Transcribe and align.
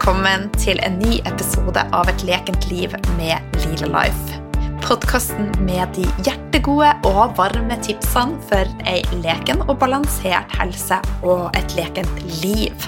Velkommen 0.00 0.46
til 0.56 0.78
en 0.80 0.94
ny 0.96 1.18
episode 1.28 1.82
av 1.92 2.08
Et 2.08 2.22
lekent 2.24 2.62
liv 2.70 2.94
med 3.18 3.56
Lila 3.60 3.88
Life. 3.92 4.38
Podkasten 4.80 5.50
med 5.66 5.92
de 5.92 6.06
hjertegode 6.24 6.94
og 7.10 7.34
varme 7.36 7.76
tipsene 7.84 8.38
for 8.48 8.70
ei 8.88 9.02
leken 9.20 9.60
og 9.66 9.74
balansert 9.82 10.54
helse 10.56 10.96
og 11.20 11.50
et 11.60 11.76
lekent 11.76 12.22
liv. 12.40 12.86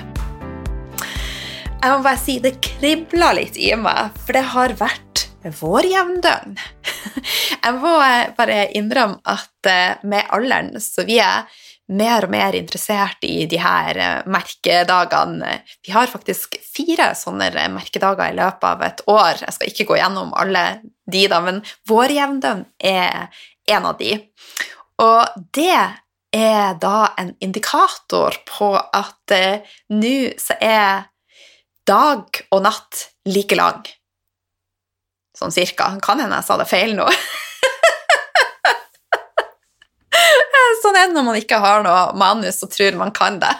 Jeg 1.04 1.92
må 1.92 1.98
bare 2.00 2.16
si 2.16 2.38
det 2.40 2.54
kribler 2.64 3.36
litt 3.42 3.60
i 3.60 3.74
meg, 3.76 4.16
for 4.16 4.32
det 4.38 4.46
har 4.54 4.72
vært 4.80 5.26
vår 5.60 5.90
jevndøgn. 5.92 6.56
Jeg 7.66 7.76
må 7.76 7.92
bare 8.40 8.62
innrømme 8.72 9.20
at 9.28 9.68
eh, 9.68 10.00
med 10.08 10.32
alderen 10.32 10.80
så 10.80 11.04
vi 11.04 11.20
er 11.20 11.44
mer 11.90 12.26
og 12.26 12.32
mer 12.32 12.54
interessert 12.56 13.24
i 13.26 13.46
de 13.50 13.58
her 13.60 13.98
eh, 13.98 14.28
merkedagene. 14.30 15.58
Vi 15.84 15.92
har 15.94 16.10
faktisk 16.10 16.56
fire 16.62 17.12
sånne 17.18 17.50
merkedager 17.74 18.30
i 18.30 18.38
løpet 18.38 18.68
av 18.68 18.84
et 18.86 19.02
år. 19.10 19.42
Jeg 19.42 19.56
skal 19.56 19.72
ikke 19.72 19.88
gå 19.90 19.98
gjennom 19.98 20.32
alle 20.38 20.64
de, 21.10 21.26
da, 21.28 21.40
men 21.44 21.60
vår 21.90 22.14
jevndøgn 22.14 22.64
er 22.78 23.42
en 23.72 23.88
av 23.90 23.98
de. 23.98 24.14
Og 25.02 25.42
det 25.56 25.80
er 26.32 26.76
da 26.80 27.12
en 27.20 27.34
indikator 27.44 28.38
på 28.48 28.72
at 28.78 29.34
eh, 29.36 29.74
nå 29.92 30.16
så 30.40 30.56
er 30.62 31.08
dag 31.88 32.44
og 32.54 32.62
natt 32.64 33.08
like 33.28 33.58
lang. 33.58 33.82
Sånn 35.36 35.54
cirka. 35.54 35.96
Kan 36.04 36.22
hende 36.22 36.38
jeg 36.38 36.46
sa 36.46 36.58
det 36.60 36.70
feil 36.70 36.94
nå. 36.96 37.08
sånn 40.82 40.98
er 40.98 41.08
det 41.08 41.16
når 41.16 41.26
man 41.30 41.40
ikke 41.40 41.62
har 41.62 41.82
noe 41.86 42.04
manus 42.18 42.62
og 42.66 42.72
tror 42.74 42.98
man 43.00 43.14
kan 43.14 43.40
det. 43.42 43.54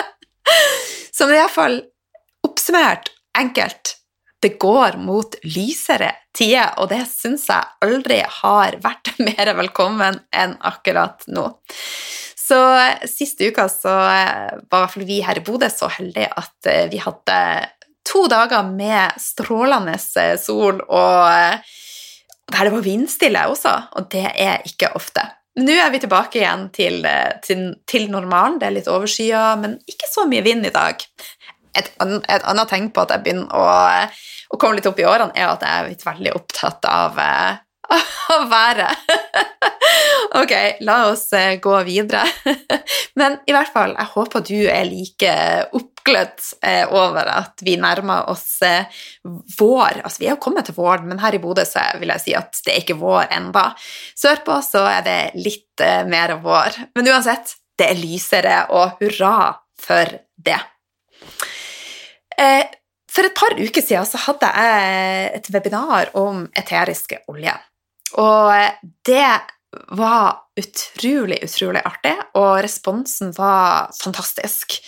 Så 1.14 1.28
det 1.28 1.36
er 1.36 1.42
iallfall 1.42 1.80
oppsummert 2.46 3.12
enkelt 3.38 3.96
det 4.40 4.56
går 4.60 4.96
mot 4.96 5.34
lysere 5.44 6.14
tider, 6.36 6.72
og 6.80 6.88
det 6.92 7.02
syns 7.10 7.44
jeg 7.50 7.84
aldri 7.84 8.22
har 8.40 8.78
vært 8.80 9.12
mer 9.26 9.52
velkommen 9.58 10.20
enn 10.32 10.56
akkurat 10.64 11.26
nå. 11.28 11.50
Så 12.40 12.58
siste 13.06 13.50
uka 13.52 13.68
så 13.70 13.92
var 14.72 14.88
i 14.96 15.04
vi 15.06 15.20
her 15.22 15.38
i 15.38 15.44
Bodø 15.44 15.68
så 15.70 15.90
heldige 15.92 16.32
at 16.40 16.70
eh, 16.70 16.88
vi 16.90 16.98
hadde 16.98 17.36
to 18.08 18.24
dager 18.32 18.64
med 18.66 19.20
strålende 19.22 19.98
sol, 20.40 20.80
og 20.88 21.28
eh, 21.30 21.76
der 22.50 22.66
det 22.66 22.74
var 22.74 22.82
vindstille 22.82 23.44
også, 23.52 23.76
og 23.94 24.08
det 24.10 24.24
er 24.32 24.64
ikke 24.66 24.90
ofte. 24.98 25.22
Nå 25.60 25.76
er 25.76 25.90
vi 25.92 26.00
tilbake 26.00 26.40
igjen 26.40 26.68
til, 26.72 27.02
eh, 27.04 27.36
til, 27.44 27.64
til 27.90 28.08
normalen. 28.12 28.58
Det 28.60 28.68
er 28.68 28.76
litt 28.78 28.90
overskya, 28.90 29.44
men 29.60 29.78
ikke 29.90 30.08
så 30.08 30.26
mye 30.30 30.44
vind 30.46 30.66
i 30.68 30.74
dag. 30.74 31.02
Et, 31.76 31.90
et 31.90 32.46
annet 32.50 32.70
tegn 32.70 32.88
på 32.94 33.04
at 33.04 33.12
jeg 33.14 33.24
begynner 33.26 33.50
å, 33.54 33.66
å, 34.50 34.58
komme 34.58 34.78
litt 34.78 34.88
opp 34.90 34.98
i 34.98 35.06
årene, 35.06 35.34
er 35.36 35.52
at 35.52 35.66
jeg 35.66 35.94
er 35.94 36.06
veldig 36.06 36.32
opptatt 36.38 36.88
av, 36.90 37.20
eh, 37.22 37.60
av 38.34 38.48
været. 38.50 38.96
ok, 40.40 40.52
la 40.86 40.98
oss 41.10 41.32
eh, 41.32 41.56
gå 41.62 41.82
videre. 41.86 42.24
men 43.20 43.38
i 43.46 43.54
hvert 43.54 43.72
fall, 43.72 43.94
jeg 43.98 44.12
håper 44.14 44.44
du 44.46 44.58
er 44.70 44.84
like 44.88 45.38
opp 45.72 45.90
oppglødd 46.00 46.40
eh, 46.64 46.92
over 46.92 47.28
at 47.28 47.60
vi 47.60 47.76
nærmer 47.76 48.30
oss 48.32 48.62
eh, 48.64 48.86
vår. 49.58 50.00
Altså, 50.04 50.22
vi 50.22 50.26
er 50.30 50.34
jo 50.34 50.40
kommet 50.40 50.64
til 50.64 50.76
våren, 50.78 51.06
men 51.08 51.20
her 51.20 51.34
i 51.36 51.40
Bodø 51.42 51.64
så 51.68 51.82
vil 52.00 52.08
jeg 52.14 52.24
si 52.24 52.34
at 52.34 52.56
det 52.64 52.72
er 52.72 52.80
ikke 52.80 52.96
vår 53.00 53.28
enda. 53.36 53.66
Sørpå 54.16 54.60
så 54.64 54.86
er 54.88 55.04
det 55.04 55.18
litt 55.36 55.84
mer 56.08 56.38
vår. 56.40 56.78
Men 56.96 57.12
uansett, 57.12 57.52
det 57.78 57.90
er 57.92 58.00
lysere, 58.00 58.56
og 58.72 59.00
hurra 59.00 59.52
for 59.80 60.16
det. 60.36 60.60
For 63.10 63.26
et 63.26 63.36
par 63.36 63.56
uker 63.56 63.84
siden 63.84 64.08
så 64.08 64.20
hadde 64.26 64.48
jeg 64.56 65.30
et 65.36 65.48
webinar 65.52 66.12
om 66.16 66.46
eteriske 66.56 67.22
oljer. 67.28 67.60
Og 68.18 68.52
det 69.06 69.30
var 69.94 70.40
utrolig, 70.58 71.38
utrolig 71.46 71.82
artig, 71.86 72.16
og 72.38 72.58
responsen 72.64 73.30
var 73.36 73.90
fantastisk. 74.00 74.80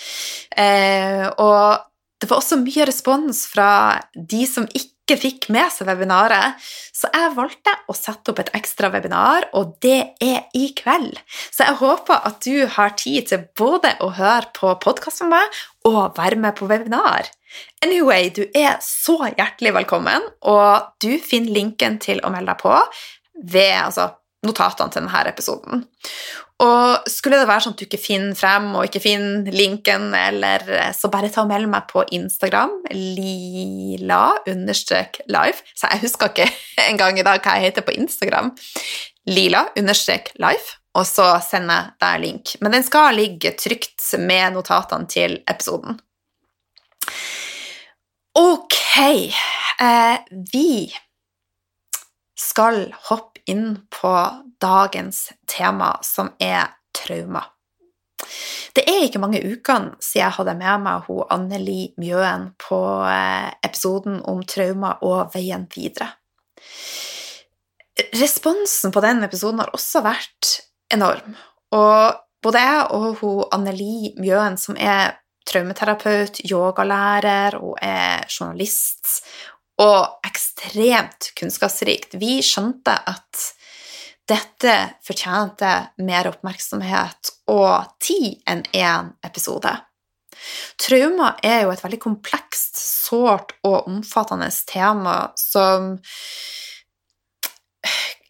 Eh, 0.56 1.26
og 1.38 1.84
det 2.22 2.30
var 2.30 2.38
også 2.38 2.60
mye 2.62 2.86
respons 2.86 3.44
fra 3.50 3.70
de 4.14 4.42
som 4.46 4.66
ikke 4.70 4.90
fikk 5.20 5.48
med 5.52 5.72
seg 5.74 5.88
webinaret, 5.90 6.58
så 6.94 7.10
jeg 7.12 7.34
valgte 7.36 7.74
å 7.90 7.96
sette 7.96 8.32
opp 8.32 8.40
et 8.42 8.52
ekstra 8.56 8.90
webinar, 8.92 9.48
og 9.58 9.74
det 9.84 10.14
er 10.22 10.46
i 10.56 10.68
kveld. 10.78 11.18
Så 11.50 11.66
jeg 11.66 11.80
håper 11.80 12.26
at 12.28 12.40
du 12.46 12.66
har 12.76 12.94
tid 13.00 13.30
til 13.32 13.46
både 13.58 13.94
å 14.04 14.12
høre 14.16 14.52
på 14.56 14.74
podkast 14.82 15.24
med 15.24 15.34
meg 15.36 15.62
og 15.90 16.18
være 16.18 16.40
med 16.40 16.56
på 16.58 16.68
webinar. 16.70 17.30
Anyway, 17.84 18.30
du 18.32 18.44
er 18.56 18.78
så 18.84 19.18
hjertelig 19.26 19.74
velkommen, 19.76 20.30
og 20.48 20.92
du 21.02 21.16
finner 21.20 21.58
linken 21.58 21.98
til 22.02 22.22
å 22.24 22.32
melde 22.32 22.54
deg 22.54 22.62
på 22.62 22.76
ved 23.52 23.74
altså, 23.82 24.12
notatene 24.46 24.90
til 24.92 25.02
denne 25.04 25.28
episoden. 25.30 25.84
Og 26.62 27.08
skulle 27.10 27.40
det 27.40 27.48
være 27.48 27.62
sånn 27.64 27.74
at 27.74 27.80
du 27.80 27.86
ikke 27.88 27.98
finner 27.98 28.36
frem 28.38 28.68
og 28.76 28.84
ikke 28.86 29.02
finner 29.02 29.54
linken, 29.54 30.14
eller 30.14 30.92
så 30.94 31.10
bare 31.10 31.30
ta 31.32 31.42
og 31.42 31.50
meld 31.50 31.66
meg 31.72 31.88
på 31.90 32.04
Instagram, 32.14 32.72
lila-live. 32.92 34.38
Så 35.74 35.90
jeg 35.90 36.02
husker 36.04 36.26
ikke 36.30 36.48
engang 36.90 37.18
i 37.18 37.26
dag 37.26 37.38
hva 37.42 37.52
jeg 37.58 37.64
heter 37.70 37.82
på 37.86 37.96
Instagram. 37.98 38.48
Lila-live. 39.30 40.68
Og 40.92 41.06
så 41.08 41.26
sender 41.40 41.74
jeg 41.74 41.86
deg 42.04 42.16
link. 42.20 42.44
Men 42.60 42.74
den 42.76 42.84
skal 42.84 43.16
ligge 43.16 43.54
trygt 43.56 44.04
med 44.20 44.52
notatene 44.58 45.08
til 45.08 45.38
episoden. 45.48 45.96
Ok, 48.38 48.76
eh, 49.80 50.18
vi 50.52 50.92
skal 52.38 52.92
hoppe 53.08 53.31
inn 53.50 53.82
på 53.90 54.12
dagens 54.62 55.30
tema, 55.50 55.96
som 56.02 56.32
er 56.38 56.70
trauma. 56.94 57.44
Det 58.72 58.84
er 58.88 59.04
ikke 59.04 59.20
mange 59.20 59.42
ukene 59.42 59.96
siden 60.00 60.22
jeg 60.22 60.36
hadde 60.38 60.54
med 60.60 60.82
meg 60.84 61.06
hun 61.08 61.24
Anneli 61.34 61.92
Mjøen 62.00 62.52
på 62.60 62.78
eh, 63.08 63.50
episoden 63.66 64.20
om 64.30 64.42
trauma 64.48 64.94
og 65.04 65.32
veien 65.34 65.66
videre. 65.74 66.12
Responsen 68.16 68.94
på 68.94 69.02
den 69.04 69.24
episoden 69.26 69.60
har 69.60 69.72
også 69.76 70.04
vært 70.06 70.52
enorm. 70.94 71.34
Og 71.76 72.22
både 72.44 72.62
jeg 72.62 72.86
og 72.96 73.08
hun 73.20 73.42
Anneli 73.52 74.14
Mjøen, 74.20 74.56
som 74.60 74.78
er 74.78 75.18
traumaterapeut, 75.48 76.40
yogalærer 76.46 77.58
og 77.58 77.76
er 77.82 78.24
journalist 78.30 79.22
og 79.80 80.26
ekstremt 80.26 81.32
kunnskapsrikt. 81.38 82.16
Vi 82.20 82.40
skjønte 82.44 82.94
at 83.08 83.46
dette 84.28 84.74
fortjente 85.04 85.70
mer 86.04 86.28
oppmerksomhet 86.30 87.32
og 87.50 87.88
tid 88.02 88.42
enn 88.48 88.62
én 88.76 89.10
episode. 89.26 89.72
Trauma 90.80 91.34
er 91.44 91.64
jo 91.64 91.72
et 91.72 91.82
veldig 91.82 92.00
komplekst, 92.02 92.78
sårt 92.78 93.54
og 93.66 93.88
omfattende 93.90 94.48
tema 94.68 95.16
som 95.38 95.94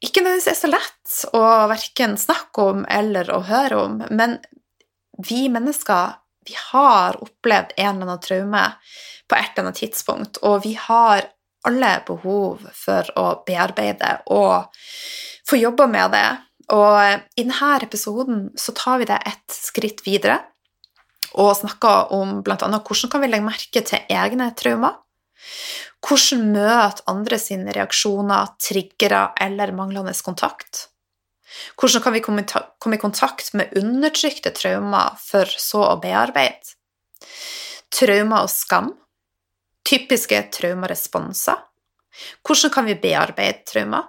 ikke 0.03 0.25
nødvendigvis 0.25 0.51
er 0.51 0.59
så 0.59 0.73
lett 0.73 1.19
å 1.37 1.45
verken 1.71 2.17
snakke 2.19 2.65
om 2.73 2.83
eller 2.91 3.31
å 3.31 3.43
høre 3.47 3.79
om, 3.85 4.01
men 4.11 4.41
vi 5.23 5.47
mennesker 5.53 6.19
vi 6.49 6.57
har 6.59 7.21
opplevd 7.23 7.77
en 7.77 7.95
eller 7.95 8.09
annen 8.09 8.23
traume 8.25 8.65
på 9.31 9.39
et 9.39 9.53
eller 9.53 9.69
annet 9.69 9.79
tidspunkt, 9.85 10.41
og 10.43 10.65
vi 10.65 10.75
har 10.75 11.29
alle 11.69 11.93
behov 12.07 12.65
for 12.75 13.11
å 13.19 13.27
bearbeide 13.47 14.17
og 14.35 14.73
få 15.49 15.59
jobba 15.61 15.89
med 15.91 16.15
det. 16.17 16.27
Og 16.73 16.97
i 17.37 17.45
denne 17.45 17.73
episoden 17.85 18.49
så 18.59 18.75
tar 18.77 19.03
vi 19.03 19.09
det 19.11 19.19
et 19.29 19.55
skritt 19.55 20.05
videre 20.07 20.41
og 21.33 21.55
snakker 21.57 22.13
om 22.13 22.41
bl.a. 22.45 22.57
hvordan 22.59 23.11
kan 23.13 23.23
vi 23.23 23.31
legge 23.31 23.47
merke 23.47 23.83
til 23.89 24.13
egne 24.13 24.51
traumer. 24.59 24.99
Hvordan 26.03 26.49
møte 26.53 27.05
andre 27.11 27.39
sine 27.39 27.73
reaksjoner, 27.75 28.55
triggere 28.61 29.29
eller 29.41 29.73
manglende 29.77 30.15
kontakt. 30.25 30.89
Hvordan 31.79 32.03
kan 32.03 32.15
vi 32.17 32.23
komme 32.25 32.97
i 32.97 33.01
kontakt 33.01 33.53
med 33.55 33.75
undertrykte 33.79 34.53
traumer 34.57 35.17
for 35.21 35.47
så 35.47 35.85
å 35.93 36.01
bearbeide? 36.03 36.77
Traumer 37.93 38.47
og 38.47 38.53
skam 38.53 38.93
Typiske 39.89 40.39
traumeresponser. 40.55 41.59
Hvordan 42.47 42.73
kan 42.75 42.87
vi 42.87 42.99
bearbeide 43.03 43.65
traumer? 43.69 44.09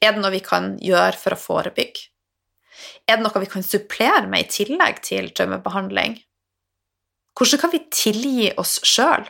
Er 0.00 0.14
det 0.14 0.22
noe 0.22 0.32
vi 0.34 0.42
kan 0.44 0.74
gjøre 0.82 1.16
for 1.18 1.36
å 1.36 1.40
forebygge? 1.40 2.08
Er 3.06 3.18
det 3.18 3.24
noe 3.24 3.42
vi 3.42 3.50
kan 3.50 3.64
supplere 3.64 4.26
med 4.30 4.46
i 4.46 4.50
tillegg 4.50 5.00
til 5.04 5.30
traumebehandling? 5.36 6.16
Hvordan 7.34 7.60
kan 7.62 7.72
vi 7.74 7.82
tilgi 7.90 8.50
oss 8.60 8.78
sjøl? 8.86 9.26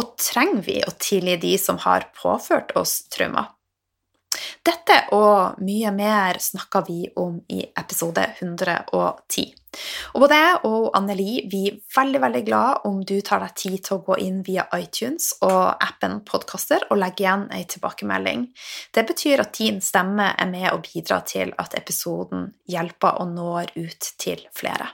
Og 0.00 0.14
trenger 0.20 0.62
vi 0.66 0.78
å 0.86 0.94
tilgi 0.98 1.36
de 1.42 1.56
som 1.60 1.80
har 1.84 2.08
påført 2.16 2.72
oss 2.78 3.02
traumer? 3.12 3.50
Dette 4.64 4.96
og 5.12 5.60
mye 5.62 5.90
mer 5.94 6.38
snakker 6.40 6.86
vi 6.86 7.04
om 7.20 7.36
i 7.52 7.64
episode 7.78 8.24
110. 8.40 9.52
Og 10.12 10.24
både 10.24 10.38
jeg 10.38 10.56
og 10.68 10.88
Anneli 10.96 11.42
vi 11.50 11.62
er 11.70 11.78
veldig 11.96 12.20
veldig 12.22 12.42
glad 12.46 12.86
om 12.88 13.00
du 13.08 13.14
tar 13.24 13.42
deg 13.44 13.54
tid 13.56 13.78
til 13.86 13.98
å 13.98 14.04
gå 14.06 14.18
inn 14.24 14.40
via 14.46 14.66
iTunes 14.76 15.30
og 15.40 15.60
appen 15.82 16.20
Podkaster 16.28 16.84
og 16.90 17.00
legge 17.00 17.24
igjen 17.24 17.46
ei 17.54 17.64
tilbakemelding. 17.68 18.48
Det 18.92 19.06
betyr 19.08 19.44
at 19.46 19.54
din 19.58 19.80
stemme 19.84 20.32
er 20.36 20.50
med 20.50 20.68
og 20.72 20.84
bidrar 20.88 21.24
til 21.28 21.54
at 21.62 21.76
episoden 21.78 22.50
hjelper 22.68 23.22
og 23.22 23.32
når 23.32 23.72
ut 23.78 24.12
til 24.20 24.44
flere. 24.56 24.92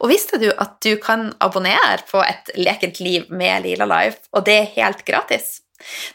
Og 0.00 0.10
visste 0.12 0.38
du 0.38 0.46
at 0.52 0.76
du 0.84 0.94
kan 1.02 1.32
abonnere 1.42 2.02
på 2.10 2.22
Et 2.22 2.50
lekent 2.58 3.00
liv 3.00 3.30
med 3.30 3.64
Lila 3.64 3.86
Life, 3.86 4.28
og 4.32 4.44
det 4.46 4.58
er 4.60 4.74
helt 4.76 5.02
gratis? 5.06 5.60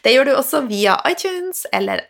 Det 0.04 0.12
gjør 0.14 0.24
du 0.24 0.32
også 0.34 0.64
via 0.66 0.96
iTunes 1.08 1.66
eller 1.72 2.00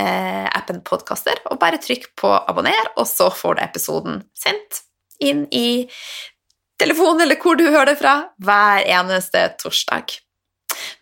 appen 0.00 0.80
Podkaster, 0.86 1.42
og 1.50 1.60
bare 1.60 1.80
trykk 1.82 2.10
på 2.18 2.30
abonner, 2.38 2.92
og 2.96 3.08
så 3.08 3.30
får 3.34 3.58
du 3.58 3.62
episoden 3.64 4.22
sendt 4.36 4.82
inn 5.20 5.44
i 5.52 5.88
telefonen 6.80 7.26
eller 7.26 7.40
hvor 7.40 7.58
du 7.58 7.66
hører 7.68 7.92
det 7.92 8.00
fra, 8.00 8.14
hver 8.40 8.86
eneste 8.88 9.44
torsdag. 9.60 10.16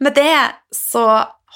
Med 0.03 0.17
det 0.19 0.35
så 0.75 1.07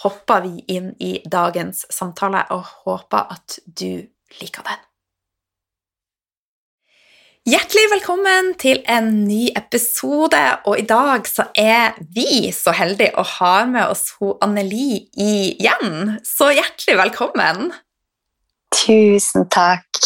hopper 0.03 0.47
vi 0.47 0.63
inn 0.77 0.93
i 1.03 1.17
dagens 1.31 1.85
samtale 1.91 2.45
og 2.55 2.67
håper 2.87 3.35
at 3.35 3.59
du 3.67 4.03
liker 4.41 4.67
den. 4.67 4.81
Hjertelig 7.43 7.89
velkommen 7.91 8.53
til 8.55 8.85
en 8.87 9.09
ny 9.27 9.49
episode, 9.59 10.39
og 10.63 10.77
i 10.79 10.85
dag 10.87 11.25
så 11.27 11.49
er 11.59 11.97
vi 12.15 12.53
så 12.55 12.71
heldige 12.79 13.17
å 13.19 13.25
ha 13.27 13.65
med 13.67 13.91
oss 13.91 14.13
ho 14.21 14.37
Anneli 14.47 15.01
igjen. 15.19 16.21
Så 16.23 16.53
hjertelig 16.55 16.95
velkommen. 17.01 17.73
Tusen 18.79 19.49
takk, 19.51 19.99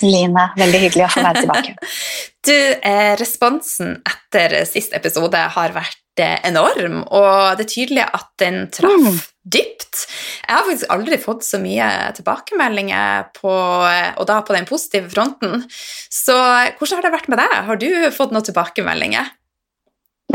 Line. 0.00 0.46
Veldig 0.56 0.80
hyggelig 0.86 1.04
å 1.04 1.10
få 1.12 1.26
være 1.26 1.42
tilbake. 1.44 1.92
du, 2.48 2.56
eh, 2.80 3.12
responsen 3.20 3.98
etter 4.00 4.62
sist 4.64 4.96
episode 4.96 5.44
har 5.58 5.76
vært 5.76 6.24
eh, 6.24 6.38
enorm, 6.48 7.02
og 7.04 7.60
det 7.60 7.68
er 7.68 7.72
tydelig 7.74 8.08
at 8.08 8.30
den 8.40 8.62
traff 8.72 9.04
mm. 9.04 9.20
Dypt. 9.42 10.04
Jeg 10.44 10.52
har 10.52 10.66
faktisk 10.66 10.92
aldri 10.92 11.18
fått 11.20 11.44
så 11.46 11.60
mye 11.62 11.86
tilbakemeldinger 12.16 13.30
på, 13.36 13.50
og 13.50 14.24
da 14.28 14.40
på 14.44 14.56
den 14.56 14.68
positive 14.68 15.10
fronten. 15.12 15.64
Så 16.12 16.36
hvordan 16.36 16.98
har 16.98 17.06
det 17.06 17.14
vært 17.14 17.30
med 17.32 17.40
deg? 17.40 17.58
Har 17.68 17.80
du 17.80 17.90
fått 18.14 18.34
noen 18.34 18.46
tilbakemeldinger? 18.46 19.32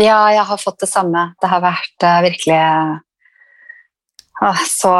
Ja, 0.01 0.19
jeg 0.33 0.43
har 0.49 0.59
fått 0.59 0.81
det 0.83 0.91
samme. 0.91 1.29
Det 1.39 1.49
har 1.51 1.63
vært 1.63 2.03
uh, 2.03 2.19
virkelig 2.25 2.59
uh, 4.41 4.63
så 4.67 4.95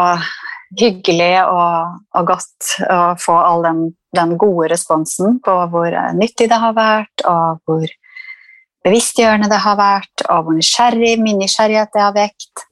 hyggelig 0.79 1.33
og, 1.43 1.99
og, 2.15 2.29
godt 2.29 2.71
å 2.91 2.99
få 3.21 3.35
all 3.39 3.65
den, 3.65 3.81
den, 4.15 4.33
gode 4.39 4.69
responsen 4.71 5.37
på 5.43 5.53
hvor 5.71 5.93
nyttig 6.17 6.49
det 6.51 6.59
har 6.59 6.73
vært, 6.75 7.25
og 7.27 7.61
hvor 7.67 7.85
bevisstgjørende 8.85 9.49
det 9.51 9.59
har 9.63 9.77
vært, 9.79 10.25
og 10.29 10.47
hvor 10.47 10.57
nysgjerrig, 10.57 11.15
min 11.21 11.39
nysgjerrighet 11.43 11.93
det 11.95 12.03
har 12.03 12.15
vekt 12.15 12.65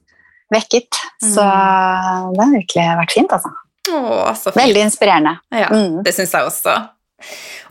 vekket. 0.52 0.98
Så 1.22 1.44
mm. 1.44 2.34
det 2.34 2.42
har 2.42 2.52
virkelig 2.56 2.88
vært 3.00 3.14
fint, 3.16 3.32
altså. 3.36 3.52
Åh, 3.90 4.34
så 4.34 4.50
fint. 4.50 4.60
Veldig 4.62 4.84
inspirerende. 4.88 5.38
Ja, 5.54 5.70
mm. 5.72 6.02
det 6.04 6.14
syns 6.16 6.34
jeg 6.34 6.48
også. 6.48 6.76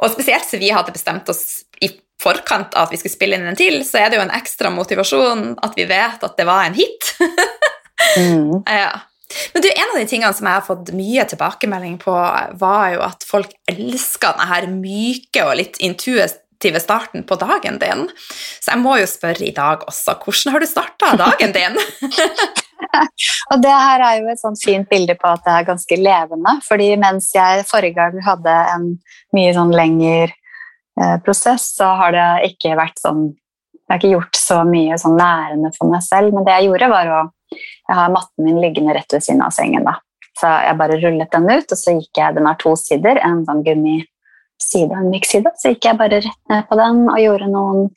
Og 0.02 0.12
spesielt 0.14 0.48
siden 0.48 0.64
vi 0.66 0.74
hadde 0.74 0.94
bestemt 0.96 1.30
oss 1.30 1.64
i 1.84 1.92
forkant 2.24 2.76
av 2.78 2.88
at 2.88 2.94
vi 2.94 3.00
skulle 3.02 3.16
spille 3.16 3.38
inn 3.38 3.48
en 3.50 3.60
til, 3.60 3.82
så 3.86 4.02
er 4.02 4.12
det 4.12 4.20
jo 4.20 4.26
en 4.26 4.36
ekstra 4.36 4.72
motivasjon 4.74 5.56
at 5.66 5.74
vi 5.78 5.88
vet 5.90 6.24
at 6.24 6.38
det 6.40 6.46
var 6.48 6.68
en 6.68 6.78
hit. 6.78 7.16
mm. 8.20 8.64
ja. 8.82 8.94
Men 9.54 9.66
du, 9.66 9.70
En 9.72 9.92
av 9.96 9.98
de 9.98 10.06
tingene 10.10 10.34
som 10.38 10.48
jeg 10.48 10.60
har 10.60 10.66
fått 10.66 10.92
mye 10.94 11.26
tilbakemelding 11.30 11.98
på, 12.02 12.14
var 12.62 12.86
jo 12.94 13.02
at 13.06 13.26
folk 13.28 13.54
elsker 13.70 14.38
denne 14.38 14.78
myke 14.78 15.46
og 15.48 15.58
litt 15.58 15.80
intuitive 16.64 16.80
starten 16.80 17.24
på 17.24 17.36
dagen 17.36 17.80
din. 17.80 18.10
Så 18.62 18.72
jeg 18.72 18.82
må 18.82 18.98
jo 18.98 19.08
spørre 19.08 19.46
i 19.46 19.54
dag 19.54 19.84
også, 19.88 20.16
hvordan 20.24 20.54
har 20.54 20.60
du 20.60 20.68
starta 20.68 21.16
dagen 21.18 21.52
din? 21.54 21.78
og 23.52 23.62
det 23.62 23.72
her 23.72 24.00
er 24.04 24.22
jo 24.22 24.30
et 24.32 24.40
sånt 24.42 24.62
fint 24.64 24.88
bilde 24.90 25.16
på 25.16 25.28
at 25.28 25.44
det 25.44 25.54
er 25.54 25.68
ganske 25.68 25.98
levende. 25.98 26.60
fordi 26.68 26.96
mens 26.98 27.32
jeg 27.36 27.66
forrige 27.68 27.96
gang 27.96 28.20
hadde 28.24 28.56
en 28.76 28.88
mye 29.34 29.54
sånn 29.54 29.74
lengre 29.74 30.32
eh, 30.32 31.18
prosess, 31.26 31.76
så 31.76 31.94
har 32.00 32.14
det 32.14 32.54
ikke 32.54 32.78
vært 32.78 33.00
sånn 33.00 33.34
Jeg 33.84 33.92
har 33.92 34.00
ikke 34.00 34.14
gjort 34.14 34.38
så 34.40 34.58
mye 34.64 34.96
sånn 34.98 35.18
lærende 35.20 35.70
for 35.76 35.92
meg 35.92 36.02
selv, 36.02 36.34
men 36.34 36.46
det 36.46 36.54
jeg 36.56 36.70
gjorde, 36.70 36.90
var 36.90 37.12
å 37.12 37.22
Jeg 37.52 37.96
har 38.00 38.14
matten 38.14 38.46
min 38.46 38.62
liggende 38.64 38.94
rett 38.96 39.12
ved 39.12 39.22
siden 39.22 39.44
av 39.44 39.52
sengen, 39.52 39.84
da. 39.84 40.00
Så 40.40 40.48
jeg 40.48 40.78
bare 40.80 40.96
rullet 40.98 41.32
den 41.36 41.50
ut, 41.52 41.68
og 41.68 41.78
så 41.78 41.94
gikk 41.94 42.18
jeg 42.18 42.36
Den 42.36 42.48
har 42.48 42.56
to 42.58 42.72
sider, 42.80 43.20
en 43.22 43.44
sånn 43.46 43.62
gummiside 43.66 44.13
og 44.84 44.98
en 44.98 45.12
myk 45.12 45.28
side. 45.28 45.52
Så 45.60 45.74
gikk 45.74 45.90
jeg 45.90 46.00
bare 46.00 46.22
rett 46.24 46.52
ned 46.52 46.68
på 46.70 46.78
den 46.80 47.06
og 47.10 47.22
gjorde 47.22 47.50
noen 47.52 47.90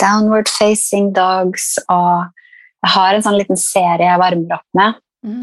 downward 0.00 0.48
facing 0.50 1.12
dogs 1.14 1.76
og 1.86 2.30
jeg 2.82 2.94
har 2.96 3.14
en 3.14 3.22
sånn 3.22 3.38
liten 3.38 3.58
serie 3.60 4.08
jeg 4.08 4.18
varmer 4.18 4.56
opp 4.56 4.66
med. 4.74 4.98
Mm. 5.22 5.42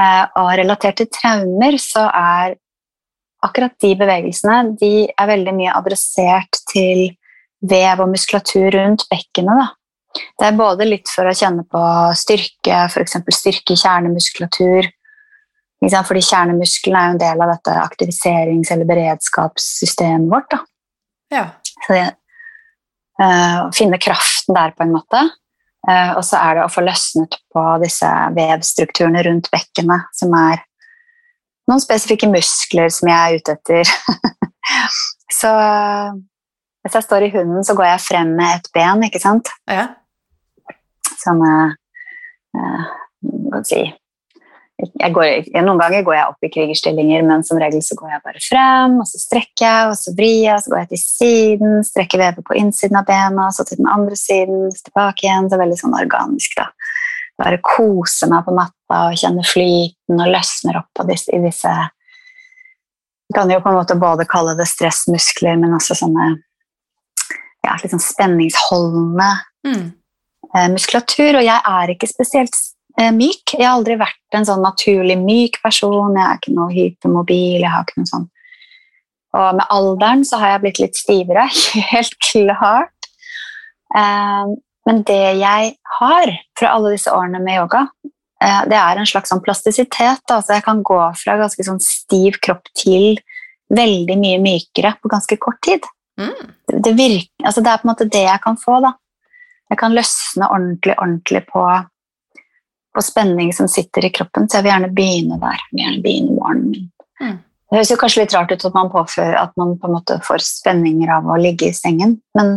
Eh, 0.00 0.24
og 0.40 0.54
relatert 0.56 0.96
til 1.02 1.10
traumer 1.12 1.76
så 1.82 2.06
er 2.08 2.56
akkurat 3.44 3.74
de 3.82 3.90
bevegelsene 3.98 4.78
de 4.80 4.92
er 5.12 5.28
veldig 5.28 5.54
mye 5.54 5.74
adressert 5.76 6.62
til 6.72 7.10
vev 7.68 8.00
og 8.00 8.08
muskulatur 8.14 8.72
rundt 8.74 9.04
bekkenet. 9.10 9.60
Da. 9.60 10.22
Det 10.40 10.48
er 10.48 10.58
både 10.58 10.88
litt 10.88 11.12
for 11.12 11.28
å 11.28 11.36
kjenne 11.36 11.66
på 11.68 11.82
styrke, 12.18 12.86
f.eks. 12.88 13.18
styrke 13.36 13.74
i 13.74 13.82
kjernemuskulatur. 13.82 14.88
Fordi 15.78 16.22
kjernemusklene 16.26 17.00
er 17.00 17.08
jo 17.08 17.14
en 17.14 17.20
del 17.22 17.42
av 17.44 17.52
dette 17.52 17.74
aktiviserings- 17.82 18.72
eller 18.74 18.88
beredskapssystemet 18.88 20.30
vårt. 20.32 20.50
Da. 20.50 20.58
Ja. 21.30 21.44
Så 21.86 21.94
det, 21.94 22.06
uh, 23.22 23.68
finne 23.76 24.00
kraften 24.02 24.56
der, 24.58 24.74
på 24.74 24.82
en 24.86 24.96
måte. 24.96 25.22
Eh, 25.88 26.10
og 26.18 26.24
så 26.26 26.40
er 26.42 26.58
det 26.58 26.64
å 26.66 26.72
få 26.72 26.82
løsnet 26.84 27.38
på 27.54 27.62
disse 27.80 28.08
vevstrukturene 28.36 29.22
rundt 29.24 29.46
bekkenet, 29.52 30.08
som 30.18 30.34
er 30.36 30.64
noen 31.70 31.80
spesifikke 31.80 32.28
muskler 32.32 32.90
som 32.92 33.08
jeg 33.08 33.16
er 33.16 33.38
ute 33.38 33.54
etter. 33.54 33.92
så 35.40 35.52
hvis 36.82 36.98
jeg 36.98 37.06
står 37.06 37.28
i 37.28 37.30
hunden, 37.36 37.64
så 37.64 37.76
går 37.78 37.92
jeg 37.92 38.04
frem 38.04 38.34
med 38.36 38.58
et 38.58 38.68
ben, 38.74 39.06
ikke 39.06 39.22
sant? 39.22 39.48
Ja. 39.70 39.86
Som 41.22 41.40
uh, 41.46 41.72
uh, 42.58 43.62
si, 43.68 43.84
går, 44.78 45.48
noen 45.64 45.80
ganger 45.80 46.04
går 46.06 46.14
jeg 46.14 46.30
opp 46.30 46.46
i 46.46 46.50
krigerstillinger, 46.54 47.24
men 47.26 47.42
som 47.46 47.58
regel 47.58 47.82
så 47.82 47.96
går 47.98 48.12
jeg 48.12 48.24
bare 48.28 48.42
frem, 48.44 48.94
og 49.02 49.08
så 49.10 49.18
strekker 49.18 49.64
jeg, 49.64 49.90
og 49.90 49.98
så 49.98 50.14
vrir 50.14 50.36
jeg, 50.44 50.62
så 50.62 50.72
går 50.72 50.80
jeg 50.84 50.90
til 50.92 51.02
siden, 51.02 51.74
strekker 51.86 52.22
vevet 52.22 52.46
på 52.46 52.58
innsiden 52.60 53.00
av 53.00 53.08
bena, 53.08 53.48
så 53.54 53.66
til 53.66 53.80
den 53.80 53.90
andre 53.90 54.18
siden, 54.18 54.68
tilbake 54.86 55.26
igjen. 55.26 55.50
Så 55.50 55.58
veldig 55.58 55.80
sånn 55.80 55.98
organisk, 55.98 56.54
da. 56.60 56.68
Bare 57.38 57.60
kose 57.62 58.30
meg 58.30 58.46
på 58.46 58.54
matta 58.54 59.02
og 59.08 59.18
kjenne 59.18 59.46
flyten 59.46 60.22
og 60.22 60.32
løsner 60.34 60.80
opp 60.80 61.06
disse, 61.10 61.30
i 61.34 61.42
disse 61.42 61.74
Du 63.28 63.36
kan 63.36 63.50
jo 63.52 63.60
på 63.62 63.70
en 63.70 63.76
måte 63.76 63.98
både 63.98 64.26
kalle 64.26 64.56
det 64.58 64.66
stressmuskler, 64.70 65.58
men 65.60 65.74
også 65.76 65.98
sånne 65.98 66.32
ja, 67.66 67.74
litt 67.82 67.92
sånn 67.92 68.04
spenningsholdende 68.04 69.30
mm. 69.66 69.86
Eh, 70.56 70.64
muskulatur. 70.72 71.36
Og 71.36 71.44
jeg 71.44 71.60
er 71.60 71.90
ikke 71.92 72.08
spesielt 72.08 72.56
myk. 72.98 73.54
Jeg 73.54 73.62
har 73.62 73.76
aldri 73.76 73.94
vært 74.00 74.34
en 74.34 74.46
sånn 74.48 74.64
naturlig 74.64 75.18
myk 75.20 75.60
person. 75.62 76.16
Jeg 76.16 76.24
er 76.24 76.40
ikke 76.40 76.54
noe 76.56 76.74
hypermobil. 76.74 77.62
jeg 77.62 77.70
har 77.70 77.86
ikke 77.86 78.02
noe 78.02 78.10
sånn. 78.10 78.28
Og 79.36 79.58
med 79.58 79.66
alderen 79.74 80.24
så 80.24 80.40
har 80.40 80.54
jeg 80.54 80.62
blitt 80.64 80.80
litt 80.82 80.98
stivere, 80.98 81.44
helt 81.92 82.16
klart. 82.24 83.10
Eh, 83.94 84.54
men 84.88 85.02
det 85.08 85.24
jeg 85.42 85.74
har 85.98 86.32
fra 86.58 86.72
alle 86.74 86.94
disse 86.94 87.12
årene 87.12 87.42
med 87.44 87.60
yoga, 87.60 87.84
eh, 88.42 88.62
det 88.70 88.78
er 88.78 89.00
en 89.00 89.08
slags 89.08 89.32
sånn 89.32 89.44
plastisitet. 89.44 90.24
Altså 90.32 90.56
jeg 90.56 90.64
kan 90.64 90.80
gå 90.86 91.00
fra 91.20 91.36
ganske 91.40 91.66
sånn 91.66 91.82
stiv 91.84 92.40
kropp 92.44 92.70
til 92.78 93.20
veldig 93.68 94.16
mye 94.16 94.40
mykere 94.40 94.94
på 95.02 95.12
ganske 95.12 95.36
kort 95.42 95.60
tid. 95.66 95.84
Mm. 96.18 96.32
Det, 96.72 96.94
virker, 96.96 97.28
altså 97.44 97.62
det 97.62 97.70
er 97.70 97.82
på 97.82 97.86
en 97.86 97.92
måte 97.92 98.08
det 98.08 98.24
jeg 98.24 98.42
kan 98.42 98.56
få. 98.58 98.80
da. 98.84 98.94
Jeg 99.68 99.78
kan 99.82 99.92
løsne 99.92 100.48
ordentlig, 100.48 100.96
ordentlig 100.96 101.44
på 101.52 101.66
på 102.94 103.02
spenning 103.04 103.52
som 103.52 103.68
sitter 103.70 104.08
i 104.08 104.12
kroppen, 104.14 104.48
så 104.48 104.58
jeg 104.58 104.66
vil 104.66 104.72
gjerne 104.72 104.94
begynne 104.94 105.40
der. 105.42 105.58
Jeg 105.60 105.74
vil 105.74 105.84
gjerne 105.84 106.04
begynne 106.04 106.38
morgenen 106.38 106.70
min. 106.72 106.88
Mm. 107.18 107.36
Det 107.68 107.76
høres 107.76 107.90
jo 107.92 107.98
kanskje 108.00 108.22
litt 108.22 108.34
rart 108.36 108.52
ut 108.54 108.64
at 108.64 108.76
man 108.76 108.88
påfører 108.92 109.36
at 109.42 109.52
man 109.60 109.74
på 109.78 109.88
en 109.88 109.96
måte 109.98 110.16
får 110.24 110.40
spenninger 110.46 111.10
av 111.18 111.28
å 111.28 111.36
ligge 111.40 111.68
i 111.68 111.76
sengen, 111.76 112.16
men 112.38 112.54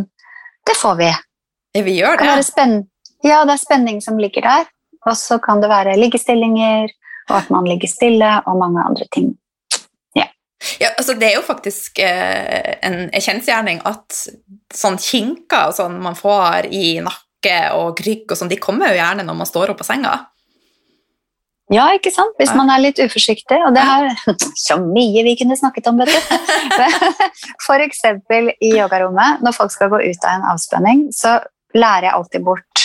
det 0.66 0.76
får 0.78 0.96
vi. 1.02 1.10
Vi 1.82 1.98
gjør 1.98 2.16
det. 2.20 2.30
det 2.56 2.66
ja, 3.22 3.42
det 3.46 3.54
er 3.54 3.60
spenning 3.60 4.00
som 4.04 4.18
ligger 4.20 4.44
der. 4.46 4.70
Og 5.06 5.16
så 5.18 5.38
kan 5.42 5.62
det 5.62 5.70
være 5.70 5.96
liggestillinger, 5.98 6.90
og 7.30 7.36
at 7.38 7.50
man 7.50 7.66
ligger 7.66 7.90
stille, 7.90 8.30
og 8.46 8.58
mange 8.60 8.82
andre 8.82 9.06
ting. 9.14 9.32
Ja. 10.16 10.28
ja 10.80 10.92
altså 10.96 11.16
det 11.18 11.30
er 11.30 11.36
jo 11.38 11.46
faktisk 11.46 11.98
eh, 12.02 12.78
en 12.86 13.10
kjensgjerning 13.12 13.82
at 13.88 14.22
sånn 14.72 14.98
kinker 15.02 15.70
og 15.70 15.76
sånn 15.78 15.98
man 16.02 16.18
får 16.18 16.70
i 16.70 17.00
nakken 17.02 17.28
og 17.74 17.98
rygg 18.06 18.30
og 18.30 18.38
sånn, 18.38 18.50
de 18.52 18.60
kommer 18.62 18.92
jo 18.92 19.00
gjerne 19.00 19.24
når 19.26 19.38
man 19.40 19.48
står 19.48 19.72
opp 19.72 19.82
av 19.82 19.88
senga. 19.88 20.12
Ja, 21.72 21.86
ikke 21.96 22.10
sant? 22.12 22.34
Hvis 22.40 22.52
man 22.56 22.68
er 22.72 22.82
litt 22.82 23.00
uforsiktig. 23.00 23.58
Og 23.66 23.72
det 23.76 23.84
er 23.84 24.10
så 24.66 24.76
mye 24.82 25.24
vi 25.24 25.36
kunne 25.40 25.56
snakket 25.58 25.88
om, 25.88 26.02
vet 26.02 26.12
du. 26.12 27.78
Eksempel 27.82 28.52
i 28.62 28.74
yogarommet, 28.76 29.40
når 29.44 29.56
folk 29.56 29.72
skal 29.72 29.90
gå 29.92 30.02
ut 30.04 30.26
av 30.26 30.36
en 30.36 30.50
avspenning, 30.52 31.06
så 31.16 31.38
lærer 31.76 32.08
jeg 32.08 32.16
alltid 32.18 32.44
bort 32.44 32.84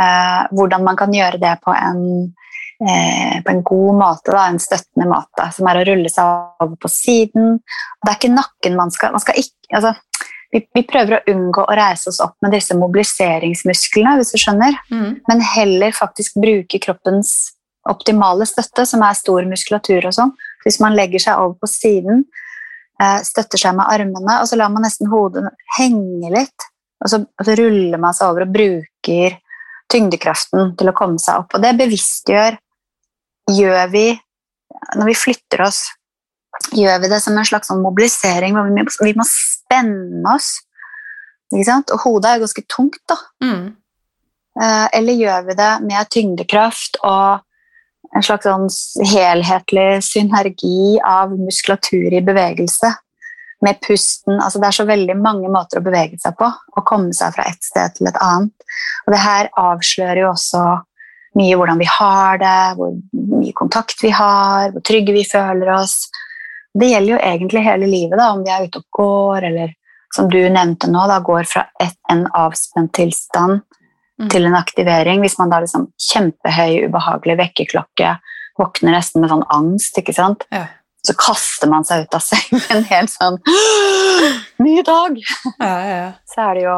eh, 0.00 0.42
hvordan 0.56 0.84
man 0.84 0.98
kan 1.00 1.14
gjøre 1.14 1.40
det 1.40 1.54
på 1.64 1.72
en, 1.74 2.02
eh, 2.84 3.40
på 3.44 3.52
en 3.52 3.62
god 3.66 3.98
måte, 4.00 4.34
da, 4.34 4.44
en 4.46 4.60
støttende 4.62 5.08
måte, 5.10 5.48
som 5.56 5.70
er 5.70 5.80
å 5.80 5.86
rulle 5.88 6.12
seg 6.12 6.64
over 6.64 6.76
på 6.80 6.92
siden. 6.92 7.58
Det 8.00 8.12
er 8.12 8.20
ikke 8.20 8.32
nakken 8.36 8.78
man 8.78 8.92
skal, 8.94 9.16
man 9.16 9.24
skal 9.24 9.40
ikke, 9.40 9.56
altså, 9.80 9.94
vi, 10.52 10.62
vi, 10.74 10.82
prøver 10.86 11.18
å 11.18 11.22
unngå 11.30 11.64
å 11.64 11.76
reise 11.78 12.10
oss 12.10 12.20
opp 12.24 12.36
med 12.44 12.54
disse 12.54 12.76
mobiliseringsmusklene, 12.78 14.16
hvis 14.18 14.34
du 14.34 14.40
skjønner, 14.42 14.76
mm. 14.90 15.10
men 15.28 15.44
heller 15.54 15.96
faktisk 15.96 16.38
bruke 16.42 16.80
kroppens 16.82 17.52
optimale 17.88 18.46
støtte, 18.48 18.84
som 18.86 19.04
er 19.06 19.18
stor 19.18 19.46
muskulatur 19.48 20.08
og 20.08 20.16
sånn. 20.16 20.32
Hvis 20.64 20.80
man 20.82 20.96
legger 20.98 21.22
seg 21.22 21.40
over 21.40 21.56
på 21.62 21.70
siden, 21.70 22.24
eh, 23.00 23.20
støtter 23.26 23.62
seg 23.62 23.76
med 23.78 23.88
armene, 23.88 24.40
og 24.40 24.50
så 24.50 24.58
lar 24.60 24.72
man 24.74 24.84
nesten 24.84 25.10
hodet 25.12 25.46
henge 25.78 26.32
litt, 26.34 26.66
og 27.00 27.12
så, 27.12 27.22
og 27.24 27.46
så 27.46 27.56
ruller 27.56 28.02
man 28.02 28.16
seg 28.16 28.32
over 28.32 28.44
og 28.44 28.56
bruker 28.58 29.38
tyngdekraften 29.90 30.74
til 30.78 30.90
å 30.90 30.96
komme 30.96 31.22
seg 31.22 31.40
opp. 31.42 31.56
Og 31.56 31.64
det 31.64 31.72
bevisstgjør 31.78 32.58
gjør 33.50 33.86
vi 33.94 34.08
når 34.98 35.08
vi 35.08 35.16
flytter 35.18 35.64
oss. 35.64 35.80
Gjør 36.76 37.02
vi 37.02 37.10
det 37.10 37.20
som 37.22 37.38
en 37.38 37.46
slags 37.46 37.70
sånn 37.70 37.82
mobilisering 37.82 38.56
hvor 38.56 38.68
vi, 38.68 38.84
vi 39.06 39.14
må 39.18 39.26
spenne 39.26 40.34
oss? 40.34 40.56
Og 41.50 41.96
hodet 42.04 42.30
er 42.30 42.42
ganske 42.44 42.64
tungt, 42.70 43.00
da. 43.10 43.16
Mm. 43.42 43.70
Eh, 44.60 44.86
eller 44.98 45.18
gjør 45.18 45.46
vi 45.48 45.56
det 45.58 45.70
med 45.86 46.10
tyngdekraft 46.14 47.00
og 47.06 47.46
en 48.16 48.26
slags 48.26 48.46
sånn 48.46 48.66
helhetlig 49.06 50.02
synergi 50.02 50.98
av 51.06 51.34
muskulatur 51.38 52.10
i 52.14 52.22
bevegelse. 52.26 52.92
Med 53.60 53.76
pusten. 53.84 54.38
altså 54.40 54.58
Det 54.58 54.68
er 54.70 54.76
så 54.78 54.86
veldig 54.88 55.16
mange 55.20 55.50
måter 55.52 55.78
å 55.78 55.84
bevege 55.84 56.16
seg 56.22 56.38
på. 56.38 56.46
Å 56.48 56.84
komme 56.86 57.12
seg 57.12 57.34
fra 57.34 57.44
et 57.50 57.60
sted 57.60 57.98
til 57.98 58.08
et 58.08 58.20
annet. 58.24 58.54
Og 59.04 59.12
det 59.12 59.20
her 59.20 59.50
avslører 59.60 60.22
jo 60.22 60.30
også 60.30 60.62
mye 61.38 61.58
hvordan 61.58 61.78
vi 61.78 61.86
har 61.86 62.40
det, 62.40 62.62
hvor 62.78 62.96
mye 63.36 63.52
kontakt 63.54 64.00
vi 64.02 64.10
har, 64.16 64.72
hvor 64.72 64.82
trygge 64.86 65.12
vi 65.14 65.26
føler 65.28 65.74
oss. 65.76 66.08
Det 66.78 66.86
gjelder 66.92 67.12
jo 67.12 67.18
egentlig 67.18 67.64
hele 67.66 67.86
livet, 67.90 68.18
da, 68.18 68.30
om 68.34 68.44
vi 68.44 68.50
er 68.54 68.68
ute 68.68 68.78
og 68.78 68.84
går, 69.00 69.46
eller 69.50 69.72
som 70.14 70.28
du 70.30 70.38
nevnte 70.50 70.90
nå, 70.90 71.02
da, 71.10 71.18
går 71.22 71.44
fra 71.50 71.64
et, 71.82 71.96
en 72.10 72.26
avspent 72.34 72.92
tilstand 72.94 73.62
Mm. 74.20 74.28
til 74.28 74.44
en 74.44 74.54
aktivering. 74.54 75.22
Hvis 75.24 75.38
man 75.38 75.48
da 75.48 75.62
liksom 75.64 75.86
kjempehøy, 75.96 76.90
ubehagelig 76.90 77.38
vekkerklokke 77.38 78.10
våkner 78.60 78.92
nesten 78.92 79.22
med 79.22 79.30
sånn 79.32 79.46
angst, 79.48 79.96
ikke 79.96 80.12
sant? 80.12 80.44
Ja. 80.52 80.66
så 81.00 81.14
kaster 81.16 81.70
man 81.72 81.86
seg 81.88 82.02
ut 82.04 82.14
av 82.14 82.20
sengen 82.20 82.84
helt 82.92 83.08
sånn 83.08 83.38
Ny 84.60 84.82
dag! 84.84 85.16
Ja, 85.56 85.76
ja, 85.88 86.12
så 86.28 86.50
er 86.50 86.58
det 86.58 86.64
jo 86.66 86.74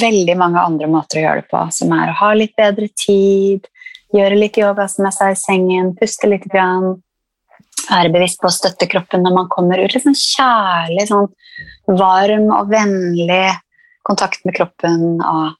veldig 0.00 0.36
mange 0.40 0.62
andre 0.64 0.88
måter 0.88 1.20
å 1.20 1.26
gjøre 1.26 1.42
det 1.42 1.50
på, 1.50 1.60
som 1.76 1.92
er 1.92 2.08
å 2.08 2.16
ha 2.22 2.30
litt 2.32 2.56
bedre 2.56 2.88
tid, 2.96 3.68
gjøre 4.16 4.38
litt 4.40 4.56
yoga 4.56 4.88
med 4.96 5.12
seg 5.12 5.34
i 5.34 5.36
sengen, 5.36 5.92
puste 6.00 6.30
litt 6.32 6.48
grann, 6.48 7.02
være 7.90 8.12
bevisst 8.14 8.40
på 8.42 8.50
å 8.50 8.54
støtte 8.54 8.88
kroppen 8.90 9.22
når 9.24 9.36
man 9.36 9.52
kommer 9.52 9.82
ut. 9.82 9.94
Litt 9.94 10.04
sånn 10.04 10.18
kjærlig, 10.18 11.06
sånn 11.10 11.30
varm 11.98 12.50
og 12.54 12.72
vennlig 12.72 13.44
kontakt 14.06 14.44
med 14.46 14.56
kroppen. 14.58 15.16
og 15.22 15.54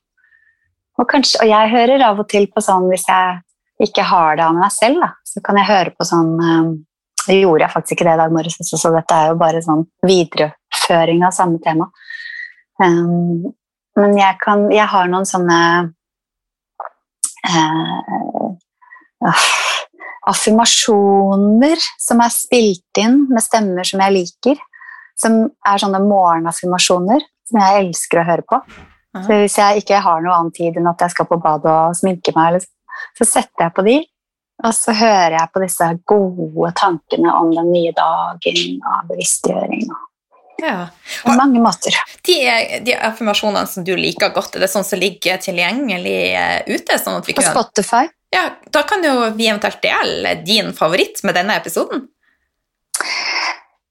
og, 0.97 1.05
kanskje, 1.11 1.43
og, 1.43 1.51
jeg 1.51 1.73
hører 1.75 2.05
av 2.07 2.21
og 2.23 2.29
til 2.33 2.47
på 2.49 2.63
sånn 2.65 2.89
hvis 2.89 3.05
jeg 3.11 3.87
ikke 3.87 4.07
har 4.09 4.39
det 4.39 4.47
av 4.47 4.57
meg 4.57 4.73
selv, 4.73 5.03
da, 5.03 5.11
så 5.29 5.43
kan 5.45 5.59
jeg 5.61 5.69
høre 5.69 5.93
på 5.93 6.07
sånn 6.09 6.31
um, 6.41 6.71
Det 7.27 7.41
gjorde 7.41 7.67
jeg 7.67 7.75
faktisk 7.75 7.97
ikke 7.97 8.07
det 8.07 8.15
i 8.15 8.21
dag 8.23 8.33
morges, 8.33 8.71
så 8.71 8.93
dette 8.95 9.19
er 9.19 9.33
jo 9.33 9.39
bare 9.41 9.61
sånn 9.65 9.83
videreføring 10.07 11.25
av 11.27 11.35
samme 11.37 11.59
tema. 11.65 11.89
Um, 12.79 13.51
men 13.99 14.17
jeg, 14.17 14.39
kan, 14.41 14.67
jeg 14.71 14.87
har 14.93 15.11
noen 15.11 15.27
sånne 15.29 15.61
uh, 17.51 18.37
uh, 19.27 19.45
affirmasjoner 20.31 21.83
som 22.03 22.21
er 22.25 22.35
spilt 22.35 23.01
inn 23.01 23.25
med 23.31 23.45
stemmer 23.45 23.87
som 23.87 24.03
jeg 24.05 24.17
liker. 24.17 24.61
Som 25.17 25.47
er 25.65 25.81
sånne 25.81 26.03
morgenaffirmasjoner 26.05 27.23
som 27.47 27.63
jeg 27.63 27.85
elsker 27.85 28.21
å 28.21 28.27
høre 28.27 28.45
på. 28.47 28.61
Så 29.17 29.39
hvis 29.41 29.57
jeg 29.57 29.81
ikke 29.81 30.03
har 30.05 30.21
noe 30.21 30.35
annen 30.35 30.53
tid 30.53 30.77
enn 30.77 30.91
at 30.91 31.01
jeg 31.01 31.15
skal 31.15 31.29
på 31.31 31.39
badet 31.41 31.73
og 31.73 31.97
sminke 31.97 32.35
meg, 32.37 32.59
så 33.17 33.29
setter 33.29 33.67
jeg 33.67 33.75
på 33.77 33.85
de, 33.87 33.95
og 34.65 34.73
så 34.77 34.93
hører 34.97 35.37
jeg 35.39 35.53
på 35.53 35.63
disse 35.63 35.89
gode 36.09 36.73
tankene 36.77 37.33
om 37.39 37.53
den 37.53 37.71
nye 37.73 37.95
dagen 37.97 38.61
og 38.81 39.09
bevisstgjøring. 39.11 39.89
Ja. 40.63 40.89
På 41.21 41.35
mange 41.37 41.61
måter. 41.61 41.97
De, 42.25 42.37
de, 42.85 42.95
affirmasjonene 42.97 43.69
som 43.69 43.85
du 43.85 43.93
liker 43.99 44.33
godt, 44.33 44.57
er 44.57 44.65
det 44.65 44.71
sånn 44.73 44.87
som 44.89 45.01
ligger 45.01 45.37
tilgjengelig 45.45 46.21
eh, 46.33 46.61
ute? 46.73 46.97
Sånn 46.97 47.21
på 47.25 47.37
kan... 47.37 47.51
Spotify. 47.53 48.09
Ja, 48.35 48.51
Da 48.73 48.83
kan 48.83 49.05
jo 49.05 49.31
vi 49.37 49.49
eventuelt 49.49 49.83
dele 49.83 50.35
din 50.47 50.73
favoritt 50.77 51.23
med 51.25 51.35
denne 51.39 51.57
episoden. 51.57 52.09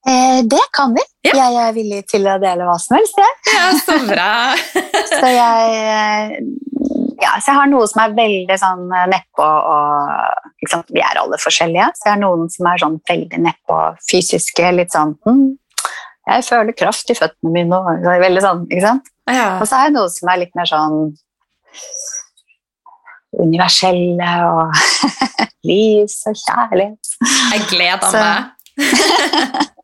Eh, 0.08 0.44
det 0.44 0.66
kan 0.78 0.94
vi. 0.94 1.02
Ja. 1.26 1.34
Jeg 1.34 1.56
er 1.64 1.74
villig 1.74 2.04
til 2.12 2.28
å 2.30 2.36
dele 2.42 2.68
hva 2.68 2.76
som 2.82 3.00
helst. 3.00 3.18
Jeg. 3.18 3.38
Ja, 3.56 3.66
så 3.80 3.96
bra. 4.06 4.34
så 5.20 5.32
jeg, 5.34 5.80
eh, 5.82 6.36
ja, 7.24 7.32
så 7.40 7.50
jeg 7.50 7.58
har 7.58 7.72
noe 7.72 7.88
som 7.90 8.04
er 8.04 8.14
veldig 8.20 8.58
sånn 8.62 8.86
eh, 8.94 9.08
nedpå 9.16 9.46
og 9.46 10.84
Vi 10.94 11.02
er 11.02 11.20
alle 11.22 11.38
forskjellige, 11.42 11.92
så 11.98 12.08
jeg 12.08 12.14
har 12.14 12.22
noen 12.22 12.48
som 12.54 12.70
er 12.70 12.82
sånn 12.82 13.00
veldig 13.10 13.42
nedpå 13.48 13.80
fysiske. 14.10 14.72
Litt 14.78 14.94
sånn 14.94 15.16
hm, 15.26 15.44
Jeg 16.30 16.46
føler 16.48 16.78
kraft 16.78 17.10
i 17.10 17.18
føttene 17.18 17.54
mine. 17.54 17.82
Og, 17.82 18.06
veldig 18.22 18.46
sånn, 18.46 18.66
ikke 18.70 18.86
sant? 18.86 19.14
Ja. 19.30 19.56
Og 19.58 19.66
så 19.70 19.80
er 19.80 19.90
det 19.90 19.98
noe 19.98 20.14
som 20.14 20.30
er 20.30 20.44
litt 20.44 20.54
mer 20.58 20.70
sånn 20.70 21.00
universelle 23.44 24.32
og 24.50 24.76
lys 25.70 26.22
og 26.30 26.36
kjærlighet. 26.42 27.16
Jeg 27.54 27.66
gleder 27.72 28.20
meg. 28.20 28.52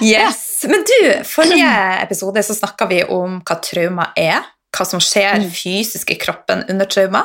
Yes. 0.00 0.64
Men 0.68 0.84
du, 0.84 1.24
forrige 1.28 1.70
episode 2.04 2.42
så 2.42 2.56
snakka 2.56 2.88
vi 2.90 3.02
om 3.04 3.40
hva 3.44 3.58
trauma 3.64 4.10
er. 4.18 4.48
Hva 4.70 4.86
som 4.86 5.02
skjer 5.02 5.42
mm. 5.42 5.50
fysisk 5.50 6.12
i 6.14 6.18
kroppen 6.20 6.62
under 6.70 6.88
trauma. 6.90 7.24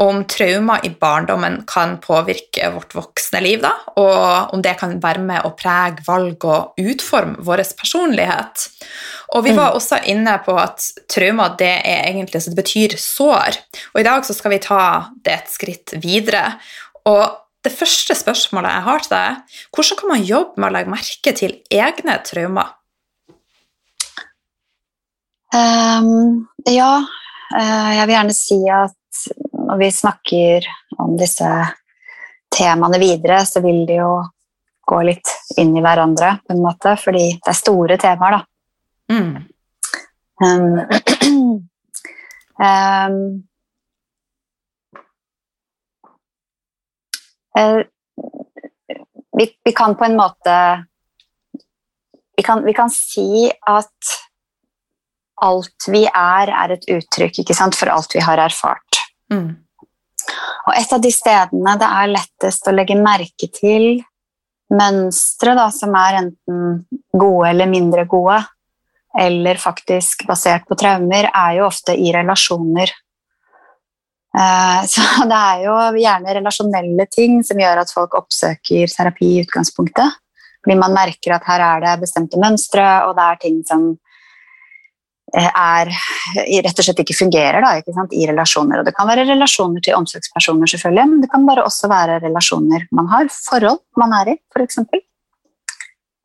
Og 0.00 0.06
om 0.06 0.20
trauma 0.30 0.78
i 0.82 0.90
barndommen 1.00 1.60
kan 1.68 1.98
påvirke 2.02 2.70
vårt 2.72 2.94
voksne 2.96 3.42
liv, 3.44 3.60
da, 3.62 3.72
og 4.00 4.54
om 4.56 4.62
det 4.64 4.74
kan 4.80 4.96
være 5.02 5.22
med 5.22 5.44
å 5.46 5.52
prege 5.58 6.04
valg 6.06 6.46
og 6.48 6.80
utforme 6.80 7.44
vår 7.44 7.64
personlighet. 7.78 8.66
Og 9.36 9.44
vi 9.46 9.52
var 9.56 9.72
mm. 9.72 9.76
også 9.78 10.00
inne 10.12 10.38
på 10.44 10.56
at 10.60 10.88
trauma 11.10 11.50
det 11.58 11.74
er 11.84 12.08
egentlig 12.08 12.42
så 12.42 12.52
det 12.52 12.62
betyr 12.62 12.96
sår. 13.00 13.60
Og 13.92 14.02
i 14.02 14.06
dag 14.08 14.24
så 14.26 14.36
skal 14.36 14.56
vi 14.56 14.62
ta 14.64 14.82
det 15.24 15.36
et 15.36 15.52
skritt 15.52 15.94
videre. 16.02 16.56
Og 17.08 17.24
det 17.62 17.72
første 17.76 18.16
spørsmålet 18.18 18.74
jeg 18.74 18.86
har 18.88 19.04
til 19.04 19.14
deg, 19.14 19.36
er 19.36 19.74
hvordan 19.76 20.00
kan 20.00 20.12
man 20.14 20.24
jobbe 20.26 20.60
med 20.60 20.68
å 20.68 20.74
legge 20.76 20.94
merke 20.96 21.34
til 21.38 21.58
egne 21.70 22.16
traumer? 22.26 22.72
Um, 25.52 26.48
ja, 26.64 26.96
uh, 27.04 27.90
jeg 27.92 28.08
vil 28.08 28.14
gjerne 28.16 28.36
si 28.36 28.58
at 28.72 28.96
når 29.52 29.80
vi 29.80 29.90
snakker 29.94 30.66
om 31.02 31.16
disse 31.20 31.48
temaene 32.52 33.00
videre, 33.00 33.42
så 33.46 33.62
vil 33.64 33.84
de 33.88 34.00
jo 34.00 34.12
gå 34.88 34.98
litt 35.06 35.30
inn 35.60 35.76
i 35.76 35.82
hverandre, 35.84 36.36
på 36.44 36.54
en 36.54 36.62
måte, 36.64 36.96
fordi 37.00 37.28
det 37.38 37.52
er 37.52 37.58
store 37.58 37.98
temaer, 38.00 38.38
da. 38.38 38.42
Mm. 39.12 39.34
Um, 40.42 40.78
um, 42.66 43.18
uh, 47.58 47.80
vi, 49.38 49.48
vi, 49.64 49.72
kan 49.76 49.94
på 49.94 50.08
en 50.08 50.16
måte 50.18 50.56
vi 52.36 52.42
kan, 52.42 52.64
vi 52.64 52.74
kan, 52.74 52.90
si 52.90 53.46
at 53.50 54.16
alt 55.42 55.88
vi 55.92 56.04
er, 56.06 56.50
er 56.50 56.74
et 56.74 56.88
uttrykk 56.90 57.54
sant, 57.54 57.76
for 57.78 57.92
alt 57.92 58.14
vi 58.16 58.24
har 58.24 58.40
erfart. 58.40 59.01
Mm. 59.32 59.50
Og 60.62 60.72
et 60.78 60.94
av 60.94 61.02
de 61.02 61.10
stedene 61.12 61.76
det 61.80 61.88
er 61.88 62.10
lettest 62.12 62.68
å 62.68 62.74
legge 62.74 62.96
merke 62.98 63.48
til 63.52 64.02
mønstre 64.72 65.54
da, 65.58 65.68
som 65.74 65.94
er 65.98 66.20
enten 66.22 66.84
gode 67.12 67.50
eller 67.50 67.68
mindre 67.68 68.06
gode, 68.08 68.38
eller 69.18 69.60
faktisk 69.60 70.24
basert 70.28 70.64
på 70.68 70.78
traumer, 70.80 71.28
er 71.28 71.58
jo 71.58 71.66
ofte 71.68 71.96
i 71.98 72.12
relasjoner. 72.14 72.92
Eh, 74.32 74.80
så 74.92 75.26
det 75.28 75.40
er 75.40 75.66
jo 75.66 75.76
gjerne 76.00 76.38
relasjonelle 76.38 77.08
ting 77.12 77.42
som 77.44 77.60
gjør 77.60 77.82
at 77.82 77.92
folk 77.92 78.16
oppsøker 78.22 78.88
terapi 78.94 79.34
i 79.34 79.42
utgangspunktet. 79.44 80.18
Fordi 80.62 80.78
man 80.78 80.94
merker 80.94 81.34
at 81.34 81.46
her 81.50 81.64
er 81.66 81.82
det 81.82 82.00
bestemte 82.04 82.38
mønstre, 82.40 82.86
og 83.08 83.16
det 83.18 83.24
er 83.26 83.40
ting 83.42 83.60
som 83.66 83.88
er 85.32 85.88
rett 86.62 86.78
og 86.78 86.84
slett 86.84 87.00
ikke 87.04 87.16
fungerer 87.16 87.64
da, 87.64 87.72
ikke 87.80 87.94
sant, 87.96 88.12
i 88.12 88.26
relasjoner. 88.28 88.80
Og 88.80 88.88
det 88.88 88.94
kan 88.96 89.08
være 89.08 89.24
relasjoner 89.30 89.84
til 89.84 89.96
omsorgspersoner, 89.96 90.68
selvfølgelig, 90.68 91.06
men 91.08 91.22
det 91.24 91.30
kan 91.32 91.46
bare 91.48 91.64
også 91.64 91.88
være 91.92 92.20
relasjoner 92.24 92.86
man 92.92 93.08
har, 93.12 93.30
forhold 93.32 93.80
man 94.00 94.12
er 94.20 94.34
i, 94.34 94.36
f.eks. 94.52 94.82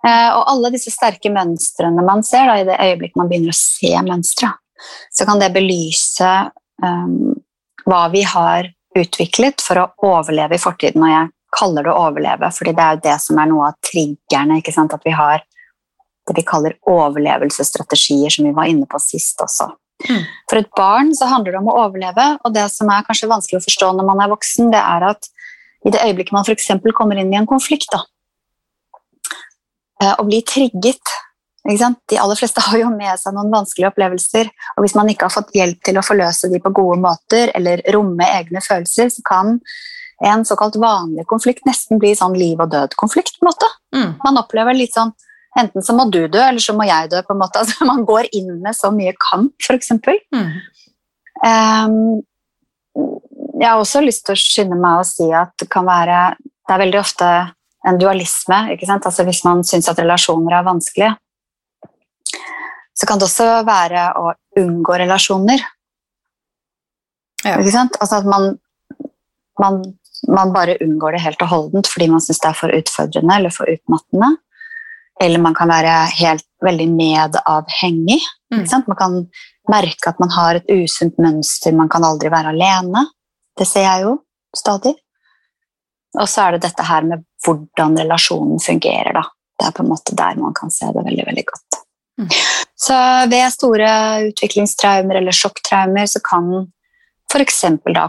Eh, 0.07 0.29
og 0.35 0.43
alle 0.51 0.73
disse 0.75 0.93
sterke 0.93 1.31
mønstrene 1.33 2.03
man 2.05 2.23
ser 2.25 2.49
da, 2.51 2.59
i 2.59 2.67
det 2.67 2.77
øyeblikk 2.83 3.15
man 3.19 3.31
begynner 3.31 3.55
å 3.55 3.59
se 3.59 3.93
mønstre, 4.05 4.51
så 5.13 5.25
kan 5.27 5.39
det 5.41 5.53
belyse 5.55 6.33
um, 6.83 7.33
hva 7.87 8.03
vi 8.13 8.21
har 8.27 8.69
utviklet 8.97 9.63
for 9.63 9.81
å 9.81 9.87
overleve 10.05 10.57
i 10.57 10.61
fortiden. 10.61 11.03
Og 11.05 11.13
jeg 11.13 11.31
kaller 11.57 11.87
det 11.87 11.93
å 11.93 12.07
overleve, 12.09 12.51
fordi 12.53 12.75
det 12.77 12.83
er 12.83 12.97
jo 12.97 13.05
det 13.07 13.17
som 13.23 13.39
er 13.41 13.49
noe 13.49 13.71
av 13.71 13.79
triggerne. 13.85 14.59
At 14.59 15.05
vi 15.05 15.15
har 15.15 15.45
det 16.27 16.35
vi 16.37 16.45
kaller 16.47 16.77
overlevelsesstrategier, 16.89 18.31
som 18.33 18.47
vi 18.47 18.55
var 18.55 18.69
inne 18.69 18.87
på 18.89 18.99
sist 19.01 19.41
også. 19.43 19.69
Mm. 20.05 20.25
For 20.49 20.59
et 20.59 20.69
barn 20.77 21.13
så 21.17 21.29
handler 21.31 21.55
det 21.55 21.61
om 21.61 21.71
å 21.71 21.77
overleve, 21.85 22.27
og 22.45 22.53
det 22.53 22.67
som 22.73 22.89
er 22.93 23.05
kanskje 23.07 23.31
vanskelig 23.31 23.61
å 23.61 23.65
forstå 23.65 23.93
når 23.97 24.07
man 24.07 24.21
er 24.23 24.33
voksen, 24.33 24.69
det 24.73 24.81
er 24.81 25.07
at 25.09 25.29
i 25.85 25.93
det 25.93 26.03
øyeblikket 26.03 26.35
man 26.35 26.45
f.eks. 26.45 26.69
kommer 26.97 27.19
inn 27.19 27.33
i 27.33 27.39
en 27.39 27.49
konflikt 27.49 27.89
da, 27.93 28.03
eh, 30.01 30.13
og 30.17 30.27
blir 30.29 30.45
trigget 30.47 31.15
De 31.67 32.15
aller 32.15 32.37
fleste 32.39 32.61
har 32.63 32.77
jo 32.79 32.87
med 32.93 33.19
seg 33.19 33.33
noen 33.35 33.49
vanskelige 33.51 33.89
opplevelser, 33.89 34.47
og 34.77 34.85
hvis 34.85 34.93
man 34.95 35.09
ikke 35.11 35.27
har 35.27 35.33
fått 35.33 35.49
hjelp 35.51 35.81
til 35.83 35.97
å 35.99 36.03
forløse 36.05 36.47
de 36.47 36.61
på 36.63 36.71
gode 36.71 36.95
måter, 37.03 37.51
eller 37.59 37.81
romme 37.91 38.23
egne 38.37 38.61
følelser, 38.63 39.09
så 39.11 39.23
kan 39.27 39.57
en 40.23 40.45
såkalt 40.47 40.77
vanlig 40.79 41.25
konflikt 41.27 41.67
nesten 41.67 41.99
bli 41.99 42.13
sånn 42.15 42.37
liv 42.39 42.61
og 42.63 42.71
død-konflikt. 42.71 43.35
på 43.35 43.43
en 43.43 43.49
måte. 43.49 43.67
Mm. 43.95 44.13
Man 44.23 44.39
opplever 44.39 44.79
litt 44.79 44.95
sånn 44.95 45.11
Enten 45.57 45.83
så 45.85 45.95
må 45.97 46.05
du 46.11 46.19
dø, 46.27 46.41
eller 46.41 46.61
så 46.61 46.75
må 46.77 46.85
jeg 46.87 47.11
dø. 47.11 47.21
på 47.25 47.33
en 47.33 47.41
måte. 47.41 47.59
Altså, 47.63 47.85
man 47.87 48.05
går 48.05 48.29
inn 48.35 48.57
med 48.61 48.75
så 48.77 48.91
mye 48.93 49.13
kamp, 49.29 49.53
f.eks. 49.63 49.93
Mm. 50.33 50.51
Um, 51.45 51.99
jeg 53.57 53.67
har 53.69 53.77
også 53.77 54.01
lyst 54.05 54.25
til 54.25 54.35
å 54.35 54.41
skynde 54.41 54.77
meg 54.79 55.01
å 55.01 55.05
si 55.07 55.27
at 55.33 55.53
det 55.61 55.67
kan 55.69 55.85
være 55.85 56.35
Det 56.41 56.73
er 56.73 56.81
veldig 56.81 56.99
ofte 56.99 57.27
en 57.87 57.99
dualisme. 58.01 58.57
ikke 58.73 58.89
sant? 58.89 59.05
Altså 59.05 59.23
Hvis 59.23 59.43
man 59.45 59.63
syns 59.63 59.87
at 59.89 59.99
relasjoner 60.01 60.57
er 60.57 60.65
vanskelige, 60.67 61.13
så 62.97 63.07
kan 63.07 63.21
det 63.21 63.27
også 63.29 63.47
være 63.67 64.07
å 64.17 64.33
unngå 64.59 64.97
relasjoner. 64.99 65.61
Ja. 67.45 67.55
Ikke 67.55 67.71
sant? 67.71 67.95
Altså 68.01 68.19
at 68.19 68.27
man, 68.27 68.57
man, 69.61 69.79
man 70.27 70.53
bare 70.55 70.79
unngår 70.83 71.15
det 71.15 71.23
helt 71.23 71.45
og 71.45 71.53
holdent 71.53 71.89
fordi 71.91 72.09
man 72.11 72.23
syns 72.25 72.41
det 72.43 72.49
er 72.49 72.57
for 72.57 72.73
utfordrende 72.73 73.39
eller 73.39 73.53
for 73.53 73.69
utmattende. 73.71 74.33
Eller 75.21 75.41
man 75.41 75.55
kan 75.57 75.69
være 75.71 75.93
helt 76.19 76.45
veldig 76.63 76.87
medavhengig. 76.93 78.19
Mm. 78.53 78.65
Man 78.87 78.97
kan 78.99 79.17
merke 79.71 80.11
at 80.11 80.19
man 80.21 80.31
har 80.31 80.59
et 80.59 80.69
usunt 80.71 81.17
mønster, 81.21 81.75
man 81.75 81.89
kan 81.89 82.05
aldri 82.05 82.31
være 82.33 82.53
alene. 82.53 83.07
Det 83.57 83.67
ser 83.67 83.87
jeg 83.87 84.05
jo 84.05 84.17
stadig. 84.55 84.93
Og 86.17 86.29
så 86.29 86.45
er 86.45 86.55
det 86.55 86.67
dette 86.67 86.85
her 86.85 87.05
med 87.05 87.25
hvordan 87.45 87.97
relasjonen 87.99 88.61
fungerer. 88.63 89.13
Da. 89.17 89.25
Det 89.57 89.67
er 89.67 89.75
på 89.75 89.83
en 89.83 89.91
måte 89.91 90.15
der 90.17 90.39
man 90.39 90.55
kan 90.57 90.71
se 90.73 90.89
det 90.93 91.03
veldig, 91.05 91.25
veldig 91.27 91.45
godt. 91.51 91.81
Mm. 92.17 92.31
Så 92.77 92.97
ved 93.29 93.51
store 93.53 93.89
utviklingstraumer 94.29 95.19
eller 95.19 95.35
sjokktraumer 95.35 96.09
så 96.09 96.21
kan 96.25 96.49
f.eks. 97.27 97.65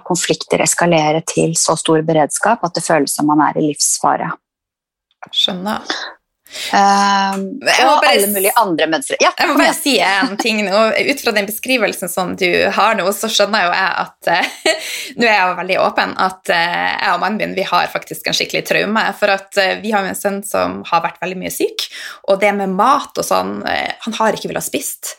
konflikter 0.06 0.62
eskalere 0.62 1.20
til 1.26 1.56
så 1.58 1.76
stor 1.76 2.04
beredskap 2.06 2.62
at 2.64 2.76
det 2.76 2.84
føles 2.84 3.16
som 3.16 3.28
man 3.28 3.42
er 3.48 3.58
i 3.58 3.66
livsfare. 3.66 4.30
Skjønner. 5.34 5.82
Um, 6.48 7.42
og 7.60 8.00
bare, 8.00 8.14
alle 8.14 8.28
mulige 8.32 8.52
andre 8.56 8.86
mønstre. 8.88 9.18
Ja, 9.20 9.30
jeg 9.36 9.50
må 9.50 9.56
bare 9.58 9.74
si 9.76 9.94
en 10.04 10.34
ting 10.40 10.62
nå. 10.64 10.80
Ut 10.96 11.20
fra 11.20 11.34
den 11.36 11.48
beskrivelsen 11.48 12.08
som 12.08 12.34
du 12.40 12.48
har 12.74 12.96
nå, 12.96 13.04
så 13.16 13.28
skjønner 13.32 13.66
jo 13.66 13.74
jeg 13.76 13.90
at 14.04 14.30
uh, 14.32 14.72
Nå 15.20 15.28
er 15.28 15.34
jeg 15.34 15.44
jo 15.44 15.58
veldig 15.60 15.78
åpen 15.84 16.14
at 16.24 16.52
uh, 16.52 16.56
jeg 16.56 17.12
og 17.12 17.22
mannen 17.22 17.42
min 17.42 17.56
vi 17.58 17.66
har 17.68 17.92
faktisk 17.92 18.28
en 18.28 18.36
skikkelig 18.36 18.64
traume. 18.68 19.04
For 19.20 19.34
at 19.36 19.60
uh, 19.60 19.76
vi 19.84 19.92
har 19.92 20.04
jo 20.04 20.14
en 20.14 20.18
sønn 20.18 20.40
som 20.46 20.80
har 20.88 21.04
vært 21.04 21.20
veldig 21.22 21.38
mye 21.44 21.52
syk, 21.52 21.84
og 22.32 22.40
det 22.40 22.54
med 22.56 22.72
mat 22.78 23.18
og 23.18 23.26
sånn 23.26 23.58
Han 23.68 24.14
har 24.16 24.36
ikke 24.36 24.48
villet 24.50 24.64
spist. 24.64 25.16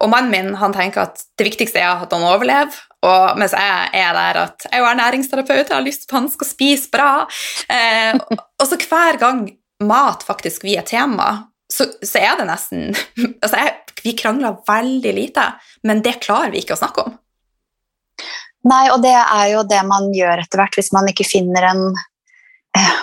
Og 0.00 0.08
mannen 0.12 0.32
min 0.32 0.56
han 0.58 0.72
tenker 0.74 1.04
at 1.04 1.24
det 1.38 1.46
viktigste 1.46 1.80
er 1.80 2.04
at 2.04 2.12
han 2.14 2.24
overlever. 2.24 2.76
Og 3.04 3.38
mens 3.40 3.54
jeg 3.56 3.92
er 3.96 4.16
der 4.16 4.38
at 4.42 4.66
jeg 4.66 4.84
er 4.84 4.98
næringsterapeut, 4.98 5.68
jeg 5.68 5.76
har 5.76 5.84
lyst 5.84 6.06
på 6.08 6.16
at 6.16 6.20
han 6.20 6.28
skal 6.32 6.48
spise 6.48 6.90
bra. 6.92 7.10
og 7.24 8.66
så 8.68 8.78
hver 8.80 9.20
gang 9.20 9.46
mat 9.80 10.22
faktisk 10.26 10.64
vi 10.64 10.76
er 10.78 10.86
tema, 10.86 11.30
så, 11.72 11.86
så, 12.02 12.18
er 12.18 12.40
det 12.40 12.48
nesten 12.48 12.90
altså 13.42 13.56
jeg, 13.60 13.74
Vi 14.02 14.14
krangler 14.18 14.56
veldig 14.66 15.12
lite, 15.14 15.44
men 15.86 16.02
det 16.02 16.18
klarer 16.24 16.50
vi 16.54 16.62
ikke 16.64 16.74
å 16.76 16.80
snakke 16.80 17.04
om. 17.04 17.18
Nei, 18.70 18.86
og 18.92 19.00
det 19.04 19.12
er 19.16 19.46
jo 19.54 19.64
det 19.68 19.80
man 19.88 20.10
gjør 20.12 20.42
etter 20.42 20.60
hvert, 20.60 20.76
hvis 20.76 20.92
man 20.92 21.08
ikke 21.08 21.28
finner 21.28 21.70
en 21.70 21.82
eh, 22.76 22.98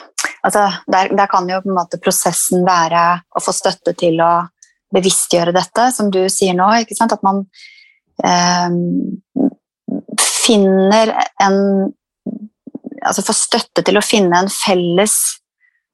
altså 0.46 0.68
der, 0.90 1.14
der, 1.18 1.30
kan 1.30 1.50
jo 1.50 1.62
på 1.64 1.72
en 1.72 1.78
måte 1.78 2.02
prosessen 2.02 2.66
være 2.66 3.04
å 3.30 3.42
få 3.42 3.54
støtte 3.56 3.94
til 3.98 4.22
å 4.22 4.32
bevisstgjøre 4.94 5.54
dette, 5.56 5.90
som 5.94 6.12
du 6.14 6.24
sier 6.32 6.56
nå. 6.58 6.68
ikke 6.82 6.98
sant? 6.98 7.14
At 7.14 7.26
man 7.26 7.46
eh, 8.26 8.70
finner 10.22 11.16
en 11.44 11.62
Altså 13.08 13.22
får 13.24 13.36
støtte 13.38 13.84
til 13.86 13.96
å 14.00 14.02
finne 14.04 14.40
en 14.42 14.50
felles 14.52 15.14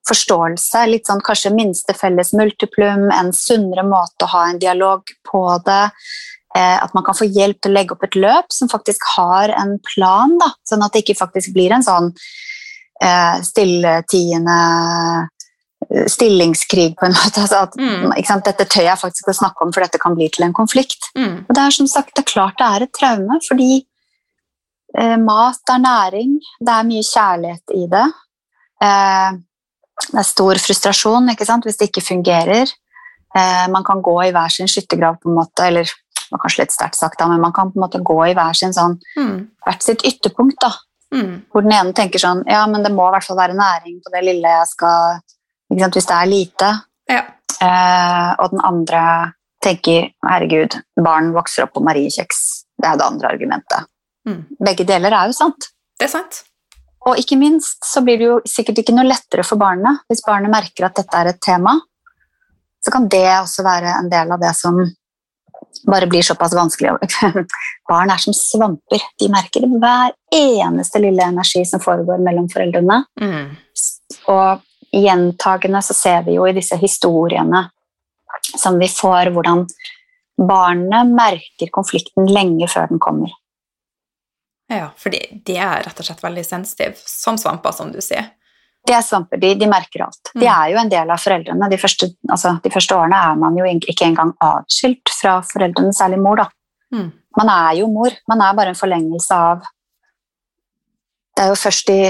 forståelse. 0.08 0.86
Litt 0.92 1.10
sånn 1.10 1.24
kanskje 1.24 1.54
minste 1.56 1.96
felles 1.98 2.34
multiplum, 2.38 3.10
en 3.14 3.34
sunnere 3.36 3.86
måte 3.88 4.28
å 4.28 4.34
ha 4.36 4.46
en 4.50 4.62
dialog 4.62 5.14
på 5.30 5.44
det. 5.66 5.84
Eh, 6.56 6.78
at 6.84 6.94
man 6.94 7.06
kan 7.06 7.18
få 7.18 7.26
hjelp 7.26 7.62
til 7.62 7.72
å 7.72 7.78
legge 7.80 7.96
opp 7.96 8.04
et 8.06 8.18
løp 8.20 8.52
som 8.54 8.70
faktisk 8.70 9.06
har 9.16 9.54
en 9.58 9.78
plan, 9.96 10.36
da, 10.38 10.52
sånn 10.70 10.84
at 10.86 10.94
det 10.94 11.02
ikke 11.02 11.18
faktisk 11.18 11.56
blir 11.56 11.74
en 11.74 11.86
sånn 11.86 12.12
eh, 13.02 13.40
stilletiende 13.42 14.58
eh, 15.88 16.06
stillingskrig, 16.14 16.94
på 17.00 17.08
en 17.08 17.16
måte. 17.20 17.42
Altså 17.42 17.64
at, 17.66 17.80
mm. 17.80 18.14
Dette 18.46 18.68
tør 18.68 18.86
jeg 18.86 19.02
faktisk 19.02 19.32
å 19.32 19.38
snakke 19.40 19.66
om, 19.66 19.74
for 19.74 19.86
dette 19.86 20.02
kan 20.02 20.18
bli 20.20 20.30
til 20.34 20.46
en 20.46 20.54
konflikt. 20.54 21.10
Mm. 21.18 21.48
Og 21.48 21.56
Det 21.56 21.64
er 21.64 21.78
som 21.80 21.90
sagt, 21.90 22.14
det 22.14 22.26
er 22.26 22.32
klart 22.36 22.62
det 22.62 22.70
er 22.70 22.86
et 22.86 22.94
traume, 23.00 23.40
fordi 23.48 23.72
eh, 25.00 25.18
mat 25.18 25.74
er 25.74 25.82
næring, 25.88 26.38
det 26.62 26.76
er 26.76 26.92
mye 26.92 27.08
kjærlighet 27.10 27.76
i 27.80 27.88
det. 27.96 28.06
Eh, 28.84 29.42
det 30.14 30.22
er 30.22 30.30
stor 30.30 30.62
frustrasjon 30.62 31.30
hvis 31.34 31.80
det 31.80 31.90
ikke 31.90 32.06
fungerer. 32.06 32.70
Eh, 33.34 33.68
man 33.74 33.84
kan 33.84 34.02
gå 34.06 34.16
i 34.28 34.32
hver 34.32 34.52
sin 34.54 34.70
skyttergrav, 34.70 35.18
på 35.22 35.30
en 35.30 35.38
måte, 35.40 35.66
eller 35.66 35.90
det 35.90 36.30
var 36.32 36.44
kanskje 36.44 36.64
litt 36.64 36.76
sterkt 36.76 37.00
sagt, 37.00 37.20
da, 37.20 37.28
men 37.28 37.42
man 37.42 37.54
kan 37.54 37.72
på 37.72 37.80
en 37.80 37.86
måte 37.86 38.02
gå 38.02 38.18
i 38.28 38.36
hver 38.38 38.58
sin 38.58 38.74
sånn, 38.74 39.00
mm. 39.18 39.36
hvert 39.66 39.86
sitt 39.86 40.06
ytterpunkt. 40.06 40.60
da. 40.62 40.74
Mm. 41.14 41.34
Hvor 41.50 41.66
den 41.66 41.76
ene 41.76 41.94
tenker 41.94 42.18
sånn 42.18 42.40
Ja, 42.50 42.64
men 42.66 42.82
det 42.82 42.90
må 42.90 43.06
i 43.06 43.14
hvert 43.14 43.26
fall 43.28 43.38
være 43.38 43.54
næring 43.54 44.00
på 44.02 44.10
det 44.16 44.24
lille 44.26 44.50
jeg 44.50 44.70
skal 44.72 45.20
Hvis 45.70 46.08
det 46.10 46.16
er 46.16 46.30
lite. 46.32 46.70
Ja. 47.12 47.20
Eh, 47.62 48.30
og 48.42 48.56
den 48.56 48.64
andre 48.66 49.02
tenker 49.64 50.10
herregud, 50.26 50.80
barn 51.02 51.30
vokser 51.36 51.66
opp 51.66 51.76
på 51.78 51.84
mariekjeks. 51.86 52.40
Det 52.82 52.90
er 52.90 52.98
det 53.00 53.06
andre 53.06 53.30
argumentet. 53.30 53.90
Mm. 54.28 54.42
Begge 54.60 54.86
deler 54.90 55.14
er 55.14 55.30
jo 55.30 55.38
sant. 55.38 55.70
Det 56.00 56.10
er 56.10 56.14
sant. 56.14 56.42
Og 57.10 57.20
ikke 57.20 57.38
minst 57.40 57.84
så 57.86 58.04
blir 58.04 58.20
det 58.20 58.28
jo 58.30 58.40
sikkert 58.48 58.80
ikke 58.80 58.96
noe 58.96 59.08
lettere 59.08 59.44
for 59.48 59.60
barnet 59.60 60.06
hvis 60.08 60.24
barnet 60.26 60.54
merker 60.54 60.88
at 60.88 61.00
dette 61.02 61.20
er 61.20 61.32
et 61.34 61.42
tema. 61.44 61.76
Så 62.84 62.92
kan 62.92 63.08
det 63.12 63.26
også 63.40 63.64
være 63.66 63.96
en 64.00 64.12
del 64.12 64.32
av 64.32 64.42
det 64.44 64.52
som 64.60 64.80
bare 65.88 66.08
blir 66.08 66.22
såpass 66.22 66.56
vanskelig. 66.56 66.92
Barn 67.90 68.12
er 68.12 68.22
som 68.22 68.36
svamper. 68.36 69.04
De 69.20 69.30
merker 69.32 69.68
hver 69.68 70.14
eneste 70.36 71.02
lille 71.04 71.28
energi 71.28 71.64
som 71.68 71.84
foregår 71.84 72.24
mellom 72.24 72.48
foreldrene. 72.52 73.04
Mm. 73.22 73.56
Og 74.32 74.64
gjentagende 74.94 75.82
så 75.84 75.96
ser 75.98 76.28
vi 76.28 76.38
jo 76.38 76.48
i 76.48 76.56
disse 76.56 76.78
historiene 76.80 77.66
som 78.54 78.78
vi 78.80 78.90
får, 78.92 79.32
hvordan 79.34 79.64
barnet 80.38 81.14
merker 81.14 81.72
konflikten 81.74 82.28
lenge 82.30 82.68
før 82.72 82.90
den 82.92 83.02
kommer. 83.02 83.32
Ja, 84.74 84.88
for 84.98 85.14
de 85.14 85.58
er 85.58 85.84
rett 85.86 86.00
og 86.00 86.08
slett 86.08 86.24
veldig 86.24 86.46
sensitive, 86.48 86.98
som 86.98 87.38
svamper, 87.40 87.76
som 87.76 87.92
du 87.94 88.00
sier. 88.04 88.32
De 88.84 88.92
er 88.92 89.04
svamper, 89.06 89.40
de, 89.40 89.54
de 89.56 89.68
merker 89.70 90.04
alt. 90.04 90.32
De 90.34 90.44
mm. 90.44 90.50
er 90.52 90.72
jo 90.74 90.80
en 90.82 90.92
del 90.92 91.12
av 91.14 91.22
foreldrene. 91.24 91.70
De 91.72 91.80
første, 91.80 92.10
altså, 92.28 92.58
de 92.64 92.72
første, 92.74 92.98
årene 93.00 93.20
er 93.30 93.38
man 93.40 93.56
jo 93.56 93.68
ikke 93.70 94.10
engang 94.10 94.34
atskilt 94.44 95.14
fra 95.22 95.38
foreldrene, 95.48 95.94
særlig 95.96 96.20
mor. 96.24 96.42
da. 96.42 96.50
Mm. 96.96 97.08
Man 97.40 97.50
er 97.54 97.80
jo 97.80 97.88
mor, 97.90 98.14
man 98.30 98.44
er 98.44 98.58
bare 98.58 98.74
en 98.74 98.78
forlengelse 98.78 99.34
av 99.34 99.64
Det 101.34 101.42
er 101.42 101.48
jo 101.50 101.56
først 101.58 101.88
i 101.90 102.02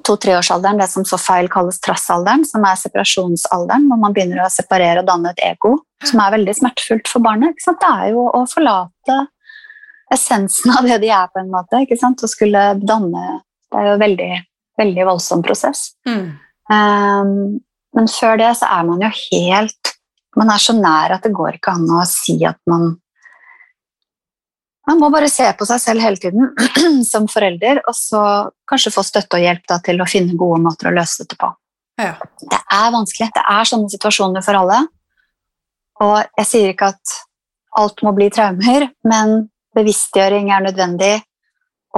to-treårsalderen, 0.00 0.78
det 0.80 0.86
som 0.88 1.04
så 1.04 1.18
feil 1.20 1.50
kalles 1.52 1.76
trassalderen, 1.84 2.46
som 2.48 2.64
er 2.64 2.78
separasjonsalderen, 2.80 3.84
hvor 3.90 4.00
man 4.00 4.14
begynner 4.16 4.40
å 4.40 4.48
separere 4.48 5.02
og 5.02 5.10
danne 5.10 5.34
et 5.34 5.42
ego, 5.44 5.74
som 6.00 6.22
er 6.24 6.32
veldig 6.38 6.54
smertefullt 6.56 7.10
for 7.12 7.20
barnet. 7.20 7.60
Det 7.60 7.90
er 7.90 8.14
jo 8.14 8.24
å 8.32 8.40
forlate 8.48 9.18
essensen 10.12 10.74
av 10.76 10.86
det 10.88 11.00
de 11.02 11.10
er, 11.12 11.28
på 11.32 11.40
en 11.42 11.50
måte. 11.52 11.82
ikke 11.84 11.98
sant? 12.00 12.22
Å 12.22 12.30
skulle 12.30 12.72
danne 12.80 13.42
Det 13.72 13.80
er 13.80 13.88
jo 13.88 13.94
en 13.96 14.02
veldig, 14.02 14.32
veldig 14.80 15.06
voldsom 15.08 15.42
prosess. 15.44 15.92
Mm. 16.08 16.26
Um, 16.72 17.34
men 17.96 18.08
før 18.08 18.38
det 18.40 18.52
så 18.60 18.68
er 18.72 18.86
man 18.88 19.02
jo 19.04 19.10
helt 19.12 19.92
man 20.38 20.52
er 20.52 20.60
så 20.62 20.74
nær 20.76 21.14
at 21.16 21.24
det 21.26 21.34
går 21.36 21.58
ikke 21.58 21.74
an 21.76 21.88
å 21.92 22.02
si 22.08 22.38
at 22.48 22.60
man 22.70 22.94
Man 24.88 24.98
må 24.98 25.12
bare 25.14 25.28
se 25.30 25.44
på 25.54 25.66
seg 25.68 25.78
selv 25.78 26.02
hele 26.02 26.18
tiden 26.18 26.48
som 27.12 27.28
forelder, 27.30 27.78
og 27.86 27.94
så 27.94 28.22
kanskje 28.66 28.90
få 28.90 29.04
støtte 29.06 29.38
og 29.38 29.44
hjelp 29.44 29.68
da, 29.70 29.76
til 29.78 30.02
å 30.02 30.08
finne 30.10 30.34
gode 30.34 30.58
måter 30.64 30.88
å 30.90 30.94
løse 30.96 31.22
dette 31.22 31.38
på. 31.38 31.52
Ja. 32.02 32.16
Det 32.42 32.58
er 32.58 32.88
vanskelig. 32.90 33.28
Det 33.36 33.44
er 33.52 33.68
sånne 33.70 33.92
situasjoner 33.92 34.42
for 34.42 34.58
alle. 34.58 34.80
Og 36.02 36.16
jeg 36.40 36.48
sier 36.48 36.72
ikke 36.72 36.88
at 36.96 37.14
alt 37.78 38.02
må 38.02 38.10
bli 38.16 38.26
traumer, 38.34 38.88
men 39.06 39.36
bevisstgjøring 39.76 40.50
er 40.52 40.64
nødvendig, 40.66 41.14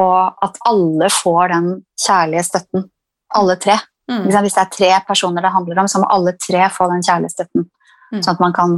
og 0.01 0.45
at 0.45 0.59
alle 0.69 1.11
får 1.13 1.53
den 1.55 1.69
kjærlige 2.07 2.47
støtten. 2.49 2.89
Alle 3.35 3.57
tre. 3.63 3.79
Mm. 4.11 4.27
Hvis 4.27 4.57
det 4.57 4.63
er 4.63 4.73
tre 4.73 4.91
personer 5.07 5.43
det 5.43 5.53
handler 5.55 5.81
om, 5.81 5.89
så 5.89 6.01
må 6.03 6.11
alle 6.13 6.35
tre 6.39 6.67
få 6.71 6.89
den 6.91 7.05
kjærlige 7.07 7.35
støtten. 7.35 7.69
Mm. 8.13 8.21
Sånn 8.21 8.35
at 8.35 8.43
man 8.43 8.57
kan 8.57 8.77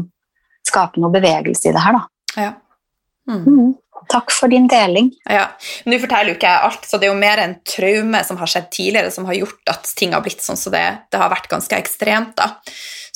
skape 0.67 1.01
noe 1.03 1.15
bevegelse 1.15 1.71
i 1.71 1.75
det 1.75 1.83
her. 1.83 1.99
Da. 1.99 2.43
Ja. 2.43 2.53
Mm. 3.27 3.75
Mm. 3.97 4.07
Takk 4.13 4.31
for 4.31 4.49
din 4.53 4.67
deling. 4.69 5.09
Ja, 5.29 5.49
Nå 5.89 5.97
forteller 5.99 6.29
jo 6.31 6.37
ikke 6.37 6.51
jeg 6.53 6.63
alt, 6.69 6.85
så 6.87 6.99
det 7.01 7.09
er 7.09 7.13
jo 7.15 7.19
mer 7.19 7.39
en 7.43 7.55
traume 7.67 8.21
som 8.25 8.37
har 8.39 8.47
skjedd 8.47 8.69
tidligere, 8.71 9.11
som 9.11 9.25
har 9.27 9.35
gjort 9.35 9.73
at 9.73 9.89
ting 9.97 10.13
har 10.13 10.21
blitt 10.23 10.45
sånn, 10.45 10.57
så 10.61 10.71
det, 10.71 10.83
det 11.11 11.19
har 11.19 11.31
vært 11.33 11.49
ganske 11.51 11.75
ekstremt. 11.79 12.37
da. 12.37 12.53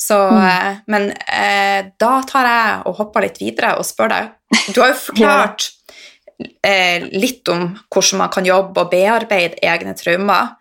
Så, 0.01 0.17
Mm. 0.31 0.47
eh, 0.47 0.77
Men 0.87 1.11
eh, 1.27 1.91
da 2.01 2.21
tar 2.27 2.45
jeg 2.49 2.81
og 2.89 2.95
hopper 2.97 3.21
litt 3.21 3.37
videre 3.39 3.77
og 3.77 3.85
spør 3.85 4.09
deg 4.09 4.31
Du 4.73 4.81
har 4.81 4.89
jo 4.89 4.97
forklart 4.97 5.69
eh, 6.65 7.05
litt 7.13 7.47
om 7.53 7.77
hvordan 7.93 8.17
man 8.17 8.29
kan 8.33 8.43
jobbe 8.45 8.81
og 8.81 8.89
bearbeide 8.91 9.61
egne 9.61 9.93
traumer. 9.95 10.55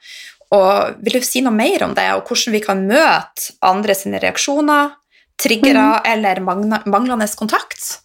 Og 0.52 0.96
Vil 1.02 1.20
du 1.20 1.26
si 1.26 1.40
noe 1.40 1.52
mer 1.56 1.82
om 1.88 1.94
det, 1.94 2.06
og 2.12 2.26
hvordan 2.28 2.52
vi 2.52 2.60
kan 2.60 2.86
møte 2.86 3.52
andre 3.62 3.94
sine 3.94 4.20
reaksjoner, 4.20 4.92
triggere 5.40 6.02
eller 6.04 6.36
mangna- 6.44 6.84
manglende 6.86 7.26
kontakt? 7.38 8.00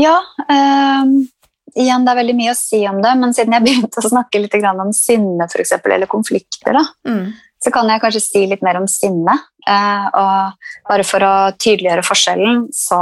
Ja, 0.00 0.16
ehm, 0.48 1.14
igjen, 1.76 2.04
det 2.04 2.12
er 2.12 2.20
veldig 2.20 2.36
mye 2.38 2.52
å 2.54 2.58
si 2.58 2.82
om 2.88 3.00
det, 3.04 3.12
men 3.20 3.34
siden 3.36 3.56
jeg 3.56 3.64
begynte 3.66 4.02
å 4.02 4.10
snakke 4.10 4.42
litt 4.42 4.56
om 4.72 4.92
sinne 4.96 5.48
for 5.52 5.64
eksempel, 5.64 5.96
eller 5.96 6.10
konflikter, 6.10 6.72
da, 6.78 6.84
Mm. 7.08 7.32
så 7.62 7.70
kan 7.72 7.88
jeg 7.88 8.02
kanskje 8.02 8.24
si 8.24 8.46
litt 8.46 8.62
mer 8.62 8.80
om 8.80 8.88
sinne. 8.90 9.38
Eh, 9.68 10.06
og 10.18 10.88
bare 10.88 11.04
for 11.06 11.22
å 11.22 11.34
tydeliggjøre 11.54 12.02
forskjellen, 12.06 12.68
så 12.74 12.98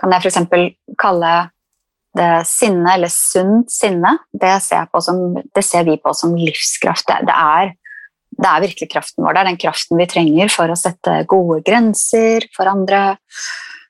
kan 0.00 0.10
jeg 0.10 0.24
f.eks. 0.24 0.74
kalle 0.98 1.34
det 2.14 2.46
sinne, 2.46 2.94
eller 2.94 3.10
sunt 3.10 3.70
sinne, 3.74 4.18
det 4.32 4.56
ser, 4.62 4.84
jeg 4.84 4.90
på 4.92 5.02
som, 5.02 5.20
det 5.34 5.64
ser 5.66 5.86
vi 5.86 5.96
på 5.98 6.12
som 6.14 6.34
livskraft. 6.38 7.06
Det, 7.10 7.26
det, 7.26 7.34
er, 7.34 7.72
det 8.38 8.50
er 8.50 8.64
virkelig 8.66 8.90
kraften 8.92 9.24
vår. 9.24 9.34
Det 9.34 9.42
er 9.42 9.48
den 9.50 9.60
kraften 9.62 9.98
vi 9.98 10.06
trenger 10.10 10.52
for 10.54 10.70
å 10.70 10.78
sette 10.78 11.20
gode 11.30 11.60
grenser 11.66 12.46
for 12.54 12.70
andre. 12.70 13.16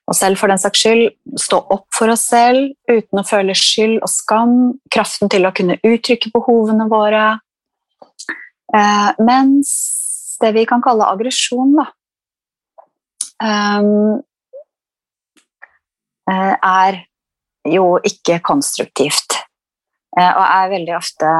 Og 0.05 0.13
selv 0.13 0.37
for 0.37 0.51
den 0.51 0.61
saks 0.61 0.83
skyld 0.83 1.39
stå 1.41 1.57
opp 1.73 1.87
for 1.95 2.11
oss 2.13 2.27
selv 2.29 2.91
uten 2.91 3.21
å 3.21 3.25
føle 3.25 3.55
skyld 3.57 4.03
og 4.05 4.11
skam. 4.11 4.55
Kraften 4.93 5.31
til 5.33 5.47
å 5.47 5.53
kunne 5.55 5.79
uttrykke 5.81 6.29
behovene 6.35 6.85
våre. 6.91 7.25
Eh, 8.75 9.09
mens 9.25 9.71
det 10.41 10.51
vi 10.57 10.65
kan 10.69 10.83
kalle 10.83 11.07
aggresjon, 11.09 11.73
da 11.79 11.87
eh, 13.41 13.83
er 16.55 17.05
jo 17.65 17.97
ikke 18.05 18.39
konstruktivt. 18.45 19.39
Eh, 20.17 20.31
og 20.31 20.45
er 20.45 20.73
veldig 20.75 20.95
ofte 20.97 21.31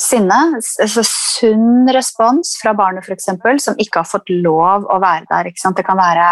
sinne. 0.00 0.40
Altså 0.60 1.04
sunn 1.08 1.88
respons 1.92 2.56
fra 2.60 2.74
barnet, 2.76 3.06
f.eks., 3.06 3.30
som 3.64 3.80
ikke 3.80 4.02
har 4.02 4.08
fått 4.08 4.32
lov 4.32 4.86
å 4.88 5.00
være 5.02 5.26
der. 5.30 5.50
Ikke 5.50 5.64
sant? 5.64 5.80
Det 5.80 5.86
kan 5.86 6.00
være 6.00 6.26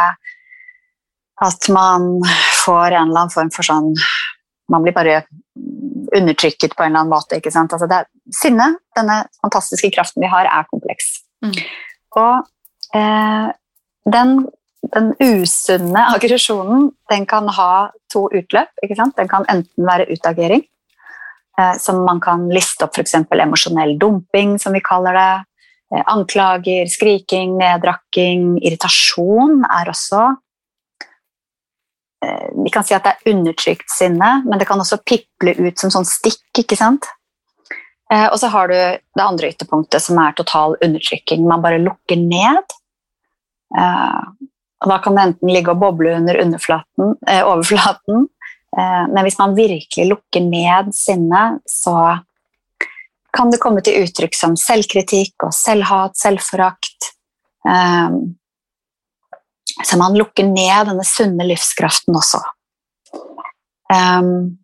at 1.41 1.69
man 1.73 2.19
får 2.65 2.93
en 2.93 3.09
eller 3.09 3.25
annen 3.25 3.33
form 3.33 3.53
for 3.55 3.67
sånn 3.67 3.95
Man 4.71 4.85
blir 4.85 4.95
bare 4.95 5.25
undertrykket 6.15 6.77
på 6.77 6.85
en 6.85 6.93
eller 6.93 7.01
annen 7.01 7.11
måte. 7.11 7.41
ikke 7.41 7.51
sant? 7.51 7.73
Altså 7.75 7.89
er, 7.91 8.07
sinne, 8.31 8.69
denne 8.95 9.25
fantastiske 9.43 9.91
kraften 9.97 10.23
vi 10.23 10.29
har, 10.31 10.47
er 10.47 10.69
kompleks. 10.71 11.09
Mm. 11.43 11.57
Og 12.21 12.95
eh, 12.95 13.49
den, 14.15 14.37
den 14.95 15.09
usunne 15.19 16.05
aggresjonen 16.15 16.93
den 17.11 17.27
kan 17.27 17.51
ha 17.57 17.91
to 18.15 18.29
utløp. 18.31 18.71
ikke 18.79 18.99
sant? 19.01 19.17
Den 19.19 19.31
kan 19.33 19.47
enten 19.51 19.89
være 19.91 20.07
utagering, 20.15 20.63
eh, 21.59 21.75
som 21.83 22.05
man 22.07 22.23
kan 22.23 22.47
liste 22.55 22.87
opp 22.87 22.95
f.eks. 22.95 23.17
emosjonell 23.19 23.97
dumping, 23.99 24.55
som 24.63 24.77
vi 24.77 24.85
kaller 24.87 25.19
det. 25.19 25.33
Eh, 25.97 26.05
anklager, 26.15 26.87
skriking, 26.87 27.59
nedrakking, 27.59 28.55
irritasjon 28.63 29.65
er 29.67 29.91
også 29.91 30.29
Vi 32.21 32.71
kan 32.73 32.85
si 32.85 32.93
at 32.93 33.07
det 33.07 33.15
er 33.15 33.33
undertrykt 33.33 33.89
sinne, 33.89 34.43
men 34.45 34.61
det 34.61 34.67
kan 34.69 34.81
også 34.83 35.01
piple 35.09 35.55
ut 35.57 35.81
som 35.81 35.93
sånn 35.95 36.09
stikk. 36.09 36.43
ikke 36.61 36.77
sant? 36.77 37.09
Eh, 38.13 38.27
og 38.27 38.39
så 38.43 38.51
har 38.51 38.69
du 38.69 38.75
det 38.75 39.25
andre 39.25 39.53
ytterpunktet, 39.53 40.03
som 40.03 40.19
er 40.19 40.35
total 40.37 40.77
undertrykking. 40.83 41.47
Man 41.47 41.63
bare 41.63 41.81
lukker 41.83 42.19
ned. 42.19 42.75
Eh, 43.79 44.49
da 44.89 44.99
kan 45.05 45.17
det 45.17 45.27
enten 45.29 45.53
ligge 45.53 45.73
og 45.73 45.81
boble 45.83 46.17
under 46.17 46.41
eh, 46.41 47.45
overflaten, 47.45 48.27
eh, 48.79 49.05
men 49.13 49.23
hvis 49.27 49.39
man 49.39 49.55
virkelig 49.55 50.09
lukker 50.09 50.43
ned 50.43 50.95
sinnet, 50.97 51.61
så 51.69 52.19
kan 53.37 53.53
det 53.53 53.61
komme 53.63 53.83
til 53.85 54.03
uttrykk 54.03 54.35
som 54.35 54.57
selvkritikk 54.59 55.47
og 55.47 55.55
selvhat, 55.55 56.17
selvforakt. 56.19 57.13
Eh, 57.69 58.17
så 59.87 59.99
man 60.01 60.17
lukker 60.19 60.47
ned 60.47 60.91
denne 60.91 61.05
sunne 61.07 61.47
livskraften 61.49 62.17
også. 62.17 62.41
Um, 63.91 64.61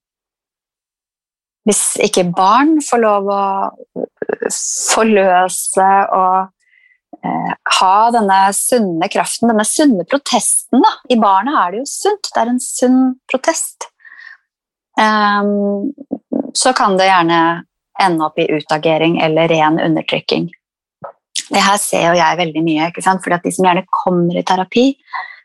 hvis 1.66 1.96
ikke 2.02 2.29
barn 2.31 2.76
får 2.85 3.02
lov 3.02 3.31
å 3.33 3.44
forløse 4.55 5.88
og 6.14 7.24
eh, 7.26 7.55
ha 7.81 7.96
denne 8.14 8.38
sunne 8.55 9.09
kraften, 9.11 9.50
denne 9.50 9.66
sunne 9.66 10.07
protesten 10.07 10.85
da. 10.85 10.92
I 11.11 11.18
barnet 11.18 11.59
er 11.59 11.74
det 11.74 11.83
jo 11.83 11.88
sunt. 11.90 12.31
Det 12.31 12.42
er 12.42 12.52
en 12.52 12.62
sunn 12.62 13.00
protest. 13.26 13.88
Um, 14.96 15.90
så 16.57 16.72
kan 16.76 16.94
det 16.96 17.11
gjerne 17.11 17.40
ende 18.00 18.29
opp 18.29 18.38
i 18.38 18.46
utagering 18.46 19.18
eller 19.24 19.50
ren 19.50 19.81
undertrykking. 19.83 20.48
Det 21.53 21.62
her 21.62 21.79
ser 21.81 22.09
jo 22.09 22.18
jeg 22.18 22.40
veldig 22.40 22.62
mye, 22.64 22.90
ikke 22.90 23.05
sant? 23.05 23.22
fordi 23.25 23.38
at 23.38 23.46
de 23.46 23.55
som 23.55 23.68
gjerne 23.68 23.87
kommer 23.92 24.38
i 24.38 24.44
terapi, 24.46 24.87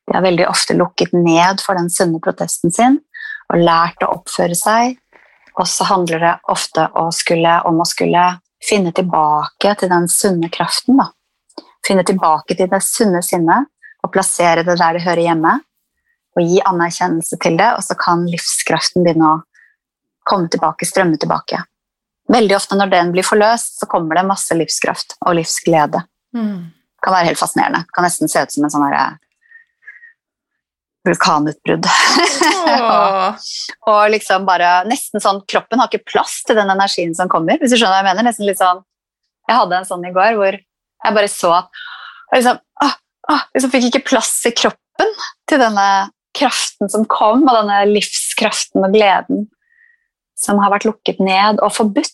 de 0.08 0.16
har 0.16 0.26
veldig 0.26 0.48
ofte 0.50 0.76
lukket 0.76 1.14
ned 1.14 1.62
for 1.64 1.78
den 1.78 1.90
sunne 1.94 2.22
protesten 2.24 2.74
sin 2.74 3.00
og 3.52 3.60
lært 3.62 4.04
å 4.04 4.14
oppføre 4.16 4.56
seg. 4.58 4.98
Og 5.60 5.68
så 5.68 5.86
handler 5.90 6.24
det 6.24 6.36
ofte 6.50 6.88
å 6.98 7.10
skulle, 7.14 7.58
om 7.68 7.82
å 7.84 7.88
skulle 7.88 8.24
finne 8.64 8.94
tilbake 8.96 9.76
til 9.80 9.92
den 9.92 10.08
sunne 10.12 10.50
kraften. 10.54 10.98
da 11.02 11.12
finne 11.88 12.06
tilbake 12.08 12.56
til 12.56 12.70
det 12.72 12.82
sunne 12.86 13.22
sinnet 13.26 13.70
og 14.02 14.14
plassere 14.14 14.66
det 14.66 14.78
der 14.80 14.98
det 14.98 15.06
hører 15.06 15.26
hjemme. 15.28 15.58
Og 16.38 16.48
gi 16.48 16.62
anerkjennelse 16.64 17.38
til 17.44 17.58
det, 17.60 17.74
og 17.76 17.84
så 17.84 17.98
kan 18.00 18.24
livskraften 18.30 19.04
begynne 19.04 19.34
å 19.34 19.42
komme 20.28 20.48
tilbake, 20.48 20.88
strømme 20.88 21.20
tilbake. 21.20 21.60
Veldig 22.32 22.56
ofte 22.56 22.78
når 22.80 22.92
den 22.94 23.12
blir 23.16 23.28
forløst, 23.28 23.80
så 23.82 23.88
kommer 23.92 24.18
det 24.18 24.28
masse 24.30 24.56
livskraft 24.56 25.18
og 25.26 25.36
livsglede. 25.40 26.04
Mm. 26.38 26.72
Kan 27.04 27.16
være 27.16 27.32
helt 27.32 27.42
fascinerende. 27.42 27.84
Det 27.88 27.96
kan 27.98 28.08
nesten 28.08 28.32
se 28.32 28.44
ut 28.44 28.54
som 28.54 28.66
en 28.66 28.74
sånn 28.74 28.86
herre 28.88 29.06
vulkanutbrudd. 31.08 31.88
og, 32.78 33.48
og 33.90 34.02
liksom 34.14 34.46
bare 34.46 34.84
nesten 34.90 35.24
sånn 35.24 35.42
Kroppen 35.50 35.82
har 35.82 35.90
ikke 35.90 36.12
plass 36.14 36.42
til 36.46 36.60
den 36.60 36.70
energien 36.70 37.16
som 37.18 37.32
kommer. 37.32 37.58
hvis 37.58 37.74
du 37.74 37.80
skjønner 37.80 37.98
hva 37.98 38.04
Jeg 38.04 38.10
mener. 38.12 38.28
Nesten 38.30 38.48
litt 38.48 38.62
sånn 38.62 38.84
Jeg 39.50 39.58
hadde 39.58 39.80
en 39.80 39.90
sånn 39.90 40.06
i 40.06 40.14
går 40.14 40.38
hvor 40.38 40.60
jeg 41.02 41.18
bare 41.18 41.30
så 41.34 41.56
at 41.64 41.80
liksom, 42.36 42.60
åh, 42.86 42.98
åh, 43.34 43.46
liksom 43.56 43.72
fikk 43.74 43.88
ikke 43.90 44.08
plass 44.12 44.36
i 44.46 44.54
kroppen 44.54 45.16
til 45.50 45.60
denne 45.60 45.88
kraften 46.38 46.92
som 46.94 47.08
kom, 47.10 47.42
og 47.42 47.56
denne 47.58 47.80
livskraften 47.90 48.86
og 48.86 48.94
gleden 48.94 49.48
som 50.38 50.62
har 50.62 50.72
vært 50.74 50.86
lukket 50.88 51.20
ned 51.22 51.60
og 51.66 51.74
forbudt 51.74 52.14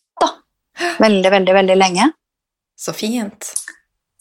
veldig, 0.99 1.31
veldig, 1.31 1.53
veldig 1.59 1.77
lenge. 1.77 2.11
Så 2.77 2.93
fint. 2.93 3.51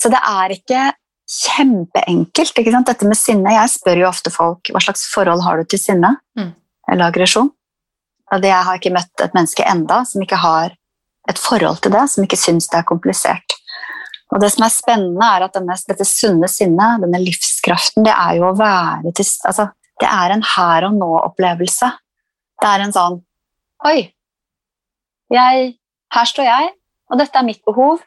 Så 0.01 0.11
det 0.12 0.21
er 0.21 0.55
ikke 0.55 0.85
kjempeenkelt, 1.27 2.59
ikke 2.61 2.73
sant? 2.73 2.87
dette 2.88 3.09
med 3.09 3.19
sinne. 3.19 3.53
Jeg 3.57 3.73
spør 3.73 4.03
jo 4.05 4.09
ofte 4.09 4.33
folk 4.33 4.71
hva 4.73 4.83
slags 4.85 5.07
forhold 5.11 5.42
har 5.45 5.59
du 5.61 5.64
til 5.69 5.83
sinne 5.83 6.16
Mm. 6.38 6.55
eller 6.92 7.09
aggresjon. 7.11 7.51
Og 8.33 8.42
det 8.42 8.51
jeg 8.51 8.64
har 8.66 8.79
ikke 8.79 8.95
møtt 8.95 9.23
et 9.23 9.35
menneske 9.35 9.64
enda 9.66 10.05
som 10.05 10.23
ikke 10.23 10.38
har 10.42 10.75
et 11.29 11.38
forhold 11.38 11.81
til 11.83 11.92
det, 11.92 12.09
som 12.11 12.25
ikke 12.25 12.38
syns 12.38 12.69
det 12.71 12.79
er 12.79 12.87
komplisert. 12.87 13.57
Og 14.35 14.40
det 14.42 14.51
som 14.53 14.64
er 14.66 14.75
spennende, 14.75 15.23
er 15.23 15.45
at 15.47 15.55
denne, 15.55 15.75
dette 15.88 16.05
sunne 16.07 16.49
sinnet, 16.51 17.03
denne 17.03 17.21
livskraften, 17.23 18.05
det 18.07 18.14
er 18.14 18.38
jo 18.38 18.49
å 18.49 18.57
være 18.59 19.12
til 19.14 19.27
altså, 19.47 19.69
Det 19.99 20.09
er 20.12 20.31
en 20.35 20.42
her 20.45 20.85
og 20.85 20.92
nå-opplevelse. 20.99 21.88
Det 22.61 22.69
er 22.69 22.83
en 22.85 22.92
sånn 22.92 23.23
Oi, 23.87 24.12
jeg, 25.33 25.75
her 26.16 26.29
står 26.29 26.48
jeg, 26.48 26.70
og 27.12 27.20
dette 27.20 27.38
er 27.38 27.46
mitt 27.46 27.62
behov, 27.66 28.02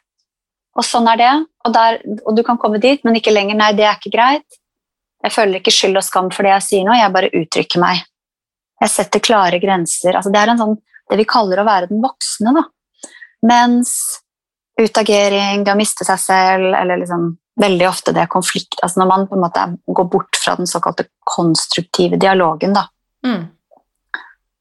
og 0.76 0.86
sånn 0.86 1.08
er 1.10 1.20
det. 1.20 1.32
Og, 1.66 1.74
der, 1.74 1.98
og 2.24 2.36
du 2.36 2.44
kan 2.46 2.58
komme 2.60 2.80
dit, 2.82 3.02
men 3.04 3.18
ikke 3.18 3.34
lenger. 3.34 3.58
Nei, 3.58 3.72
det 3.76 3.86
er 3.86 3.98
ikke 3.98 4.12
greit. 4.14 4.60
Jeg 5.24 5.34
føler 5.34 5.60
ikke 5.60 5.74
skyld 5.74 6.00
og 6.00 6.06
skam 6.06 6.30
for 6.32 6.46
det 6.46 6.54
jeg 6.54 6.66
sier 6.66 6.86
nå, 6.86 6.94
jeg 6.96 7.12
bare 7.12 7.32
uttrykker 7.36 7.82
meg. 7.82 8.04
Jeg 8.80 8.92
setter 8.92 9.22
klare 9.24 9.58
grenser. 9.60 10.16
Altså, 10.16 10.32
det 10.32 10.40
er 10.40 10.54
sånn, 10.56 10.78
det 11.10 11.18
vi 11.20 11.28
kaller 11.28 11.60
å 11.60 11.66
være 11.68 11.90
den 11.90 12.00
voksne. 12.00 12.54
Da. 12.56 12.64
Mens 13.50 13.92
utagering, 14.80 15.66
det 15.66 15.74
å 15.74 15.78
miste 15.78 16.06
seg 16.08 16.22
selv, 16.22 16.72
eller 16.78 17.02
liksom 17.02 17.34
veldig 17.60 17.86
ofte 17.90 18.14
det 18.16 18.22
er 18.22 18.30
konflikt 18.30 18.78
altså 18.80 19.02
Når 19.02 19.08
man 19.10 19.24
på 19.28 19.36
en 19.36 19.42
måte 19.42 19.64
går 19.98 20.06
bort 20.08 20.38
fra 20.38 20.54
den 20.56 20.68
såkalte 20.70 21.10
konstruktive 21.28 22.16
dialogen 22.20 22.72
da, 22.72 22.86
Mm. 23.20 23.50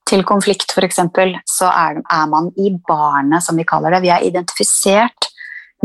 Til 0.09 0.23
konflikt, 0.27 0.73
f.eks., 0.73 1.01
så 1.49 1.69
er, 1.69 1.99
er 2.01 2.29
man 2.31 2.49
i 2.57 2.71
barnet, 2.87 3.43
som 3.45 3.59
vi 3.59 3.67
kaller 3.67 3.93
det. 3.95 4.03
Vi 4.05 4.11
er 4.13 4.25
identifisert 4.25 5.29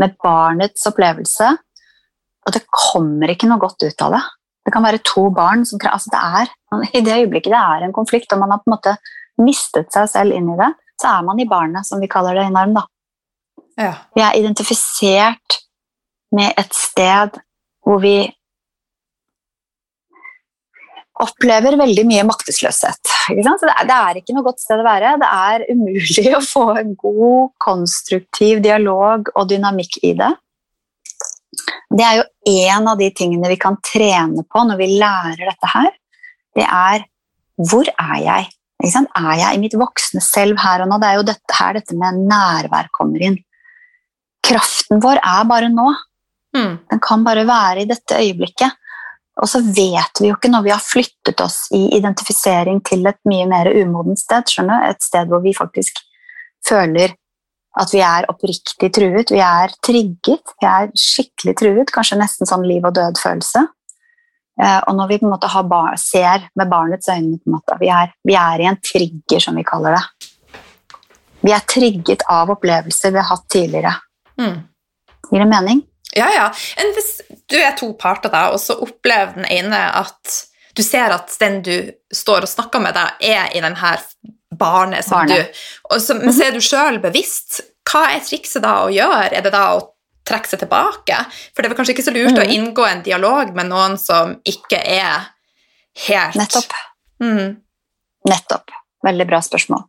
med 0.01 0.15
barnets 0.23 0.85
opplevelse, 0.89 1.51
og 2.45 2.53
det 2.53 2.65
kommer 2.69 3.31
ikke 3.31 3.49
noe 3.49 3.61
godt 3.61 3.85
ut 3.85 4.05
av 4.05 4.17
det. 4.17 4.23
Det 4.65 4.73
kan 4.73 4.85
være 4.85 5.03
to 5.05 5.27
barn 5.33 5.61
som 5.67 5.81
altså 5.85 6.11
det 6.13 6.23
er, 6.41 6.55
I 6.97 7.03
det 7.05 7.19
øyeblikket 7.21 7.53
det 7.53 7.61
er 7.61 7.85
en 7.85 7.95
konflikt, 7.95 8.33
og 8.33 8.41
man 8.41 8.53
har 8.53 8.63
på 8.63 8.69
en 8.69 8.75
måte 8.75 8.95
mistet 9.41 9.93
seg 9.93 10.09
selv 10.09 10.35
inn 10.35 10.49
i 10.53 10.57
det, 10.59 10.71
så 11.01 11.11
er 11.11 11.25
man 11.27 11.39
i 11.39 11.47
barnet, 11.49 11.85
som 11.87 12.01
vi 12.01 12.09
kaller 12.11 12.37
det 12.37 12.47
i 12.47 12.53
NARM. 12.53 12.75
da. 12.75 12.85
Ja. 13.77 13.93
Vi 14.15 14.23
er 14.23 14.37
identifisert 14.39 15.59
med 16.35 16.55
et 16.57 16.73
sted 16.75 17.37
hvor 17.85 17.99
vi 18.01 18.17
opplever 21.23 21.77
veldig 21.79 22.03
mye 22.09 22.23
maktesløshet. 22.27 23.11
Ikke 23.31 23.45
sant? 23.45 23.61
Så 23.61 23.69
det, 23.69 23.75
er, 23.75 23.87
det 23.87 23.97
er 23.97 24.19
ikke 24.19 24.35
noe 24.35 24.45
godt 24.47 24.63
sted 24.63 24.81
å 24.81 24.87
være. 24.87 25.13
Det 25.21 25.29
er 25.31 25.65
umulig 25.71 26.25
å 26.39 26.41
få 26.43 26.65
en 26.81 26.95
god, 26.99 27.53
konstruktiv 27.63 28.63
dialog 28.65 29.31
og 29.35 29.47
dynamikk 29.51 30.01
i 30.03 30.15
det. 30.19 30.33
Det 31.95 32.03
er 32.03 32.19
jo 32.19 32.25
en 32.75 32.89
av 32.91 32.99
de 32.99 33.07
tingene 33.15 33.49
vi 33.51 33.59
kan 33.61 33.77
trene 33.85 34.43
på 34.43 34.63
når 34.67 34.81
vi 34.81 34.91
lærer 34.99 35.45
dette 35.47 35.71
her. 35.71 35.91
Det 36.55 36.65
er 36.67 37.05
hvor 37.55 37.87
er 37.87 38.17
jeg? 38.19 38.51
Er 38.85 39.37
jeg 39.39 39.55
i 39.55 39.59
mitt 39.61 39.75
voksne 39.79 40.19
selv 40.21 40.59
her 40.59 40.83
og 40.83 40.89
nå? 40.91 40.99
Det 40.99 41.07
er 41.07 41.19
jo 41.21 41.27
dette 41.29 41.55
her 41.57 41.77
dette 41.77 41.95
med 41.97 42.25
nærvær 42.27 42.91
kommer 42.95 43.23
inn. 43.23 43.37
Kraften 44.45 44.99
vår 45.01 45.21
er 45.23 45.47
bare 45.49 45.69
nå. 45.71 45.87
Mm. 46.55 46.73
Den 46.91 47.01
kan 47.03 47.23
bare 47.25 47.45
være 47.47 47.85
i 47.85 47.87
dette 47.89 48.19
øyeblikket. 48.19 48.75
Og 49.41 49.49
så 49.51 49.59
vet 49.59 50.21
vi 50.21 50.29
jo 50.29 50.37
ikke 50.37 50.51
når 50.51 50.63
vi 50.63 50.71
har 50.71 50.83
flyttet 50.83 51.41
oss 51.43 51.65
i 51.75 51.81
identifisering 51.97 52.79
til 52.87 53.03
et 53.09 53.19
mye 53.27 53.47
mer 53.51 53.67
umodent 53.75 54.21
sted, 54.21 54.47
skjønner 54.47 54.85
du? 54.85 54.89
et 54.93 55.03
sted 55.03 55.31
hvor 55.31 55.43
vi 55.43 55.55
faktisk 55.55 55.99
føler 56.65 57.15
at 57.75 57.91
vi 57.91 57.99
er 57.99 58.27
oppriktig 58.31 58.87
truet, 58.95 59.31
vi 59.35 59.41
er 59.43 59.73
trigget, 59.83 60.53
vi 60.61 60.67
er 60.69 60.93
skikkelig 60.95 61.55
truet, 61.59 61.91
kanskje 61.91 62.19
nesten 62.21 62.47
sånn 62.47 62.63
liv 62.63 62.85
og 62.87 62.95
død-følelse. 62.95 63.65
Eh, 64.61 64.79
Og 64.87 64.95
når 64.95 65.09
vi 65.09 65.17
på 65.19 65.27
en 65.27 65.33
måte 65.33 65.63
bar 65.67 65.97
ser 65.99 66.47
med 66.55 66.71
barnets 66.71 67.09
øyne 67.11 67.35
på 67.35 67.49
en 67.49 67.57
måte, 67.57 67.75
vi 67.81 67.89
er, 67.91 68.13
vi 68.23 68.37
er 68.39 68.63
i 68.63 68.69
en 68.69 68.79
trigger, 68.79 69.43
som 69.43 69.59
vi 69.59 69.65
kaller 69.67 69.97
det. 69.97 70.29
Vi 71.43 71.51
er 71.51 71.67
trigget 71.67 72.23
av 72.31 72.49
opplevelser 72.55 73.11
vi 73.11 73.19
har 73.19 73.27
hatt 73.27 73.49
tidligere. 73.51 73.91
Mm. 74.39 74.63
Gir 75.31 75.43
det 75.43 75.49
mening? 75.51 75.83
Ja, 76.15 76.27
ja. 76.31 76.53
Enn 76.77 76.93
hvis 76.95 77.21
du 77.49 77.57
er 77.57 77.71
to 77.79 77.93
parter, 77.99 78.29
da, 78.31 78.49
og 78.53 78.59
så 78.61 78.77
opplever 78.79 79.33
den 79.35 79.45
ene 79.51 79.79
at 79.99 80.35
du 80.75 80.83
ser 80.83 81.11
at 81.15 81.31
den 81.39 81.61
du 81.63 81.91
står 82.13 82.43
og 82.45 82.49
snakker 82.51 82.79
med, 82.83 82.93
da, 82.95 83.09
er 83.23 83.49
i 83.55 83.61
den 83.63 83.75
her 83.79 83.99
barnet 84.55 85.03
som 85.05 85.23
Barnet. 85.25 85.51
du 85.51 85.95
og 85.95 86.01
så, 86.01 86.13
Men 86.15 86.33
så 86.33 86.45
er 86.47 86.51
du 86.55 86.61
sjøl 86.63 86.99
bevisst. 87.03 87.61
Hva 87.89 88.05
er 88.15 88.19
trikset 88.23 88.61
da 88.63 88.85
å 88.85 88.91
gjøre? 88.93 89.31
Er 89.33 89.41
det 89.41 89.51
da 89.51 89.65
å 89.77 89.81
trekke 90.25 90.47
seg 90.47 90.59
tilbake? 90.63 91.17
For 91.53 91.61
det 91.61 91.71
er 91.71 91.75
kanskje 91.77 91.95
ikke 91.95 92.05
så 92.07 92.13
lurt 92.15 92.37
å 92.39 92.45
Mhm. 92.45 92.53
inngå 92.55 92.85
en 92.89 93.01
dialog 93.03 93.53
med 93.55 93.67
noen 93.67 93.97
som 93.99 94.35
ikke 94.45 94.79
er 94.83 95.27
helt 96.07 96.35
Nettopp. 96.35 96.73
Mm. 97.21 97.57
Nettopp. 98.27 98.71
Veldig 99.05 99.27
bra 99.27 99.39
spørsmål. 99.41 99.83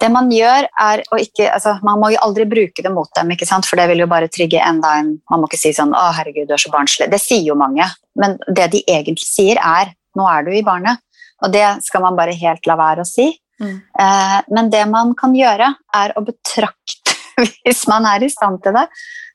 Det 0.00 0.10
man 0.12 0.28
gjør, 0.28 0.66
er 0.68 1.02
å 1.08 1.18
ikke 1.20 1.46
altså, 1.54 1.78
Man 1.86 2.00
må 2.02 2.10
jo 2.12 2.20
aldri 2.20 2.44
bruke 2.48 2.82
det 2.84 2.92
mot 2.92 3.08
dem, 3.16 3.30
for 3.64 3.80
det 3.80 3.86
vil 3.88 4.02
jo 4.04 4.10
bare 4.10 4.28
trigge 4.28 4.60
enda 4.60 4.92
en 5.00 5.14
Man 5.30 5.40
må 5.40 5.48
ikke 5.48 5.62
si 5.62 5.72
sånn 5.72 5.94
'Å, 5.96 6.10
herregud, 6.18 6.48
du 6.48 6.52
er 6.52 6.60
så 6.60 6.72
barnslig'. 6.72 7.10
Det 7.10 7.20
sier 7.20 7.46
jo 7.46 7.56
mange. 7.56 7.86
Men 8.14 8.36
det 8.46 8.70
de 8.72 8.84
egentlig 8.84 9.24
sier, 9.24 9.56
er 9.56 9.94
'Nå 10.16 10.28
er 10.28 10.44
du 10.44 10.52
i 10.52 10.62
barnet'. 10.62 11.00
Og 11.44 11.52
det 11.52 11.82
skal 11.84 12.02
man 12.02 12.16
bare 12.16 12.36
helt 12.36 12.66
la 12.66 12.76
være 12.76 13.04
å 13.04 13.08
si. 13.08 13.32
Mm. 13.60 13.82
Eh, 14.00 14.40
men 14.52 14.70
det 14.70 14.84
man 14.88 15.14
kan 15.14 15.34
gjøre, 15.34 15.74
er 15.94 16.12
å 16.16 16.24
betrakte 16.24 17.14
Hvis 17.64 17.86
man 17.86 18.06
er 18.08 18.22
i 18.24 18.30
stand 18.32 18.62
til 18.64 18.72
det, 18.72 18.86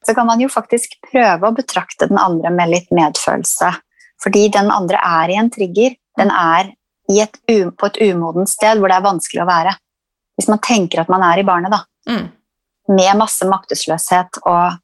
så 0.06 0.16
kan 0.18 0.26
man 0.26 0.40
jo 0.42 0.48
faktisk 0.50 0.96
prøve 1.06 1.46
å 1.46 1.54
betrakte 1.54 2.08
den 2.10 2.18
andre 2.18 2.50
med 2.50 2.72
litt 2.72 2.90
medfølelse. 2.90 3.70
Fordi 4.24 4.48
den 4.50 4.72
andre 4.74 4.98
er 4.98 5.30
i 5.30 5.38
en 5.38 5.52
trigger. 5.54 5.94
Den 6.18 6.32
er 6.34 6.72
i 7.12 7.20
et, 7.22 7.38
på 7.46 7.90
et 7.92 8.00
umodent 8.02 8.50
sted 8.50 8.80
hvor 8.80 8.90
det 8.90 8.98
er 8.98 9.06
vanskelig 9.06 9.44
å 9.44 9.50
være. 9.50 9.76
Hvis 10.40 10.50
man 10.52 10.62
tenker 10.64 11.04
at 11.04 11.12
man 11.12 11.24
er 11.28 11.42
i 11.42 11.48
barnet, 11.48 11.74
da, 11.74 11.84
Mm. 12.10 12.32
med 12.90 13.18
masse 13.20 13.46
maktesløshet 13.46 14.40
og, 14.42 14.80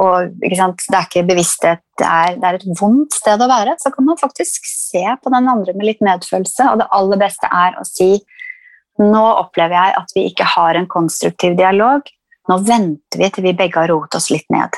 og? 0.00 0.30
Det 0.40 0.56
er 0.56 1.02
ikke 1.02 1.26
bevissthet, 1.28 1.82
det 1.98 2.06
er, 2.06 2.38
det 2.40 2.48
er 2.48 2.54
et 2.54 2.80
vondt 2.80 3.12
sted 3.12 3.40
å 3.42 3.48
være, 3.50 3.76
så 3.82 3.92
kan 3.92 4.06
man 4.06 4.16
faktisk 4.16 4.64
se 4.64 5.04
på 5.22 5.32
den 5.34 5.48
andre 5.48 5.74
med 5.74 5.86
litt 5.90 6.00
medfølelse. 6.00 6.70
Og 6.72 6.80
det 6.80 6.88
aller 6.90 7.20
beste 7.20 7.50
er 7.52 7.76
å 7.76 7.84
si 7.84 8.14
nå 8.98 9.24
opplever 9.42 9.76
jeg 9.76 9.96
at 9.98 10.12
vi 10.16 10.26
ikke 10.30 10.46
har 10.56 10.78
en 10.78 10.88
konstruktiv 10.88 11.56
dialog. 11.58 12.06
Nå 12.48 12.58
venter 12.64 13.20
vi 13.20 13.28
til 13.34 13.44
vi 13.44 13.52
begge 13.58 13.82
har 13.82 13.90
roet 13.92 14.14
oss 14.16 14.30
litt 14.32 14.46
ned. 14.54 14.72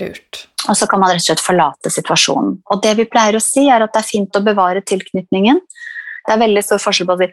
Lurt. 0.00 0.46
Og 0.68 0.76
så 0.76 0.86
kan 0.88 1.00
man 1.00 1.12
rett 1.12 1.22
og 1.22 1.28
slett 1.30 1.44
forlate 1.44 1.90
situasjonen. 1.92 2.58
Og 2.70 2.82
det 2.84 2.94
vi 2.98 3.08
pleier 3.08 3.36
å 3.38 3.42
si, 3.42 3.68
er 3.70 3.84
at 3.84 3.94
det 3.94 4.02
er 4.02 4.08
fint 4.08 4.36
å 4.36 4.44
bevare 4.44 4.82
tilknytningen. 4.84 5.60
Det 6.26 6.34
er 6.34 6.42
veldig 6.42 6.62
stor 6.64 6.82
forskjell 6.82 7.08
på 7.08 7.16
å 7.16 7.22
si 7.22 7.30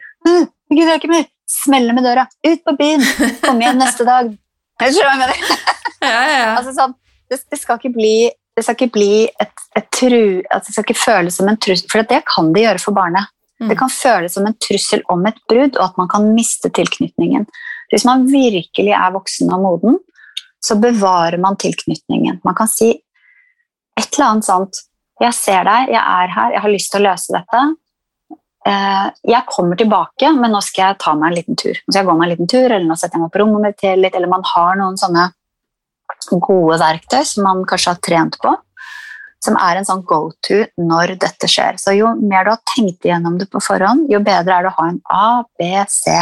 «Øh, 0.70 0.78
jeg 0.78 0.82
gidder 0.82 1.00
ikke 1.00 1.12
mer, 1.12 1.28
Smeller 1.50 1.96
med 1.98 2.06
døra, 2.06 2.28
ut 2.46 2.60
på 2.62 2.76
byen, 2.78 3.02
kom 3.42 3.62
igjen 3.62 3.80
neste 3.82 4.06
dag. 4.06 4.28
Jeg 4.84 4.98
skjønner. 4.98 5.34
Ja, 6.00 6.20
ja, 6.24 6.36
ja. 6.40 6.52
Altså, 6.56 6.72
sånn, 6.72 6.94
det, 7.28 7.42
det 7.52 7.58
skal 7.60 7.76
ikke 7.76 7.90
bli, 7.92 8.30
det 8.56 8.64
skal 8.64 8.78
ikke 8.78 8.94
bli 8.96 9.26
et, 9.28 9.64
et 9.76 9.88
tru, 9.92 10.40
Altså, 10.48 10.70
det 10.70 10.76
skal 10.78 10.86
ikke 10.86 11.02
føles 11.02 11.36
som 11.36 11.50
en 11.52 11.58
trussel, 11.60 11.90
for 11.92 12.08
det 12.08 12.22
kan 12.30 12.54
det 12.56 12.64
gjøre 12.64 12.80
for 12.80 12.96
barnet. 12.96 13.28
Mm. 13.60 13.68
Det 13.68 13.76
kan 13.82 13.92
føles 13.92 14.38
som 14.38 14.48
en 14.48 14.56
trussel 14.64 15.04
om 15.12 15.26
et 15.28 15.42
brudd, 15.52 15.76
og 15.76 15.90
at 15.90 16.00
man 16.00 16.08
kan 16.08 16.30
miste 16.38 16.72
tilknytningen. 16.72 17.50
Hvis 17.92 18.06
man 18.08 18.30
virkelig 18.32 18.94
er 18.96 19.12
voksen 19.18 19.52
og 19.52 19.66
moden, 19.66 20.00
så 20.64 20.78
bevarer 20.80 21.42
man 21.42 21.60
tilknytningen. 21.60 22.40
Man 22.48 22.56
kan 22.56 22.72
si 22.72 22.94
et 24.00 24.08
eller 24.14 24.30
annet 24.30 24.48
sånt 24.48 24.86
Jeg 25.20 25.36
ser 25.36 25.66
deg, 25.68 25.90
jeg 25.92 26.00
er 26.00 26.30
her, 26.32 26.52
jeg 26.54 26.62
har 26.64 26.72
lyst 26.72 26.94
til 26.94 27.02
å 27.02 27.10
løse 27.10 27.34
dette. 27.36 27.64
Eh, 28.68 29.10
Jeg 29.24 29.46
kommer 29.48 29.78
tilbake, 29.80 30.32
men 30.36 30.52
nå 30.52 30.62
skal 30.62 30.90
jeg 30.90 31.00
ta 31.00 31.14
meg 31.16 31.32
en 31.32 31.38
liten 31.38 31.56
tur. 31.60 31.76
Nå 31.76 31.94
skal 31.94 32.02
jeg 32.02 32.10
gå 32.10 32.16
meg 32.18 32.26
en 32.28 32.34
liten 32.36 32.50
tur, 32.52 32.66
eller 32.66 32.88
nå 32.88 32.98
setter 33.00 33.18
jeg 33.18 33.24
meg 33.24 33.32
på 33.32 33.42
rommet 33.44 33.62
mitt 33.68 34.00
litt, 34.00 34.16
eller 34.16 34.32
man 34.32 34.44
har 34.56 34.76
noen 34.80 34.98
sånne 35.00 35.30
gode 36.42 36.80
verktøy 36.82 37.22
som 37.26 37.46
man 37.46 37.64
kanskje 37.70 37.94
har 37.94 38.02
trent 38.04 38.38
på, 38.42 38.56
som 39.40 39.56
er 39.56 39.80
en 39.80 39.88
sånn 39.88 40.04
go-to 40.04 40.66
når 40.82 41.16
dette 41.22 41.48
skjer. 41.48 41.78
Så 41.80 41.96
jo 41.96 42.12
mer 42.20 42.44
du 42.44 42.52
har 42.52 42.64
tenkt 42.76 43.06
igjennom 43.08 43.38
det 43.40 43.48
på 43.52 43.62
forhånd, 43.64 44.10
jo 44.12 44.20
bedre 44.20 44.58
er 44.58 44.68
det 44.68 44.74
å 44.74 44.78
ha 44.82 44.88
en 44.90 45.00
A, 45.08 45.44
B, 45.58 45.70
C 45.88 46.18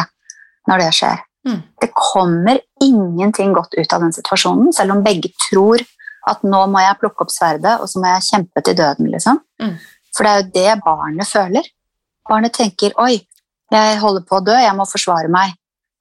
når 0.69 0.83
det 0.83 0.91
skjer. 0.93 1.23
Mm. 1.47 1.61
Det 1.81 1.89
kommer 1.95 2.59
ingenting 2.83 3.53
godt 3.55 3.73
ut 3.77 3.93
av 3.95 4.03
den 4.03 4.13
situasjonen, 4.13 4.73
selv 4.75 4.97
om 4.97 5.03
begge 5.05 5.31
tror 5.47 5.81
at 6.27 6.43
nå 6.43 6.65
må 6.69 6.81
jeg 6.83 6.99
plukke 6.99 7.23
opp 7.23 7.31
sverdet, 7.31 7.77
og 7.79 7.87
så 7.89 8.01
må 8.03 8.11
jeg 8.11 8.27
kjempe 8.27 8.63
til 8.67 8.75
døden, 8.77 9.07
liksom. 9.13 9.39
Mm. 9.63 9.77
For 10.15 10.27
det 10.27 10.31
er 10.31 10.41
jo 10.41 10.51
det 10.57 10.83
barnet 10.83 11.29
føler. 11.29 11.69
Barnet 12.29 12.53
tenker 12.53 12.91
'oi, 12.97 13.21
jeg 13.71 13.97
holder 13.99 14.23
på 14.27 14.37
å 14.39 14.45
dø, 14.45 14.55
jeg 14.55 14.75
må 14.75 14.85
forsvare 14.87 15.29
meg'. 15.31 15.53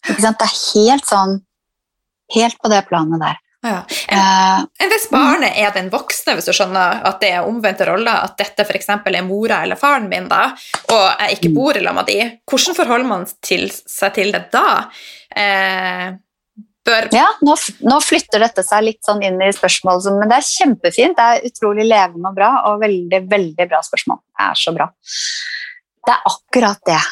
Ikke 0.09 0.21
sant? 0.23 0.39
Det 0.39 0.47
er 0.47 0.63
helt 0.75 1.07
sånn 1.07 1.43
Helt 2.35 2.57
på 2.59 2.69
det 2.69 2.81
planet 2.89 3.21
der. 3.23 3.37
ja. 3.63 3.85
En, 4.11 4.89
hvis 4.91 5.05
barnet 5.13 5.53
er 5.57 5.71
den 5.71 5.91
voksne, 5.91 6.35
hvis 6.35 6.49
du 6.49 6.53
skjønner 6.53 7.05
at 7.07 7.21
det 7.21 7.31
er 7.37 7.47
omvendte 7.47 7.87
roller, 7.87 8.19
at 8.25 8.37
dette 8.37 8.65
f.eks. 8.67 8.89
er 8.89 9.23
mora 9.23 9.61
eller 9.63 9.77
faren 9.79 10.09
min, 10.09 10.27
da, 10.29 10.49
og 10.91 11.21
jeg 11.21 11.37
ikke 11.39 11.51
Mm. 11.51 11.55
bor 11.55 11.77
i 11.77 11.81
med 11.81 12.07
de, 12.07 12.41
hvordan 12.51 12.75
forholder 12.75 13.07
man 13.07 13.27
til, 13.43 13.71
seg 13.71 14.15
til 14.15 14.33
det 14.33 14.51
da? 14.51 14.91
Eh, 15.37 16.13
bør 16.85 17.09
Ja, 17.13 17.27
nå, 17.43 17.55
nå 17.83 18.01
flytter 18.03 18.41
dette 18.41 18.63
seg 18.65 18.83
litt 18.83 19.03
sånn 19.07 19.23
inn 19.23 19.41
i 19.43 19.53
spørsmålet, 19.55 20.19
men 20.19 20.29
det 20.29 20.39
er 20.39 20.51
kjempefint. 20.51 21.17
Det 21.17 21.27
er 21.31 21.47
utrolig 21.47 21.87
levende 21.87 22.29
og 22.29 22.35
bra, 22.35 22.51
og 22.67 22.81
veldig, 22.81 23.29
veldig 23.31 23.69
bra 23.71 23.81
spørsmål. 23.83 24.19
Det 24.35 24.51
er 24.51 24.55
så 24.55 24.75
bra. 24.75 24.91
Det 26.07 26.15
er 26.15 26.29
akkurat 26.31 26.83
det. 26.87 27.03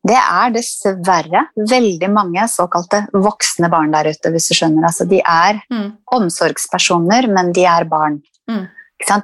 Det 0.00 0.16
er 0.16 0.52
dessverre 0.54 1.42
veldig 1.58 2.08
mange 2.08 2.46
såkalte 2.48 3.02
voksne 3.12 3.68
barn 3.72 3.92
der 3.92 4.08
ute, 4.14 4.32
hvis 4.32 4.48
du 4.48 4.56
skjønner. 4.56 4.86
Altså, 4.88 5.04
de 5.08 5.20
er 5.20 5.60
mm. 5.68 5.90
omsorgspersoner, 6.16 7.28
men 7.28 7.52
de 7.56 7.66
er 7.68 7.84
barn. 7.90 8.16
Mm. 8.48 8.64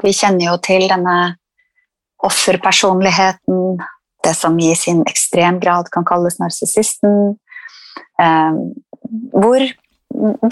Vi 0.03 0.13
kjenner 0.17 0.51
jo 0.51 0.57
til 0.65 0.85
denne 0.91 1.17
offerpersonligheten, 2.27 3.81
det 4.25 4.35
som 4.37 4.57
i 4.61 4.73
sin 4.77 5.03
ekstrem 5.09 5.61
grad 5.63 5.89
kan 5.95 6.05
kalles 6.05 6.39
narsissisten, 6.43 7.37
eh, 8.21 8.61
hvor 9.33 9.65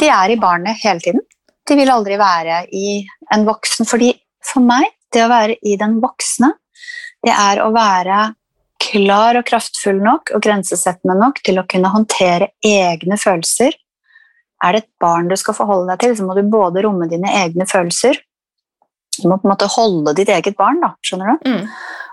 de 0.01 0.09
er 0.09 0.33
i 0.33 0.41
barnet 0.41 0.81
hele 0.85 1.05
tiden. 1.05 1.25
De 1.69 1.77
vil 1.77 1.93
aldri 1.93 2.17
være 2.21 2.63
i 2.73 3.03
en 3.35 3.45
voksen, 3.49 3.89
fordi 3.89 4.13
for 4.45 4.65
meg, 4.65 4.87
det 5.13 5.25
å 5.25 5.33
være 5.33 5.57
i 5.65 5.77
den 5.81 5.99
voksne, 6.03 6.53
det 7.25 7.33
er 7.33 7.63
å 7.65 7.71
være 7.75 8.35
klar 8.95 9.39
og 9.39 9.47
kraftfull 9.49 9.99
nok 10.03 10.33
og 10.37 10.43
grensesettende 10.45 11.17
nok 11.19 11.41
til 11.45 11.59
å 11.61 11.67
kunne 11.71 11.91
håndtere 11.93 12.53
egne 12.65 13.19
følelser. 13.21 13.75
Er 14.65 14.77
det 14.77 14.85
et 14.85 14.93
barn 15.03 15.29
du 15.29 15.37
skal 15.39 15.57
forholde 15.59 15.91
deg 15.93 16.05
til, 16.05 16.15
så 16.17 16.27
må 16.27 16.37
du 16.37 16.47
både 16.49 16.85
romme 16.87 17.09
dine 17.11 17.33
egne 17.43 17.67
følelser 17.69 18.17
Du 19.19 19.29
må 19.29 19.37
på 19.39 19.47
en 19.47 19.53
måte 19.53 19.69
holde 19.71 20.15
ditt 20.19 20.31
eget 20.33 20.57
barn, 20.59 20.81
da, 20.83 20.95
skjønner 21.05 21.37
du? 21.37 21.51
Mm. 21.53 21.69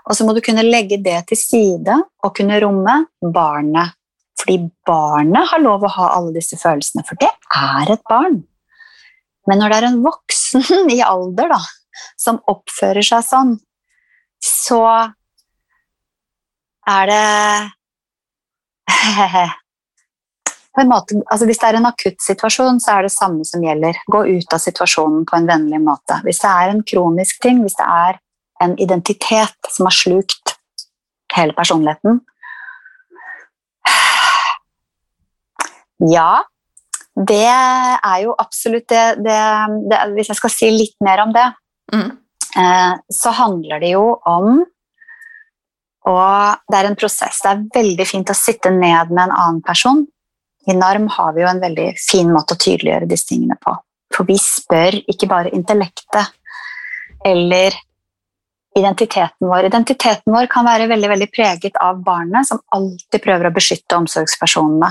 Og 0.06 0.14
så 0.14 0.26
må 0.26 0.34
du 0.36 0.42
kunne 0.44 0.62
legge 0.66 1.00
det 1.02 1.16
til 1.30 1.38
side 1.38 1.96
og 2.22 2.34
kunne 2.36 2.60
romme 2.62 2.94
barnet. 3.34 3.96
Fordi 4.38 4.58
barnet 4.86 5.50
har 5.50 5.62
lov 5.62 5.82
å 5.86 5.90
ha 5.96 6.12
alle 6.16 6.34
disse 6.36 6.58
følelsene, 6.58 7.04
for 7.06 7.18
det 7.18 7.30
er 7.58 7.90
et 7.94 8.04
barn. 8.10 8.40
Men 9.50 9.58
når 9.58 9.72
det 9.72 9.78
er 9.80 9.88
en 9.90 10.00
voksen 10.04 10.92
i 10.96 11.00
alder 11.02 11.50
da, 11.56 11.60
som 12.18 12.40
oppfører 12.50 13.06
seg 13.06 13.26
sånn, 13.26 13.56
så 14.42 14.82
er 16.88 17.06
det 17.06 17.24
på 20.72 20.80
en 20.80 20.88
måte, 20.88 21.18
altså 21.30 21.46
Hvis 21.46 21.60
det 21.60 21.68
er 21.68 21.76
en 21.78 21.86
akutt 21.86 22.20
situasjon, 22.24 22.80
så 22.80 22.96
er 22.96 23.06
det 23.06 23.12
samme 23.12 23.44
som 23.44 23.62
gjelder. 23.64 23.98
Gå 24.10 24.24
ut 24.38 24.54
av 24.54 24.60
situasjonen 24.62 25.26
på 25.28 25.36
en 25.36 25.48
vennlig 25.48 25.80
måte. 25.84 26.16
Hvis 26.24 26.40
det 26.42 26.50
er 26.50 26.72
en 26.72 26.82
kronisk 26.82 27.42
ting, 27.44 27.60
hvis 27.62 27.76
det 27.78 27.86
er 27.86 28.18
en 28.64 28.76
identitet 28.80 29.70
som 29.70 29.88
har 29.88 29.96
slukt 29.96 30.56
hele 31.36 31.54
personligheten 31.56 32.20
Ja, 36.10 36.42
det 37.14 37.46
er 37.46 38.18
jo 38.24 38.34
absolutt 38.38 38.88
det, 38.90 39.02
det, 39.22 39.38
det 39.90 39.98
Hvis 40.16 40.32
jeg 40.32 40.38
skal 40.40 40.52
si 40.54 40.70
litt 40.74 40.96
mer 41.04 41.26
om 41.26 41.34
det, 41.34 41.48
Mm. 41.92 42.16
eh, 42.56 42.92
så 43.12 43.30
handler 43.36 43.80
det 43.82 43.90
jo 43.92 44.14
om 44.24 44.62
Og 46.10 46.72
det 46.72 46.78
er 46.78 46.88
en 46.88 46.98
prosess. 46.98 47.42
Det 47.44 47.50
er 47.52 47.62
veldig 47.76 48.06
fint 48.08 48.32
å 48.32 48.36
sitte 48.36 48.72
ned 48.74 49.12
med 49.12 49.28
en 49.28 49.36
annen 49.36 49.62
person. 49.64 50.02
I 50.66 50.74
NARM 50.74 51.08
har 51.10 51.32
vi 51.34 51.42
jo 51.42 51.50
en 51.50 51.62
veldig 51.62 51.88
fin 51.98 52.30
måte 52.32 52.54
å 52.54 52.60
tydeliggjøre 52.62 53.08
disse 53.10 53.30
tingene 53.32 53.58
på. 53.62 53.74
For 54.14 54.28
vi 54.28 54.36
spør 54.38 54.98
ikke 55.10 55.28
bare 55.30 55.52
intellektet 55.54 56.34
eller 57.26 57.74
identiteten 58.78 59.48
vår. 59.48 59.68
Identiteten 59.68 60.34
vår 60.34 60.48
kan 60.50 60.66
være 60.66 60.88
veldig, 60.90 61.10
veldig 61.14 61.30
preget 61.34 61.78
av 61.82 62.02
barnet, 62.04 62.48
som 62.48 62.62
alltid 62.74 63.22
prøver 63.22 63.48
å 63.48 63.54
beskytte 63.54 63.98
omsorgspersonene. 63.98 64.90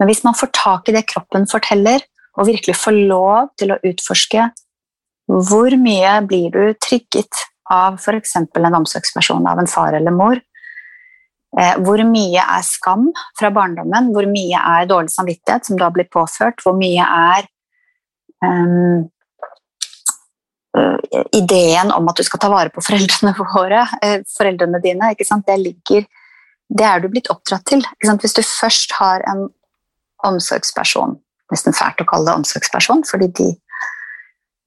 Men 0.00 0.10
hvis 0.10 0.24
man 0.26 0.36
får 0.36 0.50
tak 0.56 0.90
i 0.90 0.96
det 0.96 1.06
kroppen 1.10 1.46
forteller, 1.50 2.02
og 2.38 2.48
virkelig 2.48 2.78
får 2.80 2.96
lov 3.10 3.50
til 3.60 3.74
å 3.74 3.80
utforske 3.84 4.48
hvor 5.32 5.74
mye 5.78 6.14
blir 6.26 6.48
du 6.52 6.78
trigget 6.82 7.42
av 7.72 7.98
f.eks. 8.00 8.36
en 8.36 8.78
omsorgsperson, 8.78 9.46
av 9.46 9.60
en 9.60 9.70
far 9.70 9.94
eller 9.96 10.14
mor? 10.14 10.40
Eh, 11.60 11.74
hvor 11.84 12.00
mye 12.08 12.40
er 12.40 12.62
skam 12.64 13.10
fra 13.38 13.50
barndommen? 13.52 14.12
Hvor 14.14 14.28
mye 14.30 14.60
er 14.60 14.88
dårlig 14.88 15.12
samvittighet 15.12 15.68
som 15.68 15.80
da 15.80 15.90
blir 15.92 16.08
påført? 16.12 16.62
Hvor 16.64 16.76
mye 16.78 17.04
er 17.04 17.48
øh, 18.48 19.02
ideen 21.36 21.92
om 21.92 22.08
at 22.08 22.16
du 22.16 22.24
skal 22.24 22.40
ta 22.40 22.48
vare 22.52 22.72
på 22.72 22.84
foreldrene 22.84 23.34
våre, 23.56 23.84
eh, 24.02 24.20
foreldrene 24.36 24.80
dine? 24.84 25.12
Det, 25.18 25.58
ligger, 25.60 26.08
det 26.72 26.86
er 26.88 27.02
du 27.02 27.10
blitt 27.12 27.28
oppdratt 27.32 27.66
til. 27.68 27.84
Hvis 28.00 28.38
du 28.38 28.42
først 28.46 28.96
har 29.00 29.26
en 29.32 29.50
omsorgsperson 30.24 31.18
Nesten 31.52 31.74
fælt 31.76 32.00
å 32.00 32.06
kalle 32.08 32.30
det 32.30 32.38
omsorgsperson, 32.40 33.02
fordi 33.04 33.26
de 33.36 33.48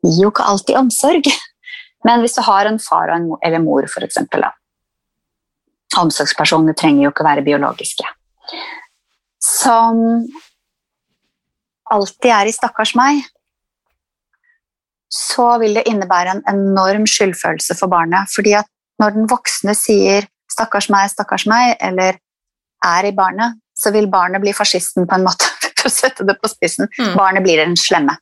gir 0.05 0.19
jo 0.27 0.29
ikke 0.29 0.45
alltid 0.45 0.77
omsorg. 0.77 1.25
Men 2.05 2.21
hvis 2.21 2.37
du 2.37 2.43
har 2.45 2.69
en 2.69 2.77
far 2.77 3.09
eller 3.09 3.63
mor, 3.63 3.87
for 3.89 4.05
eksempel, 4.05 4.45
da. 4.45 4.51
Omsorgspersoner 6.01 6.75
trenger 6.77 7.05
jo 7.05 7.13
ikke 7.13 7.27
være 7.27 7.45
biologiske. 7.45 8.07
Som 9.41 10.25
alltid 11.91 12.31
er 12.31 12.49
i 12.49 12.53
'stakkars 12.55 12.95
meg', 12.95 13.23
så 15.11 15.57
vil 15.61 15.75
det 15.77 15.87
innebære 15.87 16.35
en 16.35 16.43
enorm 16.49 17.05
skyldfølelse 17.07 17.77
for 17.79 17.87
barnet. 17.87 18.27
fordi 18.35 18.53
at 18.53 18.65
når 18.99 19.09
den 19.09 19.29
voksne 19.29 19.75
sier 19.75 20.27
'stakkars 20.49 20.89
meg, 20.89 21.09
stakkars 21.09 21.45
meg', 21.45 21.77
eller 21.81 22.17
er 22.83 23.05
i 23.05 23.15
barnet, 23.15 23.59
så 23.75 23.91
vil 23.91 24.07
barnet 24.07 24.41
bli 24.41 24.53
fascisten 24.53 25.07
på 25.07 25.15
en 25.15 25.23
måte, 25.23 25.45
for 25.77 25.89
å 25.89 25.93
sette 25.93 26.25
det 26.27 26.37
på 26.41 26.47
spissen. 26.47 26.87
Mm. 26.99 27.15
Barnet 27.17 27.43
blir 27.43 27.57
den 27.57 27.75
slemme. 27.75 28.17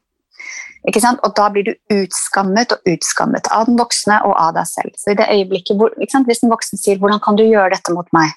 Og 0.83 1.31
da 1.35 1.47
blir 1.49 1.63
du 1.63 1.73
utskammet 1.95 2.73
og 2.75 2.89
utskammet 2.91 3.47
av 3.55 3.69
den 3.69 3.77
voksne 3.79 4.19
og 4.27 4.33
av 4.35 4.53
deg 4.57 4.67
selv. 4.67 4.95
Så 4.99 5.13
i 5.13 5.19
det 5.19 5.29
øyeblikket 5.31 5.77
hvor? 5.79 5.93
Hvis 5.95 6.41
den 6.43 6.51
voksne 6.51 6.79
sier 6.79 6.97
'hvordan 6.99 7.23
kan 7.23 7.35
du 7.35 7.43
gjøre 7.43 7.71
dette 7.71 7.93
mot 7.93 8.07
meg', 8.11 8.33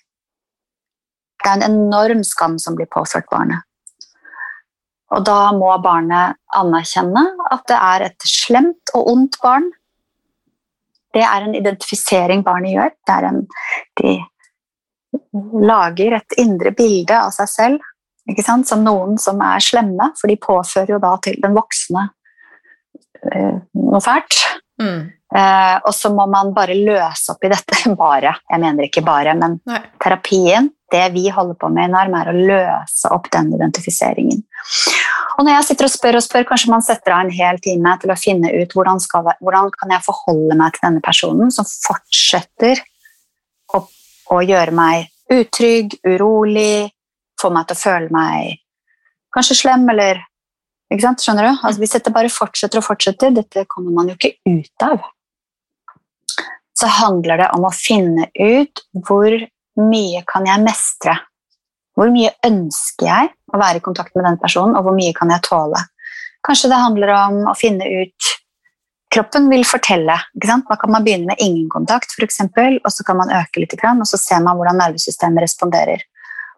det 1.42 1.50
er 1.50 1.56
en 1.56 1.70
enorm 1.70 2.22
skam 2.24 2.58
som 2.58 2.76
blir 2.76 2.86
påført 2.86 3.26
barnet. 3.30 3.62
Og 5.10 5.24
da 5.24 5.52
må 5.52 5.70
barnet 5.82 6.36
anerkjenne 6.54 7.22
at 7.50 7.66
det 7.68 7.76
er 7.76 8.06
et 8.06 8.22
slemt 8.26 8.94
og 8.94 9.10
ondt 9.12 9.38
barn. 9.42 9.70
Det 11.14 11.22
er 11.22 11.42
en 11.42 11.54
identifisering 11.54 12.42
barnet 12.44 12.74
gjør. 12.74 12.90
En, 13.28 13.46
de 14.02 14.24
lager 15.66 16.16
et 16.16 16.38
indre 16.38 16.70
bilde 16.70 17.14
av 17.14 17.30
seg 17.30 17.48
selv 17.48 17.78
som 18.66 18.82
noen 18.82 19.18
som 19.18 19.40
er 19.40 19.62
slemme, 19.62 20.12
for 20.20 20.26
de 20.28 20.36
påfører 20.36 20.90
jo 20.90 20.98
da 20.98 21.16
til 21.22 21.38
den 21.42 21.54
voksne 21.54 22.08
noe 23.26 24.02
fælt. 24.04 24.38
Mm. 24.82 25.12
Eh, 25.34 25.76
og 25.82 25.92
så 25.96 26.12
må 26.14 26.26
man 26.30 26.52
bare 26.54 26.76
løse 26.78 27.32
opp 27.32 27.44
i 27.44 27.50
dette. 27.52 27.78
Bare. 28.02 28.36
Jeg 28.50 28.62
mener 28.62 28.86
ikke 28.86 29.04
bare, 29.06 29.34
men 29.38 29.58
Nei. 29.68 29.80
terapien, 30.02 30.68
det 30.92 31.04
vi 31.14 31.26
holder 31.32 31.56
på 31.58 31.70
med 31.72 31.88
i 31.88 31.92
NARM, 31.92 32.14
er 32.18 32.30
å 32.30 32.36
løse 32.36 33.10
opp 33.14 33.30
den 33.34 33.52
identifiseringen. 33.56 34.44
Og 35.36 35.44
når 35.44 35.56
jeg 35.56 35.66
sitter 35.68 35.88
og 35.88 35.92
spør 35.92 36.18
og 36.20 36.24
spør, 36.24 36.46
kanskje 36.48 36.72
man 36.72 36.84
setter 36.84 37.14
av 37.14 37.24
en 37.24 37.34
hel 37.34 37.58
time 37.62 37.94
til 38.02 38.12
å 38.12 38.18
finne 38.18 38.52
ut 38.54 38.76
hvordan, 38.76 39.00
skal, 39.02 39.26
hvordan 39.42 39.72
kan 39.74 39.94
jeg 39.96 40.06
forholde 40.06 40.58
meg 40.58 40.76
til 40.76 40.86
denne 40.86 41.02
personen 41.04 41.50
som 41.54 41.66
fortsetter 41.66 42.80
å, 43.74 43.82
å 44.32 44.38
gjøre 44.46 44.74
meg 44.76 45.10
utrygg, 45.32 45.98
urolig, 46.06 46.86
få 47.40 47.50
meg 47.52 47.66
til 47.66 47.76
å 47.76 47.82
føle 47.82 48.14
meg 48.14 48.62
kanskje 49.36 49.58
slem, 49.60 49.84
eller? 49.92 50.22
Skjønner 50.92 51.48
du? 51.48 51.52
Altså, 51.66 51.80
hvis 51.82 51.96
dette 51.96 52.14
bare 52.14 52.30
fortsetter 52.30 52.78
og 52.78 52.86
fortsetter, 52.86 53.34
dette 53.34 53.66
kommer 53.70 53.94
man 53.94 54.10
jo 54.10 54.16
ikke 54.16 54.36
ut 54.46 54.86
av. 54.86 55.08
Så 56.76 56.90
handler 57.00 57.42
det 57.42 57.48
om 57.56 57.66
å 57.66 57.74
finne 57.74 58.28
ut 58.36 58.84
hvor 59.06 59.32
mye 59.80 60.22
kan 60.28 60.46
jeg 60.46 60.62
mestre? 60.62 61.16
Hvor 61.96 62.12
mye 62.12 62.30
ønsker 62.44 63.08
jeg 63.08 63.30
å 63.52 63.60
være 63.60 63.80
i 63.80 63.84
kontakt 63.84 64.14
med 64.14 64.26
den 64.28 64.38
personen, 64.40 64.76
og 64.76 64.84
hvor 64.84 64.96
mye 64.96 65.14
kan 65.16 65.32
jeg 65.32 65.44
tåle? 65.48 65.80
Kanskje 66.46 66.70
det 66.70 66.82
handler 66.82 67.14
om 67.16 67.46
å 67.50 67.56
finne 67.58 67.86
ut 68.02 68.34
Kroppen 69.16 69.46
vil 69.48 69.62
fortelle. 69.64 70.16
ikke 70.34 70.48
sant? 70.50 70.66
Da 70.68 70.76
kan 70.76 70.90
man 70.92 71.04
begynne 71.06 71.30
med 71.30 71.40
ingen 71.40 71.68
kontakt, 71.72 72.10
for 72.12 72.26
eksempel, 72.26 72.80
og 72.82 72.90
så 72.92 73.04
kan 73.06 73.16
man 73.16 73.30
øke 73.32 73.62
litt, 73.62 73.72
og 73.78 74.02
så 74.10 74.18
ser 74.18 74.42
man 74.44 74.58
hvordan 74.58 74.76
nervesystemet 74.82 75.46
responderer. 75.46 76.02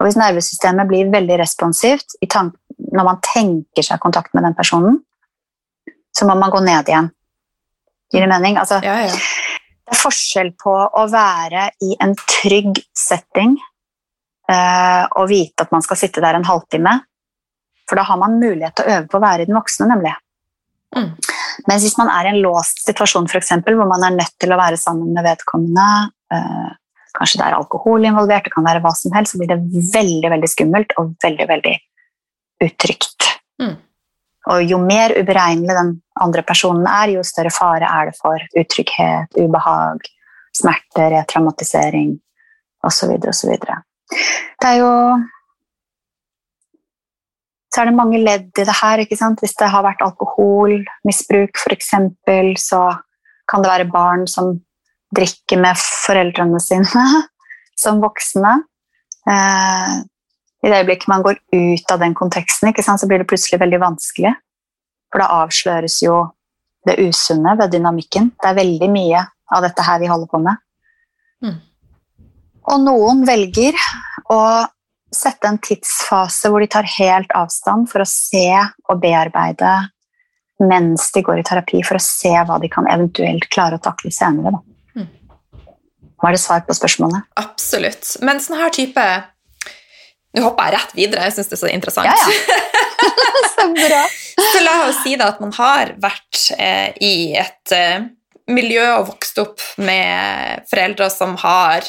Og 0.01 0.07
Hvis 0.07 0.17
nervesystemet 0.19 0.89
blir 0.89 1.13
veldig 1.13 1.37
responsivt 1.39 2.17
i 2.25 2.27
tank 2.27 2.57
når 2.93 3.07
man 3.07 3.21
tenker 3.25 3.85
seg 3.85 4.01
kontakt 4.03 4.35
med 4.37 4.47
den 4.47 4.57
personen, 4.59 5.01
så 6.15 6.27
må 6.29 6.37
man 6.39 6.53
gå 6.53 6.61
ned 6.65 6.91
igjen. 6.91 7.11
Gir 8.13 8.25
det 8.25 8.31
mening? 8.31 8.59
Altså, 8.61 8.81
Ja, 8.85 8.97
ja. 9.05 9.13
det 9.13 9.95
er 9.95 10.01
forskjell 10.01 10.55
på 10.59 10.73
å 10.73 11.05
være 11.13 11.69
i 11.85 11.95
en 12.01 12.15
trygg 12.19 12.81
setting 12.97 13.59
eh, 14.49 15.05
og 15.05 15.29
vite 15.31 15.67
at 15.67 15.75
man 15.75 15.85
skal 15.85 16.01
sitte 16.01 16.25
der 16.25 16.39
en 16.39 16.49
halvtime, 16.49 16.97
for 17.89 18.01
da 18.01 18.05
har 18.09 18.21
man 18.21 18.41
mulighet 18.41 18.77
til 18.77 18.89
å 18.89 18.97
øve 18.97 19.07
på 19.09 19.21
å 19.21 19.25
være 19.25 19.45
i 19.45 19.49
den 19.49 19.57
voksne, 19.57 19.89
nemlig. 19.93 20.15
Mm. 20.97 21.13
Mens 21.69 21.85
hvis 21.85 21.97
man 22.01 22.11
er 22.13 22.29
i 22.29 22.33
en 22.33 22.43
låst 22.45 22.83
situasjon, 22.87 23.29
for 23.29 23.41
eksempel, 23.41 23.77
hvor 23.77 23.89
man 23.91 24.05
er 24.07 24.17
nødt 24.17 24.37
til 24.41 24.53
å 24.53 24.61
være 24.61 24.81
sammen 24.81 25.13
med 25.17 25.27
vedkommende, 25.27 25.89
eh, 26.33 26.71
kanskje 27.19 27.41
det 27.41 27.47
er 27.49 27.57
alkohol 27.57 28.05
involvert, 28.09 28.47
det 28.47 28.55
kan 28.55 28.67
være 28.67 28.83
hva 28.85 28.95
som 28.97 29.13
helst, 29.17 29.35
så 29.35 29.41
blir 29.41 29.53
det 29.53 29.61
veldig 29.95 30.33
veldig 30.33 30.51
skummelt 30.53 30.95
og 31.01 31.15
veldig 31.25 31.49
veldig 31.51 31.77
utrygt. 32.65 33.29
Mm. 33.63 33.77
Og 34.49 34.63
jo 34.65 34.79
mer 34.81 35.13
uberegnelig 35.19 35.77
den 35.77 35.91
andre 36.21 36.45
personen 36.47 36.87
er, 36.89 37.15
jo 37.17 37.25
større 37.27 37.53
fare 37.55 37.89
er 37.89 38.11
det 38.11 38.17
for 38.19 38.45
utrygghet, 38.59 39.37
ubehag, 39.37 40.07
smerte, 40.57 41.09
retraumatisering 41.15 42.15
osv. 42.87 43.19
osv. 43.29 43.59
Det 43.59 44.71
er 44.71 44.81
jo 44.83 44.93
Så 47.69 47.83
er 47.83 47.91
det 47.91 47.99
mange 47.99 48.19
ledd 48.19 48.49
i 48.57 48.65
det 48.65 48.75
her. 48.81 48.99
ikke 48.99 49.17
sant? 49.17 49.43
Hvis 49.45 49.53
det 49.61 49.69
har 49.69 49.85
vært 49.85 50.01
alkoholmisbruk, 50.03 51.59
f.eks., 51.61 51.91
så 52.65 52.81
kan 53.49 53.63
det 53.63 53.71
være 53.71 53.91
barn 53.93 54.25
som 54.27 54.55
drikker 55.15 55.61
med 55.61 55.77
foreldrene 55.77 56.61
sine 56.65 57.05
som 57.83 58.01
voksne. 58.01 58.55
I 60.63 60.71
det 60.71 60.81
øyeblikket 60.81 61.11
man 61.11 61.23
går 61.23 61.39
ut 61.55 61.93
av 61.95 62.01
den 62.03 62.17
konteksten, 62.19 62.73
sant, 62.83 63.01
så 63.01 63.07
blir 63.07 63.23
det 63.23 63.29
plutselig 63.31 63.61
veldig 63.63 63.79
vanskelig. 63.83 64.35
For 65.13 65.23
da 65.23 65.29
avsløres 65.45 66.01
jo 66.03 66.25
det 66.89 66.99
usunne 67.03 67.55
ved 67.59 67.73
dynamikken. 67.73 68.33
Det 68.41 68.51
er 68.51 68.59
veldig 68.59 68.89
mye 68.93 69.23
av 69.55 69.65
dette 69.65 69.85
her 69.87 70.01
vi 70.03 70.11
holder 70.11 70.31
på 70.31 70.41
med. 70.43 70.65
Mm. 71.45 71.61
Og 72.69 72.83
noen 72.85 73.23
velger 73.29 73.79
å 74.33 74.41
sette 75.15 75.49
en 75.49 75.61
tidsfase 75.63 76.51
hvor 76.53 76.61
de 76.61 76.69
tar 76.71 76.89
helt 76.99 77.31
avstand 77.37 77.89
for 77.89 78.05
å 78.05 78.09
se 78.09 78.51
og 78.91 79.01
bearbeide 79.01 79.73
mens 80.59 81.07
de 81.15 81.23
går 81.23 81.39
i 81.39 81.47
terapi, 81.47 81.85
for 81.87 82.01
å 82.01 82.03
se 82.03 82.33
hva 82.35 82.59
de 82.59 82.69
kan 82.73 82.89
eventuelt 82.91 83.47
klare 83.55 83.79
å 83.79 83.83
takle 83.83 84.11
senere. 84.11 84.57
Da. 84.57 84.99
Mm. 84.99 86.09
Var 86.25 86.35
det 86.35 86.41
svar 86.43 86.65
på 86.67 86.75
spørsmålet? 86.75 87.29
Absolutt. 87.39 88.17
Men 88.27 88.43
sånn 88.43 88.59
her 88.59 88.73
type 88.75 89.05
Nå 90.37 90.45
hopper 90.45 90.69
jeg 90.69 90.77
rett 90.77 90.97
videre, 90.97 91.27
jeg 91.29 91.39
syns 91.39 91.51
det 91.51 91.57
er 91.57 91.63
så 91.63 91.71
interessant. 91.73 92.09
Ja, 92.09 92.17
ja. 92.17 92.59
så 93.55 93.69
bra. 93.73 94.03
Så 94.39 94.63
la 94.65 94.75
oss 94.87 95.03
si 95.05 95.15
da 95.19 95.31
at 95.33 95.41
man 95.43 95.55
har 95.57 95.95
vært 96.03 96.43
eh, 96.59 96.91
i 97.05 97.15
et 97.39 97.75
eh, 97.75 98.09
miljø 98.53 98.85
og 98.99 99.09
vokst 99.15 99.41
opp 99.43 99.65
med 99.81 100.67
foreldre 100.69 101.09
som 101.13 101.37
har 101.41 101.87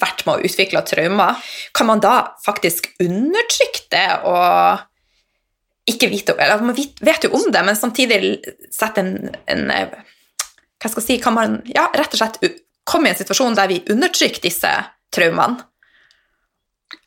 vært 0.00 0.24
med 0.26 0.38
å 0.40 0.48
utvikle 0.48 0.82
traumer. 0.88 1.52
Kan 1.76 1.90
man 1.90 2.00
da 2.02 2.32
faktisk 2.44 2.88
undertrykke 3.02 3.84
det 3.92 4.08
og 4.28 4.88
ikke 5.90 6.08
vite 6.12 6.34
eller 6.38 6.62
Man 6.62 6.76
vet 6.76 7.00
vet 7.02 7.24
jo 7.26 7.32
om 7.34 7.48
det, 7.50 7.62
men 7.66 7.76
samtidig 7.76 8.36
sette 8.70 9.02
en, 9.02 9.16
en 9.50 9.64
eh, 9.74 9.96
Hva 10.78 10.90
skal 10.90 11.02
jeg 11.02 11.08
si 11.08 11.16
Kan 11.22 11.34
man 11.34 11.56
ja, 11.66 11.88
rett 11.90 12.14
og 12.14 12.20
slett 12.20 12.38
komme 12.86 13.10
i 13.10 13.12
en 13.12 13.18
situasjon 13.18 13.58
der 13.58 13.70
vi 13.70 13.82
undertrykker 13.90 14.42
disse 14.44 14.70
traumene? 15.14 15.66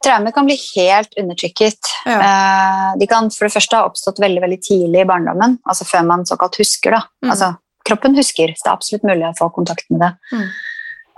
Traumer 0.03 0.31
kan 0.35 0.45
bli 0.47 0.55
helt 0.75 1.13
undertrykket. 1.19 1.91
Ja. 2.05 2.17
Eh, 2.21 2.91
De 2.99 3.07
kan 3.07 3.29
for 3.33 3.47
det 3.47 3.55
første 3.55 3.77
ha 3.79 3.85
oppstått 3.89 4.21
veldig 4.23 4.41
veldig 4.43 4.61
tidlig 4.61 5.03
i 5.03 5.09
barndommen, 5.09 5.59
altså 5.67 5.87
før 5.89 6.05
man 6.07 6.25
såkalt 6.25 6.59
husker. 6.61 6.91
Da. 6.97 7.01
Mm. 7.25 7.31
Altså, 7.33 7.51
kroppen 7.85 8.15
husker, 8.17 8.53
så 8.55 8.63
det 8.63 8.71
er 8.71 8.75
absolutt 8.77 9.07
mulig 9.07 9.27
å 9.29 9.37
få 9.37 9.49
kontakt 9.53 9.89
med 9.93 9.99
det. 10.05 10.11
Mm. 10.33 10.47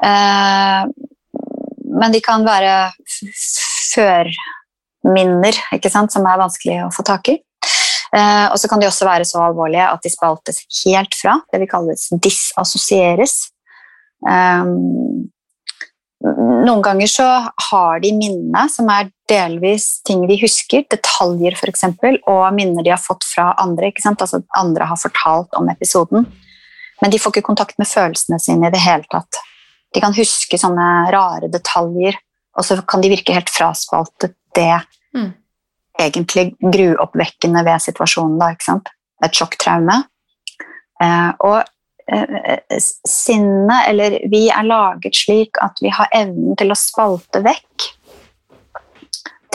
Eh, 0.07 0.81
Men 1.97 2.11
de 2.13 2.19
kan 2.21 2.43
være 2.45 2.91
førminner, 3.95 5.55
ikke 5.73 5.89
sant, 5.89 6.11
som 6.13 6.25
er 6.29 6.37
vanskelig 6.37 6.81
å 6.85 6.93
få 6.93 7.03
tak 7.07 7.29
i. 7.31 7.37
Eh, 8.13 8.45
og 8.51 8.57
så 8.59 8.69
kan 8.69 8.79
de 8.79 8.87
også 8.87 9.07
være 9.07 9.25
så 9.25 9.41
alvorlige 9.47 9.87
at 9.87 10.03
de 10.03 10.11
spaltes 10.11 10.61
helt 10.83 11.15
fra, 11.17 11.39
det 11.51 11.59
vi 11.63 11.69
kaller 11.71 11.97
disassosieres. 12.23 13.49
Um, 14.21 15.29
noen 16.23 16.81
ganger 16.81 17.09
så 17.11 17.25
har 17.69 17.99
de 18.01 18.11
minnene, 18.17 18.63
som 18.73 18.89
er 18.89 19.11
delvis 19.29 20.01
ting 20.07 20.23
de 20.27 20.37
husker, 20.41 20.85
detaljer 20.89 21.53
f.eks., 21.53 21.83
og 22.25 22.43
minner 22.57 22.85
de 22.85 22.93
har 22.93 23.01
fått 23.01 23.27
fra 23.27 23.51
andre. 23.61 23.91
ikke 23.91 24.01
sant? 24.01 24.21
Altså 24.23 24.41
Andre 24.57 24.87
har 24.89 24.97
fortalt 24.97 25.53
om 25.59 25.69
episoden, 25.69 26.25
men 27.01 27.13
de 27.13 27.19
får 27.21 27.35
ikke 27.35 27.49
kontakt 27.51 27.77
med 27.77 27.89
følelsene 27.89 28.39
sine 28.41 28.67
i 28.67 28.73
det 28.73 28.81
hele 28.81 29.05
tatt. 29.11 29.39
De 29.93 30.01
kan 30.03 30.15
huske 30.17 30.57
sånne 30.57 30.87
rare 31.13 31.51
detaljer, 31.53 32.17
og 32.57 32.65
så 32.65 32.79
kan 32.81 33.03
de 33.03 33.13
virke 33.13 33.35
helt 33.37 33.53
fraspaltet 33.53 34.35
det 34.57 34.81
Mm. 35.13 35.33
egentlig 35.99 36.55
gruoppvekkende 36.61 37.63
ved 37.65 37.81
situasjonen. 37.81 38.37
Da, 38.39 38.51
ikke 38.53 38.65
sant? 38.65 38.89
Et 39.23 39.31
sjokktraume. 39.31 40.03
Eh, 41.01 41.31
og 41.39 41.63
sinnet, 43.07 43.81
eller 43.89 44.19
vi 44.31 44.47
er 44.47 44.63
laget 44.63 45.17
slik 45.17 45.59
at 45.63 45.79
vi 45.83 45.91
har 45.91 46.07
evnen 46.15 46.55
til 46.59 46.71
å 46.71 46.79
spalte 46.79 47.41
vekk 47.43 47.89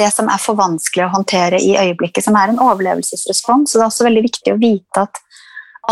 det 0.03 0.09
som 0.12 0.28
er 0.32 0.40
for 0.40 0.59
vanskelig 0.59 1.05
å 1.07 1.12
håndtere 1.12 1.61
i 1.61 1.74
øyeblikket, 1.76 2.24
som 2.24 2.36
er 2.38 2.53
en 2.53 2.61
overlevelsesrespons. 2.62 3.70
Så 3.70 3.78
det 3.78 3.84
er 3.84 3.90
også 3.90 4.07
veldig 4.09 4.24
viktig 4.24 4.55
å 4.55 4.61
vite 4.61 5.05
at 5.05 5.20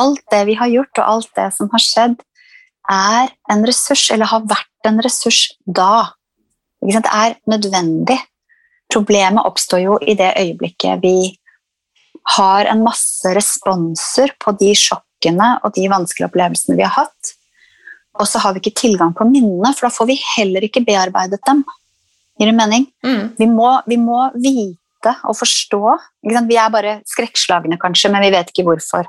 alt 0.00 0.22
det 0.32 0.44
vi 0.48 0.56
har 0.58 0.70
gjort, 0.72 1.00
og 1.00 1.10
alt 1.14 1.30
det 1.36 1.48
som 1.56 1.70
har 1.72 1.84
skjedd, 1.84 2.16
er 2.90 3.30
en 3.52 3.66
ressurs, 3.68 4.08
eller 4.10 4.30
har 4.30 4.46
vært 4.50 4.88
en 4.88 5.02
ressurs 5.04 5.42
da. 5.66 6.10
Det 6.80 7.02
er 7.04 7.36
nødvendig. 7.50 8.16
Problemet 8.90 9.46
oppstår 9.46 9.84
jo 9.84 9.98
i 10.00 10.16
det 10.18 10.32
øyeblikket 10.40 11.04
vi 11.04 11.36
har 12.36 12.66
en 12.70 12.82
masse 12.84 13.30
responser 13.36 14.32
på 14.40 14.54
de 14.60 14.72
sjokkene 15.20 15.60
og 15.64 15.74
de 15.74 15.88
vanskelige 15.88 16.28
opplevelsene 16.28 16.76
vi 16.76 16.82
har 16.82 16.94
hatt, 16.96 17.34
og 18.18 18.26
så 18.26 18.38
har 18.40 18.52
vi 18.54 18.60
ikke 18.60 18.80
tilgang 18.80 19.14
på 19.14 19.24
minnene, 19.24 19.74
for 19.74 19.86
da 19.86 19.90
får 19.94 20.06
vi 20.06 20.18
heller 20.36 20.62
ikke 20.66 20.84
bearbeidet 20.84 21.40
dem. 21.46 21.64
Gir 22.38 22.46
det 22.46 22.56
mening? 22.56 22.86
Mm. 23.04 23.34
Vi 23.38 23.46
må, 23.46 23.82
vi 23.86 23.96
må 23.96 24.30
vite 24.34 25.14
og 25.24 25.36
forstå. 25.36 25.98
Ikke 26.24 26.34
sant? 26.36 26.48
Vi 26.50 26.56
er 26.56 26.70
bare 26.72 27.00
skrekkslagne, 27.06 27.78
kanskje, 27.80 28.10
men 28.10 28.22
vi 28.24 28.30
vet 28.34 28.50
ikke 28.50 28.64
hvorfor. 28.66 29.04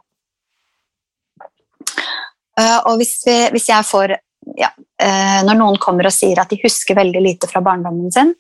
Eh, 2.60 2.80
og 2.86 2.98
hvis, 3.00 3.24
vi, 3.26 3.50
hvis 3.56 3.70
jeg 3.72 3.84
får 3.88 4.12
ja, 4.60 4.68
eh, 5.00 5.40
Når 5.48 5.56
noen 5.56 5.78
kommer 5.82 6.06
og 6.10 6.14
sier 6.14 6.40
at 6.42 6.50
de 6.52 6.60
husker 6.62 6.96
veldig 6.98 7.22
lite 7.24 7.48
fra 7.50 7.62
barndommen 7.64 8.12
sin, 8.12 8.34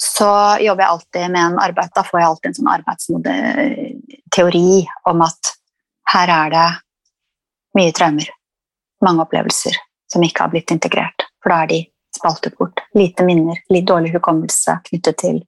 så 0.00 0.56
jobber 0.62 0.82
jeg 0.84 0.90
alltid 0.94 1.30
med 1.32 1.42
en 1.42 1.58
arbeid. 1.60 1.90
Da 1.96 2.02
får 2.06 2.20
jeg 2.20 2.28
alltid 2.28 2.48
en 2.50 2.58
sånn 2.58 2.74
arbeidsteori 2.76 4.72
om 5.10 5.18
at 5.26 5.42
her 6.14 6.28
er 6.34 6.48
det 6.54 6.68
mye 7.78 7.92
traumer. 7.96 8.28
Mange 9.04 9.24
opplevelser 9.24 9.76
som 10.10 10.24
ikke 10.26 10.44
har 10.44 10.52
blitt 10.52 10.72
integrert. 10.74 11.26
For 11.40 11.52
da 11.52 11.62
er 11.64 11.70
de 11.70 11.80
spaltet 12.14 12.56
bort. 12.58 12.82
Lite 12.98 13.24
minner, 13.26 13.60
litt 13.72 13.86
dårlig 13.88 14.12
hukommelse 14.16 14.80
knyttet 14.90 15.20
til 15.22 15.40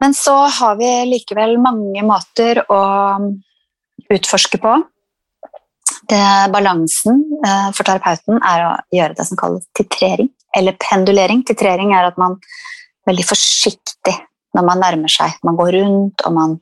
Men 0.00 0.14
så 0.16 0.32
har 0.48 0.78
vi 0.78 0.88
likevel 1.10 1.58
mange 1.60 2.02
måter 2.08 2.62
å 2.72 2.80
utforske 4.10 4.56
på. 4.62 4.78
Det, 6.08 6.22
balansen 6.50 7.20
eh, 7.44 7.68
for 7.76 7.84
terapeuten 7.84 8.40
er 8.40 8.64
å 8.64 8.70
gjøre 8.96 9.18
det 9.18 9.26
som 9.28 9.38
kalles 9.38 9.66
titrering, 9.76 10.30
eller 10.56 10.78
pendulering. 10.80 11.44
Titrering 11.46 11.92
er 11.94 12.08
at 12.08 12.16
man 12.18 12.38
er 12.40 13.12
veldig 13.12 13.26
forsiktig 13.28 14.16
når 14.56 14.66
man 14.66 14.80
nærmer 14.82 15.12
seg. 15.12 15.36
Man 15.46 15.58
går 15.60 15.76
rundt, 15.76 16.24
og 16.24 16.34
man 16.34 16.56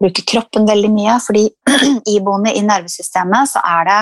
bruker 0.00 0.26
kroppen 0.26 0.66
veldig 0.68 0.90
mye, 0.92 1.16
fordi 1.22 1.44
iboende 2.16 2.54
i 2.54 2.62
nervesystemet 2.66 3.54
så 3.54 3.62
er 3.64 3.88
det 3.88 4.00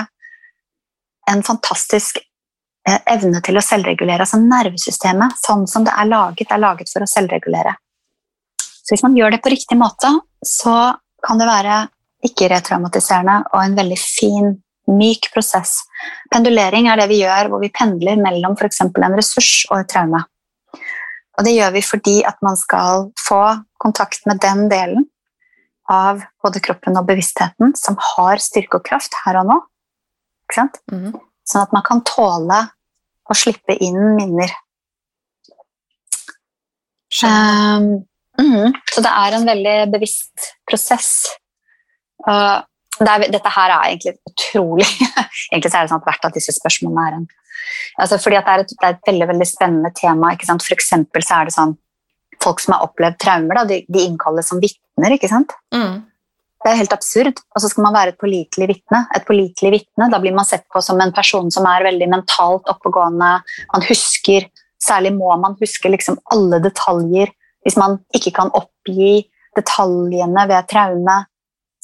en 1.31 1.43
fantastisk 1.45 2.19
eh, 2.19 2.99
evne 3.13 3.41
til 3.45 3.57
å 3.59 3.63
selvregulere. 3.63 4.25
Altså 4.25 4.41
nervesystemet, 4.41 5.37
sånn 5.43 5.65
som 5.69 5.85
det 5.87 5.95
er 5.95 6.09
laget, 6.09 6.51
er 6.51 6.63
laget 6.63 6.91
for 6.91 7.05
å 7.05 7.09
selvregulere. 7.09 7.77
Så 8.59 8.91
hvis 8.91 9.05
man 9.05 9.15
gjør 9.15 9.35
det 9.35 9.43
på 9.43 9.53
riktig 9.53 9.77
måte, 9.79 10.11
så 10.43 10.93
kan 11.23 11.39
det 11.39 11.47
være 11.47 11.85
ikke 12.27 12.49
retraumatiserende 12.51 13.39
og 13.53 13.61
en 13.61 13.77
veldig 13.79 13.99
fin, 13.99 14.51
myk 14.91 15.29
prosess. 15.31 15.77
Pendulering 16.31 16.89
er 16.91 16.99
det 16.99 17.07
vi 17.11 17.21
gjør 17.21 17.51
hvor 17.51 17.63
vi 17.63 17.71
pendler 17.71 18.19
mellom 18.19 18.57
f.eks. 18.59 18.81
en 18.83 19.15
ressurs 19.15 19.53
og 19.69 19.79
et 19.79 19.91
traume. 19.91 20.19
Og 21.33 21.47
det 21.47 21.55
gjør 21.55 21.71
vi 21.77 21.81
fordi 21.87 22.17
at 22.27 22.35
man 22.45 22.59
skal 22.59 23.07
få 23.17 23.41
kontakt 23.81 24.27
med 24.27 24.41
den 24.43 24.67
delen 24.71 25.07
av 25.91 26.23
både 26.43 26.61
kroppen 26.63 26.97
og 26.99 27.07
bevisstheten 27.07 27.73
som 27.79 27.97
har 28.13 28.41
styrke 28.41 28.79
og 28.79 28.85
kraft 28.87 29.15
her 29.25 29.41
og 29.41 29.49
nå. 29.49 29.59
Ikke 30.47 30.59
sant? 30.61 30.79
Mm. 30.91 31.11
Sånn 31.47 31.65
at 31.65 31.73
man 31.75 31.85
kan 31.85 32.03
tåle 32.07 32.59
å 33.23 33.35
slippe 33.37 33.75
inn 33.83 34.15
minner. 34.17 34.51
Um, 37.23 38.03
mm, 38.41 38.73
Så 38.89 39.03
det 39.05 39.11
er 39.11 39.35
en 39.37 39.45
veldig 39.47 39.75
bevisst 39.93 40.53
prosess. 40.69 41.11
Og 42.25 43.03
det 43.03 43.09
er, 43.09 43.25
dette 43.35 43.51
her 43.53 43.73
er 43.73 43.91
egentlig 43.91 44.13
utrolig 44.29 44.85
Egentlig 45.51 45.71
så 45.71 45.79
er 45.79 45.85
det 45.85 45.91
sånn 45.91 46.01
at 46.01 46.05
hvert 46.07 46.27
av 46.27 46.33
disse 46.35 46.53
spørsmålene 46.55 47.05
er 47.09 47.15
en 47.17 47.25
altså 47.99 48.19
fordi 48.21 48.37
det, 48.37 48.51
er 48.53 48.61
et, 48.63 48.73
det 48.73 48.87
er 48.87 48.95
et 48.95 49.07
veldig 49.09 49.27
veldig 49.29 49.47
spennende 49.47 49.91
tema. 49.97 50.31
Ikke 50.33 50.47
sant? 50.49 50.63
For 50.65 50.75
eksempel 50.75 51.25
så 51.25 51.39
er 51.39 51.49
det 51.49 51.55
sånn 51.55 51.75
Folk 52.43 52.59
som 52.63 52.75
har 52.75 52.87
opplevd 52.87 53.19
traumer, 53.23 53.61
da, 53.61 53.67
de, 53.69 53.83
de 53.87 54.07
innkalles 54.07 54.49
som 54.51 54.59
vitner. 54.63 55.15
ikke 55.15 55.31
sant? 55.31 55.53
Mm. 55.75 56.01
Det 56.63 56.71
er 56.71 56.79
helt 56.79 56.95
absurd. 56.95 57.39
Og 57.55 57.63
så 57.63 57.69
skal 57.71 57.85
man 57.87 57.95
være 57.95 58.13
et 58.13 58.19
pålitelig 58.21 58.69
vitne. 58.71 59.03
Et 59.15 59.25
pålitelig 59.27 59.71
vitne, 59.77 60.09
Da 60.11 60.19
blir 60.23 60.35
man 60.35 60.47
sett 60.47 60.63
på 60.71 60.81
som 60.83 60.99
en 61.03 61.11
person 61.15 61.51
som 61.51 61.67
er 61.67 61.87
veldig 61.89 62.09
mentalt 62.11 62.69
oppegående. 62.71 63.37
Man 63.73 63.87
husker, 63.89 64.49
Særlig 64.83 65.13
må 65.15 65.31
man 65.39 65.55
huske 65.61 65.87
liksom 65.87 66.17
alle 66.35 66.59
detaljer. 66.59 67.29
Hvis 67.63 67.77
man 67.79 68.01
ikke 68.15 68.33
kan 68.35 68.51
oppgi 68.51 69.21
detaljene 69.55 70.43
ved 70.49 70.67
traume, 70.67 71.21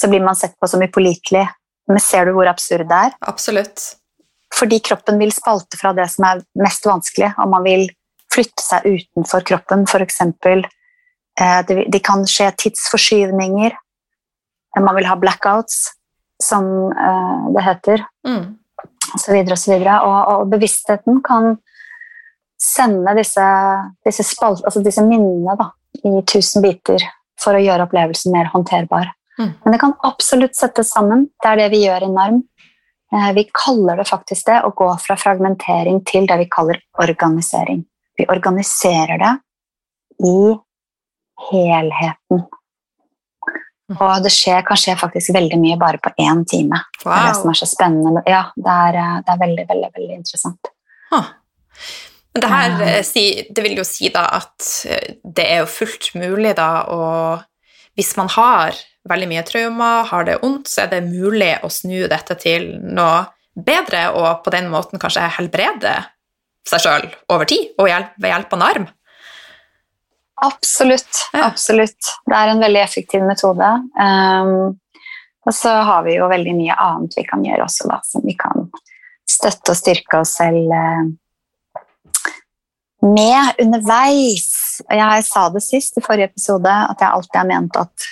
så 0.01 0.09
blir 0.11 0.23
man 0.25 0.35
sett 0.35 0.57
på 0.59 0.67
som 0.67 0.83
upålitelig. 0.83 1.45
Men 1.89 2.01
ser 2.03 2.27
du 2.27 2.33
hvor 2.35 2.49
absurd 2.51 2.89
det 2.89 2.99
er? 3.07 3.15
Absolutt. 3.31 3.85
Fordi 4.55 4.81
kroppen 4.83 5.19
vil 5.21 5.31
spalte 5.33 5.79
fra 5.79 5.93
det 5.95 6.09
som 6.11 6.27
er 6.27 6.43
mest 6.59 6.85
vanskelig, 6.89 7.31
og 7.39 7.51
man 7.53 7.65
vil 7.65 7.87
flytte 8.33 8.63
seg 8.63 8.85
utenfor 8.85 9.45
kroppen, 9.47 9.85
f.eks. 9.89 10.21
Eh, 11.39 11.59
det, 11.67 11.99
kan 12.03 12.25
skje 12.27 12.51
tidsforskyvninger. 12.57 13.75
Eh, 14.75 14.83
Man 14.83 14.95
vil 14.95 15.07
ha 15.09 15.15
blackouts, 15.15 15.93
som 16.43 16.65
eh, 16.91 17.53
det 17.55 17.65
heter, 17.65 18.05
Mm. 18.27 18.55
videre 19.27 19.53
Og, 19.53 19.57
så 19.57 19.71
videre. 19.71 20.01
og, 20.05 20.27
og 20.27 20.49
bevisstheten 20.51 21.21
kan 21.23 21.57
sende 22.61 23.15
disse, 23.15 23.45
disse, 24.05 24.23
spalt, 24.23 24.63
altså 24.65 24.83
disse 24.83 25.01
minnene 25.01 25.55
da, 25.57 25.71
i 26.03 26.21
tusen 26.27 26.61
biter 26.61 27.01
for 27.39 27.55
å 27.55 27.63
gjøre 27.63 27.87
opplevelsen 27.87 28.31
mer 28.35 28.51
håndterbar. 28.53 29.09
Mm. 29.39 29.53
Men 29.63 29.73
det 29.73 29.79
kan 29.79 29.95
absolutt 30.03 30.55
settes 30.55 30.91
sammen. 30.91 31.29
Det 31.41 31.49
er 31.49 31.61
det 31.61 31.69
vi 31.71 31.85
gjør 31.85 32.03
i 32.05 32.11
NARM. 32.11 32.41
Vi 33.33 33.45
kaller 33.55 33.97
det 33.97 34.05
faktisk 34.05 34.45
det 34.51 34.59
å 34.67 34.73
gå 34.75 34.89
fra 35.01 35.15
fragmentering 35.17 36.03
til 36.05 36.27
det 36.29 36.35
vi 36.43 36.49
kaller 36.51 36.77
organisering. 37.01 37.85
Vi 38.19 38.27
organiserer 38.29 39.19
det 39.21 39.33
i 40.27 40.39
helheten. 41.49 42.47
Og 43.95 44.21
det 44.21 44.29
skjer, 44.33 44.61
kan 44.67 44.77
skje 44.77 44.93
faktisk 44.99 45.33
veldig 45.33 45.57
mye 45.61 45.77
bare 45.81 45.97
på 46.01 46.11
én 46.21 46.43
time. 46.47 46.83
Det 46.99 47.09
er 47.09 47.29
det 47.31 47.37
som 47.39 47.49
er 47.49 47.57
så 47.57 47.67
spennende. 47.69 48.21
Ja, 48.29 48.43
det 48.53 48.75
er, 48.89 48.99
eh, 49.01 49.15
det 49.25 49.33
er 49.33 49.41
veldig, 49.45 49.65
veldig, 49.71 49.89
veldig 49.95 50.17
interessant. 50.19 50.71
Huh. 51.09 51.31
Men 52.35 52.43
det 52.43 52.51
her 52.51 52.75
eh, 52.85 53.47
det 53.49 53.65
vil 53.65 53.79
jo 53.79 53.87
si 53.87 54.11
da 54.13 54.27
at 54.37 54.67
eh, 54.85 55.15
det 55.23 55.47
er 55.47 55.63
jo 55.63 55.71
fullt 55.79 56.11
mulig 56.19 56.53
da 56.59 56.71
å 56.91 57.03
Hvis 57.97 58.13
man 58.15 58.29
har 58.31 58.77
veldig 59.09 59.27
mye 59.27 59.41
traumer, 59.43 60.05
har 60.07 60.23
det 60.23 60.37
vondt, 60.39 60.69
så 60.71 60.85
er 60.85 60.91
det 60.93 61.09
mulig 61.09 61.49
å 61.65 61.67
snu 61.73 62.05
dette 62.07 62.37
til 62.39 62.69
noe 62.79 63.25
bedre, 63.59 64.05
og 64.15 64.39
på 64.45 64.53
den 64.53 64.69
måten 64.71 65.01
kanskje 65.01 65.25
helbrede 65.35 65.97
seg 66.67 66.83
sjøl 66.83 67.07
over 67.33 67.47
tid, 67.49 67.71
og 67.79 67.89
hjelp, 67.89 68.15
ved 68.19 68.33
hjelp 68.33 68.53
av 68.53 68.59
en 68.59 68.67
arm. 68.67 68.87
Absolutt. 70.39 71.23
Ja. 71.33 71.49
absolutt. 71.49 72.11
Det 72.25 72.35
er 72.35 72.53
en 72.53 72.61
veldig 72.63 72.81
effektiv 72.81 73.25
metode. 73.27 73.71
Um, 73.99 74.77
og 75.47 75.55
så 75.55 75.73
har 75.87 76.05
vi 76.05 76.15
jo 76.15 76.29
veldig 76.31 76.53
mye 76.55 76.77
annet 76.79 77.17
vi 77.17 77.25
kan 77.27 77.43
gjøre 77.43 77.65
også, 77.65 77.89
da, 77.91 77.99
som 78.07 78.23
vi 78.27 78.35
kan 78.39 78.69
støtte 79.29 79.73
og 79.73 79.79
styrke 79.79 80.21
oss 80.21 80.37
selv 80.39 80.71
uh, 80.71 81.09
med 83.03 83.59
underveis. 83.63 84.47
Og 84.87 84.95
Jeg 84.95 85.27
sa 85.27 85.49
det 85.51 85.65
sist 85.65 85.99
i 85.99 86.05
forrige 86.05 86.31
episode, 86.31 86.71
at 86.71 87.03
jeg 87.03 87.11
alltid 87.11 87.41
har 87.41 87.51
ment 87.51 87.79
at 87.79 88.09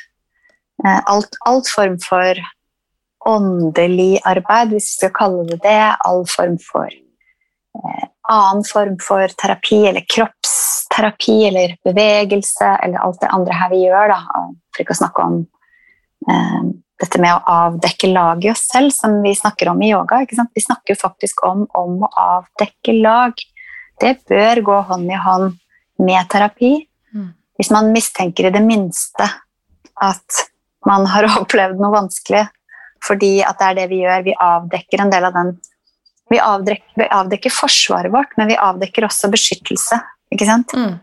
uh, 0.83 1.01
alt, 1.13 1.39
alt 1.47 1.71
form 1.71 1.97
for 2.03 2.43
åndelig 3.27 4.19
arbeid, 4.25 4.71
hvis 4.71 4.91
vi 4.91 4.99
skal 4.99 5.15
kalle 5.15 5.47
det 5.49 5.59
det, 5.63 5.81
all 6.07 6.23
form 6.31 6.55
for 6.63 6.87
eh, 6.87 8.05
annen 8.31 8.65
form 8.67 8.97
for 9.03 9.27
terapi, 9.41 9.83
eller 9.89 10.05
kroppsterapi, 10.15 11.37
eller 11.49 11.75
bevegelse, 11.85 12.73
eller 12.83 13.03
alt 13.03 13.21
det 13.21 13.31
andre 13.33 13.59
her 13.59 13.71
vi 13.73 13.83
gjør, 13.85 14.13
da, 14.13 14.47
for 14.73 14.83
ikke 14.83 14.95
å 14.95 15.01
snakke 15.01 15.27
om 15.27 15.37
eh, 16.29 16.67
dette 17.01 17.21
med 17.21 17.35
å 17.35 17.55
avdekke 17.67 18.09
lag 18.11 18.43
i 18.45 18.51
oss 18.51 18.65
selv, 18.71 18.91
som 18.95 19.19
vi 19.21 19.35
snakker 19.37 19.69
om 19.71 19.81
i 19.85 19.91
yoga. 19.91 20.23
Ikke 20.25 20.37
sant? 20.39 20.53
Vi 20.57 20.65
snakker 20.65 20.97
faktisk 20.97 21.43
om, 21.45 21.65
om 21.77 22.03
å 22.07 22.11
avdekke 22.23 22.97
lag. 22.97 23.37
Det 24.01 24.17
bør 24.29 24.63
gå 24.65 24.81
hånd 24.91 25.11
i 25.11 25.21
hånd 25.21 25.57
med 26.01 26.29
terapi. 26.31 26.73
Mm. 27.13 27.31
Hvis 27.57 27.71
man 27.73 27.91
mistenker 27.93 28.49
i 28.49 28.53
det 28.53 28.63
minste 28.65 29.29
at 30.01 30.43
man 30.87 31.07
har 31.09 31.29
opplevd 31.41 31.81
noe 31.81 31.93
vanskelig, 31.95 32.47
fordi 33.05 33.37
at 33.45 33.59
det 33.61 33.69
er 33.69 33.79
det 33.81 33.87
vi 33.91 34.01
gjør, 34.01 34.25
vi 34.25 34.37
avdekker 34.47 35.03
en 35.03 35.13
del 35.13 35.29
av 35.29 35.35
den 35.37 35.53
vi 36.29 36.39
avdekker, 36.43 36.93
vi 36.99 37.07
avdekker 37.07 37.53
forsvaret 37.53 38.11
vårt, 38.11 38.33
men 38.37 38.49
vi 38.51 38.59
avdekker 38.59 39.07
også 39.07 39.29
beskyttelse. 39.31 39.99
Ikke 40.33 40.47
sant? 40.49 40.73
Mm. 40.75 40.97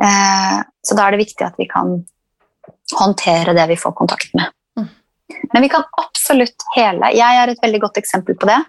Eh, 0.00 0.58
så 0.86 0.96
da 0.96 1.06
er 1.06 1.14
det 1.14 1.24
viktig 1.24 1.46
at 1.46 1.58
vi 1.60 1.66
kan 1.70 1.98
håndtere 2.96 3.54
det 3.56 3.66
vi 3.72 3.78
får 3.78 3.94
kontakt 3.98 4.34
med. 4.38 4.52
Mm. 4.78 4.88
Men 5.52 5.66
vi 5.66 5.72
kan 5.72 5.86
absolutt 6.00 6.68
hele. 6.76 7.12
Jeg 7.16 7.40
er 7.42 7.52
et 7.52 7.62
veldig 7.62 7.82
godt 7.86 7.98
eksempel 8.02 8.38
på 8.38 8.48
det. 8.50 8.60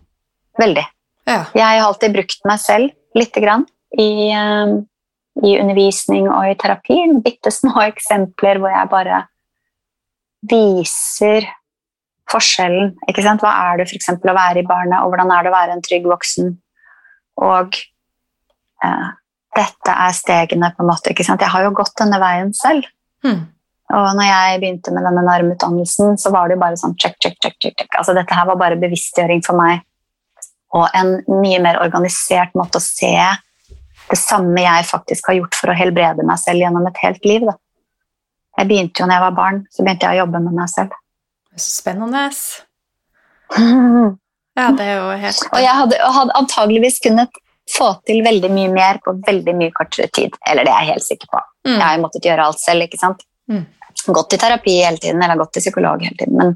Veldig. 0.59 0.85
Ja. 1.29 1.43
Jeg 1.55 1.67
har 1.67 1.85
alltid 1.85 2.15
brukt 2.17 2.47
meg 2.49 2.61
selv 2.61 3.17
lite 3.17 3.43
grann 3.43 3.67
i, 3.97 4.31
eh, 4.33 4.73
i 5.45 5.55
undervisning 5.61 6.29
og 6.29 6.49
i 6.49 6.57
terapi. 6.59 7.03
Bitte 7.23 7.53
små 7.53 7.77
eksempler 7.85 8.59
hvor 8.61 8.73
jeg 8.73 8.91
bare 8.91 9.25
viser 10.49 11.45
forskjellen. 12.31 12.93
Ikke 13.11 13.23
sant? 13.25 13.43
Hva 13.43 13.53
er 13.69 13.81
det 13.81 13.89
eksempel 13.95 14.33
å 14.33 14.37
være 14.37 14.63
i 14.63 14.67
barnet, 14.67 14.99
og 15.01 15.13
hvordan 15.13 15.31
er 15.35 15.45
det 15.45 15.51
å 15.51 15.55
være 15.55 15.75
en 15.77 15.83
trygg 15.85 16.07
voksen? 16.09 16.53
Og 17.41 17.79
eh, 18.85 19.09
dette 19.57 19.95
er 20.07 20.15
stegene, 20.15 20.71
på 20.75 20.83
en 20.83 20.91
måte. 20.91 21.11
Ikke 21.11 21.27
sant? 21.27 21.43
Jeg 21.43 21.53
har 21.53 21.65
jo 21.67 21.75
gått 21.75 21.97
denne 21.99 22.19
veien 22.21 22.53
selv. 22.57 22.87
Hmm. 23.25 23.45
Og 23.91 24.09
når 24.15 24.27
jeg 24.27 24.59
begynte 24.61 24.93
med 24.95 25.03
denne 25.03 25.23
narmutdannelsen, 25.27 26.15
så 26.21 26.31
var 26.31 26.47
det 26.47 26.55
jo 26.55 26.63
bare 26.63 26.79
sånn 26.79 26.95
check, 26.95 27.17
check, 27.19 27.35
check, 27.43 27.57
check, 27.59 27.75
check. 27.75 27.89
Altså, 27.99 28.15
dette 28.15 28.35
her 28.35 28.47
var 28.47 28.59
bare 28.59 28.79
bevisstgjøring 28.79 29.43
for 29.43 29.59
meg. 29.59 29.83
Og 30.77 30.85
en 30.95 31.17
mye 31.27 31.59
mer 31.63 31.81
organisert 31.83 32.55
måte 32.55 32.79
å 32.79 32.83
se 32.83 33.11
det 34.11 34.19
samme 34.19 34.63
jeg 34.63 34.87
faktisk 34.87 35.27
har 35.29 35.37
gjort 35.39 35.57
for 35.57 35.71
å 35.71 35.75
helbrede 35.75 36.23
meg 36.27 36.39
selv 36.39 36.63
gjennom 36.63 36.87
et 36.87 37.03
helt 37.03 37.27
liv. 37.27 37.45
Da. 37.47 37.57
Jeg 38.59 38.69
begynte 38.71 39.03
jo 39.03 39.07
når 39.07 39.17
jeg 39.17 39.25
var 39.25 39.37
barn, 39.37 39.61
så 39.71 39.83
begynte 39.83 40.07
jeg 40.07 40.19
å 40.19 40.23
jobbe 40.23 40.43
med 40.47 40.57
meg 40.57 40.71
selv. 40.71 40.95
Spennende. 41.59 42.29
Ja, 44.59 44.65
det 44.75 44.83
er 44.83 44.97
jo 44.99 45.11
helt 45.15 45.45
Og 45.55 45.61
jeg 45.63 45.71
hadde, 45.79 45.97
hadde 46.11 46.33
antageligvis 46.35 46.97
kunnet 47.03 47.37
få 47.71 47.85
til 48.07 48.19
veldig 48.25 48.49
mye 48.51 48.71
mer 48.73 48.97
på 49.05 49.13
veldig 49.23 49.53
mye 49.55 49.71
kortere 49.71 50.09
tid. 50.11 50.33
Eller 50.49 50.67
det 50.67 50.73
er 50.73 50.83
jeg 50.83 50.91
helt 50.97 51.05
sikker 51.05 51.29
på. 51.31 51.39
Mm. 51.69 51.77
Jeg 51.77 51.83
har 51.85 51.93
jo 51.95 52.01
måttet 52.03 52.27
gjøre 52.27 52.47
alt 52.49 52.59
selv. 52.59 52.83
ikke 52.83 52.99
sant? 52.99 53.23
Mm. 53.47 53.61
Gått 54.11 54.35
i 54.35 54.39
terapi 54.41 54.73
hele 54.83 54.99
tiden, 54.99 55.23
eller 55.23 55.39
gått 55.39 55.53
til 55.55 55.63
psykolog 55.63 56.03
hele 56.03 56.17
tiden. 56.19 56.35
Men 56.41 56.51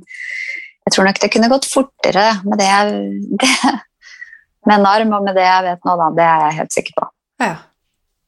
jeg 0.83 0.95
tror 0.95 1.07
nok 1.07 1.21
det 1.23 1.31
kunne 1.37 1.49
gått 1.53 1.69
fortere 1.71 2.25
med 2.43 2.59
det, 2.59 2.67
jeg- 2.67 3.39
det 3.45 3.51
med 4.67 4.75
en 4.81 4.89
arm 4.91 5.15
og 5.15 5.23
med 5.29 5.39
det 5.39 5.47
jeg 5.47 5.63
vet 5.69 5.87
nå, 5.87 5.95
da. 6.03 6.09
Det 6.19 6.27
er 6.27 6.45
jeg 6.49 6.57
helt 6.59 6.75
sikker 6.75 6.99
på. 6.99 7.07
Ja. 7.47 7.53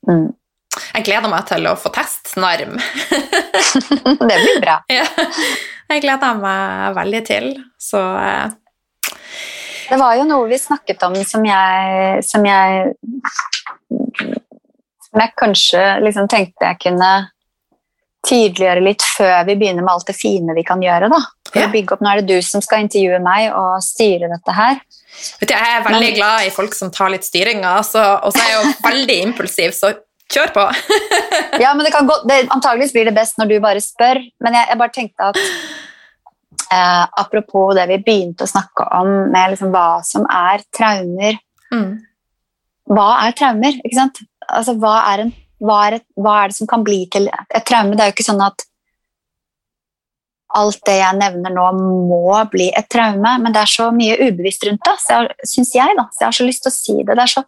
Mm. 0.07 0.28
Jeg 0.93 1.07
gleder 1.09 1.32
meg 1.34 1.43
til 1.49 1.68
å 1.68 1.76
få 1.76 1.91
teste 1.91 2.39
narm. 2.39 2.80
det 4.32 4.39
blir 4.45 4.63
bra. 4.63 4.80
ja. 4.95 5.03
Jeg 5.88 6.01
gleder 6.03 6.39
meg 6.41 6.95
veldig 6.97 7.21
til, 7.27 7.45
så 7.79 8.01
eh, 8.19 8.49
Det 9.89 9.99
var 10.01 10.17
jo 10.19 10.25
noe 10.27 10.49
vi 10.51 10.57
snakket 10.59 11.03
om 11.07 11.15
som 11.23 11.45
jeg, 11.47 12.23
som 12.27 12.43
jeg 12.45 12.91
Som 15.07 15.21
jeg 15.23 15.31
kanskje 15.39 15.83
liksom 16.03 16.27
tenkte 16.31 16.67
jeg 16.73 16.81
kunne 16.83 17.11
tydeliggjøre 18.27 18.81
litt 18.83 19.03
før 19.15 19.45
vi 19.47 19.53
begynner 19.55 19.85
med 19.85 19.93
alt 19.93 20.07
det 20.09 20.15
fine 20.17 20.51
vi 20.57 20.63
kan 20.67 20.81
gjøre. 20.83 21.07
da. 21.13 21.19
For 21.47 21.61
Ja. 21.61 21.67
å 21.69 21.71
bygge 21.71 21.93
opp, 21.95 22.01
Nå 22.03 22.09
er 22.11 22.19
det 22.19 22.27
du 22.27 22.41
som 22.43 22.59
skal 22.65 22.81
intervjue 22.83 23.21
meg 23.23 23.53
og 23.55 23.77
styre 23.85 24.27
dette 24.27 24.51
her. 24.57 24.81
vet 25.39 25.47
du, 25.47 25.53
Jeg 25.53 25.77
er 25.77 25.83
veldig 25.85 25.99
Men- 26.09 26.13
glad 26.17 26.45
i 26.47 26.49
folk 26.49 26.73
som 26.75 26.91
tar 26.91 27.09
litt 27.09 27.23
styringa, 27.23 27.77
og 27.77 27.85
så 27.85 28.19
er 28.35 28.49
jeg 28.51 28.57
jo 28.57 28.73
veldig 28.89 29.17
impulsiv, 29.29 29.71
så 29.71 29.93
kjør 30.33 30.51
på. 30.51 30.65
Ja, 31.63 31.73
men 31.73 31.85
det 31.85 31.93
kan 31.93 32.05
gå, 32.09 32.27
det, 32.27 32.49
Antageligvis 32.49 32.91
blir 32.91 33.05
det 33.05 33.15
best 33.15 33.38
når 33.39 33.47
du 33.47 33.59
bare 33.63 33.79
spør, 33.79 34.19
men 34.43 34.53
jeg, 34.53 34.67
jeg 34.73 34.77
bare 34.77 34.91
tenkte 34.97 35.29
at 35.31 35.38
eh, 36.72 37.06
Apropos 37.22 37.76
det 37.76 37.88
vi 37.91 38.00
begynte 38.04 38.45
å 38.45 38.52
snakke 38.52 38.88
om 39.00 39.32
med 39.34 39.54
liksom 39.54 39.74
hva 39.76 40.04
som 40.06 40.28
er 40.30 40.64
traumer 40.76 41.41
Mm. 41.68 41.98
hva 42.88 43.28
er 43.28 43.34
traumer? 43.36 43.76
Ikke 43.84 43.98
sant? 43.98 44.22
Altså, 44.48 44.78
hva, 44.80 44.93
er 45.12 45.26
en, 45.26 45.34
hva, 45.60 45.82
er 45.88 45.98
et, 45.98 46.06
hva 46.16 46.38
er 46.39 46.48
det 46.54 46.56
som 46.56 46.70
kan 46.72 46.86
bli 46.88 47.02
til 47.12 47.28
et 47.28 47.66
traume? 47.68 47.91
Det 47.91 48.06
er 48.06 48.12
jo 48.12 48.16
ikke 48.16 48.28
sånn 48.30 48.43
at 48.45 48.64
alt 50.56 50.80
det 50.88 50.95
jeg 51.02 51.20
nevner 51.20 51.52
nå, 51.54 51.66
må 52.08 52.38
bli 52.52 52.70
et 52.72 52.88
traume, 52.89 53.34
men 53.43 53.54
det 53.54 53.62
er 53.66 53.72
så 53.72 53.89
mye 53.91 54.16
ubevisst 54.30 54.64
rundt 54.68 54.88
det, 54.88 54.95
syns 55.43 55.74
jeg. 55.76 55.98
da, 55.98 56.08
så 56.14 56.24
jeg 56.24 56.28
har 56.30 56.38
så 56.39 56.48
lyst 56.48 56.64
til 56.64 56.72
å 56.72 56.78
si 56.78 56.95
det. 57.02 57.18
Det 57.18 57.26
er, 57.26 57.34
så, 57.34 57.43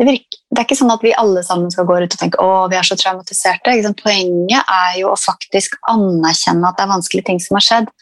det, 0.00 0.08
virker, 0.08 0.40
det 0.50 0.58
er 0.58 0.66
ikke 0.66 0.80
sånn 0.80 0.94
at 0.96 1.06
vi 1.06 1.14
alle 1.22 1.44
sammen 1.46 1.70
skal 1.72 1.86
gå 1.88 2.00
ut 2.02 2.18
og 2.18 2.20
tenke 2.20 2.42
å, 2.42 2.50
vi 2.72 2.80
er 2.80 2.88
så 2.88 2.98
traumatiserte. 2.98 3.76
Poenget 4.02 4.74
er 4.74 4.98
jo 5.00 5.14
å 5.14 5.20
faktisk 5.20 5.78
anerkjenne 5.92 6.66
at 6.66 6.80
det 6.80 6.86
er 6.86 6.94
vanskelige 6.96 7.30
ting 7.30 7.40
som 7.42 7.60
har 7.60 7.68
skjedd. 7.68 7.94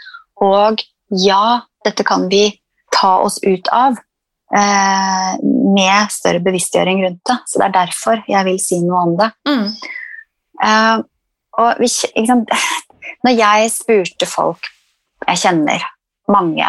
Og 0.45 0.83
ja, 1.25 1.61
dette 1.85 2.05
kan 2.07 2.29
vi 2.31 2.47
ta 2.95 3.17
oss 3.25 3.41
ut 3.43 3.69
av 3.73 3.97
eh, 4.57 5.33
med 5.75 6.13
større 6.13 6.43
bevisstgjøring 6.45 7.03
rundt 7.05 7.23
det. 7.31 7.39
Så 7.49 7.61
det 7.61 7.69
er 7.69 7.77
derfor 7.79 8.23
jeg 8.31 8.49
vil 8.49 8.61
si 8.63 8.81
noe 8.85 9.03
om 9.09 9.17
det. 9.21 9.31
Mm. 9.49 9.67
Eh, 10.69 10.97
og 11.65 11.83
vi, 11.83 11.91
sant? 11.91 12.55
Når 13.25 13.37
jeg 13.37 13.73
spurte 13.73 14.29
folk 14.29 14.71
jeg 15.25 15.41
kjenner, 15.41 15.85
mange, 16.29 16.67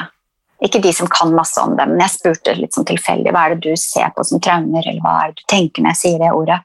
ikke 0.63 0.79
de 0.83 0.91
som 0.95 1.09
kan 1.11 1.33
masse 1.35 1.59
om 1.59 1.73
det, 1.75 1.87
men 1.89 1.99
jeg 2.05 2.13
spurte 2.13 2.53
litt 2.55 2.75
sånn 2.75 2.87
tilfeldig 2.87 3.33
hva 3.35 3.45
er 3.45 3.55
det 3.55 3.73
du 3.73 3.79
ser 3.79 4.13
på 4.15 4.23
som 4.23 4.39
traumer, 4.43 4.85
eller 4.85 5.01
hva 5.03 5.15
er 5.25 5.33
det 5.33 5.43
du 5.43 5.45
tenker 5.51 5.83
når 5.83 5.91
jeg 5.91 6.01
sier 6.01 6.21
det 6.21 6.31
ordet. 6.31 6.61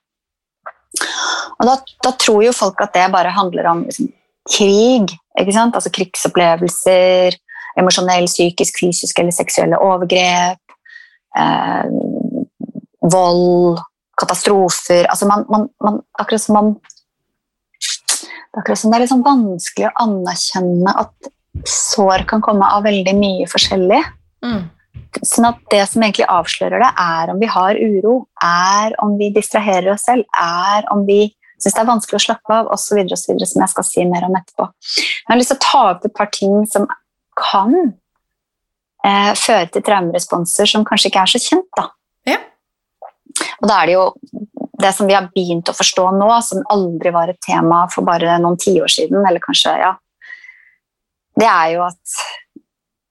Og 1.58 1.66
da, 1.66 1.74
da 2.06 2.12
tror 2.18 2.44
jo 2.44 2.54
folk 2.54 2.80
at 2.84 2.94
det 2.94 3.08
bare 3.12 3.34
handler 3.34 3.68
om 3.72 3.82
liksom, 3.88 4.10
krig, 4.48 5.12
altså 5.36 5.92
krigsopplevelser, 5.92 7.36
emosjonell, 7.78 8.26
psykisk, 8.30 8.80
fysisk 8.80 9.18
eller 9.20 9.34
seksuelle 9.34 9.78
overgrep, 9.84 10.76
eh, 11.38 11.86
vold, 13.10 13.80
katastrofer 14.20 15.06
altså 15.08 15.28
man, 15.28 15.46
man, 15.48 15.68
man, 15.80 16.00
Akkurat 16.20 16.42
som 16.42 16.58
man 16.58 16.74
det 18.50 18.58
er 18.58 18.62
akkurat 18.64 18.80
som 18.80 18.90
det 18.90 18.98
er 18.98 19.06
sånn 19.06 19.22
vanskelig 19.22 19.86
å 19.86 19.96
anerkjenne 20.02 20.92
at 20.98 21.28
sår 21.70 22.24
kan 22.30 22.42
komme 22.42 22.66
av 22.66 22.82
veldig 22.82 23.12
mye 23.14 23.46
forskjellig. 23.50 24.00
Mm. 24.42 24.64
Sånn 25.22 25.46
at 25.46 25.60
det 25.70 25.84
som 25.86 26.02
egentlig 26.02 26.26
avslører 26.26 26.82
det, 26.82 26.88
er 26.98 27.30
om 27.30 27.38
vi 27.38 27.50
har 27.50 27.78
uro, 27.78 28.14
er 28.42 28.96
om 29.04 29.14
vi 29.20 29.30
distraherer 29.36 29.92
oss 29.94 30.08
selv, 30.08 30.26
er 30.34 30.88
om 30.90 31.04
vi 31.06 31.28
syns 31.60 31.76
det 31.76 31.82
er 31.82 31.88
vanskelig 31.88 32.18
å 32.18 32.24
slappe 32.26 32.56
av, 32.56 32.70
osv., 32.74 33.00
som 33.14 33.64
jeg 33.64 33.72
skal 33.72 33.86
si 33.86 34.04
mer 34.08 34.26
om 34.28 34.36
etterpå. 34.38 34.66
Men 34.66 35.28
jeg 35.28 35.32
har 35.34 35.40
lyst 35.40 35.52
til 35.54 35.60
å 35.60 35.64
ta 35.66 35.82
opp 35.92 36.06
et 36.08 36.16
par 36.16 36.30
ting 36.34 36.54
som 36.70 36.86
kan 37.40 37.74
eh, 39.06 39.32
føre 39.38 39.68
til 39.72 39.84
traumeresponser 39.86 40.70
som 40.70 40.86
kanskje 40.88 41.12
ikke 41.12 41.24
er 41.24 41.34
så 41.34 41.42
kjent. 41.44 41.68
Da. 41.78 41.86
Ja. 42.28 42.40
Og 43.60 43.70
da 43.70 43.80
er 43.80 43.90
det 43.90 43.96
jo 43.98 44.06
det 44.80 44.92
som 44.96 45.08
vi 45.08 45.16
har 45.16 45.28
begynt 45.34 45.68
å 45.68 45.76
forstå 45.76 46.06
nå, 46.16 46.28
som 46.44 46.64
aldri 46.72 47.12
var 47.14 47.32
et 47.32 47.40
tema 47.44 47.84
for 47.92 48.06
bare 48.06 48.38
noen 48.40 48.58
tiår 48.60 48.90
siden, 48.90 49.20
eller 49.28 49.42
kanskje, 49.44 49.74
ja, 49.82 49.94
det 51.40 51.48
er 51.48 51.74
jo 51.76 51.84
at 51.86 52.20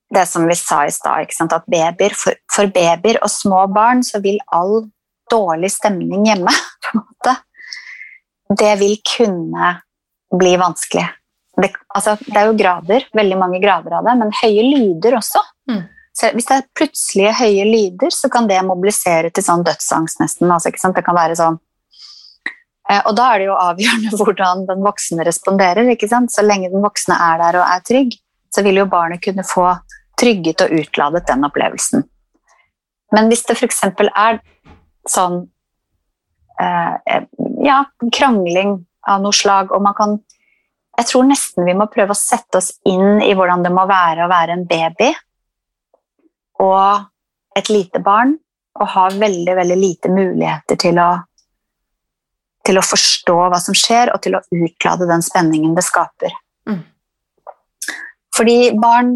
det 0.10 0.26
som 0.26 0.48
vi 0.50 0.56
sa 0.58 0.84
i 0.86 0.94
stad, 0.94 1.30
at 1.54 1.68
babyer, 1.70 2.16
for, 2.18 2.38
for, 2.52 2.70
babyer 2.74 3.20
og 3.22 3.30
små 3.30 3.66
barn 3.74 4.02
så 4.06 4.22
vil 4.24 4.40
all 4.56 4.88
dårlig 5.30 5.70
stemning 5.76 6.26
hjemme 6.26 6.54
på 6.86 6.96
en 6.96 7.04
måte, 7.04 7.36
det 8.58 8.76
vil 8.80 8.98
kunne 9.16 9.76
bli 10.40 10.58
vanskelig. 10.58 11.06
Det, 11.62 11.72
altså, 11.96 12.16
det 12.26 12.38
er 12.40 12.48
jo 12.48 12.58
grader, 12.58 13.06
veldig 13.14 13.38
mange 13.38 13.60
grader 13.62 13.98
av 13.98 14.06
det, 14.08 14.16
men 14.22 14.36
høye 14.42 14.66
lyder 14.66 15.18
også. 15.20 15.42
Mm. 15.70 15.82
Så 16.16 16.30
hvis 16.36 16.48
det 16.50 16.56
er 16.58 16.70
plutselige 16.76 17.34
høye 17.40 17.66
lyder, 17.68 18.14
så 18.16 18.30
kan 18.32 18.48
det 18.50 18.60
mobilisere 18.68 19.32
til 19.32 19.46
sånn 19.46 19.66
dødsangst 19.68 20.22
nesten. 20.24 20.52
Altså, 20.52 20.72
det 20.96 21.04
kan 21.06 21.18
være 21.18 21.38
sånn 21.40 21.60
eh, 22.90 23.02
og 23.04 23.14
da 23.20 23.28
er 23.34 23.42
det 23.42 23.50
jo 23.50 23.60
avgjørende 23.60 24.16
hvordan 24.20 24.66
den 24.70 24.84
voksne 24.88 25.28
responderer. 25.28 25.92
Så 26.32 26.46
lenge 26.46 26.72
den 26.74 26.84
voksne 26.84 27.20
er 27.30 27.44
der 27.44 27.62
og 27.62 27.68
er 27.68 27.86
trygg, 27.88 28.18
så 28.54 28.66
vil 28.66 28.82
jo 28.82 28.90
barnet 28.90 29.24
kunne 29.24 29.46
få 29.48 29.68
trygget 30.20 30.66
og 30.66 30.74
utladet 30.82 31.28
den 31.28 31.48
opplevelsen. 31.48 32.04
Men 33.16 33.30
hvis 33.32 33.46
det 33.48 33.56
f.eks. 33.58 33.84
er 33.88 34.42
sånn 35.10 35.40
eh, 36.62 37.24
ja, 37.64 37.84
krangling 38.16 38.78
av 39.08 39.24
noe 39.24 39.36
slag, 39.36 39.74
og 39.76 39.84
man 39.86 39.98
kan 39.98 40.20
Jeg 41.00 41.08
tror 41.08 41.24
nesten 41.24 41.64
vi 41.64 41.74
må 41.80 41.86
prøve 41.88 42.12
å 42.12 42.18
sette 42.18 42.60
oss 42.60 42.74
inn 42.84 43.22
i 43.24 43.32
hvordan 43.32 43.62
det 43.64 43.70
må 43.72 43.86
være 43.88 44.26
å 44.26 44.32
være 44.32 44.58
en 44.58 44.66
baby 44.68 45.08
og 46.60 47.06
et 47.56 47.70
lite 47.72 48.02
barn 48.04 48.34
og 48.76 48.92
ha 48.98 49.06
veldig, 49.14 49.54
veldig 49.62 49.78
lite 49.80 50.12
muligheter 50.12 50.76
til 50.82 51.00
å 51.00 51.08
til 52.70 52.78
å 52.78 52.86
forstå 52.86 53.38
hva 53.50 53.60
som 53.62 53.78
skjer, 53.78 54.12
og 54.14 54.22
til 54.24 54.38
å 54.38 54.44
utlade 54.54 55.08
den 55.10 55.24
spenningen 55.26 55.74
det 55.78 55.86
skaper. 55.88 56.36
Mm. 56.70 56.84
Fordi 58.36 58.58
barn 58.80 59.16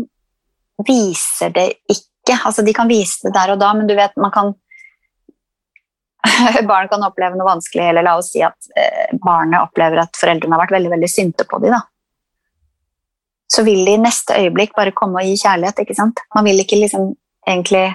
viser 0.88 1.54
det 1.54 1.68
ikke. 1.92 2.40
Altså, 2.40 2.64
de 2.66 2.74
kan 2.76 2.90
vise 2.90 3.28
det 3.28 3.34
der 3.36 3.54
og 3.54 3.62
da, 3.62 3.74
men 3.78 3.90
du 3.90 3.94
vet, 4.00 4.16
man 4.18 4.34
kan 4.34 4.54
Barn 6.70 6.88
kan 6.92 7.04
oppleve 7.04 7.38
noe 7.38 7.48
vanskelig, 7.48 7.90
eller 7.90 8.06
la 8.06 8.16
oss 8.20 8.32
si 8.34 8.44
at 8.46 8.70
eh, 8.80 9.10
barnet 9.24 9.62
opplever 9.62 10.04
at 10.04 10.20
foreldrene 10.20 10.56
har 10.56 10.64
vært 10.66 10.78
veldig 10.78 10.94
veldig 10.96 11.10
sinte 11.12 11.48
på 11.50 11.60
dem. 11.64 11.76
Da. 11.76 11.82
Så 13.54 13.66
vil 13.68 13.84
de 13.86 13.98
i 13.98 14.02
neste 14.02 14.38
øyeblikk 14.40 14.74
bare 14.78 14.96
komme 14.96 15.22
og 15.22 15.28
gi 15.28 15.36
kjærlighet. 15.44 15.84
ikke 15.84 15.98
sant? 15.98 16.24
Man 16.36 16.48
vil 16.48 16.64
ikke 16.64 16.80
liksom 16.80 17.12
egentlig 17.48 17.86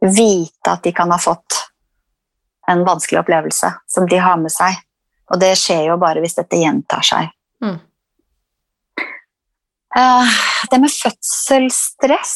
vite 0.00 0.72
at 0.72 0.86
de 0.86 0.94
kan 0.96 1.10
ha 1.12 1.18
fått 1.20 1.58
en 2.70 2.84
vanskelig 2.86 3.20
opplevelse 3.20 3.72
som 3.90 4.06
de 4.08 4.20
har 4.22 4.38
med 4.40 4.52
seg. 4.54 4.78
Og 5.30 5.40
det 5.42 5.52
skjer 5.58 5.90
jo 5.90 5.98
bare 6.00 6.22
hvis 6.22 6.38
dette 6.38 6.58
gjentar 6.58 7.04
seg. 7.06 7.30
Mm. 7.62 7.78
Uh, 9.90 10.36
det 10.70 10.78
med 10.78 10.92
fødselsstress 10.94 12.34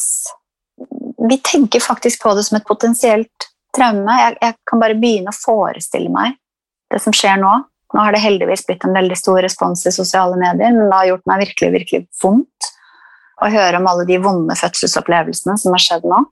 Vi 1.30 1.36
tenker 1.38 1.80
faktisk 1.80 2.22
på 2.22 2.32
det 2.34 2.42
som 2.48 2.56
et 2.58 2.66
potensielt 2.66 3.46
traume. 3.76 4.18
Jeg, 4.20 4.36
jeg, 4.40 4.56
kan 4.70 4.82
bare 4.82 4.98
begynne 4.98 5.32
å 5.32 5.36
forestille 5.36 6.12
meg 6.12 6.36
det 6.92 7.00
som 7.02 7.14
skjer 7.16 7.40
nå. 7.42 7.54
Nå 7.94 8.02
har 8.02 8.14
det 8.14 8.22
heldigvis 8.24 8.64
blitt 8.66 8.84
en 8.86 8.96
veldig 8.96 9.16
stor 9.18 9.40
respons 9.44 9.84
i 9.86 9.94
sosiale 9.94 10.38
medier, 10.40 10.72
men 10.74 10.88
det 10.88 10.96
har 10.96 11.10
gjort 11.12 11.28
meg 11.30 11.44
virkelig, 11.44 11.72
virkelig 11.78 12.06
vondt 12.22 12.70
å 13.42 13.50
høre 13.50 13.78
om 13.80 13.86
alle 13.90 14.06
de 14.08 14.18
vonde 14.22 14.56
fødselsopplevelsene 14.58 15.56
som 15.60 15.74
har 15.74 15.82
skjedd 15.82 16.06
nå. 16.10 16.22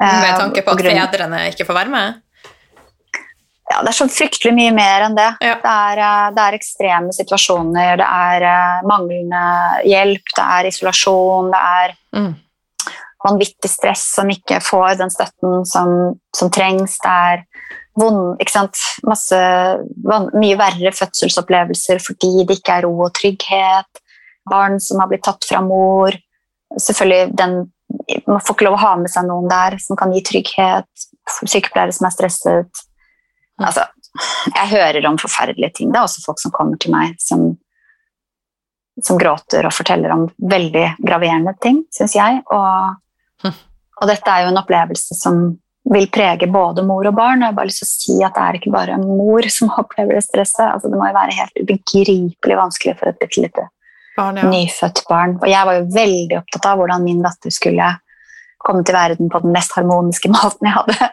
Med 0.00 0.36
tanke 0.38 0.64
på 0.64 0.72
at 0.72 0.82
fedrene 0.84 1.46
ikke 1.52 1.66
får 1.68 1.76
være 1.76 1.92
med? 1.92 2.20
Ja, 3.70 3.82
det 3.84 3.92
er 3.92 3.98
så 4.00 4.08
fryktelig 4.10 4.50
mye 4.56 4.70
mer 4.74 5.04
enn 5.06 5.14
det. 5.14 5.28
Ja. 5.44 5.56
Det, 5.62 5.72
er, 5.72 6.00
eh, 6.02 6.30
det, 6.34 6.44
er, 6.44 6.56
ekstreme 6.58 7.14
situasjoner, 7.14 8.00
det 8.00 8.06
er 8.06 8.46
eh, 8.50 8.86
manglende 8.88 9.42
hjelp, 9.86 10.32
det 10.34 10.46
er 10.56 10.68
isolasjon, 10.72 11.52
det 11.52 11.60
er 11.60 11.94
mm. 12.18 12.32
Vanvittig 13.24 13.70
stress 13.70 14.04
som 14.14 14.30
ikke 14.32 14.60
får 14.64 15.00
den 15.00 15.12
støtten 15.12 15.64
som, 15.68 15.92
som 16.36 16.52
trengs. 16.52 16.96
Det 17.02 17.10
er 17.10 17.44
vond? 18.00 18.40
Masse, 19.08 19.40
mye 20.06 20.58
verre 20.60 20.92
fødselsopplevelser 20.96 22.00
fordi 22.04 22.46
det 22.48 22.60
ikke 22.60 22.78
er 22.78 22.86
ro 22.88 22.94
og 23.06 23.14
trygghet. 23.18 24.02
Barn 24.50 24.80
som 24.82 25.02
har 25.02 25.10
blitt 25.10 25.24
tatt 25.26 25.46
fra 25.46 25.62
mor. 25.64 26.16
Selvfølgelig 26.78 27.36
den, 27.38 27.60
Man 28.26 28.40
får 28.40 28.54
ikke 28.54 28.68
lov 28.68 28.78
å 28.78 28.84
ha 28.84 28.92
med 29.00 29.10
seg 29.10 29.26
noen 29.26 29.48
der 29.50 29.76
som 29.82 29.98
kan 29.98 30.12
gi 30.14 30.22
trygghet. 30.26 31.08
Sykepleiere 31.40 31.94
som 31.94 32.08
er 32.08 32.14
stresset 32.14 32.86
Altså, 33.60 33.82
jeg 34.54 34.70
hører 34.70 35.04
om 35.10 35.18
forferdelige 35.20 35.74
ting. 35.76 35.90
Det 35.92 36.00
er 36.00 36.06
også 36.06 36.22
folk 36.24 36.40
som 36.40 36.52
kommer 36.54 36.80
til 36.80 36.94
meg 36.94 37.18
som, 37.20 37.42
som 39.04 39.18
gråter 39.20 39.68
og 39.68 39.74
forteller 39.76 40.14
om 40.14 40.26
veldig 40.40 40.86
graverende 41.04 41.52
ting, 41.60 41.82
syns 41.92 42.16
jeg. 42.16 42.40
Og. 42.48 42.96
Og, 43.48 44.06
dette 44.08 44.32
er 44.32 44.44
jo 44.44 44.52
en 44.52 44.60
opplevelse 44.60 45.16
som 45.18 45.42
vil 45.90 46.06
prege 46.12 46.46
både 46.50 46.84
mor 46.86 47.08
og 47.08 47.16
barn. 47.16 47.40
Og 47.40 47.46
jeg 47.46 47.52
har 47.52 47.58
bare 47.58 47.70
lyst 47.70 47.82
til 47.82 47.88
å 47.88 47.92
si 47.92 48.16
at 48.26 48.36
det 48.36 48.44
er 48.46 48.58
ikke 48.60 48.74
bare 48.74 49.00
mor 49.00 49.48
som 49.52 49.72
opplever 49.80 50.18
det 50.18 50.24
stresset. 50.26 50.66
Altså, 50.68 50.90
det 50.92 51.00
må 51.00 51.08
jo 51.08 51.16
være 51.16 51.38
helt 51.38 51.62
ubegripelig 51.64 52.58
vanskelig 52.60 52.96
for 53.00 53.10
et 53.10 53.20
bitte 53.22 53.44
lite 53.44 53.66
barn, 54.16 54.38
ja. 54.40 54.46
nyfødt 54.50 55.04
barn. 55.08 55.36
Og 55.40 55.48
jeg 55.50 55.68
var 55.68 55.78
jo 55.78 55.90
veldig 55.96 56.38
opptatt 56.40 56.70
av 56.70 56.80
hvordan 56.80 57.04
min 57.06 57.24
datter 57.24 57.54
skulle 57.54 57.90
komme 58.60 58.84
til 58.84 58.96
verden 58.96 59.30
på 59.32 59.40
den 59.40 59.54
mest 59.56 59.72
harmoniske 59.76 60.28
måten 60.36 60.68
jeg 60.68 60.76
hadde 60.76 61.10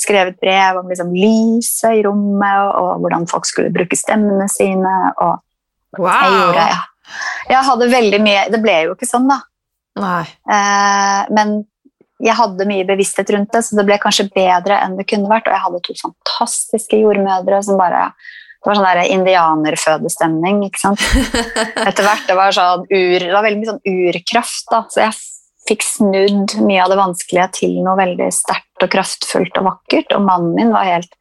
skrevet 0.00 0.36
brev 0.40 0.80
om 0.80 0.88
liksom 0.88 1.12
lyset 1.16 1.98
i 1.98 2.04
rommet, 2.06 2.60
og, 2.60 2.76
og, 2.80 2.92
hvordan 3.04 3.26
folk 3.30 3.48
skulle 3.48 3.72
bruke 3.74 3.98
stemmene 3.98 4.46
sine. 4.52 4.94
Og 5.20 6.00
wow. 6.00 6.14
jeg 6.14 6.38
gjorde 6.38 6.70
ja. 6.70 6.80
Jeg 7.50 7.66
hadde 7.66 7.86
veldig 7.90 8.18
mye 8.22 8.42
Det 8.52 8.58
ble 8.62 8.74
jo 8.84 8.92
ikke 8.94 9.08
sånn, 9.08 9.24
da. 9.26 9.40
Eh, 10.46 11.22
men 11.34 11.56
jeg 12.20 12.36
hadde 12.36 12.68
mye 12.68 12.84
bevissthet 12.88 13.32
rundt 13.34 13.52
det, 13.54 13.62
så 13.64 13.78
det 13.78 13.86
ble 13.88 13.96
kanskje 14.02 14.28
bedre 14.34 14.76
enn 14.84 14.98
det 14.98 15.08
kunne 15.08 15.30
vært. 15.30 15.48
Og 15.48 15.56
jeg 15.56 15.64
hadde 15.64 15.82
to 15.86 15.96
fantastiske 16.02 17.00
jordmødre 17.00 17.62
som 17.64 17.80
bare 17.80 18.10
det 18.60 18.68
var 18.68 18.76
sånn 18.76 18.88
der 18.90 19.12
indianerfødestemning. 19.14 20.58
ikke 20.66 20.82
sant? 20.82 21.00
Etter 21.88 22.04
hvert 22.04 22.26
det 22.28 22.36
var 22.36 22.52
sånn 22.52 22.84
ur, 22.84 23.22
det 23.22 23.32
var 23.32 23.46
veldig 23.46 23.60
mye 23.62 23.70
sånn 23.70 23.86
urkraft. 23.88 24.66
da, 24.68 24.82
Så 24.92 25.00
jeg 25.06 25.16
fikk 25.70 25.86
snudd 25.86 26.58
mye 26.66 26.82
av 26.84 26.92
det 26.92 26.98
vanskelige 27.00 27.46
til 27.56 27.78
noe 27.80 27.96
veldig 27.96 28.28
sterkt 28.36 28.84
og 28.84 28.92
kraftfullt 28.92 29.56
og 29.62 29.70
vakkert. 29.70 30.12
Og 30.12 30.26
mannen 30.28 30.52
min 30.58 30.74
var 30.76 30.90
helt 30.90 31.16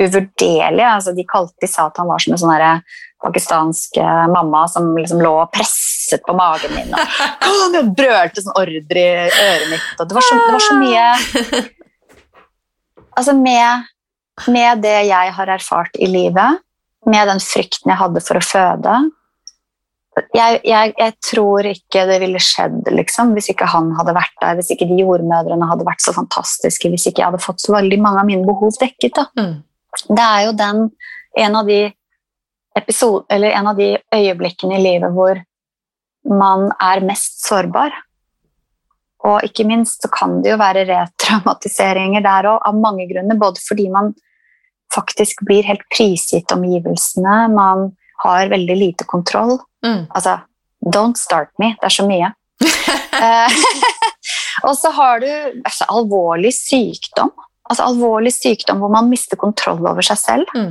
uvurderlig. 0.00 0.86
Altså, 0.86 1.12
de 1.12 1.28
kalte 1.28 1.60
de 1.60 1.68
sa 1.68 1.90
at 1.90 2.00
han 2.00 2.08
var 2.08 2.24
som 2.24 2.36
en 2.38 2.42
sånn 2.46 2.82
pakistansk 3.20 4.00
eh, 4.00 4.26
mamma 4.32 4.64
som 4.72 4.94
liksom 4.96 5.20
lå 5.20 5.34
og 5.42 5.52
presset 5.52 5.99
på 6.18 6.34
magen 6.36 6.74
min. 6.74 6.90
Og, 6.94 7.76
brølte 7.96 8.42
sånn 8.42 8.56
ordre 8.58 9.04
i 9.04 9.28
øret 9.28 9.70
mitt. 9.70 9.86
Og 9.98 10.08
det 10.08 10.16
var 10.16 10.26
så, 10.26 10.40
det 10.40 10.56
var 10.56 10.66
så 10.66 10.80
mye 10.80 11.06
Altså 13.20 13.32
med, 13.36 13.88
med 14.48 14.84
det 14.84 14.98
jeg 15.10 15.32
har 15.36 15.50
erfart 15.52 15.96
i 16.00 16.06
livet, 16.08 16.60
med 17.10 17.26
den 17.28 17.40
frykten 17.42 17.90
jeg 17.90 17.98
hadde 18.00 18.22
for 18.24 18.38
å 18.38 18.44
føde, 18.44 18.94
jeg, 20.34 20.60
jeg, 20.66 20.92
jeg, 20.98 21.14
tror 21.22 21.66
ikke 21.70 22.02
det 22.08 22.18
ville 22.22 22.40
skjedd 22.42 22.88
liksom, 22.92 23.32
hvis 23.36 23.50
ikke 23.52 23.68
han 23.70 23.92
hadde 23.98 24.14
vært 24.16 24.34
der, 24.42 24.56
hvis 24.58 24.72
ikke 24.74 24.88
de 24.90 24.98
jordmødrene 25.00 25.68
hadde 25.70 25.86
vært 25.86 26.02
så 26.04 26.14
fantastiske, 26.16 26.90
hvis 26.90 27.06
ikke 27.08 27.22
jeg 27.22 27.30
hadde 27.30 27.42
fått 27.42 27.62
så 27.62 27.76
veldig 27.76 27.98
mange 28.02 28.22
av 28.22 28.28
mine 28.28 28.46
behov 28.48 28.74
dekket. 28.80 29.22
Mm. 29.38 29.60
Det 30.10 30.26
er 30.26 30.42
jo 30.48 30.56
den, 30.58 30.82
en 31.44 31.60
av 31.60 31.70
de 31.70 31.80
episode, 32.78 33.24
eller 33.30 33.54
en 33.54 33.70
av 33.70 33.78
de 33.78 33.92
øyeblikkene 34.14 34.78
i 34.78 34.82
livet 34.82 35.14
hvor 35.14 35.40
man 36.28 36.70
er 36.80 37.04
mest 37.06 37.44
sårbar. 37.46 37.94
Og 39.28 39.44
ikke 39.44 39.66
minst 39.68 40.02
så 40.04 40.08
kan 40.12 40.38
det 40.44 40.54
jo 40.54 40.58
være 40.60 40.86
retraumatiseringer 40.88 42.24
der 42.24 42.48
òg, 42.54 42.60
av 42.66 42.76
mange 42.80 43.06
grunner. 43.10 43.38
Både 43.40 43.60
fordi 43.62 43.88
man 43.92 44.14
faktisk 44.94 45.44
blir 45.46 45.66
helt 45.68 45.84
prisgitt 45.92 46.52
omgivelsene, 46.54 47.48
man 47.54 47.90
har 48.24 48.50
veldig 48.52 48.76
lite 48.76 49.06
kontroll. 49.08 49.58
Mm. 49.86 50.08
Altså, 50.08 50.40
don't 50.80 51.20
start 51.20 51.52
me. 51.58 51.74
Det 51.80 51.90
er 51.90 51.98
så 52.00 52.08
mye. 52.08 52.34
Eh, 53.20 53.52
og 54.68 54.72
så 54.78 54.88
har 54.96 55.18
du 55.20 55.26
altså, 55.28 55.84
alvorlig 55.92 56.54
sykdom. 56.56 57.28
Altså 57.68 57.84
alvorlig 57.90 58.30
sykdom 58.32 58.78
hvor 58.80 58.88
man 58.94 59.10
mister 59.10 59.36
kontroll 59.36 59.82
over 59.90 60.06
seg 60.06 60.16
selv. 60.16 60.54
Mm. 60.56 60.70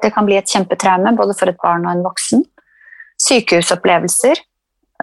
Det 0.00 0.12
kan 0.14 0.24
bli 0.24 0.38
et 0.38 0.48
kjempetraume 0.48 1.12
både 1.18 1.34
for 1.36 1.50
et 1.50 1.58
barn 1.60 1.84
og 1.84 1.92
en 1.92 2.04
voksen. 2.06 2.46
Sykehusopplevelser. 3.26 4.40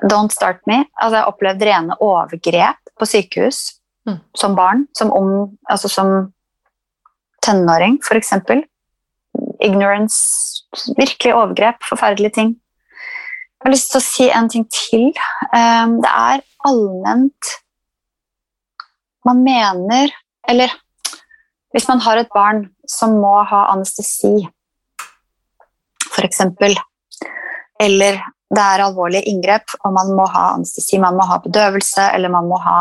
Don't 0.02 0.34
start 0.34 0.62
me. 0.68 0.84
Altså, 0.98 1.16
jeg 1.16 1.22
har 1.24 1.32
opplevd 1.32 1.66
rene 1.68 1.98
overgrep 2.02 2.94
på 3.00 3.08
sykehus 3.10 3.80
mm. 4.10 4.20
som 4.38 4.56
barn. 4.58 4.88
Som, 4.98 5.14
om, 5.14 5.58
altså, 5.70 5.92
som 5.92 6.12
tenåring, 7.46 8.00
f.eks. 8.04 8.34
Ignorance. 9.64 10.64
Virkelig 10.98 11.36
overgrep. 11.36 11.84
Forferdelige 11.90 12.38
ting. 12.40 12.56
Jeg 13.64 13.70
har 13.70 13.76
lyst 13.78 13.94
til 13.94 14.02
å 14.02 14.06
si 14.06 14.30
en 14.34 14.50
ting 14.52 14.66
til. 14.74 15.12
Ehm, 15.56 16.00
det 16.04 16.10
er 16.12 16.42
allment 16.68 17.54
man 19.24 19.40
mener 19.44 20.12
Eller 20.50 20.72
hvis 21.74 21.88
man 21.88 22.02
har 22.04 22.20
et 22.20 22.30
barn 22.36 22.66
som 22.86 23.16
må 23.18 23.32
ha 23.50 23.64
anestesi, 23.72 24.44
f.eks., 26.12 26.42
eller 27.82 28.20
det 28.54 28.64
er 28.64 28.84
alvorlige 28.86 29.30
inngrep, 29.32 29.74
og 29.84 29.96
man 29.96 30.12
må 30.18 30.28
ha 30.30 30.52
anestesi, 30.58 31.00
man 31.02 31.18
må 31.18 31.26
ha 31.30 31.40
bedøvelse, 31.44 32.10
eller 32.14 32.32
man 32.34 32.50
må 32.50 32.60
ha 32.62 32.78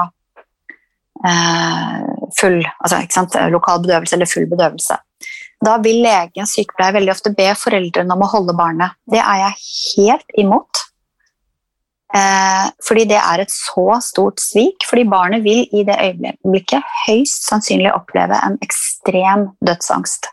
eh, 1.24 2.02
full 2.38 2.60
altså, 2.60 3.00
ikke 3.00 3.16
sant, 3.16 3.38
lokal 3.54 3.82
bedøvelse 3.84 4.18
eller 4.18 4.30
full 4.30 4.48
bedøvelse. 4.50 4.98
Da 5.62 5.76
vil 5.82 6.02
lege 6.02 6.42
og 6.42 6.50
sykepleier 6.50 6.96
veldig 6.96 7.12
ofte 7.14 7.32
be 7.38 7.52
foreldrene 7.54 8.16
om 8.16 8.24
å 8.26 8.30
holde 8.32 8.56
barnet. 8.58 8.98
Det 9.06 9.20
er 9.22 9.44
jeg 9.44 9.60
helt 9.96 10.40
imot. 10.42 10.82
Eh, 12.12 12.66
fordi 12.84 13.06
det 13.08 13.20
er 13.20 13.40
et 13.40 13.52
så 13.54 13.86
stort 14.04 14.42
svik. 14.42 14.84
Fordi 14.88 15.06
barnet 15.08 15.44
vil 15.46 15.62
i 15.70 15.84
det 15.86 15.96
øyeblikket 16.02 16.94
høyst 17.06 17.46
sannsynlig 17.48 17.92
oppleve 17.94 18.40
en 18.42 18.58
ekstrem 18.64 19.52
dødsangst. 19.64 20.28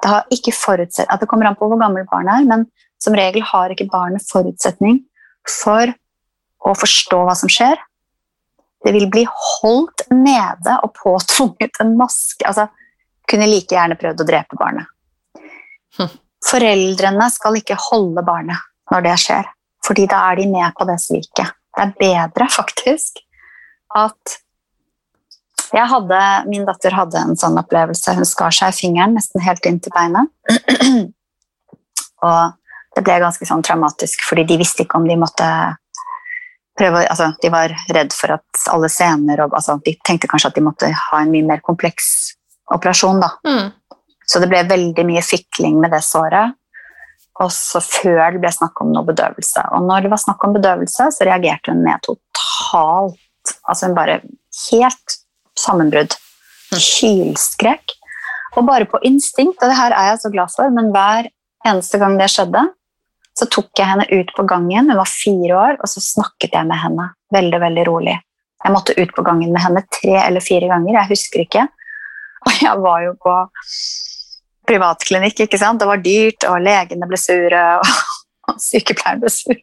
Det 0.00 0.08
har 0.08 0.32
ikke 0.32 0.56
forutsett, 0.56 1.10
at 1.12 1.20
det 1.20 1.28
kommer 1.28 1.50
an 1.50 1.58
på 1.60 1.68
hvor 1.68 1.80
gammelt 1.80 2.08
barnet 2.08 2.40
er, 2.40 2.48
men 2.48 2.64
som 3.02 3.16
regel 3.16 3.44
har 3.46 3.72
ikke 3.72 3.88
barnet 3.90 4.24
forutsetning 4.28 5.02
for 5.48 5.92
å 6.60 6.74
forstå 6.76 7.20
hva 7.24 7.36
som 7.38 7.50
skjer. 7.52 7.78
Det 8.84 8.92
vil 8.96 9.08
bli 9.12 9.26
holdt 9.28 10.06
nede 10.12 10.76
og 10.84 10.92
påtvunget 10.96 11.80
en 11.82 11.94
maske. 12.00 12.44
altså 12.46 12.68
Kunne 13.30 13.48
like 13.48 13.76
gjerne 13.76 13.98
prøvd 14.00 14.24
å 14.24 14.28
drepe 14.28 14.58
barnet. 14.60 14.88
Hm. 15.98 16.12
Foreldrene 16.44 17.28
skal 17.32 17.58
ikke 17.60 17.78
holde 17.90 18.24
barnet 18.24 18.68
når 18.90 19.04
det 19.06 19.16
skjer, 19.22 19.48
fordi 19.86 20.06
da 20.10 20.22
er 20.30 20.40
de 20.40 20.46
med 20.50 20.72
på 20.76 20.86
det 20.88 20.96
sviket. 21.02 21.52
Det 21.76 21.84
er 21.84 21.92
bedre, 22.00 22.48
faktisk, 22.50 23.20
at 23.94 24.40
jeg 25.70 25.86
hadde, 25.86 26.20
Min 26.50 26.64
datter 26.66 26.94
hadde 26.96 27.20
en 27.20 27.36
sånn 27.38 27.58
opplevelse. 27.60 28.16
Hun 28.18 28.26
skar 28.26 28.54
seg 28.54 28.72
i 28.72 28.78
fingeren 28.80 29.14
nesten 29.14 29.42
helt 29.44 29.66
inn 29.70 29.78
til 29.82 29.94
beinet. 29.94 30.26
og 32.26 32.56
det 33.00 33.06
ble 33.08 33.20
ganske 33.22 33.46
sånn 33.48 33.64
traumatisk, 33.64 34.20
fordi 34.28 34.44
de 34.50 34.58
visste 34.60 34.84
ikke 34.84 35.00
om 35.00 35.08
de 35.08 35.16
måtte 35.16 35.48
prøve 36.78 37.02
altså, 37.08 37.32
De 37.42 37.50
var 37.52 37.72
redd 37.92 38.12
for 38.14 38.36
at 38.36 38.64
alle 38.72 38.88
scener 38.92 39.42
og 39.44 39.56
altså, 39.56 39.78
De 39.84 39.96
tenkte 40.06 40.28
kanskje 40.30 40.52
at 40.52 40.58
de 40.58 40.64
måtte 40.64 40.90
ha 40.92 41.20
en 41.20 41.32
mye 41.32 41.46
mer 41.46 41.62
kompleks 41.64 42.36
operasjon. 42.70 43.20
da. 43.20 43.32
Mm. 43.48 43.72
Så 44.26 44.38
det 44.38 44.50
ble 44.52 44.62
veldig 44.68 45.04
mye 45.08 45.22
fikling 45.26 45.80
med 45.82 45.90
det 45.90 46.04
såret. 46.06 46.54
Også 47.40 47.80
før 47.82 48.36
det 48.36 48.42
ble 48.42 48.52
snakk 48.54 48.78
om 48.84 48.92
noe 48.94 49.08
bedøvelse. 49.08 49.64
Og 49.74 49.88
når 49.88 50.04
det 50.04 50.12
var 50.12 50.22
snakk 50.22 50.44
om 50.46 50.54
bedøvelse, 50.54 51.08
så 51.16 51.26
reagerte 51.26 51.74
hun 51.74 51.82
med 51.86 52.04
totalt 52.06 53.18
Altså 53.64 53.88
hun 53.88 53.96
bare 53.96 54.20
helt 54.68 55.14
sammenbrudd. 55.58 56.12
Kylskrekk. 56.76 57.96
Og 58.58 58.66
bare 58.68 58.86
på 58.86 59.00
instinkt, 59.06 59.58
og 59.62 59.70
det 59.70 59.78
her 59.78 59.94
er 59.96 60.10
jeg 60.10 60.20
så 60.22 60.30
glad 60.30 60.52
for, 60.52 60.70
men 60.74 60.90
hver 60.94 61.30
eneste 61.66 61.98
gang 62.02 62.18
det 62.20 62.28
skjedde, 62.30 62.62
så 63.40 63.48
tok 63.48 63.70
jeg 63.78 63.88
henne 63.88 64.04
ut 64.10 64.32
på 64.36 64.44
gangen, 64.48 64.90
hun 64.90 64.98
var 64.98 65.08
fire 65.08 65.56
år, 65.56 65.78
og 65.80 65.88
så 65.88 66.02
snakket 66.04 66.58
jeg 66.58 66.68
med 66.68 66.80
henne 66.82 67.06
veldig 67.32 67.60
veldig 67.62 67.84
rolig. 67.88 68.16
Jeg 68.60 68.74
måtte 68.74 68.96
ut 68.98 69.12
på 69.16 69.24
gangen 69.24 69.54
med 69.54 69.62
henne 69.64 69.82
tre 69.88 70.18
eller 70.26 70.44
fire 70.44 70.68
ganger, 70.68 70.98
jeg 70.98 71.12
husker 71.14 71.44
ikke. 71.46 71.64
Og 72.44 72.60
jeg 72.60 72.82
var 72.84 73.04
jo 73.06 73.14
på 73.20 73.36
privatklinikk, 74.68 75.44
ikke 75.46 75.60
sant. 75.60 75.80
Det 75.80 75.88
var 75.88 76.02
dyrt, 76.04 76.44
og 76.48 76.60
legene 76.64 77.08
ble 77.08 77.20
sure, 77.20 77.64
og 78.50 78.60
sykepleieren 78.60 79.24
ble 79.24 79.32
sur. 79.32 79.58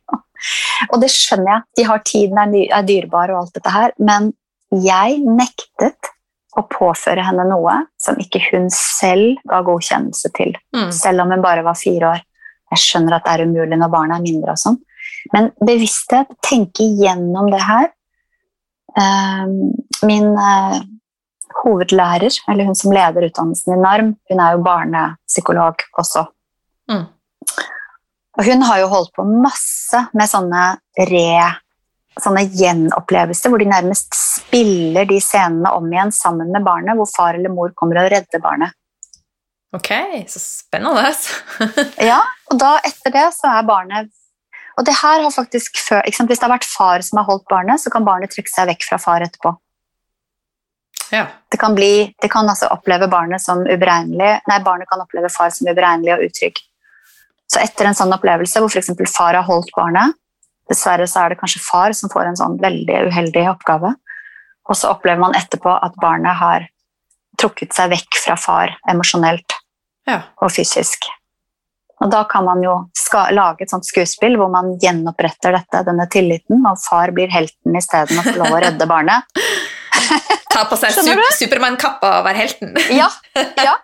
Og 0.92 1.00
det 1.02 1.10
skjønner 1.14 1.52
jeg, 1.52 1.66
de 1.78 1.88
har 1.92 2.04
tiden 2.06 2.58
er 2.58 2.86
dyrebar 2.86 3.34
og 3.34 3.44
alt 3.44 3.58
dette 3.58 3.74
her, 3.74 3.94
men 3.98 4.32
jeg 4.74 5.22
nektet 5.24 6.14
å 6.58 6.64
påføre 6.66 7.24
henne 7.24 7.46
noe 7.48 7.76
som 8.02 8.18
ikke 8.22 8.42
hun 8.50 8.68
selv 8.74 9.38
ga 9.50 9.62
godkjennelse 9.66 10.34
til, 10.38 10.56
mm. 10.76 10.90
selv 10.96 11.24
om 11.24 11.34
hun 11.34 11.46
bare 11.46 11.66
var 11.66 11.78
fire 11.78 12.16
år. 12.16 12.26
Jeg 12.74 12.84
skjønner 12.84 13.18
at 13.18 13.26
det 13.26 13.34
er 13.34 13.46
umulig 13.48 13.80
når 13.80 13.92
barna 13.94 14.18
er 14.18 14.26
mindre 14.26 14.54
og 14.54 14.62
sånn, 14.62 14.78
men 15.34 15.50
bevissthet, 15.64 16.34
tenke 16.46 16.86
gjennom 17.00 17.50
det 17.52 17.62
her 17.64 17.90
uh, 19.00 19.48
Min 20.08 20.28
uh, 20.36 20.80
hovedlærer, 21.64 22.34
eller 22.52 22.68
hun 22.68 22.78
som 22.78 22.94
leder 22.94 23.28
utdannelsen 23.30 23.74
i 23.74 23.80
NARM, 23.82 24.12
hun 24.30 24.42
er 24.44 24.56
jo 24.56 24.66
barnepsykolog 24.66 25.86
også. 25.98 26.28
Mm. 26.92 27.06
Og 28.38 28.46
hun 28.46 28.68
har 28.68 28.84
jo 28.84 28.92
holdt 28.92 29.16
på 29.18 29.26
masse 29.26 30.04
med 30.14 30.30
sånne 30.30 30.68
re 31.10 31.32
sånne 32.22 32.48
gjenopplevelser 32.50 33.52
hvor 33.52 33.62
de 33.62 33.70
nærmest 33.70 34.16
spiller 34.18 35.06
de 35.10 35.20
scenene 35.22 35.70
om 35.78 35.86
igjen 35.92 36.14
sammen 36.16 36.50
med 36.54 36.66
barnet, 36.66 36.98
hvor 36.98 37.10
far 37.12 37.38
eller 37.38 37.54
mor 37.54 37.74
kommer 37.78 38.02
og 38.02 38.12
redder 38.14 38.42
barnet. 38.44 38.74
Ok, 39.76 39.90
så 40.32 40.40
spennende. 40.40 41.12
ja, 42.10 42.22
og 42.52 42.60
da 42.62 42.78
etter 42.88 43.12
det 43.12 43.26
så 43.36 43.50
er 43.52 43.66
barnet 43.68 44.14
Og 44.80 44.86
det 44.88 44.94
her 44.96 45.20
har 45.26 45.34
faktisk 45.34 45.76
før, 45.84 46.06
Hvis 46.08 46.40
det 46.40 46.46
har 46.46 46.54
vært 46.54 46.70
far 46.70 47.04
som 47.04 47.20
har 47.20 47.28
holdt 47.28 47.48
barnet, 47.52 47.82
så 47.82 47.92
kan 47.92 48.06
barnet 48.08 48.32
trekke 48.32 48.54
seg 48.54 48.70
vekk 48.72 48.88
fra 48.88 49.00
far 49.02 49.26
etterpå. 49.26 49.52
Ja. 51.12 51.26
Det 51.52 51.60
kan, 51.60 51.76
bli, 51.76 52.14
det 52.22 52.30
kan 52.32 52.48
altså 52.50 52.68
oppleve 52.72 53.08
barnet 53.12 53.44
som 53.44 53.64
uberegnelig 53.64 54.32
Nei, 54.48 54.60
barnet 54.64 54.90
kan 54.90 55.04
oppleve 55.04 55.32
far 55.32 55.52
som 55.56 55.68
uberegnelig 55.68 56.16
og 56.16 56.26
utrygg. 56.30 56.64
Så 57.48 57.60
etter 57.64 57.88
en 57.88 57.96
sånn 57.96 58.12
opplevelse 58.12 58.64
hvor 58.64 58.72
f.eks. 58.72 58.92
far 59.12 59.36
har 59.40 59.48
holdt 59.48 59.72
barnet, 59.76 60.16
Dessverre 60.68 61.08
så 61.08 61.22
er 61.24 61.32
det 61.32 61.40
kanskje 61.40 61.64
far 61.64 61.94
som 61.96 62.12
får 62.12 62.28
en 62.28 62.40
sånn 62.40 62.58
veldig 62.60 63.06
uheldig 63.08 63.46
oppgave. 63.54 63.94
Og 64.68 64.76
så 64.76 64.92
opplever 64.92 65.22
man 65.22 65.36
etterpå 65.40 65.72
at 65.80 65.96
barnet 66.02 66.36
har 66.42 66.68
trukket 67.40 67.76
seg 67.76 67.94
vekk 67.94 68.20
fra 68.26 68.36
far 68.40 68.76
emosjonelt 68.92 69.57
ja. 70.08 70.22
og 70.42 70.52
fysisk. 70.54 71.08
Og 71.98 72.12
da 72.14 72.24
kan 72.30 72.46
man 72.46 72.62
jo 72.62 72.76
lage 73.34 73.66
et 73.66 73.72
sånt 73.74 73.88
skuespill 73.88 74.38
hvor 74.38 74.52
man 74.54 74.76
gjenoppretter 74.82 75.56
dette, 75.58 75.82
denne 75.88 76.06
tilliten, 76.14 76.62
og 76.70 76.78
far 76.84 77.14
blir 77.16 77.32
helten 77.34 77.78
isteden 77.80 78.20
og 78.20 78.28
får 78.28 78.38
lov 78.44 78.54
å 78.54 78.62
redde 78.68 78.90
barnet. 78.90 79.26
Ta 80.54 80.64
på 80.70 80.78
seg 80.80 80.94
Supermann-kappa 81.38 82.20
og 82.20 82.28
være 82.28 82.44
helten. 82.46 82.78
ja, 82.94 83.10
ja. 83.66 83.76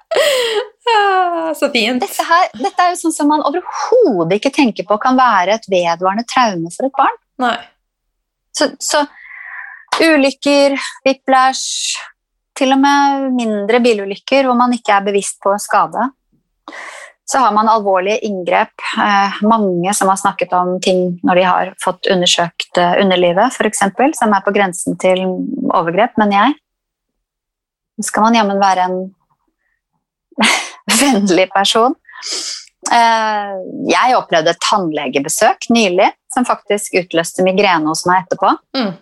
Ah, 0.83 1.53
så 1.55 1.69
fint. 1.71 2.01
Dette, 2.03 2.23
her, 2.27 2.49
dette 2.59 2.83
er 2.83 2.89
jo 2.91 2.97
sånn 2.99 3.13
som 3.15 3.29
man 3.31 3.39
overhodet 3.47 4.35
ikke 4.35 4.49
tenker 4.51 4.83
på 4.83 4.97
kan 4.99 5.15
være 5.15 5.55
et 5.55 5.67
vedvarende 5.71 6.25
traume 6.27 6.67
for 6.75 6.89
et 6.89 6.97
barn. 6.97 7.15
Nei. 7.39 7.55
Så, 8.51 8.67
så 8.83 9.05
ulykker, 10.03 10.75
whiplash, 11.07 11.95
til 12.57 12.75
og 12.75 12.81
med 12.81 13.31
mindre 13.37 13.79
bilulykker 13.83 14.47
hvor 14.47 14.57
man 14.57 14.75
ikke 14.75 14.95
er 14.95 15.07
bevisst 15.07 15.39
på 15.43 15.55
skade. 15.61 16.09
Så 17.25 17.39
har 17.39 17.53
man 17.55 17.69
alvorlige 17.71 18.19
inngrep. 18.27 18.73
Eh, 18.99 19.37
mange 19.47 19.93
som 19.93 20.11
har 20.11 20.19
snakket 20.19 20.53
om 20.53 20.75
ting 20.83 21.19
når 21.23 21.39
de 21.39 21.45
har 21.47 21.71
fått 21.83 22.09
undersøkt 22.11 22.77
eh, 22.77 22.97
underlivet, 23.01 23.55
f.eks., 23.55 23.85
som 24.19 24.35
er 24.35 24.43
på 24.43 24.53
grensen 24.53 24.99
til 25.01 25.23
overgrep, 25.71 26.17
men 26.21 26.35
jeg. 26.35 26.57
Så 27.97 28.09
skal 28.09 28.27
man 28.27 28.37
jammen 28.37 28.59
være 28.61 28.89
en 28.89 28.99
vennlig 31.01 31.47
person. 31.53 31.95
Eh, 32.91 33.55
jeg 33.87 34.17
opplevde 34.17 34.51
et 34.51 34.63
tannlegebesøk 34.67 35.69
nylig 35.71 36.11
som 36.33 36.45
faktisk 36.45 36.97
utløste 36.99 37.45
migrene 37.45 37.87
hos 37.87 38.03
meg 38.09 38.25
etterpå. 38.25 38.51
Mm. 38.75 38.93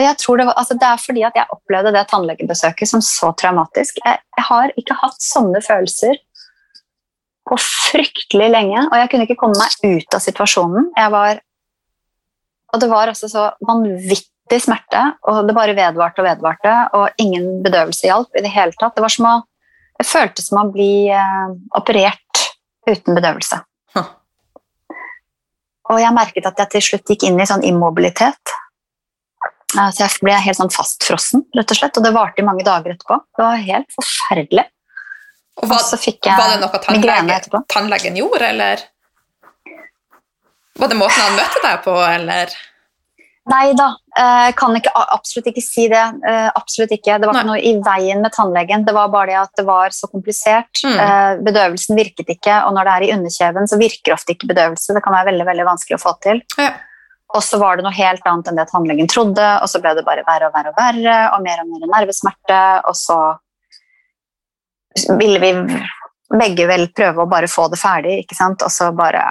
Jeg 0.00 0.16
tror 0.18 0.40
det, 0.40 0.46
var, 0.48 0.56
altså 0.58 0.74
det, 0.80 0.88
er 0.88 1.00
fordi 1.02 1.24
at 1.28 1.34
jeg 1.38 1.52
opplevde 1.52 1.92
det 1.94 2.04
tannlegebesøket 2.10 2.88
som 2.88 3.02
så 3.04 3.30
traumatisk. 3.38 3.98
Jeg, 4.00 4.22
jeg, 4.36 4.44
har 4.48 4.72
ikke 4.80 4.96
hatt 5.02 5.18
sånne 5.22 5.60
følelser 5.64 6.16
på 7.44 7.58
fryktelig 7.60 8.48
lenge, 8.50 8.86
og 8.88 8.96
jeg 8.96 9.10
kunne 9.12 9.26
ikke 9.28 9.38
komme 9.42 9.60
meg 9.60 9.76
ut 9.84 10.16
av 10.16 10.22
situasjonen. 10.24 10.88
Jeg 10.96 11.12
var, 11.12 11.42
og 12.72 12.80
det 12.80 12.88
var 12.90 13.12
altså 13.12 13.28
så 13.28 13.50
vanvittig 13.68 14.60
smerte, 14.64 15.02
og 15.28 15.44
det 15.48 15.56
bare 15.56 15.76
vedvarte 15.76 16.24
og 16.24 16.30
vedvarte, 16.30 16.76
og 16.96 17.20
ingen 17.20 17.60
bedøvelse 17.66 18.08
hjalp 18.08 18.40
i 18.40 18.44
det 18.46 18.54
hele 18.54 18.72
tatt. 18.80 18.96
Det 18.96 19.04
var 19.04 19.12
som 19.12 19.28
å 19.28 19.36
det 19.94 20.06
føltes 20.08 20.48
som 20.50 20.58
å 20.58 20.70
bli 20.74 21.06
eh, 21.12 21.54
operert 21.78 22.42
uten 22.88 23.16
bedøvelse. 23.16 23.60
Og 25.92 26.00
jeg 26.00 26.16
merket 26.16 26.46
at 26.48 26.60
jeg 26.62 26.72
til 26.72 26.84
slutt 26.88 27.10
gikk 27.12 27.26
inn 27.28 27.40
i 27.40 27.46
sånn 27.48 27.64
immobilitet. 27.66 28.54
Så 29.74 30.04
jeg 30.04 30.22
ble 30.22 30.36
helt 30.38 30.58
sånn 30.58 30.70
fastfrossen, 30.70 31.44
rett 31.56 31.72
og 31.74 31.78
slett. 31.78 31.98
Og 31.98 32.06
det 32.06 32.14
varte 32.14 32.42
i 32.42 32.46
mange 32.46 32.66
dager 32.66 32.94
etterpå. 32.94 33.18
Det 33.34 33.42
var 33.42 33.64
helt 33.66 33.96
forferdelig. 33.96 34.68
Og 35.62 35.70
var, 35.70 35.82
så 35.86 35.98
fikk 36.00 36.26
jeg 36.26 36.38
var 36.38 36.54
det 36.54 36.60
noe 36.62 36.82
tannlege, 36.82 37.64
tannlegen 37.70 38.16
gjorde, 38.18 38.50
eller? 38.50 38.84
Var 40.74 40.90
det 40.90 40.96
måten 40.98 41.20
han 41.22 41.36
møtte 41.38 41.60
deg 41.62 41.82
på, 41.84 41.94
eller? 42.02 42.54
Nei 43.44 43.74
da, 43.76 43.90
jeg 44.16 44.48
eh, 44.48 44.54
kan 44.56 44.72
ikke, 44.78 44.90
absolutt 45.12 45.50
ikke 45.50 45.62
si 45.62 45.84
det. 45.92 46.02
Eh, 46.24 46.46
absolutt 46.56 46.94
ikke. 46.96 47.18
Det 47.20 47.28
var 47.28 47.36
ikke 47.36 47.50
noe 47.50 47.60
i 47.60 47.74
veien 47.84 48.24
med 48.24 48.32
tannlegen. 48.32 48.86
Det 48.86 48.94
var 48.96 49.10
bare 49.12 49.30
det 49.30 49.36
at 49.42 49.60
det 49.60 49.66
var 49.68 49.92
så 49.92 50.08
komplisert. 50.08 50.80
Mm. 50.80 50.96
Eh, 51.04 51.42
bedøvelsen 51.44 52.00
virket 52.00 52.32
ikke, 52.34 52.62
og 52.64 52.72
når 52.74 52.88
det 52.88 52.94
er 52.94 53.06
i 53.06 53.12
underkjeven, 53.18 53.68
så 53.68 53.78
virker 53.80 54.16
ofte 54.16 54.32
ikke 54.32 54.48
bedøvelse. 54.54 54.96
Det 54.96 55.04
kan 55.04 55.14
være 55.18 55.28
veldig 55.30 55.48
veldig 55.50 55.68
vanskelig 55.68 55.98
å 55.98 56.02
få 56.06 56.16
til. 56.24 56.40
Ja. 56.56 56.72
Og 57.34 57.42
så 57.42 57.58
var 57.58 57.76
det 57.76 57.84
noe 57.86 57.94
helt 57.96 58.26
annet 58.30 58.50
enn 58.50 58.60
det 58.60 58.68
tannlegen 58.70 59.10
trodde, 59.10 59.46
og 59.58 59.70
så 59.70 59.80
ble 59.82 59.96
det 59.98 60.06
bare 60.06 60.22
verre 60.26 60.50
og 60.50 60.54
verre 60.54 60.70
og 60.70 60.78
verre, 60.78 61.16
og 61.34 61.42
mer 61.42 61.64
og 61.64 61.72
mer 61.72 61.88
nervesmerte, 61.96 62.60
og 62.86 62.94
så 62.98 63.18
ville 65.18 65.40
vi 65.42 65.50
begge 66.38 66.66
vel 66.68 66.86
prøve 66.94 67.24
å 67.24 67.30
bare 67.30 67.48
få 67.50 67.66
det 67.72 67.78
ferdig, 67.80 68.20
ikke 68.22 68.36
sant? 68.38 68.62
og 68.64 68.72
så 68.72 68.90
bare 68.96 69.22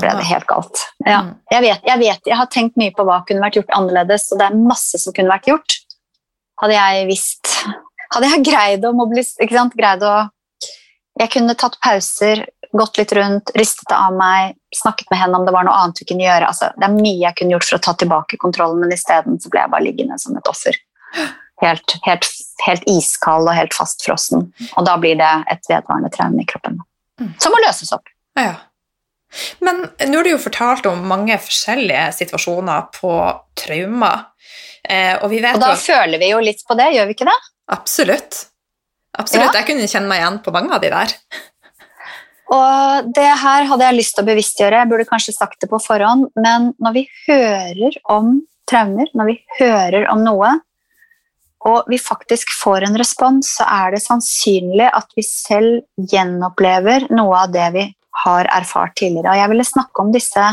ble 0.00 0.14
det 0.18 0.26
helt 0.28 0.48
galt. 0.50 0.82
Ja. 1.06 1.20
Mm. 1.26 1.34
Jeg, 1.52 1.64
vet, 1.66 1.86
jeg 1.88 2.02
vet, 2.02 2.30
jeg 2.32 2.40
har 2.40 2.50
tenkt 2.52 2.80
mye 2.80 2.94
på 2.96 3.06
hva 3.06 3.20
kunne 3.28 3.44
vært 3.44 3.60
gjort 3.60 3.76
annerledes, 3.76 4.28
og 4.32 4.40
det 4.40 4.48
er 4.48 4.58
masse 4.58 5.00
som 5.00 5.16
kunne 5.16 5.32
vært 5.32 5.50
gjort. 5.52 5.78
Hadde 6.60 6.76
jeg 6.76 7.06
visst 7.08 7.54
Hadde 8.10 8.26
jeg 8.26 8.42
greid 8.42 8.82
å 8.84 8.90
mobilisere 8.92 9.46
ikke 9.46 9.54
sant? 9.54 9.76
Greid 9.78 10.02
å 10.02 10.14
Jeg 11.20 11.30
kunne 11.30 11.54
tatt 11.58 11.76
pauser, 11.82 12.42
gått 12.74 12.98
litt 12.98 13.12
rundt, 13.14 13.52
ristet 13.54 13.86
det 13.90 13.96
av 13.96 14.16
meg, 14.18 14.56
snakket 14.76 15.10
med 15.10 15.18
henne 15.18 15.38
om 15.38 15.44
det 15.46 15.54
var 15.54 15.66
noe 15.66 15.76
annet 15.82 16.00
vi 16.02 16.06
kunne 16.12 16.26
gjøre. 16.26 16.48
Altså, 16.52 16.70
det 16.76 16.86
er 16.86 16.96
mye 16.96 17.18
jeg 17.24 17.36
kunne 17.38 17.56
gjort 17.56 17.68
for 17.68 17.78
å 17.78 17.84
ta 17.86 17.94
tilbake 17.98 18.40
kontrollen, 18.42 18.80
men 18.82 18.94
isteden 18.94 19.40
så 19.42 19.52
ble 19.52 19.64
jeg 19.64 19.72
bare 19.74 19.86
liggende 19.86 20.18
som 20.22 20.38
et 20.38 20.50
offer. 20.50 20.78
Helt, 21.60 21.96
helt, 22.06 22.28
helt 22.64 22.86
iskald 22.88 23.50
og 23.50 23.56
helt 23.56 23.76
fastfrossen. 23.76 24.48
Og 24.70 24.86
da 24.88 24.96
blir 25.00 25.18
det 25.20 25.30
et 25.52 25.68
vedvarende 25.68 26.12
traume 26.14 26.44
i 26.44 26.48
kroppen. 26.48 26.80
Mm. 27.20 27.34
Som 27.42 27.54
må 27.54 27.60
løses 27.66 27.92
opp. 27.96 28.08
Ja. 28.38 28.54
Men 29.62 29.84
nå 30.08 30.20
har 30.20 30.26
du 30.26 30.32
jo 30.32 30.42
fortalt 30.42 30.88
om 30.90 31.02
mange 31.06 31.36
forskjellige 31.38 32.08
situasjoner 32.16 32.88
på 32.96 33.12
traumer. 33.58 34.26
Eh, 34.82 35.16
og 35.20 35.28
vi 35.30 35.42
vet 35.42 35.58
Og 35.58 35.62
da 35.62 35.74
føler 35.78 36.18
vi 36.22 36.32
jo 36.32 36.40
litt 36.42 36.64
på 36.66 36.74
det, 36.78 36.88
gjør 36.96 37.10
vi 37.10 37.18
ikke 37.18 37.28
det? 37.28 37.36
Absolutt. 37.70 38.46
Absolutt. 39.18 39.54
Jeg 39.54 39.66
kunne 39.68 39.88
kjenne 39.90 40.10
meg 40.10 40.22
igjen 40.22 40.40
på 40.44 40.54
mange 40.54 40.74
av 40.74 40.82
de 40.82 40.90
der. 40.92 41.14
Og 42.50 43.10
det 43.14 43.28
her 43.42 43.68
hadde 43.70 43.86
jeg 43.86 43.98
lyst 43.98 44.16
til 44.16 44.24
å 44.24 44.30
bevisstgjøre, 44.30 44.80
jeg 44.82 44.90
burde 44.90 45.06
kanskje 45.06 45.36
sagt 45.36 45.60
det 45.62 45.68
på 45.70 45.78
forhånd, 45.82 46.32
men 46.34 46.72
når 46.82 46.96
vi 46.96 47.04
hører 47.28 47.98
om 48.10 48.40
traumer, 48.70 49.06
når 49.14 49.30
vi 49.30 49.36
hører 49.60 50.08
om 50.10 50.24
noe, 50.26 50.56
og 51.68 51.90
vi 51.92 51.98
faktisk 52.00 52.50
får 52.56 52.86
en 52.88 52.96
respons, 52.98 53.52
så 53.58 53.66
er 53.68 53.94
det 53.94 54.02
sannsynlig 54.02 54.88
at 54.88 55.10
vi 55.16 55.22
selv 55.26 55.82
gjenopplever 56.10 57.06
noe 57.12 57.44
av 57.44 57.52
det 57.54 57.68
vi 57.76 57.84
har 58.24 58.48
erfart 58.50 58.96
tidligere. 58.98 59.30
Og 59.34 59.40
jeg 59.42 59.52
ville 59.52 59.68
snakke 59.68 60.02
om 60.02 60.10
disse 60.14 60.46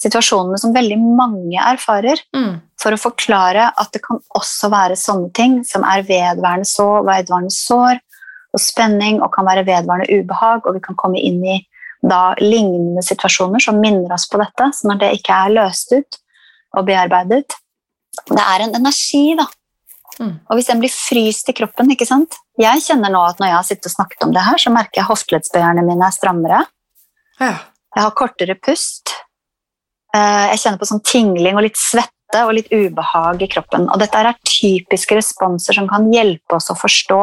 situasjonene 0.00 0.58
som 0.60 0.74
veldig 0.74 0.98
mange 0.98 1.60
erfarer, 1.60 2.20
Mm. 2.34 2.60
for 2.80 2.92
å 2.92 3.00
forklare 3.00 3.72
at 3.76 3.92
det 3.92 4.02
kan 4.02 4.18
også 4.34 4.70
være 4.72 4.96
sånne 4.96 5.32
ting 5.32 5.64
som 5.64 5.84
er 5.84 6.02
vedværende 6.02 6.66
sår, 6.66 7.04
vedværende 7.04 7.52
sår 7.52 8.00
og 8.54 8.62
spenning, 8.62 9.20
og 9.22 9.32
kan 9.34 9.46
være 9.46 9.66
vedvarende 9.68 10.20
ubehag, 10.20 10.66
og 10.66 10.76
vi 10.76 10.82
kan 10.84 10.98
komme 10.98 11.20
inn 11.20 11.42
i 11.44 11.60
da 12.00 12.34
lignende 12.40 13.02
situasjoner 13.04 13.62
som 13.62 13.78
minner 13.80 14.12
oss 14.16 14.26
på 14.30 14.40
dette. 14.40 14.70
Så 14.76 14.88
når 14.88 15.00
det 15.02 15.14
ikke 15.18 15.36
er 15.36 15.56
løst 15.58 15.92
ut 15.92 16.20
og 16.78 16.86
bearbeidet 16.86 17.58
Det 18.26 18.42
er 18.42 18.62
en 18.64 18.74
energi, 18.74 19.36
da. 19.38 19.46
Mm. 20.20 20.34
Og 20.50 20.58
hvis 20.58 20.68
den 20.68 20.80
blir 20.82 20.92
fryst 20.92 21.48
i 21.48 21.54
kroppen 21.56 21.92
ikke 21.94 22.08
sant? 22.08 22.34
Jeg 22.60 22.82
kjenner 22.84 23.12
nå 23.12 23.22
at 23.24 23.38
når 23.40 23.48
jeg 23.48 23.56
har 23.56 23.66
sittet 23.68 23.88
og 23.88 23.94
snakket 23.94 24.26
om 24.26 24.34
det 24.34 24.42
her, 24.44 24.58
så 24.60 24.72
merker 24.74 25.00
jeg 25.00 25.08
hofteleddsbøyerne 25.08 25.84
mine 25.86 26.08
er 26.08 26.16
strammere. 26.16 26.64
Ja. 27.40 27.54
Jeg 27.94 28.04
har 28.04 28.16
kortere 28.18 28.56
pust. 28.58 29.14
Eh, 30.14 30.46
Jeg 30.52 30.60
kjenner 30.62 30.80
på 30.82 30.90
sånn 30.90 31.04
tingling 31.06 31.56
og 31.56 31.64
litt 31.64 31.78
svette 31.80 32.42
og 32.44 32.52
litt 32.58 32.68
ubehag 32.70 33.42
i 33.46 33.48
kroppen. 33.50 33.88
Og 33.88 34.02
dette 34.02 34.18
er 34.18 34.36
typiske 34.44 35.16
responser 35.16 35.78
som 35.78 35.88
kan 35.90 36.10
hjelpe 36.12 36.58
oss 36.58 36.68
å 36.70 36.78
forstå 36.78 37.22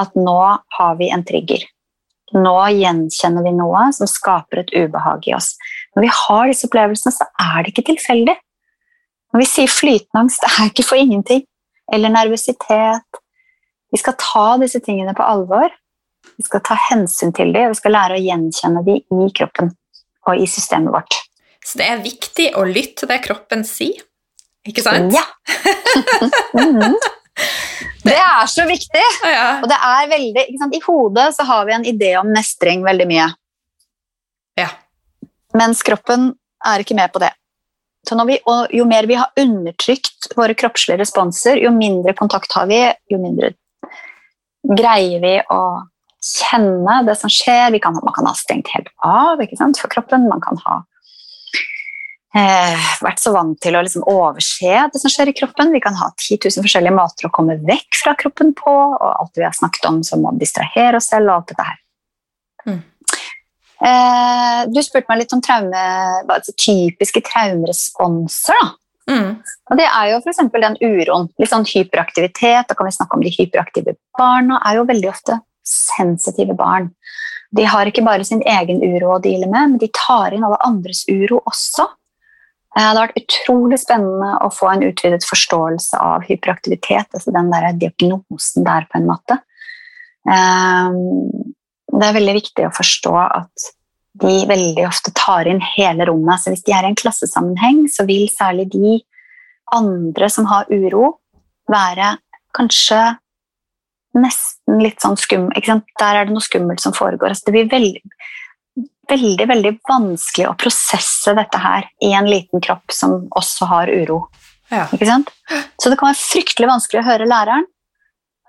at 0.00 0.14
nå 0.18 0.38
har 0.78 0.98
vi 0.98 1.10
en 1.14 1.24
trigger. 1.26 1.62
Nå 2.34 2.54
gjenkjenner 2.74 3.44
vi 3.46 3.52
noe 3.54 3.86
som 3.94 4.10
skaper 4.10 4.64
et 4.64 4.72
ubehag 4.74 5.28
i 5.28 5.34
oss. 5.36 5.52
Når 5.94 6.06
vi 6.06 6.12
har 6.18 6.50
disse 6.50 6.68
opplevelsene, 6.68 7.14
så 7.14 7.28
er 7.30 7.62
det 7.62 7.74
ikke 7.74 7.88
tilfeldig. 7.92 8.34
Når 9.34 9.42
vi 9.42 9.50
sier 9.50 9.70
flytende 9.70 10.24
angst, 10.24 10.42
det 10.42 10.50
er 10.50 10.70
ikke 10.70 10.86
for 10.86 11.00
ingenting. 11.00 11.44
Eller 11.92 12.12
nervøsitet. 12.14 13.20
Vi 13.92 14.00
skal 14.00 14.16
ta 14.18 14.46
disse 14.62 14.80
tingene 14.82 15.14
på 15.14 15.26
alvor. 15.26 15.74
Vi 16.38 16.46
skal 16.46 16.62
ta 16.66 16.78
hensyn 16.88 17.34
til 17.36 17.52
dem, 17.54 17.68
og 17.68 17.74
vi 17.74 17.80
skal 17.82 17.94
lære 17.94 18.16
å 18.16 18.24
gjenkjenne 18.24 18.82
dem 18.86 19.26
i 19.26 19.30
kroppen 19.36 19.74
og 20.24 20.40
i 20.40 20.48
systemet 20.48 20.94
vårt. 20.94 21.18
Så 21.64 21.78
det 21.80 21.86
er 21.88 22.04
viktig 22.04 22.50
å 22.58 22.64
lytte 22.68 23.04
til 23.04 23.12
det 23.12 23.20
kroppen 23.26 23.64
sier. 23.68 24.02
Ikke 24.68 24.84
sant? 24.84 25.12
Ja. 25.12 25.24
Det 28.04 28.16
er 28.16 28.48
så 28.50 28.66
viktig. 28.68 29.04
Ja. 29.24 29.60
Og 29.62 29.68
det 29.70 29.78
er 29.78 30.10
veldig, 30.10 30.44
ikke 30.48 30.60
sant? 30.60 30.76
I 30.76 30.82
hodet 30.84 31.28
så 31.36 31.46
har 31.48 31.64
vi 31.68 31.76
en 31.76 31.86
idé 31.88 32.12
om 32.20 32.30
mestring 32.34 32.84
veldig 32.84 33.06
mye, 33.10 33.30
ja. 34.60 34.68
mens 35.56 35.82
kroppen 35.86 36.32
er 36.64 36.84
ikke 36.84 36.96
med 36.98 37.12
på 37.12 37.22
det. 37.22 37.32
Så 38.04 38.16
når 38.18 38.28
vi, 38.28 38.38
jo 38.76 38.84
mer 38.88 39.08
vi 39.08 39.16
har 39.16 39.32
undertrykt 39.40 40.28
våre 40.36 40.56
kroppslige 40.58 41.00
responser, 41.00 41.60
jo 41.64 41.72
mindre 41.72 42.12
kontakt 42.16 42.52
har 42.52 42.68
vi, 42.68 42.80
jo 43.10 43.20
mindre 43.20 43.54
greier 44.64 45.22
vi 45.24 45.38
å 45.52 45.62
kjenne 46.24 47.00
det 47.08 47.16
som 47.20 47.32
skjer. 47.32 47.70
Vi 47.72 47.80
kan, 47.84 47.96
man 47.96 48.16
kan 48.16 48.28
ha 48.28 48.34
stengt 48.36 48.70
helt 48.74 48.90
av 49.04 49.40
ikke 49.44 49.58
sant, 49.60 49.80
for 49.80 49.92
kroppen. 49.92 50.28
Man 50.28 50.44
kan 50.44 50.60
ha 50.66 50.82
eh, 52.38 52.88
vært 53.04 53.22
så 53.22 53.32
vant 53.34 53.58
til 53.62 53.76
å 53.76 53.82
liksom 53.84 54.06
overse 54.10 54.88
det 54.92 55.00
som 55.00 55.12
skjer 55.12 55.30
i 55.30 55.36
kroppen. 55.36 55.72
Vi 55.74 55.82
kan 55.84 55.96
ha 56.00 56.10
10 56.12 56.40
000 56.44 56.66
forskjellige 56.66 56.96
måter 56.96 57.28
å 57.28 57.32
komme 57.34 57.58
vekk 57.62 58.00
fra 58.02 58.16
kroppen 58.20 58.54
på, 58.58 58.74
og 58.74 59.08
alt 59.10 59.38
vi 59.38 59.46
har 59.46 59.56
snakket 59.56 59.88
om 59.90 60.02
som 60.06 60.26
å 60.26 60.34
distrahere 60.40 61.00
oss 61.00 61.10
selv 61.12 61.30
og 61.30 61.36
alt 61.38 61.52
dette 61.52 61.68
her. 61.70 61.80
Mm. 62.64 62.80
Eh, 63.84 64.60
du 64.72 64.80
spurte 64.84 65.10
meg 65.10 65.24
litt 65.24 65.34
om 65.36 65.42
traume, 65.44 65.84
altså 66.24 66.54
typiske 66.56 67.24
traumeresponser. 67.26 68.62
da. 68.62 68.72
Mm. 69.04 69.34
Og 69.68 69.76
det 69.76 69.84
er 69.84 70.10
jo 70.12 70.20
f.eks. 70.22 70.38
den 70.52 70.78
uroen. 70.80 71.28
Litt 71.40 71.52
sånn 71.52 71.66
hyperaktivitet. 71.68 72.70
Da 72.70 72.76
kan 72.76 72.88
vi 72.88 72.94
snakke 72.96 73.18
om 73.18 73.24
de 73.24 73.32
hyperaktive 73.34 73.96
barna. 74.16 74.60
er 74.64 74.78
jo 74.78 74.88
veldig 74.88 75.10
ofte 75.10 75.40
sensitive 75.64 76.56
barn. 76.56 76.90
De 77.54 77.66
har 77.68 77.86
ikke 77.86 78.04
bare 78.04 78.24
sin 78.26 78.42
egen 78.42 78.80
uro 78.82 79.14
å 79.14 79.20
deale 79.22 79.46
med, 79.46 79.74
men 79.74 79.78
de 79.78 79.90
tar 79.94 80.34
inn 80.34 80.44
alle 80.46 80.58
andres 80.66 81.04
uro 81.08 81.42
også. 81.46 81.86
Eh, 82.74 82.82
Det 82.82 82.98
har 82.98 83.08
vært 83.08 83.22
utrolig 83.22 83.78
spennende 83.78 84.34
å 84.42 84.50
få 84.52 84.72
en 84.72 84.82
utvidet 84.82 85.24
forståelse 85.28 86.00
av 86.00 86.26
hyperaktivitet, 86.28 87.06
altså 87.14 87.32
den 87.32 87.50
der 87.50 87.72
diagnosen 87.78 88.64
der, 88.66 88.86
på 88.90 88.98
en 88.98 89.06
måte. 89.06 89.38
Eh, 90.28 90.90
Det 91.94 92.06
er 92.08 92.18
veldig 92.18 92.34
viktig 92.34 92.66
å 92.66 92.74
forstå 92.74 93.14
at 93.22 93.72
de 94.18 94.46
veldig 94.46 94.86
ofte 94.86 95.12
tar 95.14 95.46
inn 95.46 95.60
hele 95.60 96.06
rommet. 96.06 96.40
Så 96.40 96.50
hvis 96.50 96.64
de 96.66 96.72
er 96.72 96.86
i 96.86 96.90
en 96.90 96.98
klassesammenheng, 96.98 97.86
så 97.90 98.06
vil 98.06 98.28
særlig 98.30 98.70
de 98.72 99.00
andre 99.72 100.28
som 100.30 100.46
har 100.46 100.66
uro, 100.70 101.18
være 101.70 102.18
kanskje 102.54 103.16
nesten 104.14 104.82
litt 104.82 105.00
sånn 105.02 105.16
sant? 105.16 105.86
Der 105.98 106.16
er 106.16 106.26
det 106.26 106.34
noe 106.34 106.44
skummelt 106.44 106.80
som 106.80 106.92
foregår. 106.92 107.32
Altså, 107.32 107.46
det 107.46 107.54
blir 107.54 107.70
veldig, 107.72 108.02
veldig, 109.08 109.46
veldig 109.50 109.72
vanskelig 109.88 110.48
å 110.48 110.56
prosesse 110.58 111.34
dette 111.36 111.60
her 111.60 111.86
i 112.04 112.12
en 112.16 112.28
liten 112.30 112.62
kropp 112.64 112.92
som 112.92 113.24
også 113.36 113.68
har 113.70 113.92
uro. 113.92 114.24
ja. 115.50 115.64
Så 115.78 115.90
det 115.90 115.98
kan 116.00 116.10
være 116.10 116.20
fryktelig 116.20 116.70
vanskelig 116.70 117.02
å 117.02 117.08
høre 117.08 117.28
læreren 117.28 117.68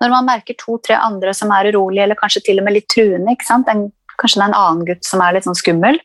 når 0.02 0.12
man 0.12 0.26
merker 0.28 0.56
to-tre 0.60 0.96
andre 1.00 1.32
som 1.36 1.52
er 1.56 1.70
urolige, 1.72 2.04
eller 2.04 2.18
kanskje 2.18 2.42
til 2.48 2.60
og 2.60 2.66
med 2.66 2.76
litt 2.76 2.88
truende. 2.92 3.32
En, 3.32 3.86
kanskje 4.20 4.40
det 4.40 4.44
er 4.44 4.50
en 4.50 4.58
annen 4.58 4.84
gutt 4.88 5.08
som 5.08 5.22
er 5.24 5.36
litt 5.36 5.46
sånn 5.48 5.56
skummel. 5.56 6.00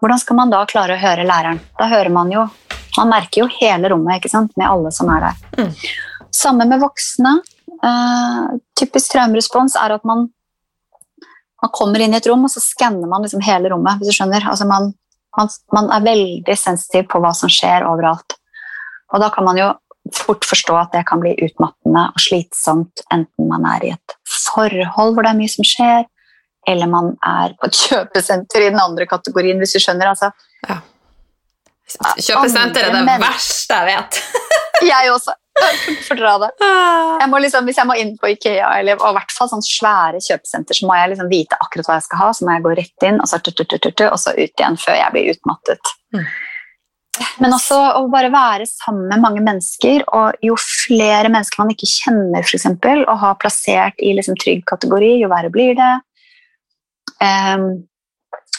Hvordan 0.00 0.20
skal 0.20 0.38
man 0.38 0.52
da 0.52 0.62
klare 0.68 0.96
å 0.96 1.00
høre 1.00 1.26
læreren? 1.26 1.60
Da 1.78 1.88
hører 1.92 2.12
man 2.12 2.32
jo 2.32 2.48
Man 2.96 3.10
merker 3.10 3.42
jo 3.42 3.46
hele 3.52 3.90
rommet 3.92 4.24
med 4.56 4.64
alle 4.64 4.88
som 4.88 5.10
er 5.12 5.20
der. 5.20 5.40
Mm. 5.58 5.72
Samme 6.32 6.64
med 6.64 6.80
voksne. 6.80 7.34
Uh, 7.84 8.56
typisk 8.72 9.12
traumerespons 9.12 9.76
er 9.76 9.92
at 9.98 10.06
man, 10.08 10.30
man 11.66 11.74
kommer 11.74 12.02
inn 12.02 12.14
i 12.14 12.20
et 12.20 12.28
rom, 12.30 12.46
og 12.46 12.52
så 12.52 12.62
skanner 12.62 13.10
man 13.10 13.24
liksom 13.26 13.42
hele 13.42 13.72
rommet. 13.72 13.98
hvis 13.98 14.12
du 14.12 14.16
skjønner. 14.20 14.46
Altså 14.46 14.68
man, 14.68 14.92
man, 15.36 15.50
man 15.74 15.90
er 15.90 16.06
veldig 16.06 16.56
sensitiv 16.58 17.08
på 17.10 17.20
hva 17.22 17.32
som 17.34 17.50
skjer 17.50 17.86
overalt. 17.88 18.38
Og 19.14 19.22
da 19.22 19.30
kan 19.34 19.46
man 19.46 19.58
jo 19.58 19.72
fort 20.14 20.46
forstå 20.46 20.76
at 20.78 20.92
det 20.94 21.06
kan 21.08 21.22
bli 21.22 21.32
utmattende 21.42 22.04
og 22.12 22.22
slitsomt, 22.22 23.02
enten 23.10 23.48
man 23.50 23.66
er 23.66 23.86
i 23.86 23.94
et 23.96 24.18
forhold 24.30 25.16
hvor 25.16 25.26
det 25.26 25.32
er 25.32 25.40
mye 25.40 25.50
som 25.50 25.66
skjer, 25.66 26.04
eller 26.70 26.90
man 26.90 27.14
er 27.26 27.56
på 27.58 27.70
et 27.70 27.80
kjøpesenter 27.86 28.66
i 28.66 28.70
den 28.70 28.82
andre 28.82 29.08
kategorien, 29.10 29.58
hvis 29.62 29.74
du 29.74 29.82
skjønner. 29.82 30.12
Altså, 30.14 30.30
Kjøpesenter 31.86 32.88
er 32.88 32.94
det 32.94 33.18
verste 33.22 33.76
jeg 33.78 33.94
vet. 33.94 34.16
jeg 34.92 35.10
også. 35.14 35.34
Jeg 35.86 36.00
fordra 36.04 36.34
det. 36.42 36.50
Jeg 36.60 37.28
må 37.32 37.38
liksom, 37.40 37.64
hvis 37.68 37.78
jeg 37.80 37.88
må 37.88 37.94
inn 37.96 38.10
på 38.20 38.28
Ikea, 38.34 38.74
eller 38.80 38.98
og 39.00 39.08
i 39.08 39.16
hvert 39.16 39.32
fall 39.32 39.48
sånn 39.48 39.64
svære 39.64 40.20
kjøpesenter, 40.20 40.76
så 40.76 40.88
må 40.88 40.98
jeg 40.98 41.14
liksom 41.14 41.30
vite 41.30 41.56
akkurat 41.64 41.88
hva 41.88 41.96
jeg 41.96 42.06
skal 42.06 42.20
ha, 42.20 42.28
så 42.36 42.44
må 42.44 42.56
jeg 42.56 42.64
gå 42.66 42.74
rett 42.76 43.06
inn, 43.08 43.22
og 43.22 43.30
så, 43.30 43.40
tut, 43.40 43.56
tut, 43.56 43.72
tut, 43.72 43.86
tut, 43.88 44.04
og 44.10 44.20
så 44.20 44.34
ut 44.36 44.52
igjen 44.52 44.76
før 44.82 44.98
jeg 44.98 45.14
blir 45.14 45.32
utmattet. 45.32 45.92
Mm. 46.12 46.26
Men 47.40 47.56
også 47.56 47.78
å 47.96 48.02
bare 48.12 48.30
være 48.32 48.66
sammen 48.68 49.08
med 49.10 49.22
mange 49.22 49.42
mennesker, 49.44 50.04
og 50.16 50.36
jo 50.44 50.56
flere 50.60 51.30
mennesker 51.32 51.62
man 51.62 51.72
ikke 51.72 51.88
kjenner, 51.88 52.44
for 52.44 52.58
eksempel, 52.58 53.04
og 53.06 53.20
har 53.22 53.38
plassert 53.40 54.04
i 54.04 54.12
liksom 54.16 54.36
trygg 54.40 54.64
kategori, 54.68 55.14
jo 55.22 55.32
verre 55.32 55.52
blir 55.52 55.72
det. 55.78 55.92
Um, 57.16 57.86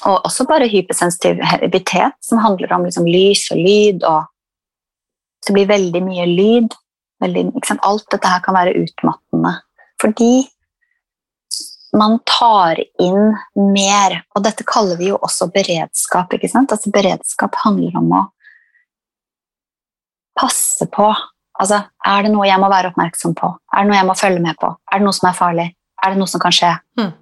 og 0.06 0.26
også 0.28 0.46
bare 0.50 0.70
hypersensitivitet, 0.70 2.18
som 2.26 2.42
handler 2.42 2.74
om 2.76 2.86
liksom 2.86 3.08
lys 3.10 3.48
og 3.54 3.62
lyd. 3.62 4.04
og 4.06 4.26
Det 5.46 5.56
blir 5.56 5.70
veldig 5.70 6.04
mye 6.06 6.28
lyd. 6.30 6.78
Veldig, 7.24 7.48
Alt 7.82 8.06
dette 8.14 8.30
her 8.30 8.44
kan 8.46 8.56
være 8.58 8.76
utmattende. 8.78 9.56
Fordi 10.02 10.48
man 11.98 12.20
tar 12.30 12.80
inn 13.02 13.34
mer. 13.74 14.20
Og 14.36 14.44
dette 14.46 14.66
kaller 14.68 15.00
vi 15.00 15.10
jo 15.12 15.20
også 15.22 15.50
beredskap. 15.54 16.34
ikke 16.34 16.50
sant? 16.52 16.72
Altså 16.72 16.92
Beredskap 16.94 17.58
handler 17.64 17.98
om 17.98 18.12
å 18.14 18.24
passe 20.38 20.86
på. 20.94 21.10
Altså, 21.60 21.84
Er 22.06 22.24
det 22.24 22.32
noe 22.32 22.46
jeg 22.48 22.60
må 22.62 22.70
være 22.70 22.92
oppmerksom 22.92 23.34
på? 23.36 23.50
Er 23.74 23.84
det 23.84 23.90
noe 23.90 23.98
jeg 23.98 24.08
må 24.08 24.18
følge 24.18 24.44
med 24.44 24.58
på? 24.62 24.70
Er 24.92 25.00
det 25.00 25.08
noe 25.08 25.18
som 25.18 25.30
er 25.30 25.40
farlig? 25.40 25.72
Er 26.04 26.14
det 26.14 26.20
noe 26.20 26.30
som 26.30 26.40
kan 26.44 26.54
skje? 26.54 26.76
Mm. 27.00 27.14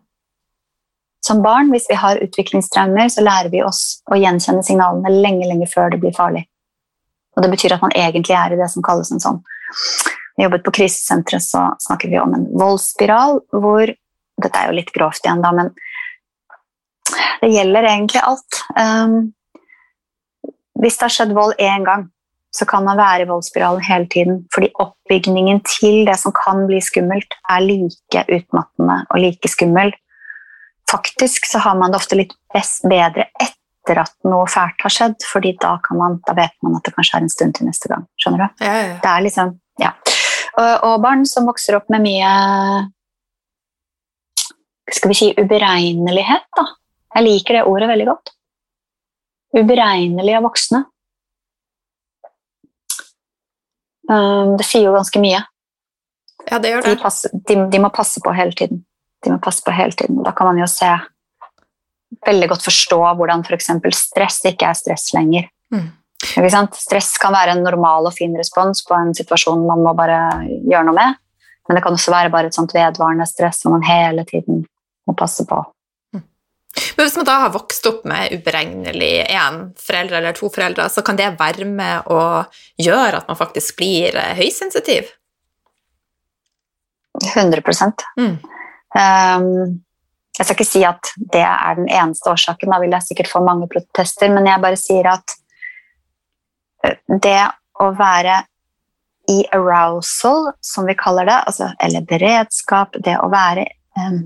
Som 1.26 1.42
barn, 1.42 1.72
hvis 1.72 1.88
vi 1.90 1.96
har 1.96 2.20
utviklingstraumer, 2.22 3.08
så 3.10 3.24
lærer 3.24 3.50
vi 3.50 3.64
oss 3.64 4.02
å 4.12 4.20
gjenkjenne 4.20 4.62
signalene 4.64 5.10
lenge, 5.10 5.48
lenge 5.48 5.70
før 5.72 5.90
det 5.94 6.02
blir 6.04 6.14
farlig. 6.14 6.44
Og 7.36 7.44
Det 7.44 7.52
betyr 7.52 7.74
at 7.76 7.82
man 7.82 7.96
egentlig 7.96 8.36
er 8.36 8.54
i 8.54 8.60
det 8.60 8.70
som 8.72 8.84
kalles 8.84 9.12
en 9.12 9.24
sånn 9.24 9.42
Vi 10.36 10.44
jobbet 10.44 10.66
på 10.66 10.74
krisesenteret, 10.80 11.44
så 11.44 11.70
snakker 11.88 12.12
vi 12.12 12.20
om 12.20 12.34
en 12.36 12.50
voldsspiral 12.60 13.40
hvor 13.56 13.94
Dette 14.36 14.60
er 14.60 14.68
jo 14.68 14.76
litt 14.76 14.90
grovt 14.92 15.24
igjen, 15.24 15.40
da, 15.40 15.54
men 15.56 15.70
det 17.40 17.54
gjelder 17.54 17.86
egentlig 17.88 18.20
alt. 18.20 18.58
Um, 18.76 19.14
hvis 20.84 20.98
det 21.00 21.06
har 21.06 21.14
skjedd 21.16 21.32
vold 21.38 21.56
én 21.64 21.86
gang, 21.88 22.04
så 22.52 22.68
kan 22.68 22.84
man 22.84 23.00
være 23.00 23.24
i 23.24 23.30
voldsspiralen 23.30 23.86
hele 23.88 24.10
tiden. 24.12 24.42
Fordi 24.52 24.74
oppbygningen 24.84 25.62
til 25.64 26.02
det 26.10 26.18
som 26.20 26.36
kan 26.36 26.66
bli 26.68 26.82
skummelt, 26.84 27.40
er 27.48 27.64
like 27.64 28.26
utmattende 28.28 28.98
og 29.08 29.24
like 29.24 29.54
skummel 29.54 29.96
faktisk 30.92 31.46
så 31.52 31.60
har 31.60 31.76
man 31.76 31.92
det 31.92 31.98
ofte 31.98 32.18
litt 32.20 32.34
best, 32.54 32.86
bedre 32.90 33.28
etter 33.42 34.02
at 34.02 34.16
noe 34.26 34.48
fælt 34.50 34.82
har 34.86 34.94
skjedd, 34.94 35.26
fordi 35.30 35.56
da, 35.62 35.76
man, 35.98 36.20
da, 36.26 36.36
vet 36.38 36.56
man 36.66 36.78
at 36.78 36.88
det 36.88 36.96
kanskje 36.96 37.20
er 37.20 37.26
en 37.26 37.34
stund 37.34 37.58
til 37.58 37.70
neste 37.70 37.92
gang. 37.92 38.06
Skjønner 38.22 38.46
du? 38.46 38.66
Ja, 38.66 38.74
ja. 38.74 38.98
Det 39.04 39.12
er 39.12 39.26
liksom, 39.26 39.54
ja. 39.82 39.92
Og, 40.56 40.72
og, 40.88 40.96
barn 41.04 41.26
som 41.28 41.48
vokser 41.50 41.78
opp 41.80 41.90
med 41.92 42.06
mye 42.06 42.32
skal 44.96 45.12
vi 45.12 45.18
si 45.18 45.30
uberegnelighet, 45.36 46.46
da. 46.56 46.66
Jeg 47.16 47.26
liker 47.26 47.58
det 47.58 47.64
ordet 47.68 47.88
veldig 47.90 48.06
godt. 48.10 48.32
Uberegnelige 49.56 50.42
voksne. 50.44 50.84
Um, 54.06 54.54
det 54.60 54.68
sier 54.68 54.86
jo 54.86 54.94
ganske 54.94 55.22
mye. 55.24 55.40
Ja, 56.46 56.60
det 56.62 56.74
gjør 56.74 56.86
det. 56.86 56.92
De, 56.94 57.02
passer, 57.02 57.34
de, 57.34 57.58
de 57.72 57.82
må 57.82 57.90
passe 57.94 58.22
på 58.22 58.36
hele 58.36 58.54
tiden 58.56 58.84
de 59.26 59.34
må 59.34 59.42
passe 59.42 59.64
på 59.66 59.74
hele 59.74 59.92
tiden. 59.98 60.22
Da 60.24 60.34
kan 60.36 60.50
man 60.52 60.62
jo 60.62 60.68
se 60.70 60.90
veldig 62.26 62.50
godt 62.54 62.66
forstå 62.66 63.00
hvordan 63.18 63.44
f.eks. 63.46 63.72
Stress 63.98 64.42
ikke 64.52 64.70
er 64.70 64.78
stress 64.78 65.12
lenger. 65.18 65.50
Mm. 65.74 65.90
Stress 66.76 67.18
kan 67.22 67.34
være 67.36 67.56
en 67.56 67.64
normal 67.64 68.08
og 68.10 68.16
fin 68.16 68.34
respons 68.38 68.84
på 68.88 68.96
en 68.98 69.14
situasjon 69.16 69.66
man 69.68 69.84
må 69.86 69.94
bare 69.98 70.20
gjøre 70.48 70.88
noe 70.88 70.98
med. 70.98 71.22
Men 71.68 71.78
det 71.78 71.84
kan 71.86 71.96
også 71.98 72.14
være 72.14 72.32
bare 72.34 72.52
et 72.52 72.58
sånt 72.58 72.74
vedvarende 72.76 73.26
stress 73.30 73.64
som 73.64 73.74
man 73.74 73.86
hele 73.86 74.26
tiden 74.30 74.64
må 75.08 75.16
passe 75.18 75.46
på. 75.50 75.58
Mm. 76.14 76.24
Men 76.98 77.06
Hvis 77.06 77.18
man 77.18 77.28
da 77.28 77.38
har 77.46 77.54
vokst 77.56 77.88
opp 77.90 78.06
med 78.10 78.36
uberegnelig 78.38 79.14
én 79.26 79.62
foreldre 79.82 80.20
eller 80.22 80.38
to 80.38 80.50
foreldre, 80.54 80.88
så 80.90 81.02
kan 81.06 81.18
det 81.18 81.34
være 81.40 81.66
med 81.70 82.10
å 82.12 82.46
gjøre 82.82 83.22
at 83.22 83.32
man 83.32 83.40
faktisk 83.40 83.80
blir 83.82 84.18
eh, 84.18 84.36
høysensitiv? 84.38 85.10
100 87.34 87.64
mm. 88.20 88.36
Um, 88.96 89.82
jeg 90.36 90.46
skal 90.46 90.56
ikke 90.56 90.68
si 90.68 90.82
at 90.88 91.10
det 91.32 91.44
er 91.44 91.78
den 91.78 91.88
eneste 91.88 92.32
årsaken, 92.32 92.72
da 92.72 92.80
vil 92.84 92.94
jeg 92.96 93.08
sikkert 93.08 93.32
få 93.32 93.42
mange 93.44 93.68
protester, 93.72 94.32
men 94.32 94.48
jeg 94.48 94.64
bare 94.64 94.80
sier 94.80 95.08
at 95.12 95.36
det 97.22 97.42
å 97.82 97.90
være 97.98 98.44
i 99.32 99.42
arousal, 99.56 100.52
som 100.62 100.86
vi 100.86 100.96
kaller 100.98 101.26
det, 101.26 101.38
altså, 101.50 101.72
eller 101.82 102.06
beredskap, 102.06 102.98
det 103.06 103.18
å 103.18 103.30
være 103.32 103.66
um, 103.98 104.20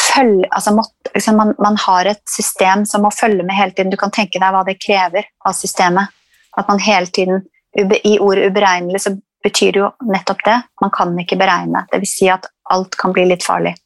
følge, 0.00 0.48
altså, 0.50 0.74
må, 0.74 0.84
liksom, 1.14 1.36
man, 1.38 1.54
man, 1.62 1.78
har 1.86 2.10
et 2.10 2.22
system 2.28 2.84
som 2.86 3.04
må 3.06 3.12
følge 3.14 3.46
med 3.46 3.56
hele 3.56 3.74
tiden. 3.74 3.92
Du 3.92 3.98
kan 4.00 4.12
tenke 4.14 4.40
deg 4.40 4.54
hva 4.54 4.64
det 4.66 4.80
krever 4.82 5.28
av 5.46 5.56
systemet. 5.56 6.10
At 6.58 6.66
man 6.66 6.82
hele 6.82 7.06
tiden 7.06 7.44
I 7.78 8.16
ordet 8.18 8.48
uberegnelig 8.50 9.04
så 9.04 9.12
betyr 9.44 9.76
jo 9.78 9.92
nettopp 10.10 10.42
det. 10.44 10.56
Man 10.82 10.90
kan 10.90 11.14
ikke 11.22 11.38
beregne. 11.38 11.84
Det 11.92 12.00
vil 12.02 12.10
si 12.10 12.26
at 12.32 12.48
alt 12.74 12.98
kan 12.98 13.14
bli 13.14 13.28
litt 13.30 13.46
farlig. 13.46 13.76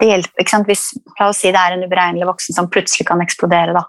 Det 0.00 0.08
hjelper, 0.08 0.42
ikke 0.42 0.50
sant? 0.50 0.66
Hvis 0.66 0.88
la 1.20 1.28
oss 1.30 1.38
si 1.44 1.52
det 1.54 1.60
er 1.60 1.76
en 1.76 1.84
uberegnelig 1.86 2.26
voksen 2.26 2.56
som 2.56 2.70
plutselig 2.72 3.06
kan 3.06 3.22
eksplodere, 3.22 3.76
da. 3.76 3.84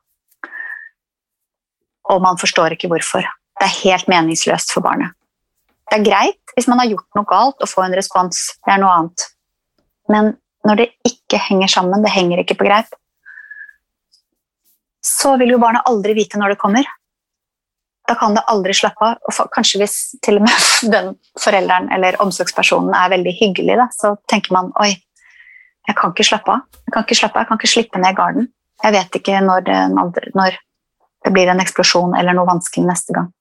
Og 2.12 2.24
man 2.24 2.40
forstår 2.40 2.76
ikke 2.76 2.90
hvorfor. 2.92 3.28
Det 3.60 3.68
er 3.68 3.80
helt 3.84 4.10
meningsløst 4.12 4.74
for 4.74 4.86
barnet. 4.86 5.14
Det 5.92 6.00
er 6.00 6.08
greit 6.08 6.56
hvis 6.56 6.68
man 6.70 6.82
har 6.82 6.90
gjort 6.92 7.18
noe 7.18 7.28
galt 7.30 7.64
og 7.64 7.70
får 7.70 7.86
en 7.86 7.96
respons. 7.98 8.42
Det 8.66 8.74
er 8.74 8.82
noe 8.82 8.96
annet. 8.98 9.28
Men 10.12 10.34
når 10.68 10.80
det 10.80 10.90
ikke 11.08 11.40
henger 11.50 11.72
sammen, 11.72 12.04
det 12.04 12.12
henger 12.14 12.44
ikke 12.44 12.58
på 12.60 12.68
greip, 12.68 12.92
så 15.04 15.34
vil 15.40 15.56
jo 15.56 15.62
barnet 15.62 15.88
aldri 15.90 16.16
vite 16.16 16.40
når 16.40 16.54
det 16.54 16.62
kommer 16.62 16.88
da 18.08 18.16
kan 18.20 18.36
det 18.36 18.44
aldri 18.52 18.74
slappe 18.76 19.06
av. 19.08 19.22
Og 19.30 19.52
kanskje 19.54 19.82
hvis 19.82 19.98
til 20.26 20.40
og 20.40 20.48
med 20.48 20.68
den 20.96 21.14
forelderen 21.40 21.90
eller 21.96 22.20
omsorgspersonen 22.24 22.94
er 22.98 23.14
veldig 23.16 23.36
hyggelig, 23.40 23.80
da, 23.80 23.88
så 23.96 24.16
tenker 24.32 24.56
man 24.56 24.74
oi, 24.84 24.92
jeg 25.88 25.98
kan 26.00 26.14
ikke 26.14 26.28
slappe 26.28 26.54
av. 26.54 26.68
Jeg 26.84 26.94
kan 26.96 27.08
ikke 27.58 27.72
slippe 27.72 28.04
ned 28.04 28.20
garden. 28.20 28.52
Jeg 28.84 28.96
vet 28.96 29.18
ikke 29.20 29.40
når 29.44 29.68
når 29.94 30.60
det 31.24 31.32
blir 31.32 31.48
en 31.48 31.62
eksplosjon 31.64 32.16
eller 32.20 32.36
noe 32.36 32.50
vanskelig 32.50 32.86
neste 32.88 33.16
gang. 33.16 33.32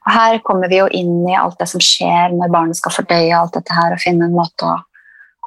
Og 0.00 0.12
her 0.14 0.38
kommer 0.44 0.70
vi 0.70 0.80
jo 0.80 0.86
inn 0.96 1.26
i 1.28 1.36
alt 1.36 1.58
det 1.60 1.68
som 1.70 1.82
skjer 1.84 2.32
når 2.34 2.52
barnet 2.52 2.78
skal 2.78 2.94
fordøye 2.94 3.36
alt 3.36 3.54
dette 3.56 3.74
her 3.76 3.94
og 3.94 4.02
finne 4.02 4.26
en 4.26 4.36
måte 4.36 4.66
å 4.66 4.78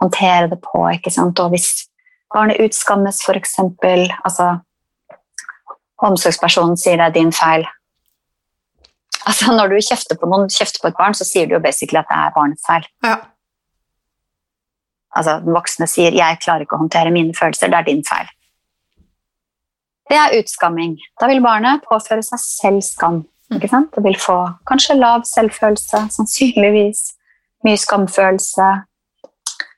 håndtere 0.01 0.51
det 0.51 0.59
på. 0.63 0.83
ikke 0.93 1.11
sant? 1.13 1.39
Og 1.41 1.53
hvis 1.53 1.87
barnet 2.33 2.61
utskammes, 2.61 3.21
f.eks. 3.25 3.57
Altså, 4.23 4.49
omsorgspersonen 6.03 6.77
sier 6.79 6.99
det 7.01 7.09
er 7.09 7.17
din 7.17 7.33
feil. 7.35 7.65
Altså, 9.23 9.53
når 9.55 9.73
du 9.73 9.77
kjefter 9.81 10.19
på 10.19 10.29
noen, 10.29 10.49
kjefter 10.51 10.83
på 10.83 10.91
et 10.91 10.97
barn, 10.99 11.15
så 11.17 11.25
sier 11.27 11.47
du 11.47 11.55
jo 11.55 11.63
basically 11.63 12.01
at 12.01 12.09
det 12.09 12.19
er 12.19 12.35
barnets 12.35 12.65
feil. 12.67 12.87
Ja. 13.05 13.17
Altså, 15.13 15.37
den 15.45 15.53
voksne 15.53 15.87
sier 15.87 16.11
'jeg 16.11 16.41
klarer 16.41 16.65
ikke 16.65 16.75
å 16.75 16.83
håndtere 16.83 17.11
mine 17.11 17.33
følelser', 17.33 17.69
det 17.69 17.79
er 17.79 17.89
din 17.89 18.03
feil. 18.03 18.27
Det 20.09 20.19
er 20.19 20.37
utskamming. 20.39 20.97
Da 21.21 21.29
vil 21.31 21.43
barnet 21.43 21.83
påføre 21.87 22.23
seg 22.25 22.41
selv 22.41 22.83
skam. 22.85 23.23
ikke 23.53 23.69
sant? 23.71 23.91
Det 23.95 24.03
vil 24.03 24.17
få 24.19 24.37
kanskje 24.69 24.97
lav 24.97 25.23
selvfølelse, 25.29 26.07
sannsynligvis 26.15 27.03
mye 27.63 27.79
skamfølelse, 27.79 28.69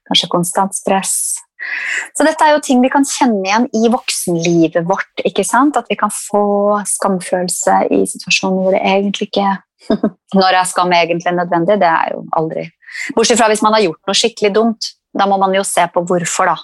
kanskje 0.09 0.31
konstant 0.31 0.73
stress, 0.77 1.35
så 2.15 2.25
dette 2.25 2.45
er 2.45 2.55
jo 2.55 2.63
ting 2.63 2.81
vi 2.83 2.91
kan 2.93 3.05
kjenne 3.07 3.41
igjen 3.45 3.67
i 3.75 3.89
voksenlivet 3.91 4.85
vårt. 4.87 5.23
ikke 5.27 5.45
sant? 5.47 5.77
At 5.77 5.89
vi 5.89 5.97
kan 5.99 6.13
få 6.13 6.77
skamfølelse 6.89 7.79
i 7.95 8.03
situasjoner 8.09 8.61
hvor 8.63 8.75
det 8.75 8.83
egentlig 8.83 9.29
ikke 9.31 9.55
Når 10.39 10.55
er 10.57 10.65
skam 10.65 10.93
egentlig 10.95 11.33
nødvendig? 11.35 11.77
Det 11.81 11.89
er 11.89 12.15
jo 12.15 12.23
aldri 12.33 12.63
Bortsett 13.13 13.37
fra 13.37 13.49
hvis 13.51 13.61
man 13.61 13.75
har 13.75 13.83
gjort 13.83 14.07
noe 14.07 14.17
skikkelig 14.17 14.53
dumt. 14.55 14.87
Da 15.15 15.27
må 15.27 15.37
man 15.39 15.53
jo 15.55 15.61
se 15.67 15.83
på 15.91 16.01
hvorfor, 16.07 16.47
da. 16.47 16.55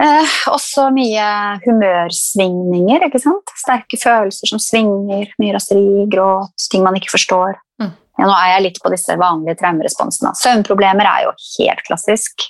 Eh, 0.00 0.36
også 0.48 0.86
mye 0.96 1.24
humørsvingninger. 1.66 3.04
ikke 3.04 3.20
sant? 3.20 3.52
Sterke 3.60 3.98
følelser 4.00 4.48
som 4.48 4.62
svinger. 4.62 5.28
Mye 5.42 5.56
raseri, 5.56 6.06
gråt, 6.12 6.68
ting 6.72 6.86
man 6.86 6.96
ikke 6.96 7.12
forstår. 7.12 7.58
Mm. 7.82 7.90
Ja, 8.20 8.24
nå 8.24 8.36
er 8.36 8.54
jeg 8.54 8.64
litt 8.68 8.80
på 8.80 8.92
disse 8.92 9.16
vanlige 9.20 9.58
traumeresponsene. 9.60 10.32
Søvnproblemer 10.40 11.08
er 11.08 11.26
jo 11.26 11.34
helt 11.58 11.84
klassisk. 11.88 12.46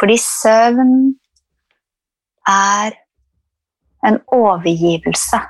Fordi 0.00 0.18
søvn 0.20 0.92
er 2.48 2.98
en 4.04 4.20
overgivelse. 4.32 5.40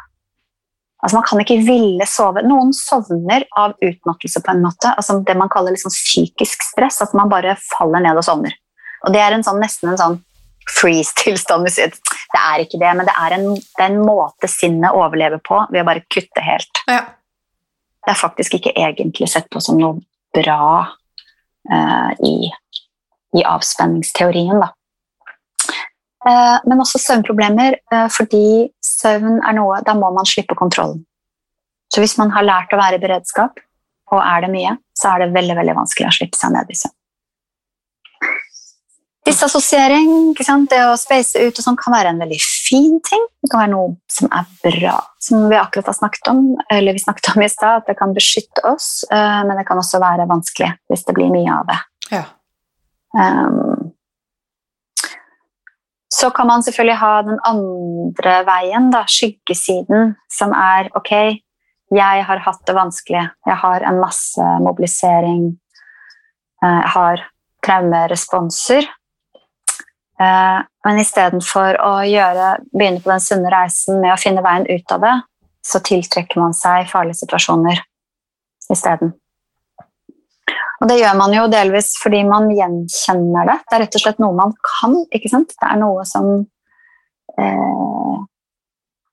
Altså 1.01 1.17
Man 1.17 1.27
kan 1.27 1.43
ikke 1.43 1.61
ville 1.65 2.07
sove. 2.07 2.43
Noen 2.47 2.75
sovner 2.77 3.47
av 3.59 3.75
utmattelse, 3.83 4.43
på 4.45 4.53
en 4.53 4.63
måte. 4.63 4.95
altså 4.95 5.23
Det 5.27 5.37
man 5.37 5.49
kaller 5.49 5.75
liksom 5.75 5.91
psykisk 5.91 6.63
stress. 6.71 7.03
At 7.03 7.15
man 7.15 7.31
bare 7.31 7.57
faller 7.67 8.03
ned 8.05 8.19
og 8.19 8.27
sovner. 8.27 8.55
Og 9.07 9.15
Det 9.15 9.21
er 9.23 9.33
en 9.33 9.43
sånn, 9.47 9.63
nesten 9.63 9.91
en 9.91 9.99
sånn 9.99 10.21
freeze-tilstand. 10.79 11.69
Det 11.71 12.41
er 12.41 12.65
ikke 12.65 12.81
det, 12.81 12.93
men 12.99 13.09
det 13.09 13.17
er, 13.17 13.37
en, 13.37 13.49
det 13.57 13.83
er, 13.83 13.91
en, 13.91 14.01
måte 14.07 14.51
sinnet 14.51 14.97
overlever 14.97 15.43
på 15.45 15.59
ved 15.71 15.83
å 15.83 15.89
bare 15.89 16.07
kutte 16.11 16.45
helt. 16.45 16.85
Ja. 16.91 17.03
Det 18.01 18.15
er 18.15 18.21
faktisk 18.21 18.57
ikke 18.57 18.73
egentlig 18.79 19.29
sett 19.29 19.51
på 19.53 19.61
som 19.63 19.79
noe 19.81 20.01
bra 20.35 20.87
uh, 20.87 22.11
i 22.25 22.51
i 23.37 23.45
avspenningsteorien. 23.47 24.61
Da. 24.61 24.71
Uh, 26.27 26.59
men 26.69 26.83
også 26.83 27.01
søvnproblemer, 27.01 27.79
uh, 27.95 28.07
fordi 28.13 28.69
søvn 28.85 29.39
er 29.39 29.57
noe 29.57 29.81
Da 29.87 29.95
må 29.97 30.11
man 30.15 30.29
slippe 30.29 30.57
kontrollen. 30.59 31.05
Så 31.91 32.03
hvis 32.03 32.17
man 32.21 32.31
har 32.35 32.47
lært 32.47 32.75
å 32.75 32.79
være 32.81 32.99
i 32.99 33.03
beredskap, 33.03 33.59
og 34.11 34.23
er 34.23 34.45
det 34.45 34.51
mye, 34.53 34.77
så 34.97 35.13
er 35.13 35.25
det 35.25 35.35
veldig 35.35 35.57
veldig 35.59 35.77
vanskelig 35.79 36.09
å 36.09 36.17
slippe 36.19 36.39
seg 36.39 36.55
ned 36.55 36.71
i 36.71 36.79
søvn. 36.79 36.97
Disassosiering, 39.31 40.35
det 40.35 40.81
å 40.83 40.97
space 40.99 41.39
ut 41.39 41.59
og 41.61 41.63
sånn, 41.65 41.79
kan 41.79 41.95
være 41.95 42.11
en 42.11 42.19
veldig 42.23 42.39
fin 42.41 42.97
ting. 43.07 43.23
Det 43.39 43.51
kan 43.53 43.63
være 43.63 43.73
noe 43.73 43.93
som 44.11 44.31
er 44.35 44.49
bra, 44.65 44.97
som 45.23 45.47
vi 45.51 45.59
akkurat 45.59 45.87
har 45.93 45.97
snakket 45.97 46.33
om, 46.33 46.43
eller 46.73 46.97
vi 46.97 47.03
snakket 47.03 47.31
om 47.35 47.45
i 47.45 47.51
stad, 47.51 47.83
at 47.83 47.93
det 47.93 47.97
kan 48.01 48.15
beskytte 48.17 48.65
oss, 48.67 49.05
eh, 49.11 49.41
men 49.47 49.55
det 49.61 49.67
kan 49.69 49.79
også 49.79 50.03
være 50.03 50.27
vanskelig 50.31 50.73
hvis 50.91 51.07
det 51.07 51.17
blir 51.17 51.31
mye 51.31 51.55
av 51.61 51.71
det. 51.71 51.79
Ja. 52.11 52.25
Um, 53.15 53.91
så 56.11 56.31
kan 56.35 56.51
man 56.51 56.63
selvfølgelig 56.67 56.99
ha 57.01 57.15
den 57.23 57.41
andre 57.47 58.37
veien, 58.51 58.91
da, 58.91 59.07
skyggesiden, 59.07 60.17
som 60.31 60.55
er 60.59 60.91
ok, 60.99 61.13
jeg 61.95 62.25
har 62.27 62.43
hatt 62.45 62.63
det 62.67 62.75
vanskelig, 62.77 63.29
jeg 63.47 63.59
har 63.63 63.87
en 63.87 63.99
masse 64.03 64.55
mobilisering, 64.63 65.53
eh, 66.63 66.81
jeg 66.83 66.97
har 66.99 67.29
traumeresponser. 67.67 68.91
Eh, 70.21 70.59
men 70.85 71.01
istedenfor 71.01 71.79
å 71.81 71.95
gjøre, 72.05 72.53
begynne 72.75 73.01
på 73.01 73.13
den 73.13 73.25
sunne 73.25 73.53
reisen 73.53 74.03
med 74.03 74.13
å 74.13 74.21
finne 74.21 74.45
veien 74.45 74.69
ut 74.69 74.95
av 74.97 75.05
det, 75.05 75.17
så 75.65 75.81
tiltrekker 75.85 76.41
man 76.41 76.57
seg 76.57 76.89
farlige 76.91 77.23
situasjoner 77.23 77.81
isteden. 78.73 79.15
Og 80.81 80.89
det 80.89 80.97
gjør 80.97 81.17
man 81.19 81.35
jo 81.37 81.45
delvis 81.53 81.93
fordi 82.01 82.23
man 82.25 82.49
gjenkjenner 82.57 83.49
det. 83.51 83.57
Det 83.69 83.77
er 83.77 83.83
rett 83.85 83.97
og 83.99 84.03
slett 84.05 84.23
noe 84.23 84.37
man 84.37 84.55
kan. 84.65 84.97
ikke 85.13 85.29
sant? 85.33 85.53
Det 85.53 85.69
er 85.69 85.81
noe 85.81 86.07
som 86.09 86.31
eh, 87.37 88.15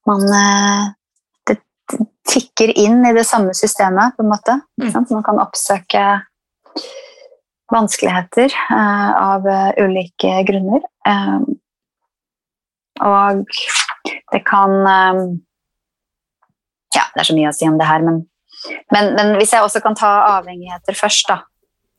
man 0.08 0.24
eh, 0.40 0.86
Det 1.48 1.58
tikker 2.28 2.72
inn 2.80 3.04
i 3.08 3.14
det 3.16 3.24
samme 3.28 3.54
systemet, 3.56 4.16
på 4.16 4.24
en 4.24 4.32
måte. 4.32 4.58
Mm. 4.80 4.96
Man 5.12 5.24
kan 5.24 5.44
oppsøke 5.44 6.04
vanskeligheter 7.74 8.54
eh, 8.54 9.12
av 9.22 9.48
uh, 9.48 9.72
ulike 9.84 10.44
grunner. 10.48 10.86
Eh, 11.08 11.40
og 13.08 13.44
det 14.34 14.42
kan 14.48 14.80
eh, 14.94 15.20
Ja, 16.96 17.04
det 17.14 17.22
er 17.22 17.28
så 17.28 17.36
mye 17.36 17.52
å 17.52 17.56
si 17.56 17.68
om 17.68 17.76
det 17.78 17.86
her, 17.86 18.02
men, 18.02 18.24
men, 18.96 19.12
men 19.18 19.36
hvis 19.38 19.52
jeg 19.54 19.62
også 19.62 19.84
kan 19.84 19.98
ta 20.00 20.10
avhengigheter 20.38 20.96
først, 20.98 21.28
da 21.30 21.44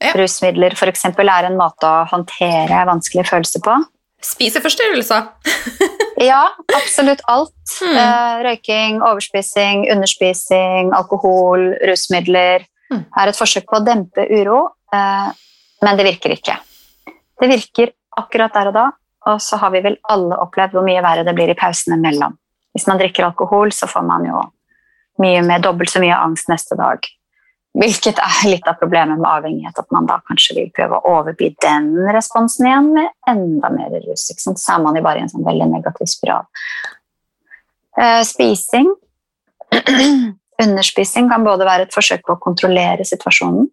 ja. 0.02 0.14
Rusmidler 0.14 0.74
f.eks. 0.78 1.04
er 1.10 1.46
en 1.48 1.58
måte 1.58 1.86
å 1.86 2.06
håndtere 2.08 2.84
vanskelige 2.86 3.26
følelser 3.28 3.62
på. 3.66 3.74
Spiseforstyrrelser? 4.22 5.26
ja, 6.30 6.44
absolutt 6.74 7.22
alt. 7.30 7.74
Mm. 7.82 7.98
Røyking, 8.46 9.00
overspising, 9.02 9.84
underspising, 9.90 10.92
alkohol, 10.94 11.72
rusmidler 11.90 12.62
mm. 12.92 13.04
er 13.10 13.32
et 13.32 13.38
forsøk 13.38 13.66
på 13.70 13.80
å 13.80 13.84
dempe 13.86 14.26
uro, 14.30 14.64
uh, 14.94 15.28
men 15.85 15.99
det 15.99 16.07
virker 16.07 16.35
ikke. 16.35 16.57
Det 17.39 17.49
virker 17.51 17.93
akkurat 18.18 18.55
der 18.55 18.70
og 18.70 18.76
da, 18.76 18.87
og 19.31 19.43
så 19.43 19.59
har 19.61 19.72
vi 19.74 19.83
vel 19.85 19.99
alle 20.11 20.39
opplevd 20.43 20.76
hvor 20.76 20.87
mye 20.87 21.03
verre 21.05 21.26
det 21.26 21.35
blir 21.37 21.51
i 21.53 21.59
pausene 21.59 21.99
mellom. 22.01 22.37
Hvis 22.74 22.87
man 22.89 23.01
drikker 23.01 23.26
alkohol, 23.26 23.72
så 23.74 23.89
får 23.91 24.05
man 24.07 24.26
jo 24.29 24.43
mye 25.22 25.43
med 25.47 25.64
dobbelt 25.66 25.91
så 25.91 26.03
mye 26.03 26.18
angst 26.18 26.51
neste 26.51 26.79
dag. 26.79 27.07
Hvilket 27.79 28.18
er 28.22 28.49
litt 28.49 28.66
av 28.66 28.79
problemet 28.81 29.20
med 29.20 29.29
avhengighet, 29.29 29.76
at 29.79 29.91
man 29.95 30.07
da 30.09 30.18
kanskje 30.26 30.57
vil 30.57 30.70
prøve 30.74 30.99
å 30.99 31.12
overby 31.18 31.53
den 31.62 31.93
responsen 32.14 32.66
igjen 32.66 32.93
med 32.97 33.11
enda 33.31 33.70
mer 33.74 33.93
rus. 34.07 34.29
Så 34.35 34.55
er 34.74 34.83
man 34.83 34.99
jo 34.99 35.05
bare 35.05 35.20
i 35.20 35.26
en 35.26 35.31
sånn 35.31 35.47
veldig 35.47 35.68
negativ 35.76 36.11
spiral. 36.11 36.49
Uh, 37.99 38.22
spising. 38.26 38.91
Underspising 40.64 41.29
kan 41.31 41.45
både 41.47 41.66
være 41.68 41.87
et 41.87 41.95
forsøk 41.95 42.24
på 42.26 42.35
å 42.35 42.43
kontrollere 42.43 43.07
situasjonen. 43.07 43.68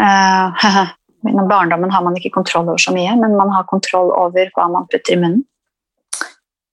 Uh, 0.00 0.64
I 1.24 1.46
barndommen 1.48 1.92
har 1.94 2.04
man 2.04 2.16
ikke 2.18 2.34
kontroll 2.34 2.68
over 2.68 2.80
så 2.82 2.92
mye, 2.92 3.14
men 3.16 3.36
man 3.38 3.52
har 3.54 3.68
kontroll 3.70 4.12
over 4.12 4.50
hva 4.56 4.68
man 4.72 4.88
putter 4.90 5.16
i 5.16 5.20
munnen. 5.20 5.44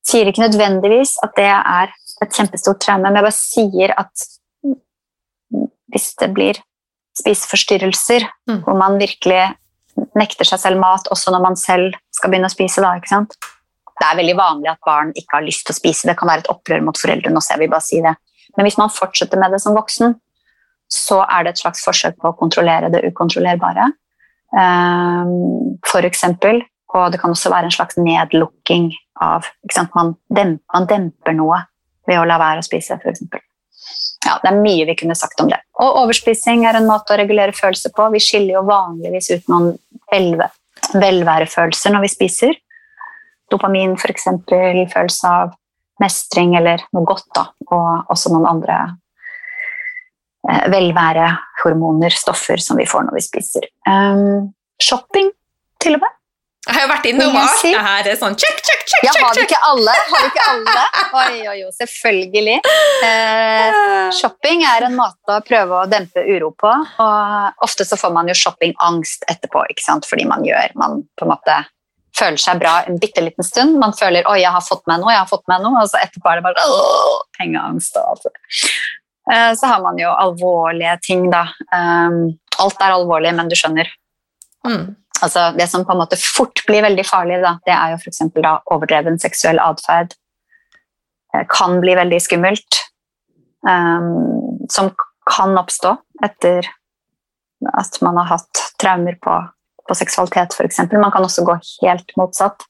Sier 0.08 0.28
ikke 0.28 0.44
nødvendigvis 0.44 1.16
at 1.24 1.38
det 1.38 1.48
er 1.48 1.94
et 2.22 2.36
kjempestort 2.36 2.82
traume, 2.84 3.06
men 3.06 3.20
jeg 3.20 3.28
bare 3.28 3.38
sier 3.38 3.94
at 4.02 4.28
hvis 5.92 6.12
det 6.20 6.30
blir 6.36 6.60
spiseforstyrrelser, 7.20 8.26
mm. 8.50 8.62
hvor 8.66 8.78
man 8.80 8.98
virkelig 9.00 9.52
nekter 10.18 10.48
seg 10.48 10.62
selv 10.62 10.82
mat 10.82 11.08
også 11.12 11.34
når 11.34 11.44
man 11.44 11.58
selv 11.60 11.96
skal 12.16 12.32
begynne 12.32 12.50
å 12.50 12.54
spise. 12.54 12.84
Da, 12.84 13.24
det 14.02 14.08
er 14.08 14.20
veldig 14.22 14.36
vanlig 14.40 14.72
at 14.72 14.84
barn 14.88 15.12
ikke 15.16 15.38
har 15.38 15.46
lyst 15.46 15.68
til 15.68 15.76
å 15.76 15.80
spise. 15.80 16.08
Det 16.10 16.18
kan 16.20 16.32
være 16.32 16.46
et 16.46 16.52
opprør 16.54 16.84
mot 16.86 16.98
foreldrene. 16.98 17.38
også, 17.38 17.56
jeg 17.56 17.64
vil 17.64 17.74
bare 17.74 17.88
si 17.88 18.02
det. 18.04 18.16
Men 18.58 18.68
hvis 18.68 18.80
man 18.80 18.92
fortsetter 18.92 19.40
med 19.40 19.54
det 19.54 19.62
som 19.64 19.78
voksen, 19.78 20.16
så 20.92 21.22
er 21.24 21.46
det 21.46 21.54
et 21.54 21.62
slags 21.64 21.84
forsøk 21.86 22.18
på 22.20 22.32
å 22.32 22.38
kontrollere 22.40 22.92
det 22.92 23.04
ukontrollerbare. 23.08 23.92
Um, 24.52 25.78
for 25.88 26.04
eksempel, 26.04 26.60
og 26.92 27.14
det 27.14 27.22
kan 27.22 27.32
også 27.32 27.54
være 27.54 27.70
en 27.70 27.78
slags 27.78 27.96
nedlukking 28.00 28.92
av 29.24 29.48
man 29.96 30.16
demper, 30.28 30.60
man 30.74 30.90
demper 30.90 31.38
noe 31.38 31.62
ved 32.10 32.20
å 32.20 32.28
la 32.28 32.40
være 32.42 32.60
å 32.60 32.68
spise, 32.68 32.98
f.eks 33.00 33.24
ja, 34.26 34.38
det 34.44 34.52
er 34.52 34.60
mye 34.62 34.86
vi 34.86 34.96
kunne 35.00 35.18
sagt 35.18 35.40
om 35.42 35.50
det. 35.50 35.60
Og 35.82 36.04
overspising 36.04 36.66
er 36.70 36.78
en 36.78 36.90
måte 36.90 37.16
å 37.16 37.20
regulere 37.20 37.56
følelser 37.58 37.94
på. 37.96 38.06
Vi 38.14 38.22
skiller 38.22 38.60
jo 38.60 38.68
vanligvis 38.68 39.32
ut 39.34 39.50
noen 39.52 39.72
velværefølelser 40.94 41.96
når 41.96 42.06
vi 42.06 42.12
spiser. 42.14 42.60
Dopamin, 43.52 43.98
f.eks. 43.98 44.30
følelse 44.94 45.32
av 45.32 45.56
mestring 46.02 46.56
eller 46.60 46.86
noe 46.94 47.08
godt, 47.08 47.28
da. 47.36 47.48
Og 47.72 48.14
også 48.14 48.34
noen 48.34 48.48
andre 48.50 48.78
eh, 50.50 50.64
velværehormoner, 50.74 52.16
stoffer, 52.16 52.62
som 52.64 52.80
vi 52.82 52.88
får 52.90 53.08
når 53.08 53.20
vi 53.20 53.28
spiser. 53.28 53.70
Um, 53.90 54.52
shopping, 54.82 55.32
til 55.82 55.98
og 55.98 56.04
med. 56.06 56.18
Jeg 56.62 56.76
har 56.76 56.84
jo 56.84 56.90
vært 56.92 57.06
innom 57.10 57.38
alt 57.42 57.64
det 57.66 57.80
her. 57.82 58.08
er 58.12 58.18
sånn 58.20 58.36
check, 58.38 58.60
check, 58.62 58.84
check, 58.86 59.06
ja, 59.08 59.14
Har 59.18 59.34
vi 59.34 59.48
ikke 59.48 59.62
alle? 59.66 59.96
Har 60.12 60.22
vi 60.22 60.30
ikke 60.30 60.44
alle? 60.52 60.84
Oi, 61.18 61.40
oi, 61.50 61.56
oi, 61.66 61.72
selvfølgelig. 61.74 62.60
Eh, 63.08 63.80
shopping 64.20 64.62
er 64.70 64.86
en 64.86 64.94
måte 65.00 65.40
å 65.40 65.42
prøve 65.48 65.80
å 65.80 65.90
dempe 65.90 66.22
uro 66.22 66.52
på. 66.54 66.70
Og 67.02 67.66
ofte 67.66 67.88
så 67.88 67.98
får 67.98 68.14
man 68.14 68.30
jo 68.30 68.38
shoppingangst 68.38 69.26
etterpå, 69.34 69.66
ikke 69.74 69.88
sant? 69.88 70.06
fordi 70.06 70.28
man 70.30 70.46
gjør 70.46 70.78
Man 70.78 71.02
på 71.18 71.26
en 71.26 71.34
måte 71.34 71.58
føler 72.18 72.42
seg 72.42 72.62
bra 72.62 72.78
en 72.86 73.00
bitte 73.02 73.24
liten 73.26 73.46
stund. 73.48 73.80
Man 73.82 73.96
føler 73.98 74.28
'oi, 74.28 74.42
jeg 74.44 74.54
har 74.54 74.62
fått 74.62 74.86
meg 74.86 75.02
noe', 75.02 75.16
jeg 75.16 75.24
har 75.24 75.32
fått 75.32 75.48
meg 75.50 75.64
noe, 75.66 75.82
og 75.82 75.90
så 75.90 76.02
etterpå 76.04 76.30
er 76.30 76.40
det 76.40 76.46
bare 76.46 76.68
pengeangst 77.40 77.98
og 77.98 78.14
alt 78.14 78.28
det 78.28 78.34
Så 79.32 79.68
har 79.70 79.80
man 79.80 79.96
jo 79.96 80.10
alvorlige 80.12 80.98
ting, 81.06 81.30
da. 81.32 81.46
Um, 81.72 82.34
alt 82.60 82.82
er 82.84 82.98
alvorlig, 82.98 83.32
men 83.38 83.48
du 83.48 83.56
skjønner. 83.56 83.88
Mm 84.68 84.90
altså 85.22 85.52
Det 85.58 85.68
som 85.68 85.86
på 85.86 85.92
en 85.92 86.02
måte 86.02 86.18
fort 86.20 86.64
blir 86.68 86.84
veldig 86.86 87.06
farlig, 87.06 87.40
da, 87.44 87.56
det 87.66 87.76
er 87.76 87.94
jo 87.94 88.02
f.eks. 88.02 88.22
overdreven 88.74 89.20
seksuell 89.22 89.62
atferd. 89.62 90.16
Eh, 91.36 91.46
kan 91.50 91.80
bli 91.84 91.96
veldig 91.98 92.22
skummelt. 92.22 92.82
Um, 93.62 94.66
som 94.74 94.90
kan 95.30 95.54
oppstå 95.60 95.94
etter 96.26 96.66
at 97.78 98.00
man 98.02 98.18
har 98.18 98.32
hatt 98.32 98.62
traumer 98.82 99.20
på, 99.22 99.36
på 99.86 99.98
seksualitet, 100.00 100.56
f.eks. 100.58 100.82
Man 100.96 101.14
kan 101.14 101.28
også 101.28 101.46
gå 101.46 101.60
helt 101.84 102.16
motsatt. 102.18 102.66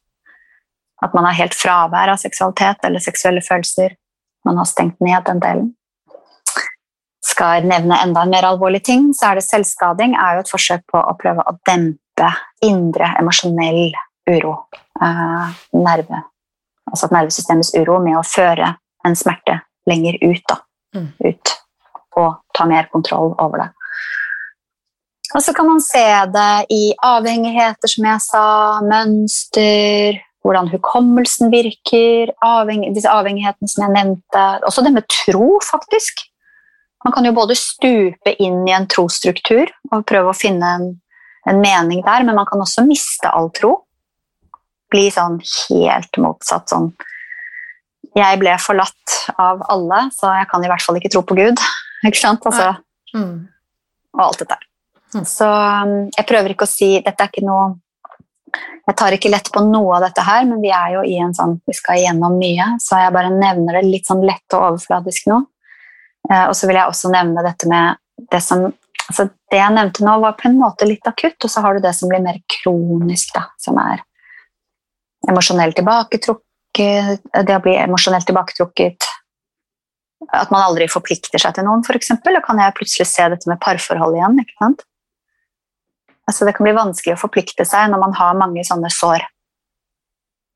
At 1.02 1.16
man 1.18 1.26
har 1.26 1.40
helt 1.40 1.56
fravær 1.58 2.12
av 2.12 2.20
seksualitet 2.22 2.84
eller 2.86 3.02
seksuelle 3.02 3.42
følelser. 3.42 3.96
Man 4.46 4.60
har 4.60 4.68
stengt 4.70 5.00
ned 5.02 5.24
den 5.26 5.40
delen. 5.42 5.72
Skal 7.32 7.66
nevne 7.68 7.99
enda 8.03 8.26
en 8.26 8.34
mer 8.34 8.48
alvorlig 8.49 8.84
ting, 8.86 9.12
så 9.16 9.32
er 9.32 9.40
det 9.40 9.48
selvskading 9.48 10.18
er 10.20 10.38
jo 10.38 10.44
et 10.44 10.52
forsøk 10.52 10.84
på 10.91 10.99
å 10.99 11.16
prøve 11.20 11.45
å 11.48 11.56
dempe 11.68 12.32
indre 12.66 13.14
emosjonell 13.22 13.94
uro. 14.30 14.56
Uh, 15.02 15.48
nerve, 15.74 16.22
altså 16.90 17.10
nervesystemets 17.14 17.74
uro 17.80 17.98
med 18.03 18.20
å 18.20 18.26
føre 18.28 18.76
en 19.08 19.18
smerte 19.18 19.62
lenger 19.90 20.20
ut. 20.22 20.44
Da, 20.49 20.60
mm. 20.98 21.12
ut 21.26 21.56
og 22.20 22.41
ta 22.56 22.68
mer 22.68 22.90
kontroll 22.91 23.32
over 23.40 23.64
det. 23.64 23.70
Og 25.32 25.44
så 25.44 25.53
kan 25.56 25.70
man 25.70 25.80
se 25.84 26.03
det 26.34 26.66
i 26.76 26.82
avhengigheter, 27.08 27.88
som 27.88 28.08
jeg 28.10 28.24
sa, 28.26 28.48
mønster, 28.84 30.20
hvordan 30.44 30.68
hukommelsen 30.74 31.53
virker, 31.53 32.34
avheng 32.44 32.84
disse 32.95 33.10
avhengighetene 33.12 33.72
som 33.72 33.86
jeg 33.86 33.95
nevnte. 33.95 34.44
Også 34.68 34.84
det 34.84 34.94
med 34.95 35.08
tro, 35.08 35.53
faktisk. 35.64 36.26
Man 37.02 37.14
kan 37.15 37.26
jo 37.26 37.34
både 37.34 37.57
stupe 37.57 38.36
inn 38.44 38.61
i 38.68 38.76
en 38.76 38.86
trosstruktur 38.90 39.72
og 39.91 40.06
prøve 40.10 40.32
å 40.32 40.38
finne 40.38 40.76
en 40.78 40.91
en 41.49 41.61
mening 41.61 42.02
der, 42.06 42.23
men 42.23 42.36
man 42.36 42.45
kan 42.45 42.61
også 42.61 42.86
miste 42.86 43.30
all 43.30 43.49
tro. 43.56 43.76
Bli 44.91 45.07
sånn 45.14 45.40
helt 45.41 46.18
motsatt 46.19 46.68
sånn 46.68 46.90
Jeg 48.11 48.40
ble 48.41 48.57
forlatt 48.60 49.14
av 49.40 49.61
alle, 49.72 50.10
så 50.11 50.34
jeg 50.36 50.49
kan 50.52 50.65
i 50.65 50.68
hvert 50.68 50.84
fall 50.84 50.98
ikke 50.99 51.14
tro 51.14 51.22
på 51.23 51.38
Gud. 51.38 51.61
Ikke 52.07 52.19
sant? 52.19 52.44
Altså, 52.49 52.73
mm. 53.15 53.36
Og 54.18 54.26
alt 54.26 54.41
dette. 54.41 54.57
Mm. 55.15 55.23
Så 55.28 55.48
um, 55.48 55.95
jeg 56.11 56.28
prøver 56.28 56.53
ikke 56.53 56.65
å 56.65 56.72
si 56.72 56.94
Dette 57.03 57.26
er 57.26 57.28
ikke 57.28 57.44
noe 57.44 57.65
Jeg 58.88 58.95
tar 58.95 59.15
ikke 59.15 59.32
lett 59.32 59.49
på 59.52 59.60
noe 59.65 59.98
av 59.98 60.06
dette 60.06 60.23
her, 60.23 60.45
men 60.48 60.61
vi 60.64 60.72
er 60.72 60.94
jo 60.94 61.02
i 61.03 61.18
en 61.19 61.36
sånn 61.36 61.57
Vi 61.68 61.76
skal 61.76 61.99
igjennom 61.99 62.38
mye, 62.40 62.69
så 62.80 63.02
jeg 63.03 63.14
bare 63.15 63.34
nevner 63.34 63.80
det 63.80 63.90
litt 63.90 64.07
sånn 64.07 64.23
lett 64.23 64.56
og 64.56 64.69
overfladisk 64.69 65.28
nå. 65.28 65.41
Eh, 66.30 66.45
og 66.48 66.56
så 66.57 66.69
vil 66.69 66.80
jeg 66.80 66.91
også 66.91 67.11
nevne 67.14 67.43
dette 67.45 67.69
med 67.72 67.99
det 68.31 68.43
som 68.45 68.69
altså 69.11 69.26
Det 69.52 69.57
jeg 69.57 69.73
nevnte 69.76 70.06
nå, 70.06 70.14
var 70.23 70.38
på 70.39 70.45
en 70.48 70.60
måte 70.61 70.85
litt 70.88 71.07
akutt, 71.10 71.35
og 71.43 71.52
så 71.52 71.60
har 71.65 71.76
du 71.76 71.81
det 71.84 71.91
som 71.98 72.07
blir 72.07 72.22
mer 72.23 72.38
kronisk, 72.48 73.34
da, 73.35 73.41
som 73.60 73.76
er 73.81 73.99
emosjonelt 75.27 75.76
tilbaketrukket, 75.76 77.26
det 77.43 77.57
å 77.57 77.64
bli 77.65 77.73
emosjonelt 77.81 78.30
tilbaketrukket 78.30 79.10
At 80.38 80.53
man 80.53 80.64
aldri 80.64 80.88
forplikter 80.88 81.41
seg 81.41 81.57
til 81.57 81.68
noen, 81.68 81.84
f.eks. 81.84 82.14
Da 82.23 82.43
kan 82.45 82.61
jeg 82.61 82.77
plutselig 82.77 83.10
se 83.10 83.27
dette 83.34 83.49
med 83.49 83.60
parforhold 83.60 84.15
igjen. 84.15 84.39
ikke 84.39 84.57
sant? 84.61 84.85
Altså 86.30 86.45
Det 86.45 86.53
kan 86.56 86.68
bli 86.69 86.77
vanskelig 86.77 87.18
å 87.18 87.22
forplikte 87.26 87.65
seg 87.68 87.89
når 87.91 88.03
man 88.06 88.14
har 88.15 88.38
mange 88.39 88.64
sånne 88.64 88.93
sår. 88.93 89.26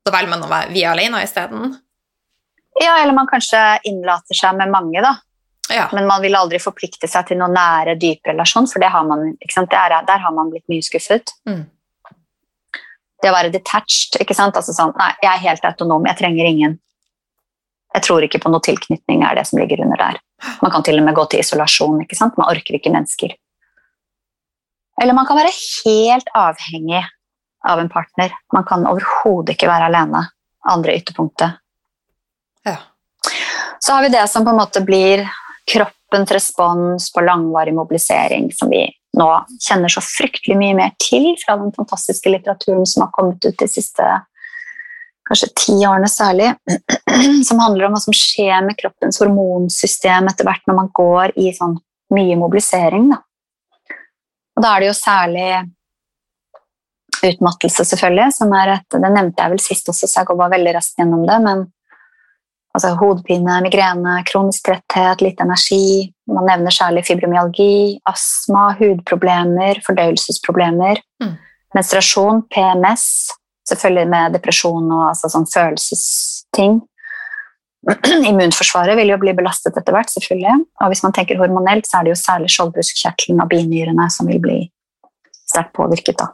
Så 0.06 0.14
velger 0.14 0.30
man 0.30 0.46
å 0.46 0.48
være 0.48 0.70
vi 0.72 0.86
alene 0.86 1.20
isteden? 1.26 1.74
Ja, 2.78 3.00
eller 3.02 3.16
man 3.16 3.28
kanskje 3.28 3.58
innlater 3.88 4.38
seg 4.38 4.56
med 4.56 4.70
mange, 4.70 5.02
da. 5.02 5.16
Ja. 5.70 5.88
Men 5.92 6.06
man 6.06 6.22
vil 6.22 6.36
aldri 6.38 6.60
forplikte 6.62 7.08
seg 7.10 7.26
til 7.28 7.40
noen 7.40 7.56
nære, 7.56 7.96
dyp 7.98 8.28
relasjon, 8.30 8.68
for 8.70 8.82
det 8.82 8.90
har 8.94 9.06
man, 9.06 9.32
ikke 9.40 9.54
sant? 9.54 9.70
Det 9.72 9.78
er, 9.78 9.96
der 10.06 10.22
har 10.22 10.34
man 10.34 10.52
blitt 10.52 10.66
mye 10.70 10.84
skuffet. 10.84 11.32
Mm. 11.48 11.64
Det 13.22 13.30
å 13.32 13.34
være 13.34 13.50
detached, 13.54 14.20
ikke 14.22 14.36
sant? 14.36 14.58
Altså 14.58 14.74
sånn, 14.76 14.94
nei, 15.00 15.10
jeg 15.24 15.32
er 15.32 15.42
helt 15.48 15.66
autonom, 15.66 16.06
jeg 16.06 16.20
trenger 16.20 16.50
ingen. 16.50 16.76
Jeg 17.96 18.04
tror 18.04 18.26
ikke 18.26 18.42
på 18.42 18.52
noe 18.52 18.62
tilknytning 18.62 19.24
er 19.24 19.38
det 19.38 19.46
som 19.48 19.58
ligger 19.58 19.82
under 19.82 19.98
der. 19.98 20.20
Man 20.60 20.72
kan 20.74 20.84
til 20.84 21.00
og 21.00 21.06
med 21.06 21.16
gå 21.16 21.24
til 21.32 21.42
isolasjon, 21.42 22.02
ikke 22.04 22.18
sant? 22.18 22.36
Man 22.38 22.50
orker 22.52 22.76
ikke 22.76 22.92
mennesker. 22.92 23.34
Eller 25.02 25.16
man 25.16 25.26
kan 25.28 25.38
være 25.38 25.52
helt 25.52 26.28
avhengig 26.36 27.02
av 27.66 27.80
en 27.80 27.88
partner. 27.92 28.36
Man 28.54 28.66
kan 28.68 28.86
overhodet 28.88 29.56
ikke 29.56 29.68
være 29.70 29.88
alene. 29.90 30.22
Andre 30.66 30.96
ytterpunktet. 31.00 31.58
Ja. 32.66 32.76
Så 33.80 33.96
har 33.96 34.04
vi 34.04 34.12
det 34.14 34.24
som 34.28 34.44
på 34.44 34.52
en 34.52 34.60
måte 34.60 34.82
blir 34.84 35.24
kroppens 35.72 36.32
respons 36.32 37.10
på 37.12 37.24
langvarig 37.26 37.74
mobilisering, 37.74 38.50
som 38.54 38.70
vi 38.70 38.84
nå 39.16 39.28
kjenner 39.64 39.92
så 39.92 40.02
fryktelig 40.04 40.56
mye 40.60 40.76
mer 40.76 40.94
til 41.02 41.32
fra 41.40 41.56
den 41.60 41.72
fantastiske 41.76 42.30
litteraturen 42.30 42.86
som 42.86 43.06
har 43.06 43.12
kommet 43.16 43.44
ut 43.44 43.58
de 43.58 43.68
siste 43.70 44.06
kanskje 45.26 45.48
ti 45.58 45.74
årene 45.88 46.08
særlig, 46.10 46.52
som 47.48 47.62
handler 47.62 47.88
om 47.88 47.96
hva 47.96 48.02
som 48.02 48.14
skjer 48.14 48.60
med 48.66 48.78
kroppens 48.78 49.18
hormonsystem 49.22 50.28
etter 50.30 50.46
hvert 50.46 50.68
når 50.68 50.78
man 50.78 50.92
går 50.94 51.34
i 51.40 51.50
sånn 51.56 51.78
mye 52.14 52.36
mobilisering. 52.38 53.08
Da. 53.10 53.22
Og 54.56 54.62
da 54.62 54.74
er 54.74 54.84
det 54.84 54.90
jo 54.92 54.98
særlig 55.00 55.48
utmattelse, 57.26 57.84
selvfølgelig, 57.88 58.28
som 58.36 58.52
er 58.54 58.76
et 58.76 58.92
Det 58.92 59.10
nevnte 59.10 59.42
jeg 59.42 59.54
vel 59.54 59.62
sist 59.64 59.88
også, 59.90 60.06
så 60.06 60.20
jeg 60.20 60.28
går 60.28 60.38
bare 60.38 60.54
veldig 60.54 60.76
raskt 60.76 61.00
gjennom 61.00 61.24
det. 61.26 61.38
men 61.42 61.64
altså 62.76 62.92
Hodepine, 63.00 63.60
migrene, 63.64 64.18
kronisk 64.28 64.66
tretthet, 64.68 65.22
litt 65.24 65.40
energi. 65.40 66.10
Man 66.28 66.48
nevner 66.48 66.74
særlig 66.74 67.06
fibromyalgi, 67.08 67.96
astma, 68.10 68.68
hudproblemer, 68.78 69.80
fordøyelsesproblemer. 69.86 71.00
Mm. 71.24 71.32
Menstruasjon, 71.76 72.42
PMS, 72.52 73.06
selvfølgelig 73.68 74.10
med 74.12 74.36
depresjon 74.36 74.92
og 74.92 75.06
altså 75.08 75.32
sånn 75.32 75.48
følelsesting. 75.50 76.78
Immunforsvaret 78.30 78.98
vil 78.98 79.12
jo 79.12 79.20
bli 79.22 79.34
belastet 79.38 79.76
etter 79.78 79.94
hvert, 79.94 80.10
selvfølgelig. 80.12 80.66
Og 80.82 80.92
hvis 80.92 81.04
man 81.06 81.14
tenker 81.16 81.40
hormonelt, 81.40 81.88
så 81.88 82.00
er 82.00 82.06
det 82.06 82.16
jo 82.16 82.22
særlig 82.22 82.50
skjoldbruskkjertelen 82.54 83.42
og 83.44 83.50
binyrene 83.52 84.08
som 84.12 84.28
vil 84.28 84.42
bli 84.42 84.58
sterkt 85.46 85.72
påvirket 85.78 86.18
da, 86.20 86.32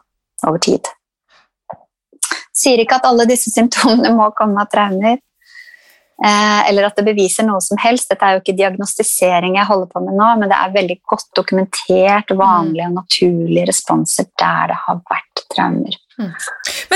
over 0.49 0.59
tid. 0.63 0.89
Sier 2.53 2.81
ikke 2.81 2.99
at 2.99 3.05
alle 3.09 3.25
disse 3.29 3.53
symptomene 3.53 4.11
må 4.17 4.27
komme 4.37 4.61
av 4.61 4.69
traumer, 4.73 5.21
eller 6.23 6.87
at 6.87 6.95
det 6.99 7.05
beviser 7.07 7.47
noe 7.47 7.59
som 7.63 7.79
helst. 7.81 8.09
Dette 8.11 8.23
er 8.23 8.37
jo 8.37 8.43
ikke 8.43 8.55
diagnostisering 8.55 9.57
jeg 9.59 9.69
holder 9.69 9.89
på 9.91 10.03
med 10.05 10.15
nå, 10.19 10.29
men 10.39 10.51
det 10.51 10.59
er 10.59 10.77
veldig 10.77 10.99
godt 11.09 11.27
dokumentert 11.35 12.31
vanlige 12.37 12.87
og 12.89 13.01
naturlige 13.01 13.67
responser 13.71 14.29
der 14.39 14.71
det 14.71 14.79
har 14.85 15.01
vært 15.11 15.43
traumer. 15.53 15.99
Mm. 16.19 16.31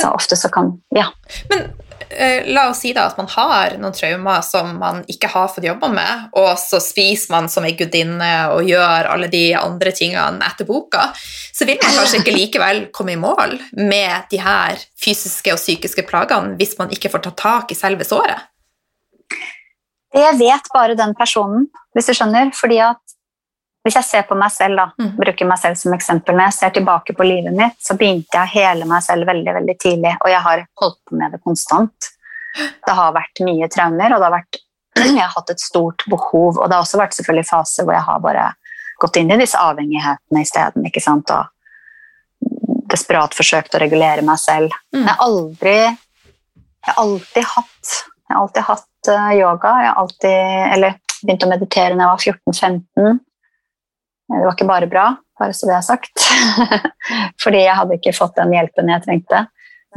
så 0.02 0.08
ofte 0.08 0.36
så 0.38 0.50
kan 0.50 0.82
Ja. 0.94 1.06
Men 1.50 1.64
eh, 2.10 2.46
la 2.54 2.68
oss 2.70 2.84
si 2.84 2.92
da 2.94 3.08
at 3.10 3.18
man 3.18 3.28
har 3.34 3.78
noen 3.82 3.96
traumer 3.96 4.44
som 4.46 4.76
man 4.78 5.02
ikke 5.10 5.32
har 5.34 5.48
fått 5.50 5.66
jobba 5.66 5.90
med, 5.90 6.28
og 6.38 6.52
så 6.62 6.80
spiser 6.84 7.34
man 7.34 7.50
som 7.50 7.66
ei 7.66 7.74
gudinne 7.78 8.32
og 8.54 8.70
gjør 8.70 9.10
alle 9.14 9.30
de 9.34 9.44
andre 9.58 9.94
tingene 9.98 10.46
etter 10.46 10.70
boka, 10.70 11.10
så 11.54 11.66
vil 11.66 11.82
man 11.82 11.98
kanskje 11.98 12.22
ikke 12.22 12.36
likevel 12.36 12.84
komme 12.94 13.16
i 13.16 13.22
mål 13.22 13.58
med 13.80 14.30
de 14.32 14.42
her 14.44 14.78
fysiske 15.02 15.56
og 15.56 15.62
psykiske 15.62 16.06
plagene 16.10 16.56
hvis 16.60 16.78
man 16.78 16.94
ikke 16.94 17.12
får 17.14 17.26
ta 17.26 17.34
tak 17.48 17.74
i 17.74 17.80
selve 17.80 18.06
såret. 18.08 18.46
Det 20.14 20.32
vet 20.40 20.70
bare 20.74 20.96
den 20.98 21.14
personen, 21.16 21.68
hvis 21.94 22.08
du 22.10 22.14
skjønner. 22.14 22.52
fordi 22.56 22.80
at 22.82 22.98
hvis 23.86 23.96
jeg 23.96 24.04
ser 24.04 24.24
på 24.28 24.36
meg 24.36 24.52
selv, 24.52 24.76
da, 24.76 24.86
Mm. 25.00 25.16
bruker 25.18 25.46
meg 25.48 25.60
selv 25.60 25.78
som 25.78 25.94
eksempel, 25.94 26.36
når 26.36 26.48
jeg 26.50 26.54
ser 26.54 26.70
tilbake 26.76 27.16
på 27.16 27.24
livet 27.24 27.54
mitt, 27.56 27.76
så 27.80 27.96
begynte 27.98 28.34
jeg 28.34 28.42
å 28.44 28.52
hele 28.52 28.86
meg 28.86 29.02
selv 29.04 29.26
veldig 29.28 29.54
veldig 29.54 29.76
tidlig, 29.80 30.18
og 30.22 30.30
jeg 30.30 30.42
har 30.42 30.66
holdt 30.82 30.98
på 31.08 31.16
med 31.18 31.32
det 31.32 31.42
konstant. 31.44 32.10
Det 32.58 32.94
har 32.96 33.14
vært 33.14 33.40
mye 33.46 33.68
traumer, 33.70 34.12
og 34.14 34.20
det 34.20 34.28
har 34.28 34.36
vært, 34.42 34.58
jeg 34.98 35.20
har 35.22 35.30
hatt 35.36 35.50
et 35.52 35.60
stort 35.60 36.04
behov. 36.10 36.58
Og 36.58 36.68
det 36.68 36.74
har 36.76 36.84
også 36.84 36.98
vært 37.00 37.14
selvfølgelig 37.16 37.48
faser 37.48 37.84
hvor 37.86 37.94
jeg 37.94 38.04
har 38.04 38.20
bare 38.20 38.54
gått 39.00 39.16
inn 39.18 39.32
i 39.32 39.38
disse 39.38 39.56
avhengighetene 39.58 40.42
isteden. 40.42 40.86
ikke 40.86 41.02
sant, 41.04 41.30
og 41.32 41.46
desperat 42.90 43.36
forsøkt 43.36 43.76
å 43.76 43.80
regulere 43.84 44.24
meg 44.26 44.40
selv. 44.42 44.72
Mm. 44.96 45.04
Jeg 45.06 45.14
har 45.14 45.24
aldri 45.28 45.78
Jeg 45.78 46.94
har 46.96 47.04
alltid 47.04 47.44
hatt 47.44 47.90
Jeg 48.28 48.36
har 48.36 48.42
alltid 48.42 48.64
hatt 48.64 48.86
yoga. 49.38 49.74
Jeg 49.84 49.92
har 49.92 50.02
alltid 50.02 50.74
Eller 50.76 50.98
begynte 51.22 51.48
å 51.48 51.52
meditere 51.52 51.96
da 51.96 52.04
jeg 52.04 52.12
var 52.12 52.26
14-15. 52.54 53.20
Det 54.28 54.44
var 54.44 54.56
ikke 54.58 54.68
bare 54.68 54.90
bra, 54.92 55.06
bare 55.40 55.56
så 55.56 55.70
det 55.70 55.78
er 55.78 55.86
sagt. 55.86 56.26
Fordi 57.44 57.64
jeg 57.64 57.78
hadde 57.80 57.96
ikke 57.98 58.16
fått 58.16 58.36
den 58.38 58.54
hjelpen 58.54 58.92
jeg 58.92 59.06
trengte. 59.06 59.46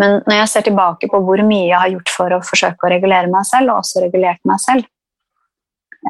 Men 0.01 0.21
når 0.25 0.43
jeg 0.43 0.53
ser 0.53 0.65
tilbake 0.69 1.11
på 1.11 1.21
hvor 1.25 1.43
mye 1.45 1.67
jeg 1.67 1.77
har 1.77 1.93
gjort 1.93 2.15
for 2.15 2.37
å 2.37 2.41
forsøke 2.47 2.87
å 2.87 2.93
regulere 2.93 3.31
meg 3.33 3.45
selv, 3.49 3.73
og 3.73 3.83
også 3.83 4.05
regulert 4.05 4.41
meg 4.49 4.63
selv, 4.63 4.87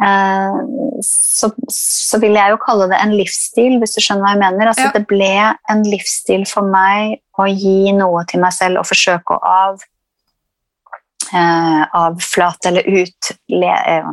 eh, 0.05 0.59
så, 1.07 1.51
så 1.73 2.21
vil 2.23 2.37
jeg 2.39 2.53
jo 2.53 2.61
kalle 2.63 2.91
det 2.93 3.01
en 3.01 3.17
livsstil, 3.17 3.79
hvis 3.81 3.97
du 3.97 4.03
skjønner 4.05 4.27
hva 4.27 4.35
jeg 4.35 4.43
mener. 4.45 4.71
Altså, 4.71 4.91
Ja. 4.91 4.93
Det 4.95 5.07
ble 5.11 5.33
en 5.73 5.83
livsstil 5.89 6.45
for 6.51 6.69
meg 6.71 7.19
å 7.41 7.49
gi 7.49 7.95
noe 7.97 8.23
til 8.31 8.45
meg 8.45 8.55
selv 8.55 8.83
og 8.83 8.91
forsøke 8.91 9.39
å 9.39 9.41
av, 9.41 9.89
eh, 11.35 11.83
avflate 11.97 12.69
eller 12.71 12.83
ut 12.89 13.31
le, 13.49 13.71
eh, 13.71 14.11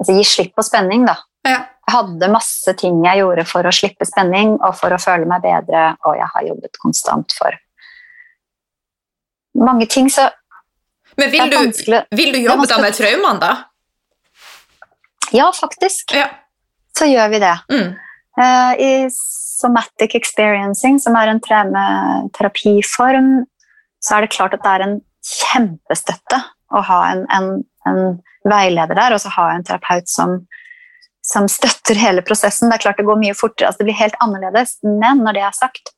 altså 0.00 0.12
Gi 0.16 0.24
slipp 0.24 0.54
på 0.56 0.62
spenning, 0.66 1.06
da. 1.08 1.16
Ja. 1.46 1.58
Jeg 1.86 1.94
hadde 1.94 2.32
masse 2.32 2.72
ting 2.80 3.04
jeg 3.04 3.20
gjorde 3.20 3.44
for 3.46 3.62
å 3.68 3.72
slippe 3.74 4.04
spenning 4.08 4.56
og 4.56 4.72
for 4.74 4.90
å 4.90 4.98
føle 4.98 5.26
meg 5.30 5.42
bedre, 5.44 5.92
og 6.02 6.16
jeg 6.18 6.26
har 6.32 6.42
jobbet 6.48 6.78
konstant 6.82 7.32
for 7.36 7.54
mange 9.54 9.86
ting. 9.86 10.10
Så 10.10 10.26
Men 11.16 11.30
vil 11.30 11.50
du, 11.50 11.56
vil 12.16 12.32
du 12.34 12.38
jobbe 12.42 12.66
da 12.66 12.78
med 12.82 12.94
traumene, 12.98 13.38
da? 13.40 13.52
Ja, 15.32 15.52
faktisk 15.54 16.12
Ja. 16.14 16.26
så 16.98 17.06
gjør 17.06 17.28
vi 17.30 17.38
det. 17.38 17.58
Mm. 17.70 17.94
Uh, 18.36 18.74
I 18.78 19.08
somatic 19.10 20.14
experiencing, 20.14 20.98
som 21.00 21.16
er 21.16 21.28
en 21.28 21.40
traumeterapiform, 21.40 23.46
så 24.02 24.16
er 24.16 24.20
det 24.26 24.34
klart 24.34 24.54
at 24.54 24.62
det 24.62 24.70
er 24.74 24.80
en 24.84 25.00
kjempestøtte 25.26 26.40
å 26.74 26.82
ha 26.86 27.00
en, 27.10 27.24
en, 27.34 27.50
en 27.88 28.00
veileder 28.46 28.98
der, 28.98 29.16
og 29.16 29.22
så 29.22 29.32
ha 29.36 29.50
en 29.54 29.66
terapeut 29.66 30.08
som, 30.10 30.38
som 31.26 31.48
støtter 31.50 31.98
hele 31.98 32.24
prosessen. 32.26 32.70
Det 32.70 32.78
er 32.78 32.84
klart 32.86 33.00
det 33.00 33.08
går 33.08 33.20
mye 33.22 33.36
fortere, 33.38 33.70
altså 33.70 33.82
det 33.82 33.90
blir 33.90 34.00
helt 34.00 34.18
annerledes, 34.24 34.78
men 34.86 35.24
når 35.26 35.38
det 35.38 35.46
er 35.48 35.58
sagt, 35.58 35.92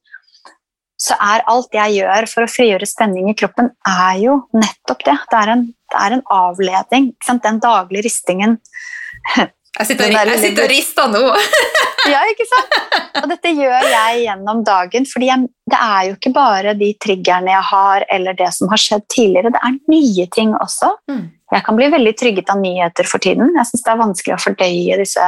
så 0.98 1.14
er 1.22 1.44
alt 1.46 1.76
jeg 1.76 2.00
gjør 2.00 2.26
for 2.26 2.44
å 2.44 2.50
frigjøre 2.50 2.86
spenning 2.88 3.28
i 3.30 3.36
kroppen, 3.38 3.70
er 3.86 4.16
jo 4.18 4.40
nettopp 4.56 5.04
det. 5.06 5.14
Det 5.30 5.38
er 5.38 5.52
en, 5.52 5.62
det 5.92 6.00
er 6.02 6.16
en 6.16 6.24
avledning. 6.34 7.12
Den 7.44 7.60
daglige 7.62 8.08
ristingen 8.08 8.56
Jeg 9.78 9.86
sitter, 9.92 10.10
jeg 10.10 10.40
sitter 10.42 10.64
og 10.64 10.72
rister 10.72 11.12
nå. 11.12 11.24
Ja, 12.08 12.22
ikke 12.30 12.44
sant? 12.48 12.76
Og 13.20 13.26
dette 13.28 13.50
gjør 13.52 13.84
jeg 13.84 14.20
gjennom 14.22 14.62
dagen, 14.64 15.04
for 15.10 15.20
det 15.20 15.76
er 15.76 16.06
jo 16.06 16.14
ikke 16.14 16.30
bare 16.32 16.72
de 16.78 16.92
triggerne 17.04 17.50
jeg 17.52 17.66
har, 17.68 18.06
eller 18.14 18.36
det 18.38 18.48
som 18.54 18.70
har 18.70 18.80
skjedd 18.80 19.04
tidligere, 19.12 19.52
det 19.52 19.60
er 19.60 19.74
nye 19.92 20.24
ting 20.32 20.54
også. 20.56 20.88
Mm. 21.10 21.26
Jeg 21.52 21.66
kan 21.66 21.76
bli 21.76 21.90
veldig 21.92 22.14
trygget 22.16 22.52
av 22.54 22.62
nyheter 22.62 23.08
for 23.10 23.20
tiden. 23.20 23.50
Jeg 23.58 23.68
synes 23.68 23.84
det 23.84 23.92
er 23.92 24.00
vanskelig 24.00 24.36
å 24.38 24.40
fordøye 24.46 24.98
disse 25.02 25.26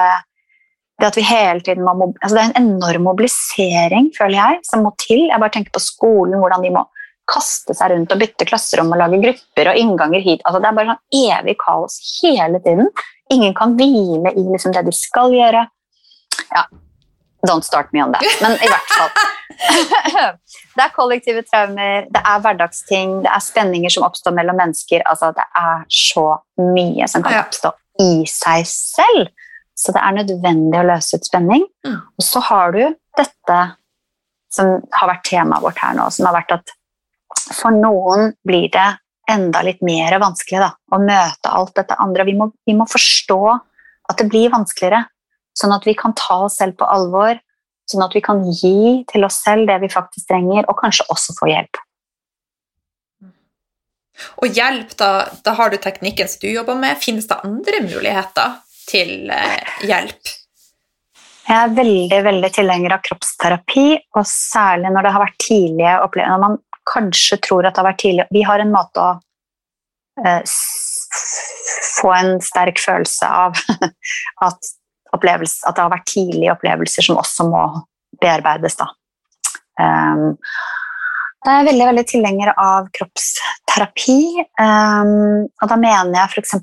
det 1.00 1.08
at 1.08 1.16
vi 1.16 1.24
hele 1.24 1.62
tiden 1.64 1.84
må, 1.84 2.10
altså 2.20 2.36
det 2.36 2.40
er 2.42 2.48
en 2.50 2.70
enorm 2.76 3.06
mobilisering, 3.08 4.10
føler 4.16 4.36
jeg, 4.36 4.58
som 4.68 4.84
må 4.84 4.92
til. 5.00 5.26
Jeg 5.30 5.40
bare 5.40 5.54
tenker 5.54 5.72
på 5.76 5.82
skolen, 5.84 6.36
hvordan 6.40 6.64
de 6.64 6.72
må 6.74 6.84
kaste 7.30 7.76
seg 7.76 7.92
rundt 7.92 8.12
og 8.12 8.20
bytte 8.20 8.46
klasserom 8.48 8.90
og 8.92 9.00
lage 9.00 9.20
grupper 9.22 9.70
og 9.70 9.80
innganger 9.80 10.24
hit. 10.24 10.44
Altså 10.44 10.60
det 10.60 10.70
er 10.70 10.76
bare 10.76 10.94
sånn 10.94 11.24
evig 11.38 11.56
kaos 11.62 11.96
hele 12.20 12.60
tiden. 12.64 12.90
Ingen 13.30 13.54
kan 13.54 13.76
hvile 13.78 14.32
i 14.34 14.46
liksom 14.52 14.74
det 14.74 14.84
de 14.88 14.94
skal 14.94 15.34
gjøre. 15.34 15.66
Ja, 16.50 16.64
don't 17.46 17.64
start 17.66 17.92
me 17.92 18.02
on 18.02 18.12
that. 18.12 18.26
Men 18.42 18.56
i 18.58 18.70
hvert 18.70 18.94
fall. 18.96 19.12
det 20.76 20.84
er 20.84 20.94
kollektive 20.94 21.42
traumer, 21.46 22.08
det 22.10 22.22
er 22.22 22.42
hverdagsting, 22.44 23.20
det 23.24 23.30
er 23.32 23.44
spenninger 23.44 23.92
som 23.92 24.06
oppstår 24.08 24.34
mellom 24.36 24.58
mennesker. 24.60 25.04
Altså, 25.10 25.32
det 25.36 25.46
er 25.58 25.84
så 25.86 26.26
mye 26.60 27.08
som 27.10 27.24
kan 27.26 27.42
oppstå 27.44 27.72
i 28.00 28.24
seg 28.28 28.66
selv, 28.68 29.30
Så 29.80 29.94
det 29.96 30.00
er 30.04 30.12
nødvendig 30.12 30.76
å 30.76 30.84
løse 30.84 31.16
ut 31.16 31.24
spenning. 31.24 31.62
Og 31.88 32.24
så 32.24 32.42
har 32.44 32.74
du 32.74 32.82
dette 33.16 33.60
som 34.52 34.74
har 34.92 35.08
vært 35.08 35.24
temaet 35.24 35.64
vårt 35.64 35.78
her 35.80 35.94
nå, 35.96 36.10
som 36.12 36.26
har 36.28 36.36
vært 36.36 36.52
at 36.58 36.74
for 37.56 37.72
noen 37.72 38.34
blir 38.44 38.68
det 38.74 38.88
enda 39.30 39.62
litt 39.66 39.82
mer 39.86 40.16
vanskelig 40.22 40.62
da, 40.62 40.70
å 40.92 41.00
møte 41.02 41.52
alt 41.54 41.74
dette 41.78 41.98
andre. 42.02 42.26
Vi 42.28 42.36
må, 42.38 42.50
vi 42.66 42.76
må 42.76 42.86
forstå 42.90 43.40
at 44.10 44.18
det 44.18 44.26
blir 44.30 44.52
vanskeligere, 44.52 45.04
sånn 45.56 45.74
at 45.74 45.86
vi 45.86 45.94
kan 45.98 46.14
ta 46.18 46.42
oss 46.46 46.58
selv 46.60 46.78
på 46.80 46.88
alvor, 46.88 47.38
sånn 47.90 48.04
at 48.06 48.14
vi 48.14 48.22
kan 48.24 48.42
gi 48.46 49.02
til 49.10 49.26
oss 49.26 49.40
selv 49.44 49.70
det 49.70 49.80
vi 49.82 49.92
faktisk 49.92 50.30
trenger, 50.30 50.66
og 50.70 50.78
kanskje 50.82 51.06
også 51.12 51.36
få 51.38 51.50
hjelp. 51.50 51.80
Og 54.44 54.56
hjelp, 54.56 54.92
da, 55.00 55.10
da 55.46 55.54
har 55.56 55.72
du 55.72 55.78
teknikken 55.80 56.28
som 56.28 56.42
du 56.42 56.50
jobber 56.50 56.76
med. 56.76 56.98
Finnes 57.00 57.28
det 57.30 57.40
andre 57.46 57.80
muligheter 57.86 58.58
til 58.90 59.30
eh, 59.32 59.78
hjelp? 59.88 60.34
Jeg 61.50 61.56
er 61.56 61.72
veldig 61.74 62.18
veldig 62.26 62.50
tilhenger 62.54 62.94
av 62.94 63.00
kroppsterapi, 63.06 63.86
og 64.14 64.26
særlig 64.28 64.92
når 64.94 65.06
det 65.06 65.14
har 65.14 65.24
vært 65.24 65.40
tidlige 65.42 65.94
opplevelser. 66.04 66.34
Når 66.36 66.44
man 66.44 66.58
kanskje 66.90 67.40
tror 67.46 67.66
at 67.66 67.74
det 67.74 67.82
har 67.82 67.90
vært 67.90 68.02
tidlig 68.02 68.26
Vi 68.34 68.42
har 68.46 68.62
en 68.62 68.72
måte 68.74 69.02
å 69.02 69.10
eh, 70.24 70.42
få 72.00 72.12
en 72.14 72.36
sterk 72.44 72.80
følelse 72.82 73.28
av 73.28 73.58
at, 74.46 74.72
at, 75.12 75.22
det 75.22 75.82
har 75.82 75.92
vært 75.92 76.10
tidlige 76.10 76.54
opplevelser 76.54 77.06
som 77.06 77.20
også 77.20 77.48
må 77.50 77.64
bearbeides. 78.20 78.76
Da. 78.78 78.90
Um, 79.80 80.36
jeg 81.40 81.56
er 81.56 81.68
veldig 81.70 81.86
veldig 81.88 82.04
tilhenger 82.08 82.52
av 82.52 82.90
kroppsterapi. 82.96 84.20
Um, 84.60 85.46
og 85.48 85.70
da 85.70 85.78
mener 85.80 86.18
jeg 86.18 86.34
f.eks. 86.34 86.58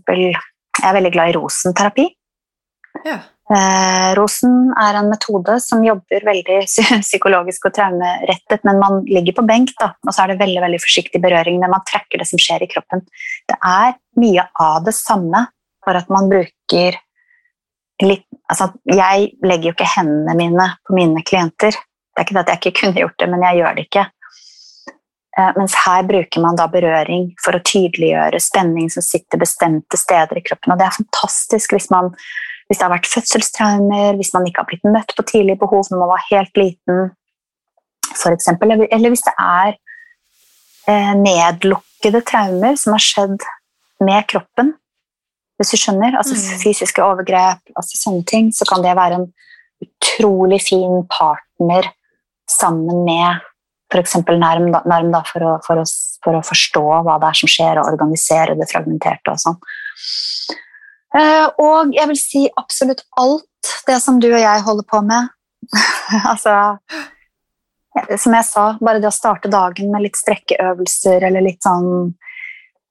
Jeg 0.77 0.85
er 0.85 0.97
veldig 0.99 1.13
glad 1.15 1.31
i 1.31 1.37
rosenterapi. 1.39 2.05
Ja. 3.07 3.17
Eh, 3.47 4.09
rosen 4.19 4.73
er 4.75 4.97
en 4.99 5.07
metode 5.07 5.53
som 5.63 5.83
jobber 5.85 6.25
veldig 6.27 6.57
psykologisk 7.07 7.69
og 7.69 7.75
traumerettet, 7.77 8.63
men 8.67 8.81
man 8.81 8.99
ligger 9.07 9.37
på 9.37 9.45
benk, 9.47 9.71
da, 9.79 9.93
og 10.03 10.11
så 10.11 10.25
er 10.25 10.33
det 10.33 10.41
veldig 10.41 10.63
veldig 10.65 10.79
forsiktig 10.83 11.21
berøring, 11.23 11.61
men 11.61 11.71
man 11.71 11.85
trekker 11.87 12.19
det 12.19 12.27
som 12.27 12.41
skjer 12.43 12.65
i 12.65 12.71
kroppen. 12.71 13.05
Det 13.47 13.55
er 13.63 13.95
mye 14.19 14.43
av 14.59 14.81
det 14.87 14.95
samme, 14.97 15.45
for 15.85 15.95
at 15.95 16.11
man 16.11 16.27
bruker 16.27 16.99
litt 18.03 18.27
altså, 18.51 18.67
Jeg 18.85 19.31
legger 19.41 19.71
jo 19.71 19.73
ikke 19.73 19.87
hendene 19.95 20.35
mine 20.37 20.67
på 20.85 20.93
mine 20.93 21.23
klienter. 21.25 21.71
Det 21.71 22.19
er 22.19 22.27
ikke 22.27 22.35
det 22.35 22.43
at 22.43 22.51
jeg 22.51 22.61
ikke 22.61 22.79
kunne 22.81 23.01
gjort 23.01 23.17
det, 23.21 23.29
men 23.31 23.45
jeg 23.47 23.61
gjør 23.61 23.77
det 23.77 23.85
ikke. 23.87 24.03
Eh, 25.37 25.53
mens 25.55 25.77
her 25.85 26.03
bruker 26.09 26.43
man 26.43 26.59
da 26.59 26.67
berøring 26.71 27.31
for 27.41 27.55
å 27.55 27.63
tydeliggjøre 27.63 28.43
spenning 28.43 28.91
som 28.91 29.05
sitter 29.05 29.39
bestemte 29.41 29.99
steder 29.99 30.39
i 30.39 30.43
kroppen. 30.45 30.75
Og 30.75 30.81
det 30.81 30.89
er 30.89 30.99
fantastisk 30.99 31.77
hvis 31.77 31.89
man 31.93 32.11
hvis 32.67 32.79
det 32.79 32.83
har 32.83 32.93
vært 32.93 33.09
fødselstraumer, 33.09 34.17
hvis 34.19 34.33
man 34.35 34.47
ikke 34.47 34.63
har 34.63 34.69
blitt 34.69 34.87
møtt 34.87 35.13
på 35.15 35.25
tidlige 35.29 35.59
behov 35.61 35.87
når 35.91 36.01
man 36.01 36.11
var 36.11 36.25
helt 36.29 36.59
liten, 36.59 37.11
f.eks. 38.11 38.49
Eller 38.59 39.13
hvis 39.13 39.23
det 39.23 39.33
er 39.39 39.75
eh, 40.91 41.13
nedlukkede 41.19 42.23
traumer 42.27 42.75
som 42.79 42.95
har 42.97 43.03
skjedd 43.03 43.47
med 44.03 44.27
kroppen. 44.29 44.73
Hvis 45.57 45.73
du 45.73 45.79
skjønner, 45.79 46.17
altså 46.19 46.35
mm. 46.37 46.59
Fysiske 46.61 47.03
overgrep, 47.03 47.63
altså 47.75 47.97
sånne 47.97 48.25
ting, 48.29 48.51
så 48.53 48.67
kan 48.69 48.83
det 48.85 48.97
være 48.97 49.21
en 49.21 49.29
utrolig 49.83 50.59
fin 50.65 51.01
partner 51.09 51.87
sammen 52.49 53.05
med 53.07 53.45
f.eks. 53.93 54.17
Narm, 54.37 54.69
da, 54.73 54.81
narm 54.89 55.11
da, 55.13 55.23
for, 55.27 55.43
å, 55.43 55.55
for, 55.65 55.81
å, 55.81 55.85
for, 56.23 56.37
å, 56.37 56.43
forstå 56.45 56.83
hva 57.07 57.17
det 57.21 57.29
er 57.29 57.39
som 57.39 57.51
skjer, 57.51 57.79
og 57.79 57.91
organisere 57.93 58.57
det 58.59 58.67
fragmenterte 58.69 59.33
og 59.33 59.41
sånn. 59.41 59.59
Eh, 61.15 61.47
og 61.63 61.93
jeg 61.95 62.09
vil 62.11 62.19
si 62.19 62.43
absolutt 62.59 63.05
alt 63.19 63.73
det 63.87 63.99
som 64.03 64.19
du 64.19 64.27
og 64.31 64.41
jeg 64.41 64.65
holder 64.65 64.87
på 64.87 65.01
med. 65.07 65.29
altså 66.31 66.77
Som 68.21 68.35
jeg 68.37 68.45
sa, 68.45 68.65
bare 68.79 69.01
det 69.01 69.09
å 69.09 69.15
starte 69.15 69.49
dagen 69.51 69.89
med 69.91 70.03
litt 70.05 70.19
strekkeøvelser 70.19 71.23
eller 71.27 71.43
litt 71.43 71.63
sånn 71.65 72.13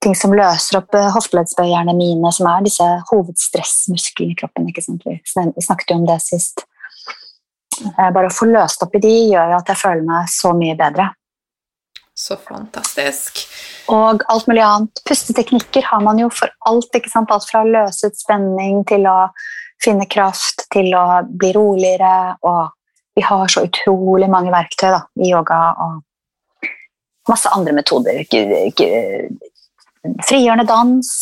ting 0.02 0.16
som 0.18 0.34
løser 0.36 0.80
opp 0.80 0.97
eh, 0.98 1.10
hofteleddsbøyerne 1.14 1.94
mine, 1.97 2.32
som 2.34 2.48
er 2.51 2.64
disse 2.66 2.86
hovedstressmusklene 3.10 4.34
i 4.34 4.38
kroppen. 4.38 4.66
ikke 4.70 4.84
sant? 4.84 5.06
Vi 5.06 5.64
snakket 5.64 5.93
jo 5.93 6.01
om 6.01 6.09
det 6.09 6.18
sist. 6.24 6.66
Eh, 7.84 8.10
bare 8.10 8.28
å 8.28 8.34
få 8.34 8.48
løst 8.51 8.82
opp 8.84 8.97
i 8.97 9.02
de 9.05 9.14
gjør 9.32 9.56
at 9.59 9.72
jeg 9.72 9.82
føler 9.82 10.05
meg 10.06 10.28
så 10.32 10.52
mye 10.56 10.76
bedre. 10.78 11.10
Så 12.18 12.36
fantastisk. 12.40 13.43
Og 13.93 14.22
alt 14.32 14.47
mulig 14.48 14.62
annet. 14.64 15.02
Pusteteknikker 15.05 15.84
har 15.84 16.01
man 16.01 16.18
jo 16.18 16.30
for 16.32 16.48
alt. 16.68 16.88
ikke 16.97 17.12
sant? 17.12 17.30
Alt 17.30 17.44
fra 17.51 17.60
å 17.60 17.68
løse 17.68 18.09
ut 18.09 18.16
spenning 18.16 18.80
til 18.88 19.05
å 19.10 19.28
finne 19.84 20.09
kraft, 20.09 20.64
til 20.72 20.94
å 20.97 21.05
bli 21.28 21.52
roligere. 21.52 22.38
Og 22.40 22.72
vi 23.16 23.26
har 23.26 23.52
så 23.52 23.66
utrolig 23.68 24.30
mange 24.32 24.55
verktøy 24.55 24.88
da, 24.94 25.02
i 25.20 25.28
yoga 25.34 25.60
og 25.84 26.01
masse 27.28 27.52
andre 27.52 27.76
metoder. 27.76 28.24
Frigjørende 30.24 30.68
dans, 30.70 31.14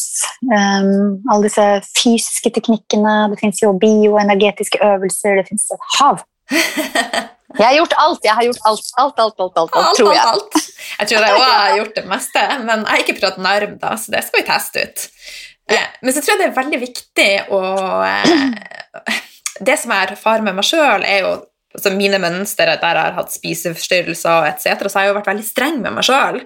um, 0.46 1.20
alle 1.26 1.48
disse 1.48 1.68
fysiske 1.98 2.54
teknikkene. 2.54 3.18
Det 3.34 3.42
fins 3.42 3.66
jo 3.66 3.74
bioenergetiske 3.82 4.78
øvelser. 4.94 5.42
Det 5.42 5.48
fins 5.50 5.70
et 5.74 5.94
hav. 5.98 6.22
Jeg 7.52 7.66
har 7.66 7.74
gjort 7.76 7.94
alt. 8.02 8.24
Jeg 8.24 8.34
har 8.34 8.46
gjort 8.48 8.68
alt, 8.70 8.92
alt, 8.98 9.18
alt, 9.24 9.40
alt, 9.40 9.58
alt, 9.62 9.76
alt 9.78 9.98
tror 9.98 10.12
jeg. 10.14 10.22
Alt, 10.24 10.58
alt. 10.58 10.70
Jeg 10.98 11.10
tror 11.10 11.26
jeg 11.26 11.34
også 11.34 11.50
har 11.52 11.76
gjort 11.78 11.96
det 11.98 12.04
meste, 12.10 12.44
men 12.64 12.84
jeg 12.84 12.90
har 12.90 13.02
ikke 13.04 13.16
prøvd 13.20 13.40
narm, 13.44 13.74
da, 13.82 13.94
så 14.00 14.14
det 14.14 14.22
skal 14.26 14.40
vi 14.40 14.46
teste 14.48 14.84
ut. 14.84 15.04
Eh, 15.74 15.90
men 16.04 16.14
så 16.14 16.22
tror 16.22 16.34
jeg 16.34 16.42
det 16.42 16.48
er 16.50 16.56
veldig 16.58 16.80
viktig 16.82 17.28
å 17.56 17.60
eh, 18.04 19.20
Det 19.64 19.76
som 19.80 19.94
jeg 19.94 20.10
erfarer 20.12 20.44
med 20.44 20.58
meg 20.58 20.66
sjøl, 20.66 21.04
er 21.06 21.22
jo 21.24 21.34
altså 21.74 21.92
mine 21.94 22.18
mønstre 22.22 22.74
der 22.78 22.98
jeg 22.98 23.06
har 23.06 23.14
hatt 23.18 23.34
spiseforstyrrelser 23.34 24.48
etc., 24.50 24.88
så 24.88 24.98
har 24.98 25.06
jeg 25.06 25.12
jo 25.12 25.18
vært 25.20 25.30
veldig 25.30 25.46
streng 25.46 25.78
med 25.82 25.94
meg 25.94 26.06
sjøl. 26.06 26.40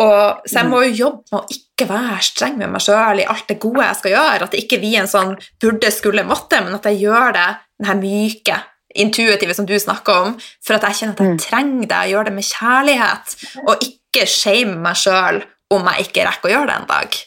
Så 0.00 0.56
jeg 0.56 0.68
må 0.70 0.80
jo 0.86 0.96
jobbe 0.96 1.34
med 1.34 1.38
å 1.40 1.54
ikke 1.56 1.86
være 1.90 2.18
streng 2.24 2.56
med 2.60 2.72
meg 2.72 2.84
sjøl 2.84 3.20
i 3.20 3.28
alt 3.28 3.48
det 3.50 3.58
gode 3.60 3.84
jeg 3.84 3.98
skal 3.98 4.14
gjøre. 4.14 4.46
At 4.46 4.54
det 4.54 4.62
ikke 4.64 4.78
blir 4.80 5.00
en 5.02 5.10
sånn 5.10 5.34
burde, 5.60 5.90
skulle, 5.92 6.24
måtte, 6.28 6.60
men 6.64 6.76
at 6.78 6.88
jeg 6.88 7.02
gjør 7.02 7.34
det 7.36 7.48
den 7.80 7.90
her 7.90 8.00
myke 8.00 8.60
intuitive 8.94 9.54
som 9.54 9.66
du 9.68 9.78
snakker 9.78 10.26
om, 10.26 10.36
for 10.64 10.76
at 10.76 10.86
jeg 10.88 11.00
kjenner 11.00 11.14
at 11.16 11.24
jeg 11.24 11.32
mm. 11.32 11.40
trenger 11.44 11.86
det, 11.86 11.96
jeg 11.96 12.14
gjør 12.14 12.28
det 12.28 12.36
med 12.36 12.48
kjærlighet, 12.50 13.34
og 13.66 13.88
ikke 13.88 14.26
shame 14.28 14.76
meg 14.84 14.98
sjøl 14.98 15.42
om 15.70 15.90
jeg 15.92 16.08
ikke 16.08 16.26
rekker 16.26 16.50
å 16.50 16.54
gjøre 16.54 16.70
det 16.70 16.78
en 16.80 16.88
dag. 16.90 17.18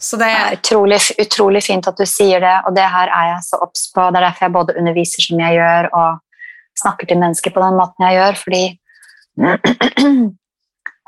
Så 0.00 0.16
det 0.16 0.30
er 0.32 0.54
utrolig, 0.56 1.00
utrolig, 1.20 1.60
fint 1.66 1.88
at 1.90 1.98
du 1.98 2.06
sier 2.08 2.40
det, 2.40 2.56
og 2.64 2.72
det 2.76 2.86
her 2.88 3.10
er 3.12 3.26
jeg 3.34 3.42
så 3.50 3.58
obs 3.60 3.82
på. 3.92 4.06
Det 4.08 4.16
er 4.20 4.26
derfor 4.30 4.46
jeg 4.46 4.54
både 4.54 4.76
underviser 4.80 5.26
som 5.26 5.42
jeg 5.42 5.58
gjør, 5.58 5.90
og 5.92 6.10
snakker 6.80 7.10
til 7.10 7.20
mennesker 7.20 7.52
på 7.52 7.60
den 7.60 7.76
måten 7.76 8.06
jeg 8.06 8.16
gjør, 8.16 8.38
fordi 8.40 8.62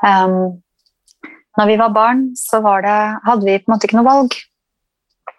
um, 0.09 0.37
når 1.57 1.69
vi 1.69 1.79
var 1.81 1.95
barn, 1.95 2.21
så 2.37 2.61
var 2.65 2.85
det, 2.85 2.99
hadde 3.25 3.47
vi 3.47 3.57
på 3.57 3.69
en 3.69 3.73
måte 3.73 3.89
ikke 3.89 3.97
noe 3.99 4.09
valg. 4.09 4.37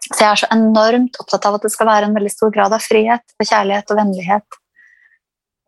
Så 0.05 0.21
jeg 0.21 0.31
er 0.31 0.41
så 0.43 0.51
enormt 0.53 1.17
opptatt 1.23 1.47
av 1.49 1.57
at 1.57 1.65
det 1.65 1.73
skal 1.73 1.89
være 1.89 2.09
en 2.11 2.17
veldig 2.17 2.33
stor 2.33 2.53
grad 2.53 2.75
av 2.77 2.85
frihet 2.85 3.25
og 3.41 3.49
kjærlighet 3.49 3.93
og 3.93 4.01
vennlighet. 4.01 4.59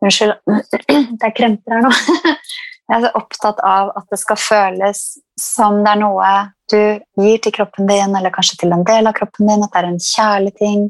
Unnskyld, 0.05 0.35
det 1.19 1.29
er 1.29 1.37
kremter 1.37 1.79
her 1.79 1.87
nå. 1.87 1.93
Jeg 2.87 3.01
er 3.01 3.03
så 3.03 3.19
opptatt 3.19 3.63
av 3.67 3.89
at 3.99 4.13
det 4.13 4.19
skal 4.21 4.39
føles 4.39 5.01
som 5.41 5.81
det 5.83 5.91
er 5.91 5.99
noe 5.99 6.29
du 6.71 6.79
gir 7.19 7.41
til 7.43 7.55
kroppen 7.57 7.89
din, 7.89 8.15
eller 8.15 8.31
kanskje 8.35 8.61
til 8.61 8.75
en 8.77 8.85
del 8.87 9.11
av 9.11 9.17
kroppen 9.17 9.51
din, 9.51 9.65
at 9.65 9.73
det 9.73 9.81
er 9.81 9.89
en 9.89 9.99
kjærlig 10.03 10.53
ting. 10.61 10.85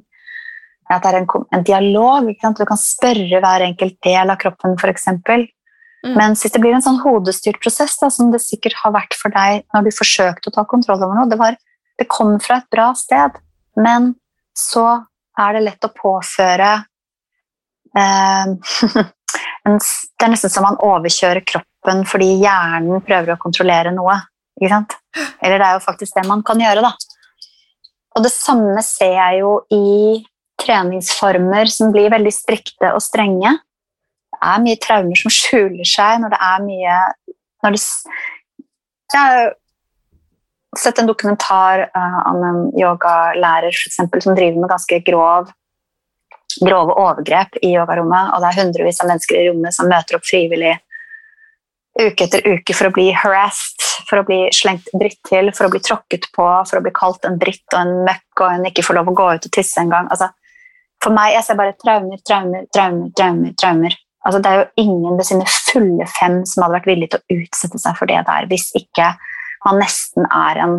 At 0.92 1.06
det 1.06 1.10
er 1.10 1.18
en, 1.22 1.28
en 1.56 1.64
dialog. 1.66 2.28
Du 2.28 2.64
kan 2.68 2.80
spørre 2.80 3.40
hver 3.42 3.64
enkelt 3.64 3.96
del 4.04 4.32
av 4.32 4.36
kroppen, 4.42 4.76
f.eks. 4.76 5.08
Mm. 5.08 6.12
Men 6.14 6.36
hvis 6.36 6.52
det 6.52 6.60
blir 6.62 6.76
en 6.76 6.84
sånn 6.84 7.00
hodestyrt 7.00 7.62
prosess, 7.64 7.96
da, 8.02 8.10
som 8.12 8.28
det 8.32 8.42
sikkert 8.44 8.76
har 8.82 8.92
vært 8.94 9.16
for 9.16 9.32
deg 9.32 9.64
når 9.74 9.88
du 9.88 9.96
forsøkte 9.96 10.52
å 10.52 10.56
ta 10.58 10.66
kontroll 10.68 11.00
over 11.00 11.16
noe, 11.16 11.30
det 11.32 11.40
var 11.40 11.56
det 11.98 12.08
kommer 12.10 12.38
fra 12.42 12.60
et 12.60 12.70
bra 12.72 12.90
sted, 12.96 13.38
men 13.80 14.14
så 14.56 14.86
er 15.38 15.56
det 15.56 15.64
lett 15.66 15.88
å 15.88 15.92
påføre 15.96 16.70
eh, 17.96 18.56
Det 19.66 20.22
er 20.22 20.30
nesten 20.30 20.52
som 20.52 20.62
man 20.62 20.78
overkjører 20.80 21.42
kroppen 21.44 22.04
fordi 22.08 22.36
hjernen 22.38 23.02
prøver 23.04 23.34
å 23.34 23.40
kontrollere 23.42 23.90
noe. 23.92 24.14
Eller 24.62 25.58
det 25.58 25.66
er 25.66 25.74
jo 25.74 25.82
faktisk 25.82 26.14
det 26.16 26.22
man 26.28 26.44
kan 26.46 26.62
gjøre, 26.62 26.84
da. 26.86 26.92
Og 28.16 28.24
det 28.24 28.32
samme 28.32 28.80
ser 28.86 29.16
jeg 29.18 29.42
jo 29.42 29.58
i 29.74 30.22
treningsformer 30.62 31.68
som 31.68 31.90
blir 31.92 32.08
veldig 32.14 32.32
strikte 32.32 32.94
og 32.94 33.02
strenge. 33.04 33.56
Det 34.32 34.40
er 34.54 34.62
mye 34.64 34.80
traumer 34.80 35.20
som 35.20 35.34
skjuler 35.34 35.88
seg 35.88 36.22
når 36.22 36.32
det 36.32 36.40
er 36.46 36.64
mye 36.64 36.96
når 37.64 37.76
det, 37.76 37.82
ja, 39.14 39.24
sett 40.80 40.98
en 40.98 41.08
dokumentar 41.08 41.86
uh, 41.88 42.18
om 42.30 42.42
en 42.44 42.58
yogalærer 42.78 43.74
for 43.74 43.90
eksempel, 43.90 44.22
som 44.24 44.36
driver 44.36 44.62
med 44.62 44.72
ganske 44.72 45.00
grov, 45.06 45.52
grove 46.64 46.96
overgrep 46.96 47.58
i 47.62 47.74
yogarommet. 47.74 48.32
Og 48.34 48.42
det 48.42 48.50
er 48.50 48.60
hundrevis 48.62 49.00
av 49.02 49.10
mennesker 49.12 49.40
i 49.40 49.46
rommet 49.50 49.76
som 49.76 49.90
møter 49.90 50.18
opp 50.18 50.26
frivillig 50.28 50.76
uke 51.96 52.26
etter 52.26 52.44
uke 52.44 52.74
for 52.76 52.90
å 52.90 52.94
bli 52.94 53.08
harassed, 53.16 53.84
for 54.08 54.20
å 54.20 54.26
bli 54.28 54.42
slengt 54.52 54.90
dritt 55.00 55.20
til, 55.28 55.48
for 55.56 55.68
å 55.68 55.72
bli 55.72 55.80
tråkket 55.80 56.28
på, 56.36 56.48
for 56.68 56.78
å 56.78 56.84
bli 56.84 56.92
kalt 56.96 57.24
en 57.24 57.38
dritt 57.40 57.64
og 57.72 57.78
en 57.80 57.94
møkk 58.08 58.42
og 58.42 58.50
en 58.50 58.66
ikke 58.68 58.84
får 58.84 58.98
lov 58.98 59.12
å 59.12 59.16
gå 59.16 59.28
ut 59.32 59.48
og 59.48 59.54
tisse 59.54 59.80
engang. 59.80 60.10
Altså, 60.12 60.32
For 61.04 61.12
meg, 61.12 61.34
jeg 61.36 61.44
ser 61.44 61.58
bare 61.58 61.76
traumer, 61.76 62.20
traumer, 62.24 62.68
traumer, 62.72 63.08
traumer. 63.16 63.56
traumer. 63.60 63.96
Altså, 64.26 64.40
det 64.42 64.50
er 64.50 64.58
jo 64.58 64.82
ingen 64.82 65.18
ved 65.18 65.28
sine 65.28 65.46
fulle 65.46 66.06
fem 66.10 66.40
som 66.48 66.64
hadde 66.64 66.80
vært 66.80 66.88
villig 66.90 67.08
til 67.12 67.20
å 67.20 67.36
utsette 67.36 67.78
seg 67.78 67.98
for 67.98 68.10
det 68.10 68.22
der, 68.26 68.48
hvis 68.50 68.72
ikke 68.74 69.12
man 69.66 69.80
nesten 69.82 70.28
er 70.30 70.60
en 70.62 70.76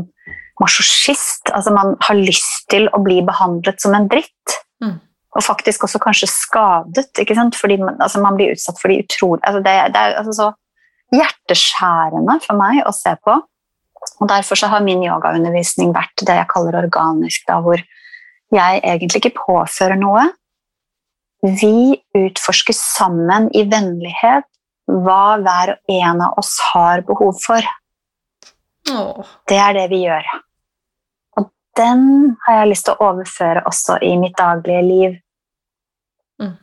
masochist. 0.61 1.51
Altså, 1.53 1.73
man 1.75 1.95
har 2.07 2.17
lyst 2.17 2.65
til 2.71 2.87
å 2.95 3.01
bli 3.03 3.19
behandlet 3.25 3.83
som 3.83 3.95
en 3.97 4.07
dritt. 4.11 4.57
Mm. 4.83 4.97
Og 5.37 5.45
faktisk 5.45 5.85
også 5.85 6.01
kanskje 6.01 6.29
skadet, 6.31 7.11
ikke 7.21 7.35
sant? 7.37 7.57
fordi 7.59 7.77
man, 7.81 7.99
altså, 8.01 8.21
man 8.23 8.39
blir 8.39 8.55
utsatt 8.55 8.79
for 8.81 8.89
de 8.89 9.03
utrolig 9.03 9.43
altså, 9.45 9.61
det, 9.65 9.75
det 9.93 10.01
er 10.01 10.17
altså 10.21 10.33
så 10.37 10.47
hjerteskjærende 11.13 12.39
for 12.43 12.59
meg 12.59 12.81
å 12.87 12.93
se 12.95 13.13
på. 13.23 13.37
Og 14.21 14.29
Derfor 14.29 14.59
så 14.59 14.69
har 14.71 14.83
min 14.85 15.03
yogaundervisning 15.05 15.93
vært 15.95 16.25
det 16.25 16.35
jeg 16.39 16.49
kaller 16.51 16.79
organisk, 16.79 17.45
da, 17.49 17.59
hvor 17.63 17.81
jeg 18.55 18.81
egentlig 18.81 19.21
ikke 19.21 19.39
påfører 19.39 19.99
noe. 19.99 20.29
Vi 21.43 21.99
utforsker 22.17 22.75
sammen 22.75 23.49
i 23.55 23.65
vennlighet 23.69 24.47
hva 24.87 25.37
hver 25.43 25.73
og 25.75 25.91
en 25.93 26.23
av 26.23 26.39
oss 26.39 26.55
har 26.71 27.03
behov 27.07 27.35
for. 27.43 27.65
Åh. 28.91 29.25
Det 29.47 29.57
er 29.59 29.73
det 29.77 29.85
vi 29.91 30.01
gjør. 30.05 30.27
Og 31.37 31.49
den 31.77 32.03
har 32.45 32.61
jeg 32.61 32.69
lyst 32.73 32.85
til 32.87 32.95
å 32.97 33.09
overføre 33.11 33.63
også 33.69 33.97
i 34.05 34.13
mitt 34.19 34.37
daglige 34.39 34.83
liv. 34.85 35.17
Mm. 36.41 36.53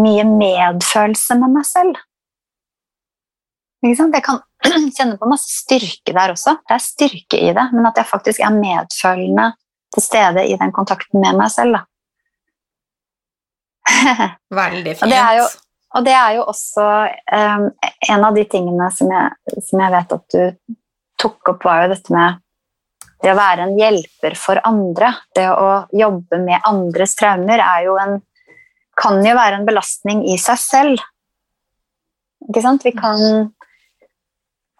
Mye 0.00 0.24
medfølelse 0.30 1.34
med 1.40 1.50
meg 1.58 1.66
selv. 1.66 1.98
Ikke 3.84 3.96
sant? 3.98 4.14
Jeg 4.14 4.24
kan 4.26 4.40
kjenne 4.96 5.16
på 5.18 5.28
masse 5.30 5.50
styrke 5.50 6.12
der 6.16 6.34
også. 6.34 6.56
Det 6.68 6.76
er 6.76 6.84
styrke 6.84 7.40
i 7.40 7.52
det, 7.56 7.66
men 7.72 7.86
at 7.88 7.96
jeg 7.98 8.06
faktisk 8.10 8.42
er 8.44 8.54
medfølende 8.56 9.50
til 9.94 10.04
stede 10.04 10.44
i 10.46 10.56
den 10.60 10.70
kontakten 10.76 11.20
med 11.24 11.38
meg 11.40 11.50
selv. 11.50 11.78
Da. 11.80 11.86
Veldig 14.60 14.92
Og 14.94 15.00
fint. 15.00 15.10
det 15.10 15.18
er 15.18 15.34
jo- 15.40 15.50
Og 15.94 16.04
det 16.06 16.12
er 16.14 16.30
jo 16.36 16.42
også 16.46 16.84
um, 17.34 17.64
en 18.14 18.24
av 18.24 18.34
de 18.36 18.44
tingene 18.46 18.90
som 18.94 19.08
jeg, 19.10 19.30
som 19.66 19.80
jeg 19.82 19.90
vet 19.90 20.12
at 20.14 20.26
du 20.30 20.74
tok 21.20 21.52
opp, 21.52 21.66
var 21.66 21.84
jo 21.84 21.92
dette 21.94 22.14
med 22.14 22.40
det 23.20 23.34
å 23.34 23.36
være 23.36 23.66
en 23.66 23.76
hjelper 23.76 24.34
for 24.40 24.60
andre. 24.64 25.12
Det 25.36 25.46
å 25.52 25.84
jobbe 25.92 26.40
med 26.40 26.64
andres 26.68 27.12
traumer 27.18 27.60
er 27.60 27.86
jo 27.88 27.96
en 28.00 28.18
kan 29.00 29.20
jo 29.24 29.36
være 29.36 29.60
en 29.60 29.68
belastning 29.68 30.24
i 30.28 30.36
seg 30.40 30.60
selv. 30.60 31.02
Ikke 32.48 32.62
sant? 32.64 32.84
Vi 32.84 32.92
kan 32.96 33.20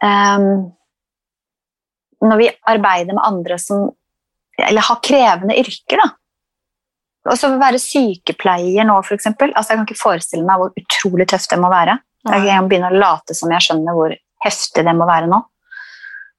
um, 0.02 0.46
Når 2.24 2.40
vi 2.40 2.48
arbeider 2.72 3.12
med 3.12 3.24
andre 3.24 3.58
som 3.60 3.90
Eller 4.60 4.84
har 4.84 5.00
krevende 5.04 5.56
yrker, 5.56 6.00
da. 6.00 6.08
Og 7.30 7.36
så 7.36 7.50
være 7.60 7.78
sykepleier 7.80 8.86
nå, 8.88 8.96
f.eks. 9.04 9.28
Altså, 9.28 9.72
jeg 9.72 9.78
kan 9.78 9.86
ikke 9.86 10.00
forestille 10.00 10.44
meg 10.44 10.60
hvor 10.60 10.72
utrolig 10.76 11.26
tøft 11.28 11.52
det 11.52 11.58
må 11.60 11.68
være. 11.72 11.98
Jeg 12.24 12.44
kan 12.48 12.68
begynne 12.68 12.90
å 12.92 13.00
late 13.00 13.36
som 13.36 13.52
jeg 13.52 13.64
skjønner 13.64 13.96
hvor 13.96 14.14
heftig 14.44 14.84
det 14.84 14.94
må 14.96 15.08
være 15.08 15.28
nå. 15.28 15.40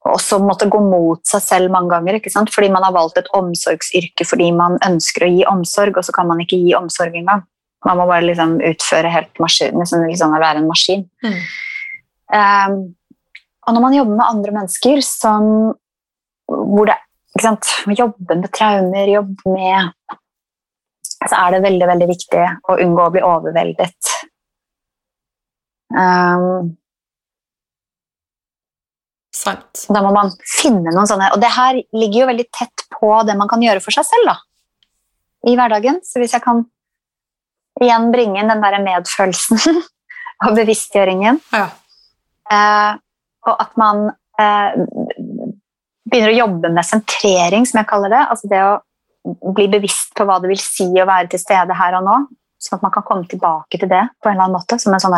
Og 0.02 0.16
også 0.16 0.40
måtte 0.42 0.66
gå 0.72 0.80
mot 0.82 1.22
seg 1.30 1.44
selv 1.46 1.74
mange 1.74 1.94
ganger, 1.94 2.18
ikke 2.18 2.32
sant? 2.34 2.50
fordi 2.54 2.72
man 2.74 2.86
har 2.88 2.96
valgt 2.96 3.20
et 3.22 3.30
omsorgsyrke 3.38 4.26
fordi 4.26 4.50
man 4.56 4.80
ønsker 4.88 5.28
å 5.28 5.30
gi 5.30 5.44
omsorg, 5.50 6.00
og 6.00 6.08
så 6.08 6.16
kan 6.16 6.30
man 6.30 6.42
ikke 6.42 6.58
gi 6.58 6.74
omsorg 6.78 7.18
engang. 7.20 7.44
Man 7.86 7.98
må 7.98 8.08
bare 8.10 8.26
liksom 8.26 8.58
utføre 8.66 9.12
helt 9.14 9.42
maskin, 9.42 9.78
liksom, 9.78 10.08
liksom 10.10 10.34
være 10.34 10.62
en 10.62 10.70
maskin. 10.70 11.06
Mm. 11.26 11.38
Um, 12.32 12.76
og 13.68 13.76
når 13.76 13.86
man 13.86 13.96
jobber 13.96 14.18
med 14.18 14.26
andre 14.26 14.54
mennesker 14.58 15.02
som, 15.06 15.48
hvor 16.50 16.90
det 16.90 16.98
ikke 17.32 17.46
sant, 17.46 17.72
jobber 17.96 18.42
med 18.42 18.52
traumer, 18.54 19.08
jobber 19.08 19.54
med 19.56 20.18
Så 21.22 21.38
er 21.38 21.54
det 21.54 21.62
veldig, 21.64 21.88
veldig 21.88 22.08
viktig 22.10 22.46
å 22.66 22.76
unngå 22.82 23.04
å 23.06 23.12
bli 23.14 23.22
overveldet. 23.22 24.14
Um, 25.94 26.72
Sant. 29.32 29.86
da 29.88 30.02
må 30.04 30.12
man 30.12 30.34
finne 30.44 30.92
noen 30.92 31.08
sånne 31.08 31.30
Og 31.32 31.40
det 31.40 31.54
her 31.56 31.78
ligger 31.96 32.18
jo 32.20 32.28
veldig 32.28 32.46
tett 32.52 32.84
på 32.92 33.12
det 33.24 33.38
man 33.40 33.48
kan 33.48 33.64
gjøre 33.64 33.80
for 33.84 33.96
seg 33.96 34.04
selv 34.04 34.28
da, 34.28 34.34
i 35.48 35.56
hverdagen. 35.56 36.02
Så 36.04 36.20
hvis 36.20 36.36
jeg 36.36 36.44
kan 36.44 36.66
igjen 37.82 38.10
bringe 38.12 38.42
inn 38.42 38.52
den 38.52 38.64
der 38.64 38.82
medfølelsen 38.84 39.62
og 40.46 40.58
bevisstgjøringen 40.58 41.40
Ja. 41.56 41.70
Eh, 42.52 42.92
og 43.48 43.62
at 43.64 43.78
man 43.80 44.10
eh, 44.42 44.76
begynner 46.12 46.34
å 46.34 46.40
jobbe 46.42 46.72
med 46.76 46.86
sentrering, 46.86 47.66
som 47.66 47.80
jeg 47.80 47.90
kaller 47.90 48.12
det. 48.14 48.22
Altså 48.34 48.50
det 48.52 48.60
å 48.66 49.54
bli 49.56 49.68
bevisst 49.72 50.12
på 50.18 50.26
hva 50.28 50.38
det 50.42 50.52
vil 50.52 50.62
si 50.62 50.88
å 51.00 51.08
være 51.08 51.32
til 51.32 51.42
stede 51.42 51.78
her 51.78 51.98
og 52.00 52.06
nå. 52.06 52.18
Sånn 52.62 52.78
at 52.78 52.86
man 52.86 52.94
kan 52.94 53.06
komme 53.08 53.26
tilbake 53.30 53.80
til 53.80 53.90
det 53.90 54.04
på 54.22 54.30
en 54.30 54.36
eller 54.36 54.50
annen 54.50 54.60
måte, 54.60 54.78
som 54.82 54.94
en 54.94 55.02
sånn 55.02 55.16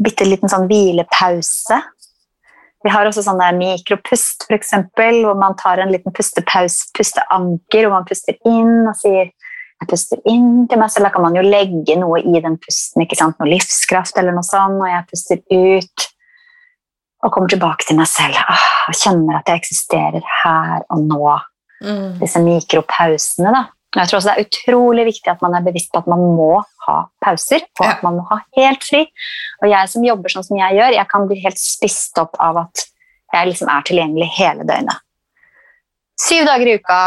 bitte 0.00 0.24
liten 0.24 0.48
sånn 0.48 0.68
hvilepause. 0.70 1.80
Vi 2.84 2.92
har 2.92 3.04
også 3.04 3.24
sånne 3.26 3.50
mikropust, 3.58 4.46
eksempel, 4.54 5.20
hvor 5.26 5.36
man 5.36 5.56
tar 5.60 5.82
en 5.82 5.92
liten 5.92 6.14
pustepaus, 6.16 6.78
pusteanker, 6.96 7.84
hvor 7.84 7.98
man 7.98 8.08
puster 8.08 8.38
inn 8.48 8.88
og 8.88 8.96
sier 9.00 9.28
jeg 9.80 9.88
puster 9.88 10.20
inn 10.28 10.66
til 10.68 10.80
meg 10.80 10.92
selv. 10.92 11.08
Da 11.08 11.12
kan 11.14 11.24
man 11.24 11.36
jo 11.38 11.44
legge 11.44 11.96
noe 11.96 12.20
i 12.20 12.40
den 12.44 12.58
pusten, 12.60 13.04
ikke 13.04 13.16
sant? 13.16 13.38
noe 13.40 13.48
livskraft 13.48 14.18
eller 14.20 14.36
noe 14.36 14.44
sånt, 14.44 14.76
og 14.76 14.88
jeg 14.90 15.06
puster 15.08 15.40
ut 15.48 16.08
og 17.20 17.32
kommer 17.34 17.52
tilbake 17.52 17.84
til 17.84 17.98
meg 17.98 18.08
selv 18.08 18.38
ah, 18.48 18.66
og 18.88 18.96
kjenner 18.96 19.40
at 19.40 19.48
jeg 19.50 19.60
eksisterer 19.60 20.24
her 20.42 20.84
og 20.88 21.02
nå. 21.04 21.34
Mm. 21.84 22.20
Disse 22.20 22.40
mikropausene. 22.44 23.52
da. 23.56 23.62
Jeg 23.96 24.06
tror 24.06 24.20
også 24.20 24.30
det 24.30 24.34
er 24.38 24.46
utrolig 24.46 25.04
viktig 25.08 25.30
at 25.32 25.40
man 25.42 25.56
er 25.58 25.64
bevisst 25.66 25.90
på 25.90 25.98
at 25.98 26.08
man 26.10 26.20
må 26.36 26.60
ha 26.86 26.96
pauser, 27.24 27.64
og 27.80 27.86
at 27.88 28.04
man 28.06 28.20
må 28.20 28.26
ha 28.28 28.38
helt 28.58 28.84
fri. 28.86 29.02
Og 29.64 29.66
jeg 29.72 29.90
som 29.90 30.06
jobber 30.06 30.30
sånn 30.30 30.46
som 30.46 30.60
jeg 30.60 30.78
gjør, 30.78 30.94
jeg 30.94 31.10
kan 31.10 31.26
bli 31.26 31.40
helt 31.42 31.58
spist 31.58 32.20
opp 32.22 32.38
av 32.38 32.62
at 32.62 32.84
jeg 33.34 33.50
liksom 33.50 33.70
er 33.72 33.86
tilgjengelig 33.86 34.30
hele 34.36 34.66
døgnet. 34.68 35.02
Syv 36.20 36.46
dager 36.46 36.70
i 36.70 36.78
uka. 36.78 37.00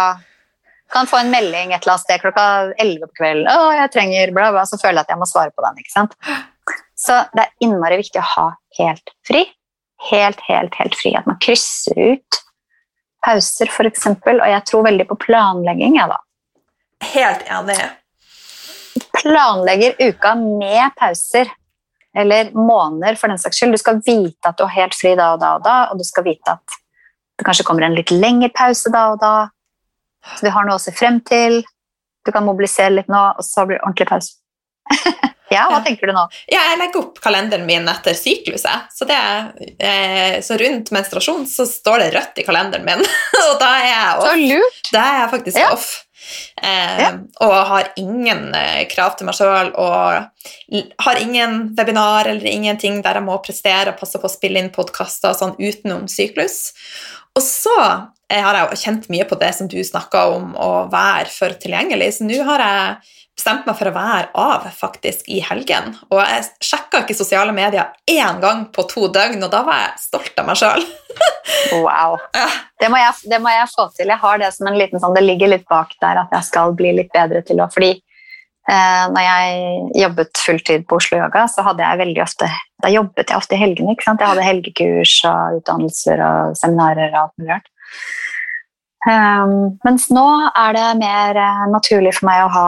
Kan 0.93 1.07
få 1.09 1.23
en 1.23 1.31
melding 1.33 1.71
et 1.71 1.81
eller 1.81 1.95
annet 1.95 2.03
sted 2.03 2.21
klokka 2.21 2.45
elleve 2.81 3.07
på 3.09 3.21
kvelden. 3.21 3.47
Å, 3.49 3.71
jeg 3.79 3.91
trenger 3.95 4.33
bla, 4.35 4.51
bla, 4.53 4.65
Så 4.69 4.77
føler 4.81 4.99
jeg 4.99 5.07
at 5.07 5.13
jeg 5.15 5.21
må 5.21 5.27
svare 5.29 5.53
på 5.55 5.63
den. 5.65 5.79
ikke 5.81 5.93
sant? 5.93 6.17
Så 6.99 7.17
det 7.33 7.45
er 7.45 7.65
innmari 7.65 7.97
viktig 8.03 8.21
å 8.21 8.29
ha 8.35 8.47
helt 8.77 9.13
fri. 9.27 9.45
Helt, 10.11 10.43
helt, 10.49 10.75
helt 10.77 10.97
fri. 10.99 11.15
At 11.17 11.29
man 11.29 11.39
krysser 11.41 11.97
ut 11.97 12.39
pauser, 13.23 13.71
f.eks. 13.71 14.05
Og 14.11 14.45
jeg 14.51 14.63
tror 14.69 14.85
veldig 14.85 15.07
på 15.09 15.19
planlegging. 15.25 15.97
Ja, 15.97 16.09
da. 16.11 16.19
Helt 17.03 17.43
enig. 17.51 17.79
Planlegger 19.21 19.95
uka 19.99 20.35
med 20.35 20.95
pauser. 20.99 21.51
Eller 22.17 22.51
måneder, 22.53 23.15
for 23.17 23.27
den 23.31 23.39
saks 23.41 23.57
skyld. 23.57 23.73
Du 23.73 23.81
skal 23.81 23.99
vite 24.05 24.49
at 24.51 24.57
du 24.59 24.63
har 24.67 24.73
helt 24.75 24.93
fri 24.97 25.15
da 25.17 25.31
og 25.33 25.39
da 25.41 25.55
og 25.57 25.63
da, 25.65 25.77
og 25.89 25.97
du 25.97 26.05
skal 26.05 26.25
vite 26.27 26.53
at 26.53 26.75
det 27.39 27.47
kanskje 27.47 27.65
kommer 27.65 27.87
en 27.87 27.95
litt 27.97 28.11
lengre 28.13 28.51
pause 28.53 28.91
da 28.93 29.07
og 29.15 29.19
da. 29.23 29.31
Så 30.37 30.45
du 30.45 30.51
har 30.53 30.67
noe 30.67 30.77
å 30.77 30.81
se 30.83 30.93
frem 30.93 31.17
til. 31.25 31.63
Du 32.23 32.29
kan 32.31 32.45
mobilisere 32.45 32.93
litt 32.93 33.09
nå, 33.11 33.23
og 33.33 33.43
så 33.43 33.65
blir 33.65 33.79
det 33.79 33.83
ordentlig 33.87 34.07
pause. 34.11 34.35
ja, 35.55 35.65
hva 35.71 35.79
Ja. 35.79 35.81
tenker 35.87 36.07
du 36.07 36.13
nå? 36.13 36.27
Ja, 36.53 36.61
jeg 36.69 36.79
legger 36.83 37.01
opp 37.01 37.17
kalenderen 37.23 37.65
min 37.65 37.89
etter 37.89 38.13
sykluset. 38.17 38.93
Så, 38.93 39.09
det, 39.09 39.17
eh, 39.81 40.37
så 40.45 40.55
rundt 40.61 40.93
menstruasjon 40.93 41.47
så 41.49 41.65
står 41.67 42.05
det 42.05 42.13
rødt 42.13 42.39
i 42.43 42.45
kalenderen 42.47 42.85
min, 42.87 43.01
og 43.49 43.57
da 43.59 43.73
er 43.81 43.89
jeg 43.89 44.21
off. 44.21 44.37
lurt! 44.53 44.81
Da 44.93 45.03
er 45.09 45.21
jeg 45.23 45.33
faktisk 45.33 45.57
Ja. 45.65 45.71
off. 45.73 45.91
Eh, 46.61 47.01
Ja. 47.01 47.11
Og 47.45 47.53
har 47.67 47.91
ingen 47.99 48.53
eh, 48.55 48.83
krav 48.91 49.17
til 49.17 49.27
meg 49.27 49.35
sjøl 49.37 49.71
og 49.73 50.29
har 51.05 51.21
ingen 51.21 51.73
webinar 51.77 52.27
eller 52.29 52.47
ingenting 52.49 53.01
der 53.03 53.19
jeg 53.19 53.25
må 53.27 53.37
prestere 53.43 53.93
og 53.93 53.99
passe 53.99 54.19
på 54.21 54.29
å 54.29 54.31
spille 54.31 54.61
inn 54.61 54.71
podkaster 54.73 55.35
sånn 55.37 55.55
utenom 55.59 56.07
syklus. 56.11 56.73
Og 57.35 57.41
så 57.43 57.77
eh, 58.29 58.41
har 58.43 58.59
jeg 58.59 58.81
kjent 58.85 59.09
mye 59.13 59.25
på 59.29 59.39
det 59.41 59.51
som 59.57 59.67
du 59.67 59.79
snakka 59.83 60.27
om, 60.35 60.53
å 60.55 60.87
være 60.93 61.31
for 61.33 61.55
tilgjengelig. 61.59 62.13
Så 62.17 62.29
nå 62.29 62.43
har 62.47 62.63
jeg 62.63 63.13
bestemt 63.37 63.65
meg 63.67 63.77
for 63.77 63.89
å 63.89 63.95
være 63.95 64.29
av 64.39 64.67
faktisk 64.77 65.27
i 65.33 65.39
helgen. 65.43 65.95
Og 66.13 66.21
jeg 66.21 66.45
sjekka 66.63 67.03
ikke 67.03 67.17
sosiale 67.17 67.53
medier 67.55 67.91
én 68.09 68.39
gang 68.43 68.67
på 68.73 68.85
to 68.89 69.09
døgn, 69.13 69.41
og 69.43 69.51
da 69.53 69.63
var 69.65 69.81
jeg 69.81 70.03
stolt 70.05 70.39
av 70.39 70.49
meg 70.49 70.59
sjøl. 70.61 70.85
Wow. 71.73 72.15
Det 72.81 72.87
må, 72.91 72.97
jeg, 72.97 73.29
det 73.29 73.37
må 73.41 73.51
jeg 73.51 73.69
få 73.71 73.85
til. 73.95 74.09
Jeg 74.09 74.21
har 74.21 74.39
det 74.41 74.49
som 74.55 74.67
en 74.69 74.77
liten 74.77 75.01
sånn, 75.01 75.13
det 75.15 75.23
ligger 75.23 75.51
litt 75.51 75.65
bak 75.69 75.91
der 76.01 76.19
at 76.21 76.33
jeg 76.33 76.47
skal 76.47 76.73
bli 76.77 76.91
litt 76.97 77.11
bedre 77.13 77.41
til 77.45 77.61
å 77.61 77.67
Fordi 77.71 77.89
eh, 77.93 79.03
når 79.13 79.25
jeg 79.25 80.01
jobbet 80.01 80.41
fulltid 80.45 80.85
på 80.89 80.99
Oslo 80.99 81.19
Yoga, 81.21 81.45
så 81.51 81.65
hadde 81.65 81.85
jeg 81.85 82.01
veldig 82.03 82.23
ofte 82.25 82.49
Da 82.83 82.91
jobbet 82.93 83.29
jeg 83.31 83.39
ofte 83.39 83.57
i 83.57 83.61
helgene. 83.61 83.93
ikke 83.93 84.07
sant? 84.07 84.23
Jeg 84.23 84.33
hadde 84.33 84.47
helgekurs 84.47 85.15
og 85.29 85.59
utdannelser 85.59 86.23
og 86.27 86.57
seminarer 86.59 87.13
og 87.13 87.19
alt 87.23 87.35
mulig 87.37 87.53
rart. 87.53 87.69
Um, 89.03 89.55
mens 89.83 90.07
nå 90.15 90.27
er 90.47 90.77
det 90.77 90.87
mer 91.01 91.39
uh, 91.41 91.65
naturlig 91.73 92.15
for 92.17 92.29
meg 92.29 92.45
å 92.45 92.51
ha 92.53 92.67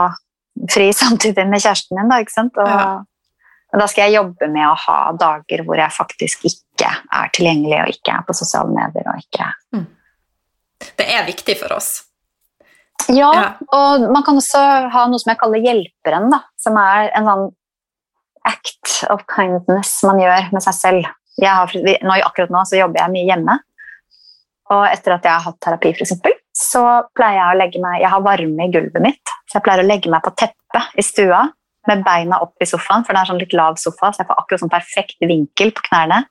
fri 0.71 0.91
samtidig 0.93 1.45
med 1.49 1.61
kjæresten 1.63 1.97
min. 1.99 2.09
Da, 2.09 2.21
ikke 2.23 2.35
sant? 2.35 2.57
Og, 2.57 2.67
Ja. 2.69 3.03
da 3.79 3.87
skal 3.91 4.05
jeg 4.09 4.15
jobbe 4.21 4.47
med 4.51 4.63
å 4.69 4.75
ha 4.85 5.11
dager 5.19 5.63
hvor 5.65 5.75
jeg 5.77 5.91
faktisk 5.91 6.45
ikke 6.47 6.87
er 7.11 7.29
tilgjengelig 7.35 7.81
og 7.81 7.89
ikke 7.91 8.13
er 8.17 8.23
på 8.27 8.33
sosiale 8.37 8.71
medier. 8.71 9.07
og 9.07 9.19
ikke... 9.19 9.85
Det 10.97 11.07
er 11.07 11.25
viktig 11.25 11.57
for 11.59 11.73
oss. 11.75 12.03
Ja, 13.09 13.31
Ja. 13.33 13.53
og 13.71 14.05
man 14.11 14.23
kan 14.23 14.35
også 14.39 14.59
ha 14.91 15.05
noe 15.07 15.19
som 15.19 15.31
jeg 15.31 15.39
kaller 15.39 15.59
hjelperen, 15.63 16.29
da, 16.31 16.39
som 16.57 16.77
er 16.77 17.11
en 17.15 17.25
sånn 17.25 17.45
act 18.45 19.03
of 19.09 19.25
kindness 19.27 20.03
man 20.03 20.19
gjør 20.21 20.51
med 20.53 20.63
seg 20.63 20.73
selv. 20.73 21.05
Har, 21.41 21.67
nå, 21.75 22.15
akkurat 22.23 22.49
nå 22.53 22.61
så 22.65 22.77
jobber 22.79 23.01
jeg 23.01 23.11
mye 23.11 23.27
hjemme, 23.27 23.59
og 24.71 24.85
etter 24.87 25.15
at 25.17 25.23
jeg 25.27 25.33
har 25.33 25.43
hatt 25.49 25.59
terapi, 25.59 25.91
eksempel, 25.91 26.31
så 26.55 26.81
pleier 27.17 27.41
jeg 27.41 27.51
å 27.51 27.59
legge 27.59 27.81
meg 27.83 27.99
Jeg 27.99 28.11
har 28.13 28.23
varme 28.23 28.65
i 28.65 28.71
gulvet 28.71 29.03
mitt, 29.03 29.33
så 29.49 29.59
jeg 29.59 29.65
pleier 29.65 29.83
å 29.83 29.87
legge 29.87 30.11
meg 30.11 30.23
på 30.23 30.33
teppet 30.39 30.95
i 30.95 31.03
stua 31.03 31.43
med 31.85 32.01
beina 32.05 32.39
opp 32.41 32.63
i 32.63 32.67
sofaen, 32.69 33.03
for 33.05 33.13
det 33.13 33.21
er 33.21 33.29
sånn 33.29 33.41
litt 33.41 33.53
lav 33.53 33.75
sofa, 33.77 34.09
så 34.09 34.23
jeg 34.23 34.29
får 34.29 34.39
akkurat 34.41 34.63
sånn 34.63 34.73
perfekt 34.73 35.27
vinkel 35.29 35.73
på 35.75 35.83
knærne. 35.89 36.23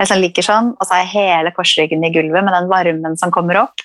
Jeg 0.00 0.08
sånn 0.08 0.22
liker 0.22 0.46
sånn, 0.46 0.72
Og 0.78 0.86
så 0.86 0.96
har 0.96 1.04
jeg 1.04 1.12
hele 1.12 1.52
korsryggen 1.54 2.04
i 2.06 2.12
gulvet 2.14 2.44
med 2.46 2.56
den 2.56 2.70
varmen 2.70 3.16
som 3.20 3.30
kommer 3.34 3.60
opp. 3.66 3.84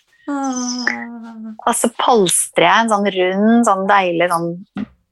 Og 1.67 1.73
så 1.75 1.89
polstrer 1.99 2.65
jeg 2.65 2.85
en 2.85 2.91
sånn 2.93 3.09
rund, 3.17 3.65
sånn 3.67 3.85
deilig 3.89 4.29
sånn 4.31 4.49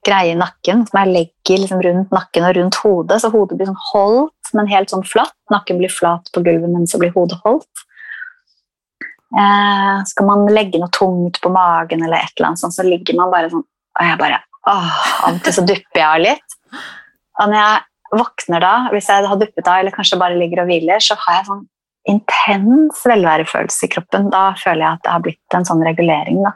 greie 0.03 0.33
i 0.33 0.37
nakken 0.39 0.83
som 0.87 0.99
jeg 0.99 1.13
legger 1.13 1.61
liksom 1.61 1.81
rundt 1.83 2.13
nakken 2.15 2.47
og 2.47 2.55
rundt 2.57 2.79
hodet, 2.83 3.21
så 3.21 3.31
hodet 3.31 3.59
blir 3.59 3.69
sånn 3.69 3.83
holdt, 3.91 4.51
men 4.57 4.71
helt 4.71 4.91
sånn 4.91 5.05
flatt. 5.07 5.35
Nakken 5.53 5.79
blir 5.79 5.91
flat 5.91 6.27
på 6.33 6.43
gulvet, 6.43 6.71
men 6.71 6.87
så 6.89 6.99
blir 7.01 7.13
hodet 7.15 7.39
holdt. 7.45 7.85
Eh, 9.33 10.03
skal 10.05 10.27
man 10.29 10.45
legge 10.53 10.81
noe 10.81 10.93
tungt 10.93 11.39
på 11.41 11.49
magen, 11.53 12.03
eller 12.05 12.21
et 12.21 12.33
eller 12.37 12.51
annet 12.51 12.61
sånt, 12.61 12.75
så 12.75 12.85
ligger 12.85 13.17
man 13.17 13.31
bare 13.33 13.49
sånn 13.49 13.63
Og 13.65 14.05
jeg 14.05 14.19
bare 14.19 14.37
åh, 14.69 14.99
Av 15.27 15.35
og 15.35 15.39
til 15.45 15.55
så 15.55 15.63
dupper 15.65 15.99
jeg 15.99 16.07
av 16.07 16.21
litt. 16.21 16.55
Og 17.41 17.49
når 17.49 17.57
jeg 17.57 18.19
våkner 18.21 18.63
da, 18.63 18.73
hvis 18.93 19.09
jeg 19.09 19.27
har 19.29 19.39
duppet 19.41 19.67
av, 19.67 19.79
eller 19.81 19.95
kanskje 19.95 20.19
bare 20.21 20.37
ligger 20.37 20.63
og 20.63 20.69
hviler, 20.69 21.01
så 21.01 21.17
har 21.25 21.39
jeg 21.39 21.47
sånn 21.49 21.63
intens 22.13 23.01
velværefølelse 23.07 23.87
i 23.87 23.91
kroppen. 23.95 24.29
Da 24.33 24.43
føler 24.59 24.83
jeg 24.83 24.99
at 24.99 25.03
det 25.05 25.13
har 25.13 25.23
blitt 25.25 25.57
en 25.57 25.67
sånn 25.67 25.83
regulering. 25.85 26.43
da. 26.45 26.53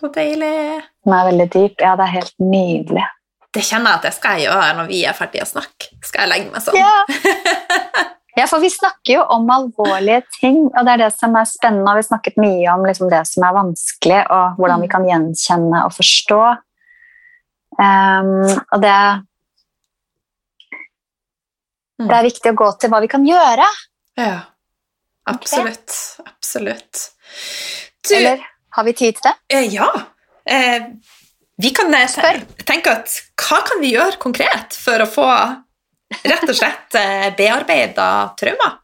Så 0.00 0.10
deilig. 0.14 0.80
Den 1.04 1.16
er 1.16 1.28
veldig 1.28 1.48
dyp. 1.52 1.76
Ja, 1.82 1.94
det 1.98 2.08
er 2.08 2.14
helt 2.16 2.34
nydelig. 2.40 3.06
Det 3.54 3.62
kjenner 3.62 3.94
jeg 3.94 4.00
at 4.00 4.08
det 4.08 4.14
skal 4.16 4.38
jeg 4.38 4.48
gjøre 4.48 4.74
når 4.80 4.90
vi 4.90 5.04
er 5.06 5.16
ferdige 5.16 5.46
å 5.46 5.52
snakke. 5.52 5.92
Skal 6.02 6.24
jeg 6.24 6.32
legge 6.32 6.54
meg 6.54 6.64
sånn? 6.64 6.80
Ja. 6.80 8.08
ja, 8.36 8.46
for 8.50 8.58
vi 8.62 8.70
snakker 8.72 9.14
jo 9.14 9.24
om 9.30 9.50
alvorlige 9.54 10.22
ting, 10.40 10.56
og 10.72 10.80
det 10.86 10.94
er 10.94 11.02
det 11.04 11.10
som 11.14 11.36
er 11.38 11.46
spennende. 11.46 11.86
Og 11.86 11.98
vi 11.98 12.02
har 12.02 12.08
snakket 12.08 12.40
mye 12.42 12.72
om 12.72 12.82
liksom 12.86 13.10
det 13.12 13.22
som 13.30 13.46
er 13.46 13.54
vanskelig, 13.54 14.22
og 14.34 14.56
hvordan 14.58 14.82
vi 14.82 14.90
kan 14.90 15.06
gjenkjenne 15.08 15.84
og 15.86 15.94
forstå. 15.94 16.40
Um, 17.78 18.50
og 18.72 18.82
det, 18.82 18.96
Mm. 21.94 22.08
det 22.10 22.16
er 22.16 22.26
viktig 22.26 22.50
å 22.50 22.56
gå 22.58 22.68
til 22.82 22.90
hva 22.90 22.98
vi 23.04 23.08
kan 23.10 23.24
gjøre. 23.26 23.66
Ja. 24.18 24.40
Absolutt. 25.30 25.94
Absolutt. 26.26 27.04
Du, 28.04 28.16
Eller 28.16 28.42
har 28.76 28.84
vi 28.84 28.92
tid 28.98 29.14
til 29.14 29.30
det? 29.30 29.34
eh, 29.48 29.68
ja. 29.72 29.86
Eh, 30.44 30.88
vi 31.56 31.70
kan 31.70 31.94
eh, 31.94 32.42
tenke 32.66 32.90
at 32.90 33.14
hva 33.38 33.60
kan 33.64 33.80
vi 33.80 33.94
gjøre 33.94 34.18
konkret 34.18 34.74
for 34.74 35.00
å 35.00 35.06
få 35.08 35.28
rett 36.22 36.48
og 36.48 36.56
slett 36.56 36.94
eh, 37.00 37.28
bearbeida 37.36 38.08
traumer? 38.40 38.80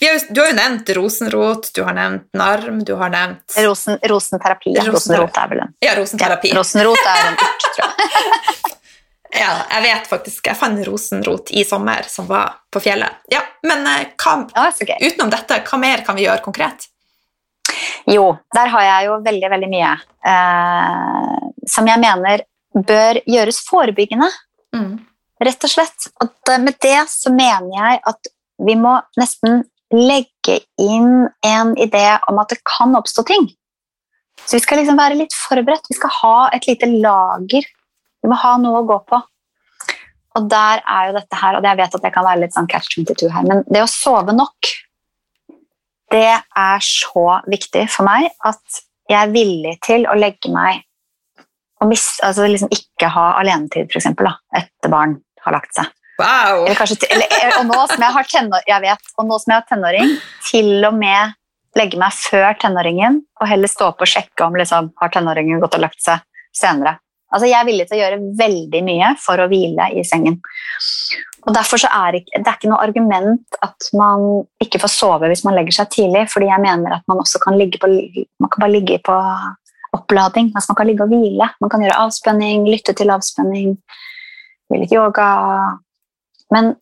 Vi 0.00 0.08
har, 0.08 0.20
du 0.32 0.40
har 0.40 0.48
jo 0.48 0.56
nevnt 0.56 0.88
rosenrot, 0.96 1.70
du 1.76 1.82
har 1.84 1.92
nevnt 1.96 2.30
narm, 2.32 2.78
du 2.84 2.94
har 2.96 3.10
nevnt 3.12 3.56
Rosen, 3.60 3.98
rosenterapi. 4.08 4.72
Ja. 4.76 4.86
Rosenrot. 4.88 5.36
Er 5.36 5.50
vel 5.52 5.60
en 5.66 5.74
ja, 5.84 5.92
rosenterapi. 5.98 6.52
Rosenrot 6.56 7.02
er 7.12 7.26
en 7.26 7.36
urt, 7.36 7.68
tror 7.76 7.86
jeg. 7.86 8.22
Ja, 9.36 9.50
jeg 9.68 9.82
vet 9.84 10.06
faktisk, 10.08 10.46
jeg 10.48 10.56
fant 10.56 10.78
rosenrot 10.86 11.50
i 11.52 11.60
sommer 11.68 12.06
som 12.08 12.24
var 12.30 12.54
på 12.72 12.80
fjellet. 12.80 13.18
Ja, 13.28 13.42
Men 13.68 13.82
eh, 13.90 14.06
hva, 14.16 14.36
Ja, 14.54 14.70
okay. 14.70 14.96
utenom 15.02 15.28
dette, 15.34 15.58
hva 15.66 15.78
mer 15.82 16.00
kan 16.06 16.16
vi 16.16 16.24
gjøre 16.24 16.40
konkret? 16.44 16.86
Jo, 18.08 18.30
der 18.54 18.70
har 18.72 18.84
jeg 18.86 19.08
jo 19.10 19.18
veldig, 19.26 19.50
veldig 19.52 19.68
mye 19.74 19.90
eh, 20.30 21.34
som 21.68 21.90
jeg 21.90 22.00
mener 22.00 22.46
bør 22.86 23.20
gjøres 23.28 23.60
forebyggende, 23.68 24.30
Mm. 24.76 24.96
Rett 25.44 25.66
og 25.66 25.72
slett. 25.72 26.08
Og 26.22 26.52
med 26.62 26.78
det 26.82 26.98
så 27.12 27.32
mener 27.34 27.70
jeg 27.74 28.02
at 28.12 28.30
vi 28.66 28.76
må 28.80 28.96
nesten 29.20 29.64
legge 29.92 30.60
inn 30.82 31.28
en 31.46 31.76
idé 31.78 32.06
om 32.30 32.40
at 32.42 32.52
det 32.54 32.62
kan 32.66 32.96
oppstå 32.98 33.26
ting. 33.28 33.46
Så 34.46 34.58
vi 34.58 34.64
skal 34.64 34.80
liksom 34.80 34.98
være 34.98 35.18
litt 35.18 35.34
forberedt. 35.36 35.88
Vi 35.90 35.98
skal 35.98 36.12
ha 36.20 36.36
et 36.54 36.66
lite 36.68 36.88
lager. 36.90 37.66
Vi 38.22 38.30
må 38.30 38.38
ha 38.40 38.56
noe 38.60 38.82
å 38.82 38.88
gå 38.88 38.98
på. 39.08 39.20
Og 40.36 40.48
der 40.52 40.82
er 40.82 41.08
jo 41.08 41.16
dette 41.16 41.38
her, 41.40 41.56
og 41.56 41.64
jeg 41.64 41.78
vet 41.78 41.94
at 41.96 42.02
det 42.04 42.12
kan 42.12 42.26
være 42.26 42.42
litt 42.42 42.56
sånn 42.56 42.68
catch 42.68 42.98
22 42.98 43.30
her, 43.32 43.46
men 43.48 43.62
det 43.72 43.80
å 43.80 43.88
sove 43.88 44.34
nok 44.36 44.68
det 46.12 46.36
er 46.36 46.84
så 46.84 47.24
viktig 47.50 47.86
for 47.90 48.06
meg 48.06 48.28
at 48.46 48.82
jeg 49.10 49.16
er 49.18 49.32
villig 49.32 49.72
til 49.86 50.04
å 50.06 50.14
legge 50.18 50.52
meg 50.52 50.84
og 51.82 51.90
mis, 51.90 52.04
altså 52.24 52.46
liksom 52.48 52.70
ikke 52.72 53.10
ha 53.12 53.34
alenetid, 53.40 53.90
da, 53.92 54.32
etter 54.56 54.92
barn 54.92 55.16
har 55.46 55.56
lagt 55.56 55.72
seg. 55.76 55.88
Wow! 56.16 56.64
Eller 56.64 56.78
kanskje, 56.78 57.08
eller, 57.12 57.32
og 57.60 57.66
nå 57.68 57.80
som 57.90 58.04
jeg 58.06 58.16
har 58.16 58.28
tenår, 58.30 58.68
jeg 58.68 58.84
vet, 58.86 59.10
og 59.20 59.26
nå 59.28 59.40
som 59.42 59.52
jeg 59.52 59.60
har 59.60 59.66
tenåring, 59.68 60.14
til 60.48 60.86
og 60.88 60.96
med 60.96 61.34
legge 61.76 61.98
meg 62.00 62.14
før 62.16 62.54
tenåringen, 62.60 63.20
og 63.40 63.50
heller 63.50 63.68
stå 63.68 63.90
opp 63.90 64.00
og 64.04 64.08
sjekke 64.08 64.46
om 64.46 64.56
liksom, 64.56 64.94
har 64.96 65.12
tenåringen 65.12 65.60
gått 65.60 65.76
og 65.76 65.84
lagt 65.84 66.00
seg 66.00 66.24
senere. 66.56 66.96
Altså, 67.34 67.48
jeg 67.50 67.58
er 67.58 67.66
villig 67.66 67.84
til 67.88 67.98
å 67.98 68.00
gjøre 68.00 68.18
veldig 68.38 68.80
mye 68.86 69.10
for 69.20 69.42
å 69.42 69.48
hvile 69.50 69.90
i 69.98 70.04
sengen. 70.06 70.38
Og 71.46 71.54
derfor 71.54 71.82
så 71.82 71.90
er 71.92 72.20
ikke, 72.20 72.40
det 72.40 72.48
er 72.48 72.56
ikke 72.58 72.70
noe 72.70 72.82
argument 72.82 73.58
at 73.66 73.88
man 73.98 74.24
ikke 74.62 74.80
får 74.82 74.92
sove 74.94 75.28
hvis 75.30 75.44
man 75.46 75.56
legger 75.58 75.80
seg 75.80 75.90
tidlig, 75.92 76.24
fordi 76.32 76.48
jeg 76.48 76.62
mener 76.62 76.96
at 76.96 77.04
man 77.10 77.20
også 77.22 77.42
kan 77.42 77.58
ligge 77.58 77.82
på, 77.82 77.90
man 78.42 78.52
kan 78.52 78.64
bare 78.64 78.72
ligge 78.72 78.98
på 79.04 79.16
opplading. 79.96 80.52
Altså 80.54 80.72
man 80.72 80.80
kan 80.80 80.90
ligge 80.90 81.06
og 81.06 81.12
hvile. 81.12 81.50
Man 81.62 81.72
kan 81.72 81.84
gjøre 81.84 82.00
avspenning, 82.06 82.66
lytte 82.70 82.94
til 82.96 83.12
avspenning, 83.14 83.76
gjøre 84.74 84.82
litt 84.84 84.94
yoga. 84.96 85.28
Men 86.54 86.72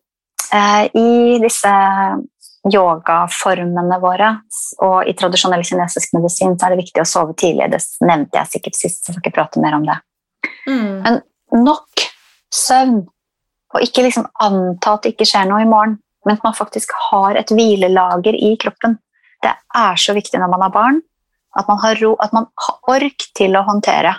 eh, 0.53 0.83
i 0.97 1.37
disse 1.43 1.73
yogaformene 2.65 3.97
våre 4.01 4.31
og 4.81 5.05
i 5.05 5.13
tradisjonell 5.17 5.61
kinesisk 5.65 6.15
medisin 6.17 6.55
så 6.57 6.67
er 6.67 6.73
det 6.73 6.81
viktig 6.81 7.03
å 7.03 7.07
sove 7.09 7.35
tidlig. 7.37 7.69
Det 7.73 7.81
nevnte 8.05 8.41
jeg 8.41 8.55
sikkert 8.55 8.79
sist, 8.79 9.03
så 9.03 9.11
jeg 9.11 9.19
skal 9.19 9.25
ikke 9.25 9.35
prate 9.37 9.61
mer 9.61 9.77
om 9.77 9.85
det. 9.85 9.99
Mm. 10.65 11.21
Nok 11.61 12.05
søvn, 12.53 13.03
og 13.75 13.83
ikke 13.83 14.05
liksom 14.05 14.27
anta 14.41 14.95
at 14.95 15.05
det 15.05 15.13
ikke 15.13 15.27
skjer 15.29 15.49
noe 15.49 15.61
i 15.63 15.69
morgen, 15.69 15.99
men 16.25 16.37
at 16.37 16.45
man 16.45 16.57
faktisk 16.57 16.93
har 17.11 17.37
et 17.37 17.51
hvilelager 17.53 18.37
i 18.37 18.55
kroppen. 18.61 18.97
Det 19.43 19.51
er 19.77 19.99
så 20.01 20.15
viktig 20.17 20.39
når 20.41 20.53
man 20.53 20.65
har 20.65 20.73
barn, 20.73 21.01
at 21.55 21.69
man 21.69 21.79
har, 21.83 21.99
ro, 22.01 22.15
at 22.23 22.33
man 22.35 22.47
har 22.65 22.95
ork 22.95 23.27
til 23.37 23.55
å 23.55 23.65
håndtere. 23.67 24.15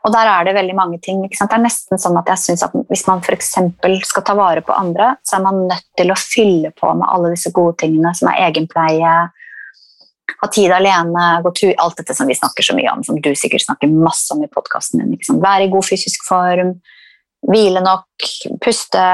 Og 0.00 0.12
der 0.14 0.28
er 0.32 0.46
det 0.48 0.54
veldig 0.56 0.74
mange 0.76 0.98
ting. 1.04 1.20
Ikke 1.26 1.36
sant? 1.36 1.50
Det 1.52 1.58
er 1.58 1.66
nesten 1.66 2.00
sånn 2.00 2.16
at 2.20 2.30
jeg 2.32 2.40
synes 2.44 2.64
at 2.64 2.76
Hvis 2.88 3.04
man 3.08 3.20
eksempel 3.34 3.98
skal 4.06 4.24
ta 4.24 4.36
vare 4.38 4.62
på 4.64 4.76
andre, 4.76 5.14
så 5.26 5.36
er 5.36 5.44
man 5.44 5.66
nødt 5.68 5.86
til 5.98 6.12
å 6.12 6.18
fylle 6.18 6.72
på 6.72 6.94
med 6.96 7.08
alle 7.08 7.34
disse 7.34 7.52
gode 7.52 7.76
tingene 7.82 8.14
som 8.16 8.30
er 8.30 8.48
egenpleie, 8.48 9.12
ha 10.40 10.48
tid 10.48 10.72
alene, 10.72 11.26
gå 11.44 11.52
tur, 11.52 11.74
alt 11.82 11.98
dette 12.00 12.14
som 12.16 12.28
vi 12.30 12.38
snakker 12.38 12.64
så 12.64 12.76
mye 12.76 12.92
om, 12.94 13.04
som 13.04 13.18
du 13.20 13.30
sikkert 13.36 13.66
snakker 13.66 13.92
masse 13.92 14.32
om 14.32 14.40
i 14.44 14.48
podkasten 14.48 15.02
din. 15.02 15.12
Ikke 15.16 15.28
sant? 15.28 15.42
Være 15.44 15.66
i 15.66 15.72
god 15.72 15.84
fysisk 15.84 16.24
form, 16.24 16.74
hvile 17.50 17.82
nok, 17.84 18.30
puste, 18.64 19.04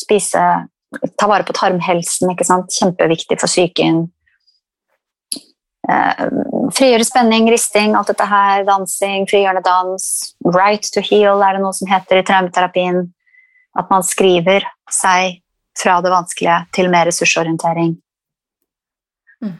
spise, 0.00 0.42
ta 1.18 1.28
vare 1.30 1.46
på 1.46 1.54
tarmhelsen. 1.56 2.32
Ikke 2.34 2.46
sant? 2.48 2.72
Kjempeviktig 2.74 3.38
for 3.38 3.50
psyken. 3.50 4.08
Eh, 5.90 6.26
frigjøre 6.76 7.06
spenning, 7.06 7.48
risting, 7.50 7.96
alt 7.98 8.12
dette 8.12 8.26
her, 8.30 8.62
dansing, 8.68 9.26
frigjørende 9.30 9.64
dans. 9.66 10.04
Right 10.46 10.86
to 10.94 11.02
heal 11.02 11.42
er 11.42 11.56
det 11.56 11.64
noe 11.64 11.74
som 11.74 11.90
heter 11.90 12.20
i 12.20 12.26
traumeterapien. 12.26 13.08
At 13.78 13.90
man 13.90 14.04
skriver 14.06 14.66
seg 14.92 15.40
fra 15.78 15.98
det 16.04 16.12
vanskelige 16.12 16.58
til 16.76 16.90
mer 16.92 17.08
ressursorientering. 17.08 17.96
Mm. 19.42 19.56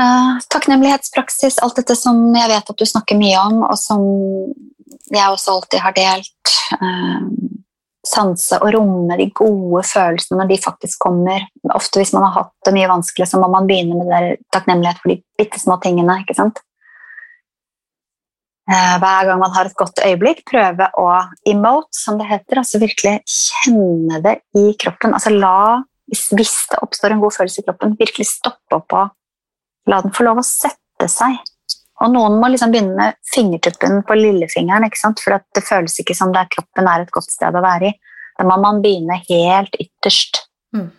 Eh, 0.00 0.30
takknemlighetspraksis, 0.50 1.60
alt 1.62 1.78
dette 1.78 1.96
som 1.98 2.18
jeg 2.34 2.50
vet 2.50 2.70
at 2.74 2.80
du 2.80 2.86
snakker 2.88 3.20
mye 3.20 3.42
om, 3.44 3.62
og 3.68 3.78
som 3.78 4.02
jeg 5.12 5.28
også 5.28 5.58
alltid 5.58 5.84
har 5.84 5.94
delt. 5.94 6.54
Eh, 6.80 7.20
sanse 8.04 8.58
og 8.60 8.70
romme 8.74 9.16
de 9.18 9.30
gode 9.32 9.80
følelsene 9.88 10.40
når 10.40 10.50
de 10.52 10.60
faktisk 10.60 11.00
kommer. 11.06 11.46
Ofte 11.74 12.00
hvis 12.02 12.12
man 12.16 12.26
har 12.26 12.34
hatt 12.42 12.68
det 12.68 12.74
mye 12.76 12.90
vanskelig, 12.90 13.28
så 13.30 13.40
må 13.40 13.48
man 13.52 13.68
begynne 13.68 13.96
med 13.98 14.12
der 14.12 14.36
takknemlighet 14.54 15.00
for 15.00 15.14
de 15.14 15.18
bitte 15.40 15.60
små 15.62 15.78
tingene. 15.82 16.18
ikke 16.22 16.36
sant? 16.36 16.60
Eh, 18.70 18.94
Hver 19.00 19.26
gang 19.28 19.40
man 19.40 19.52
har 19.56 19.68
et 19.68 19.76
godt 19.76 20.00
øyeblikk, 20.04 20.44
prøve 20.48 20.88
å 21.00 21.08
emote, 21.48 21.92
som 21.96 22.20
det 22.20 22.28
heter. 22.30 22.60
altså 22.62 22.80
Virkelig 22.80 23.18
kjenne 23.28 24.22
det 24.24 24.38
i 24.56 24.72
kroppen. 24.80 25.12
altså 25.16 25.32
la, 25.32 25.82
Hvis, 26.08 26.28
det 26.70 26.80
oppstår 26.84 27.12
en 27.12 27.20
god 27.20 27.32
følelse 27.32 27.60
i 27.60 27.64
kroppen, 27.64 27.96
virkelig 27.98 28.28
stoppe 28.28 28.76
opp 28.76 28.92
og 28.92 29.90
la 29.90 30.00
den 30.04 30.12
få 30.12 30.24
lov 30.24 30.40
å 30.40 30.44
sette 30.44 31.08
seg. 31.08 31.40
Og 32.02 32.10
noen 32.10 32.40
må 32.40 32.48
liksom 32.50 32.72
begynne 32.74 32.96
med 32.98 33.14
fingertuppen 33.30 34.00
på 34.06 34.16
lillefingeren, 34.18 34.86
ikke 34.88 34.98
sant? 34.98 35.20
for 35.22 35.36
at 35.36 35.44
det 35.54 35.62
føles 35.62 35.94
ikke 36.02 36.16
som 36.18 36.32
der 36.34 36.48
kroppen 36.50 36.88
er 36.90 37.04
et 37.04 37.12
godt 37.14 37.30
sted 37.30 37.54
å 37.54 37.62
være 37.62 37.92
i. 37.92 37.94
Da 38.38 38.46
må 38.48 38.56
man 38.58 38.80
begynne 38.82 39.20
helt 39.28 39.76
ytterst, 39.78 40.48
Mm. 40.74 40.90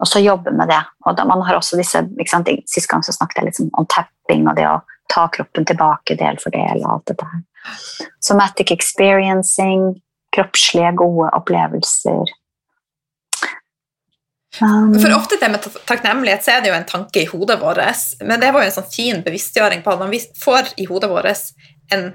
og 0.00 0.06
så 0.06 0.20
jobbe 0.20 0.52
med 0.52 0.68
det. 0.68 0.82
Og 1.06 1.16
da 1.16 1.24
man 1.24 1.40
har 1.42 1.56
også 1.56 1.78
disse, 1.80 2.02
ikke 2.20 2.28
sant? 2.28 2.48
Sist 2.68 2.88
gang 2.88 3.00
så 3.02 3.12
snakket 3.16 3.44
jeg 3.44 3.54
sånn 3.56 3.70
om 3.72 3.86
tapping 3.86 4.46
og 4.48 4.56
det 4.56 4.66
å 4.68 4.82
ta 5.08 5.28
kroppen 5.32 5.64
tilbake 5.64 6.18
del 6.18 6.36
for 6.36 6.50
del 6.50 6.84
og 6.84 6.90
alt 6.92 7.06
dette 7.06 7.24
her. 7.24 7.40
Somatic 8.20 8.70
experiencing, 8.70 10.02
kroppslige, 10.36 10.94
gode 10.94 11.30
opplevelser. 11.32 12.28
Um, 14.62 14.94
For 14.98 15.12
ofte 15.14 15.36
det 15.40 15.50
med 15.52 15.66
takknemlighet 15.86 16.42
så 16.44 16.56
er 16.56 16.62
det 16.64 16.72
jo 16.72 16.76
en 16.78 16.88
tanke 16.88 17.22
i 17.22 17.28
hodet 17.30 17.58
vårt, 17.60 17.78
men 18.26 18.40
det 18.42 18.50
var 18.54 18.64
jo 18.64 18.70
en 18.70 18.76
sånn 18.80 18.90
fin 18.90 19.22
bevisstgjøring 19.22 19.84
på 19.84 19.92
at 19.92 20.00
når 20.02 20.10
vi 20.14 20.20
får 20.40 20.72
i 20.82 20.86
hodet 20.88 21.10
vårt 21.12 21.52
en 21.94 22.08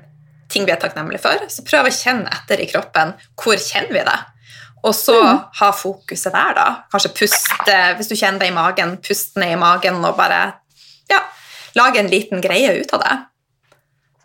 ting 0.52 0.68
vi 0.68 0.74
er 0.76 0.82
takknemlige 0.82 1.24
for, 1.24 1.46
så 1.50 1.64
prøv 1.66 1.88
å 1.90 1.94
kjenne 1.96 2.30
etter 2.36 2.62
i 2.62 2.68
kroppen 2.70 3.14
hvor 3.40 3.56
kjenner 3.58 3.96
vi 3.96 4.04
det. 4.06 4.20
Og 4.84 4.92
så 4.94 5.16
Mm. 5.16 5.40
ha 5.60 5.72
fokuset 5.72 6.34
der, 6.34 6.54
da. 6.54 6.84
Kanskje 6.92 7.14
puste, 7.16 7.78
hvis 7.96 8.10
du 8.10 8.16
kjenner 8.16 8.40
det 8.40 8.50
i 8.52 8.56
magen, 8.56 8.98
pust 8.98 9.38
ned 9.38 9.54
i 9.54 9.60
magen 9.60 10.04
og 10.04 10.18
bare 10.18 10.54
ja, 11.10 11.22
lage 11.76 12.00
en 12.00 12.12
liten 12.12 12.42
greie 12.42 12.82
ut 12.82 12.94
av 12.94 13.00
det. 13.00 13.16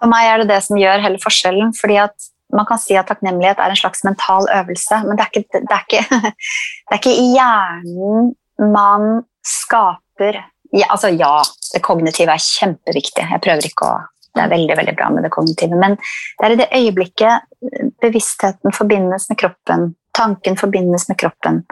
For 0.00 0.10
meg 0.10 0.26
er 0.26 0.38
det 0.42 0.48
det 0.48 0.62
som 0.64 0.76
gjør 0.76 1.00
hele 1.02 1.18
forskjellen. 1.22 1.72
fordi 1.78 1.96
at 2.02 2.14
man 2.54 2.66
kan 2.68 2.80
si 2.80 2.96
at 2.96 3.08
takknemlighet 3.10 3.60
er 3.60 3.72
en 3.72 3.80
slags 3.80 4.04
mental 4.06 4.48
øvelse, 4.54 5.00
men 5.04 5.18
det 5.18 5.24
er 5.24 5.32
ikke, 5.32 5.62
det 5.62 5.74
er 5.74 5.84
ikke, 5.86 6.20
det 6.88 6.94
er 6.94 7.00
ikke 7.00 7.16
i 7.16 7.26
hjernen 7.34 8.30
man 8.72 9.24
skaper 9.46 10.40
ja, 10.72 10.86
Altså 10.90 11.08
ja, 11.08 11.40
det 11.72 11.80
kognitive 11.80 12.34
er 12.34 12.42
kjempeviktig. 12.44 13.24
Jeg 13.24 13.40
prøver 13.44 13.68
ikke 13.70 13.88
å 13.88 13.98
Det 14.36 14.42
er 14.44 14.50
veldig 14.52 14.74
veldig 14.76 14.92
bra 14.94 15.06
med 15.10 15.24
det 15.24 15.30
kognitive, 15.34 15.74
men 15.80 15.96
det 15.98 16.44
er 16.46 16.52
i 16.52 16.58
det 16.60 16.66
øyeblikket 16.76 17.94
bevisstheten 18.04 18.74
forbindes 18.76 19.24
med 19.30 19.38
kroppen, 19.40 19.86
tanken 20.14 20.58
forbindes 20.60 21.08
med 21.08 21.18
kroppen. 21.18 21.62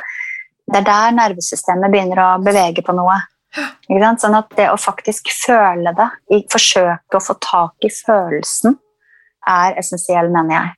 Det 0.67 0.81
er 0.81 0.87
der 0.89 1.13
nervesystemet 1.15 1.93
begynner 1.93 2.23
å 2.25 2.31
bevege 2.43 2.83
på 2.83 2.97
noe. 2.97 3.21
Sånn 4.19 4.35
at 4.35 4.57
det 4.57 4.67
å 4.73 4.81
faktisk 4.81 5.31
føle 5.37 5.93
det, 6.01 6.09
forsøke 6.51 7.21
å 7.21 7.23
få 7.23 7.37
tak 7.45 7.87
i 7.87 7.93
følelsen, 7.93 8.75
er 9.47 9.79
essensiell, 9.81 10.29
mener 10.33 10.55
jeg. 10.57 10.75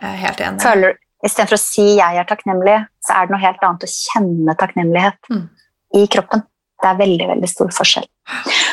Jeg 0.00 0.10
er 0.12 0.16
helt 0.26 0.40
enig. 0.40 0.62
Føler, 0.62 0.96
Istedenfor 1.24 1.56
å 1.56 1.58
si 1.58 1.96
'jeg 1.96 2.16
er 2.16 2.24
takknemlig', 2.24 2.86
så 3.02 3.14
er 3.16 3.26
det 3.26 3.30
noe 3.32 3.40
helt 3.42 3.62
annet 3.66 3.82
å 3.82 3.90
kjenne 3.90 4.54
takknemlighet 4.56 5.18
Mm. 5.30 5.48
i 5.94 6.06
kroppen. 6.06 6.44
Det 6.80 6.88
er 6.88 6.94
veldig 6.94 7.26
veldig 7.26 7.48
stor 7.48 7.66
forskjell. 7.74 8.06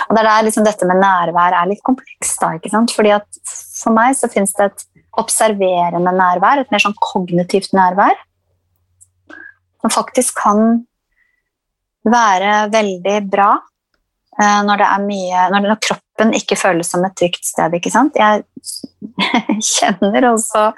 Og 0.09 0.15
det 0.15 0.25
er 0.25 0.43
liksom 0.43 0.63
dette 0.63 0.85
med 0.85 0.97
nærvær 1.01 1.53
er 1.53 1.65
litt 1.65 1.81
komplekst. 1.83 2.39
da, 2.39 2.51
ikke 2.53 2.69
sant? 2.69 2.91
Fordi 2.91 3.09
at 3.15 3.25
For 3.83 3.89
meg 3.91 4.13
så 4.15 4.29
finnes 4.31 4.53
det 4.53 4.65
et 4.65 4.83
observerende 5.17 6.13
nærvær, 6.13 6.59
et 6.59 6.71
mer 6.71 6.79
sånn 6.79 6.93
kognitivt 7.01 7.73
nærvær, 7.73 8.13
som 9.81 9.89
faktisk 9.89 10.35
kan 10.35 10.85
være 12.05 12.69
veldig 12.69 13.29
bra 13.29 13.59
eh, 14.39 14.61
når 14.61 14.77
det 14.77 14.87
er 14.87 14.99
mye 14.99 15.49
når, 15.49 15.61
når 15.61 15.79
kroppen 15.81 16.04
ikke 16.35 16.55
føles 16.55 16.89
som 16.91 17.03
et 17.05 17.15
trygt 17.19 17.43
sted. 17.43 17.73
ikke 17.75 17.91
sant? 17.91 18.15
Jeg 18.15 18.43
kjenner 19.75 20.29
også 20.31 20.69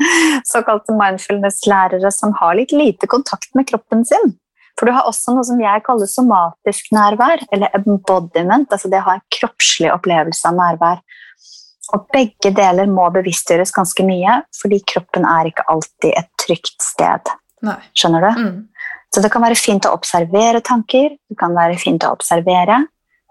såkalte 0.49 0.95
mindfulness-lærere 0.97 2.11
som 2.13 2.33
har 2.39 2.57
litt 2.57 2.73
lite 2.73 3.09
kontakt 3.09 3.53
med 3.55 3.69
kroppen 3.69 4.05
sin. 4.05 4.35
For 4.77 4.85
du 4.89 4.93
har 4.93 5.07
også 5.09 5.33
noe 5.33 5.45
som 5.45 5.61
jeg 5.61 5.83
kaller 5.85 6.09
somatisk 6.09 6.91
nærvær, 6.93 7.41
eller 7.53 7.73
embodiment, 7.79 8.69
altså 8.69 8.91
det 8.91 8.99
å 9.01 9.07
ha 9.07 9.15
en 9.17 9.25
kroppslig 9.33 9.89
opplevelse 9.93 10.49
av 10.49 10.57
nærvær. 10.57 11.01
Og 11.95 12.09
begge 12.13 12.51
deler 12.53 12.89
må 12.91 13.07
bevisstgjøres 13.15 13.73
ganske 13.73 14.05
mye, 14.05 14.41
fordi 14.59 14.81
kroppen 14.91 15.25
er 15.25 15.49
ikke 15.49 15.65
alltid 15.71 16.11
et 16.19 16.29
trygt 16.43 16.83
sted. 16.83 17.31
Nei. 17.65 17.79
Skjønner 17.97 18.27
du? 18.27 18.43
Mm. 18.43 18.57
Så 19.13 19.23
det 19.23 19.31
kan 19.33 19.41
være 19.41 19.57
fint 19.57 19.87
å 19.87 19.95
observere 19.95 20.61
tanker, 20.65 21.15
det 21.15 21.37
kan 21.39 21.55
være 21.57 21.79
fint 21.81 22.03
å 22.05 22.11
observere, 22.13 22.83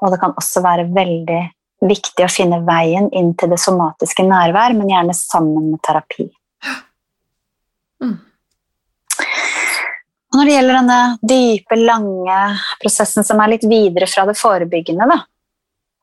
og 0.03 0.12
det 0.12 0.19
kan 0.23 0.35
også 0.41 0.65
være 0.65 0.89
veldig 0.97 1.43
viktig 1.85 2.24
å 2.24 2.32
finne 2.32 2.62
veien 2.65 3.09
inn 3.12 3.35
til 3.39 3.53
det 3.53 3.61
somatiske 3.61 4.24
nærvær, 4.27 4.74
men 4.77 4.90
gjerne 4.90 5.16
sammen 5.16 5.73
med 5.73 5.82
terapi. 5.85 6.28
Mm. 8.03 8.16
Og 10.36 10.39
når 10.40 10.48
det 10.48 10.55
gjelder 10.57 10.78
denne 10.81 11.01
dype, 11.32 11.78
lange 11.81 12.40
prosessen 12.82 13.24
som 13.24 13.40
er 13.40 13.55
litt 13.55 13.66
videre 13.69 14.09
fra 14.11 14.27
det 14.28 14.36
forebyggende, 14.39 15.09
da. 15.09 15.20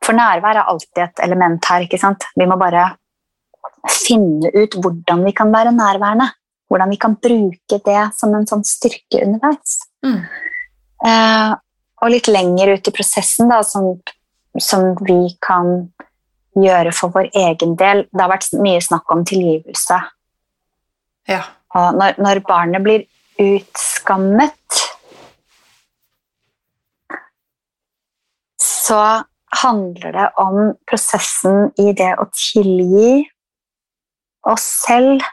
For 0.04 0.18
nærvær 0.18 0.60
er 0.60 0.70
alltid 0.70 1.04
et 1.06 1.22
element 1.24 1.70
her, 1.70 1.86
ikke 1.86 2.00
sant? 2.02 2.26
Vi 2.36 2.48
må 2.50 2.58
bare 2.60 2.88
finne 3.92 4.50
ut 4.56 4.78
hvordan 4.80 5.24
vi 5.28 5.36
kan 5.36 5.52
være 5.54 5.76
nærværende. 5.76 6.32
Hvordan 6.72 6.90
vi 6.90 6.98
kan 6.98 7.16
bruke 7.22 7.80
det 7.86 8.02
som 8.18 8.34
en 8.34 8.48
sånn 8.50 8.64
styrke 8.66 9.22
underveis. 9.22 9.78
Mm. 10.04 10.20
Eh, 11.08 11.54
og 12.04 12.12
litt 12.12 12.28
lenger 12.32 12.74
ut 12.74 12.90
i 12.90 12.96
prosessen, 12.96 13.52
da, 13.52 13.62
som, 13.68 13.94
som 14.62 14.94
vi 15.02 15.36
kan 15.44 15.90
gjøre 16.54 16.94
for 16.94 17.14
vår 17.16 17.32
egen 17.34 17.76
del. 17.80 18.06
Det 18.12 18.22
har 18.22 18.32
vært 18.32 18.54
mye 18.62 18.82
snakk 18.84 19.12
om 19.14 19.24
tilgivelse. 19.26 20.00
Ja. 21.30 21.44
Og 21.74 21.98
når, 21.98 22.20
når 22.22 22.44
barnet 22.46 22.84
blir 22.86 23.06
utskammet, 23.42 24.82
så 28.62 29.24
handler 29.64 30.14
det 30.14 30.28
om 30.42 30.74
prosessen 30.90 31.72
i 31.82 31.94
det 31.98 32.12
å 32.20 32.28
tilgi 32.34 33.24
oss 34.50 34.66
selv 34.84 35.24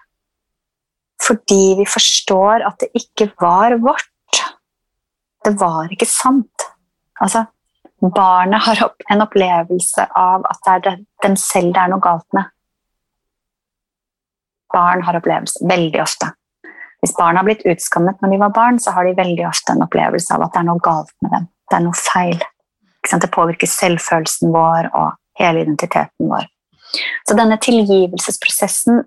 fordi 1.21 1.75
vi 1.81 1.85
forstår 1.89 2.65
at 2.65 2.81
det 2.81 2.89
ikke 2.97 3.27
var 3.43 3.75
vårt. 3.83 4.41
Det 5.45 5.53
var 5.61 5.91
ikke 5.93 6.09
sant. 6.09 6.65
Altså, 7.21 7.45
barnet 8.01 8.63
har 8.65 8.85
opp, 8.85 9.03
en 9.13 9.23
opplevelse 9.23 10.07
av 10.17 10.47
at 10.49 10.61
det 10.65 10.75
er 10.93 11.01
dem 11.25 11.37
selv 11.37 11.75
det 11.75 11.83
er 11.83 11.93
noe 11.93 12.05
galt 12.05 12.27
med. 12.37 12.49
Barn 14.73 15.03
har 15.05 15.19
opplevelse 15.19 15.67
veldig 15.69 16.01
ofte. 16.03 16.31
Hvis 17.01 17.17
barn 17.17 17.37
har 17.37 17.45
blitt 17.45 17.65
utskammet 17.69 18.21
når 18.21 18.33
de 18.33 18.41
var 18.41 18.55
barn, 18.57 18.79
så 18.81 18.95
har 18.97 19.09
de 19.09 19.17
veldig 19.19 19.47
ofte 19.49 19.75
en 19.75 19.85
opplevelse 19.85 20.35
av 20.37 20.45
at 20.47 20.55
det 20.55 20.63
er 20.63 20.69
noe 20.69 20.85
galt 20.85 21.13
med 21.25 21.35
dem. 21.35 21.47
Det 21.69 21.79
er 21.79 21.85
noe 21.85 21.97
feil. 21.97 22.41
Det 23.11 23.31
påvirker 23.33 23.71
selvfølelsen 23.71 24.53
vår 24.53 24.91
og 24.93 25.17
hele 25.41 25.65
identiteten 25.65 26.29
vår. 26.29 26.45
Så 27.29 27.37
denne 27.39 27.57
tilgivelsesprosessen 27.63 29.01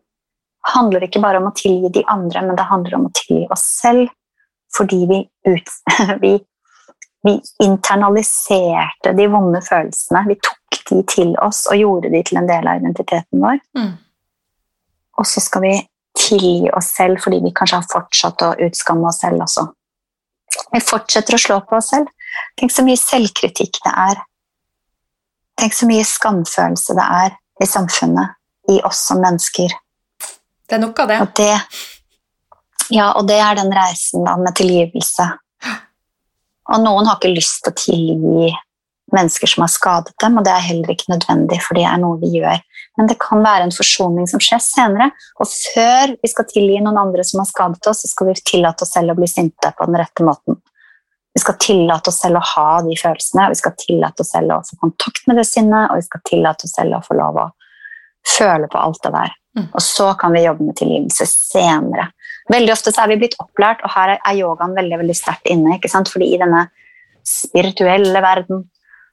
handler 0.73 1.05
ikke 1.05 1.21
bare 1.23 1.41
om 1.41 1.49
å 1.49 1.55
tilgi 1.57 1.91
de 1.99 2.03
andre, 2.09 2.41
men 2.47 2.57
det 2.57 2.69
handler 2.69 2.97
om 2.97 3.07
å 3.09 3.15
tilgi 3.15 3.45
oss 3.53 3.65
selv 3.81 4.09
fordi 4.73 5.03
vi, 5.05 5.19
ut, 5.45 5.73
vi, 6.23 6.37
vi 7.23 7.37
internaliserte 7.63 9.13
de 9.17 9.27
vonde 9.31 9.61
følelsene. 9.63 10.25
Vi 10.27 10.35
tok 10.43 10.79
de 10.89 11.03
til 11.07 11.35
oss 11.43 11.63
og 11.71 11.79
gjorde 11.79 12.11
de 12.11 12.23
til 12.27 12.39
en 12.41 12.49
del 12.49 12.67
av 12.67 12.81
identiteten 12.81 13.43
vår. 13.43 13.61
Mm. 13.77 13.93
Og 15.21 15.29
så 15.29 15.43
skal 15.43 15.63
vi 15.63 15.73
tilgi 16.19 16.69
oss 16.75 16.91
selv 16.97 17.21
fordi 17.23 17.39
vi 17.45 17.53
kanskje 17.55 17.79
har 17.79 17.87
fortsatt 17.91 18.43
å 18.45 18.51
utskamme 18.67 19.07
oss 19.09 19.21
selv 19.23 19.45
også. 19.45 19.65
Vi 20.73 20.81
fortsetter 20.83 21.37
å 21.37 21.41
slå 21.41 21.59
på 21.69 21.79
oss 21.79 21.91
selv. 21.93 22.11
Tenk 22.59 22.73
så 22.73 22.85
mye 22.85 22.99
selvkritikk 22.99 23.79
det 23.85 23.93
er. 24.07 24.21
Tenk 25.59 25.75
så 25.77 25.87
mye 25.89 26.05
skamfølelse 26.07 26.95
det 26.97 27.07
er 27.23 27.37
i 27.61 27.69
samfunnet, 27.69 28.35
i 28.73 28.79
oss 28.85 29.05
som 29.07 29.21
mennesker. 29.21 29.73
Det 30.67 30.77
er 30.77 30.81
nok 30.81 31.03
av 31.03 31.11
det. 31.11 31.19
Og 31.21 31.33
det, 31.37 31.53
ja, 32.93 33.11
og 33.13 33.27
det 33.29 33.37
er 33.39 33.59
den 33.59 33.73
reisen 33.75 34.25
da, 34.25 34.35
med 34.41 34.55
tilgivelse. 34.57 35.29
Og 36.73 36.81
noen 36.81 37.07
har 37.07 37.19
ikke 37.19 37.35
lyst 37.35 37.61
til 37.63 37.73
å 37.73 37.79
tilgi 37.79 38.53
mennesker 39.13 39.49
som 39.49 39.61
har 39.65 39.71
skadet 39.71 40.15
dem, 40.23 40.37
og 40.39 40.45
det 40.47 40.53
er 40.53 40.65
heller 40.65 40.93
ikke 40.93 41.11
nødvendig, 41.11 41.59
for 41.61 41.77
det 41.77 41.85
er 41.85 41.99
noe 42.01 42.17
vi 42.21 42.31
gjør. 42.39 42.61
Men 42.97 43.09
det 43.09 43.19
kan 43.21 43.43
være 43.45 43.67
en 43.67 43.75
forsoning 43.75 44.27
som 44.29 44.41
skjer 44.41 44.61
senere, 44.63 45.11
og 45.41 45.49
før 45.49 46.15
vi 46.17 46.31
skal 46.31 46.47
tilgi 46.49 46.79
noen 46.81 46.99
andre 47.01 47.25
som 47.27 47.43
har 47.43 47.49
skadet 47.49 47.89
oss, 47.89 48.03
så 48.03 48.09
skal 48.09 48.31
vi 48.31 48.37
tillate 48.41 48.85
oss 48.85 48.93
selv 48.95 49.13
å 49.13 49.17
bli 49.19 49.29
sinte 49.29 49.73
på 49.77 49.89
den 49.89 49.99
rette 50.01 50.25
måten. 50.25 50.57
Vi 51.33 51.41
skal 51.41 51.57
tillate 51.61 52.09
oss 52.09 52.19
selv 52.21 52.37
å 52.37 52.47
ha 52.55 52.67
de 52.85 52.97
følelsene, 52.97 53.49
vi 53.53 53.61
skal 53.61 53.77
tillate 53.77 54.25
oss 54.25 54.33
selv 54.35 54.53
å 54.53 54.61
få 54.65 54.77
kontakt 54.87 55.29
med 55.29 55.41
det 55.41 55.47
sinnet, 55.49 55.89
og 55.89 56.01
vi 56.01 56.07
skal 56.09 56.25
tillate 56.29 56.69
oss 56.69 56.75
selv 56.77 56.97
å 56.97 57.05
få 57.05 57.17
lov 57.17 57.39
å 57.41 57.47
føle 58.33 58.69
på 58.69 58.81
alt 58.81 59.01
det 59.05 59.13
der. 59.13 59.39
Mm. 59.57 59.67
Og 59.69 59.81
så 59.85 60.09
kan 60.19 60.33
vi 60.33 60.43
jobbe 60.45 60.65
med 60.65 60.77
tilgivelse 60.79 61.27
senere. 61.29 62.09
Veldig 62.51 62.73
ofte 62.73 62.91
så 62.91 63.03
er 63.03 63.13
vi 63.13 63.19
blitt 63.21 63.37
opplært, 63.39 63.83
og 63.85 63.93
her 63.93 64.15
er 64.17 64.37
yogaen 64.39 64.73
veldig 64.75 64.97
veldig 65.03 65.15
sterkt 65.15 65.47
inne. 65.51 65.77
ikke 65.77 65.91
sant? 65.91 66.09
Fordi 66.11 66.31
i 66.33 66.39
denne 66.41 66.65
spirituelle 67.23 68.21
verden 68.23 68.65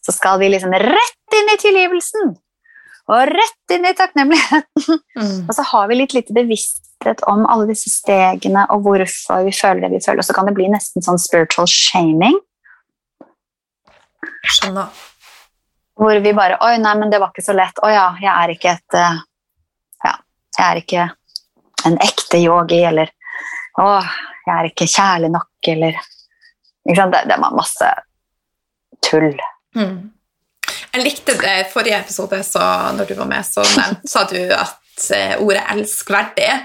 så 0.07 0.15
skal 0.17 0.41
vi 0.41 0.49
liksom 0.51 0.73
rett 0.73 1.37
inn 1.37 1.53
i 1.55 1.59
tilgivelsen! 1.61 2.33
Og 3.11 3.27
rett 3.27 3.75
inn 3.75 3.89
i 3.89 3.97
takknemligheten! 3.97 5.01
Mm. 5.21 5.51
Og 5.51 5.53
så 5.53 5.65
har 5.69 5.89
vi 5.91 5.99
litt 5.99 6.15
lite 6.17 6.33
bevissthet 6.33 7.21
om 7.29 7.43
alle 7.51 7.67
disse 7.69 7.91
stegene 7.93 8.63
og 8.73 8.87
hvorfor 8.87 9.43
vi 9.45 9.53
føler 9.53 9.83
det 9.85 9.91
vi 9.93 9.99
føler. 10.01 10.23
Og 10.23 10.25
så 10.25 10.33
kan 10.33 10.49
det 10.49 10.55
bli 10.57 10.71
nesten 10.73 11.05
sånn 11.05 11.21
spiritual 11.21 11.69
shaming, 11.69 12.39
Skjønner. 14.49 14.89
hvor 16.01 16.23
vi 16.25 16.33
bare 16.33 16.57
Oi, 16.65 16.79
nei, 16.81 16.95
men 16.97 17.13
det 17.13 17.21
var 17.21 17.35
ikke 17.35 17.45
så 17.45 17.53
lett. 17.59 17.77
Å 17.85 17.91
ja, 17.93 18.07
jeg 18.23 18.33
er 18.33 18.55
ikke 18.55 18.73
et 18.79 18.97
Ja, 18.97 19.11
jeg 20.61 20.69
er 20.69 20.81
ikke 20.83 21.09
en 21.89 21.99
ekte 22.05 22.43
yogi, 22.43 22.83
eller 22.85 23.17
Å, 23.81 23.85
jeg 24.45 24.53
er 24.53 24.67
ikke 24.67 24.87
kjærlig 24.91 25.29
nok, 25.33 25.69
eller 25.73 25.95
ikke 25.95 26.97
sant? 26.99 27.15
Det, 27.15 27.21
det 27.31 27.37
var 27.41 27.55
masse 27.57 27.91
tull. 29.07 29.39
Mm. 29.79 30.11
Jeg 30.91 31.05
likte 31.05 31.37
det 31.39 31.55
forrige 31.71 32.01
episode, 32.03 32.43
så 32.45 32.65
når 32.97 33.09
du 33.09 33.15
var 33.21 33.31
med, 33.31 33.47
så 33.47 33.65
sa 34.13 34.25
du 34.29 34.41
at 34.53 35.07
eh, 35.17 35.39
ordet 35.39 35.63
'elskverdig'. 35.71 36.59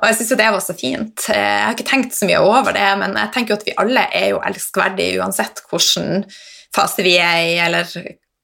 Og 0.00 0.08
jeg 0.08 0.18
syns 0.18 0.32
jo 0.32 0.38
det 0.40 0.48
var 0.54 0.64
så 0.64 0.76
fint. 0.78 1.26
Eh, 1.28 1.42
jeg 1.42 1.66
har 1.66 1.76
ikke 1.76 1.90
tenkt 1.90 2.16
så 2.16 2.30
mye 2.30 2.40
over 2.46 2.78
det, 2.78 2.88
men 3.02 3.18
jeg 3.18 3.34
tenker 3.34 3.54
jo 3.54 3.58
at 3.60 3.68
vi 3.68 3.76
alle 3.84 4.06
er 4.22 4.28
jo 4.32 4.40
elskverdige 4.46 5.20
uansett 5.20 5.64
hvilken 5.68 6.24
fase 6.72 7.04
vi 7.04 7.18
er 7.20 7.42
i, 7.42 7.56
eller 7.66 7.90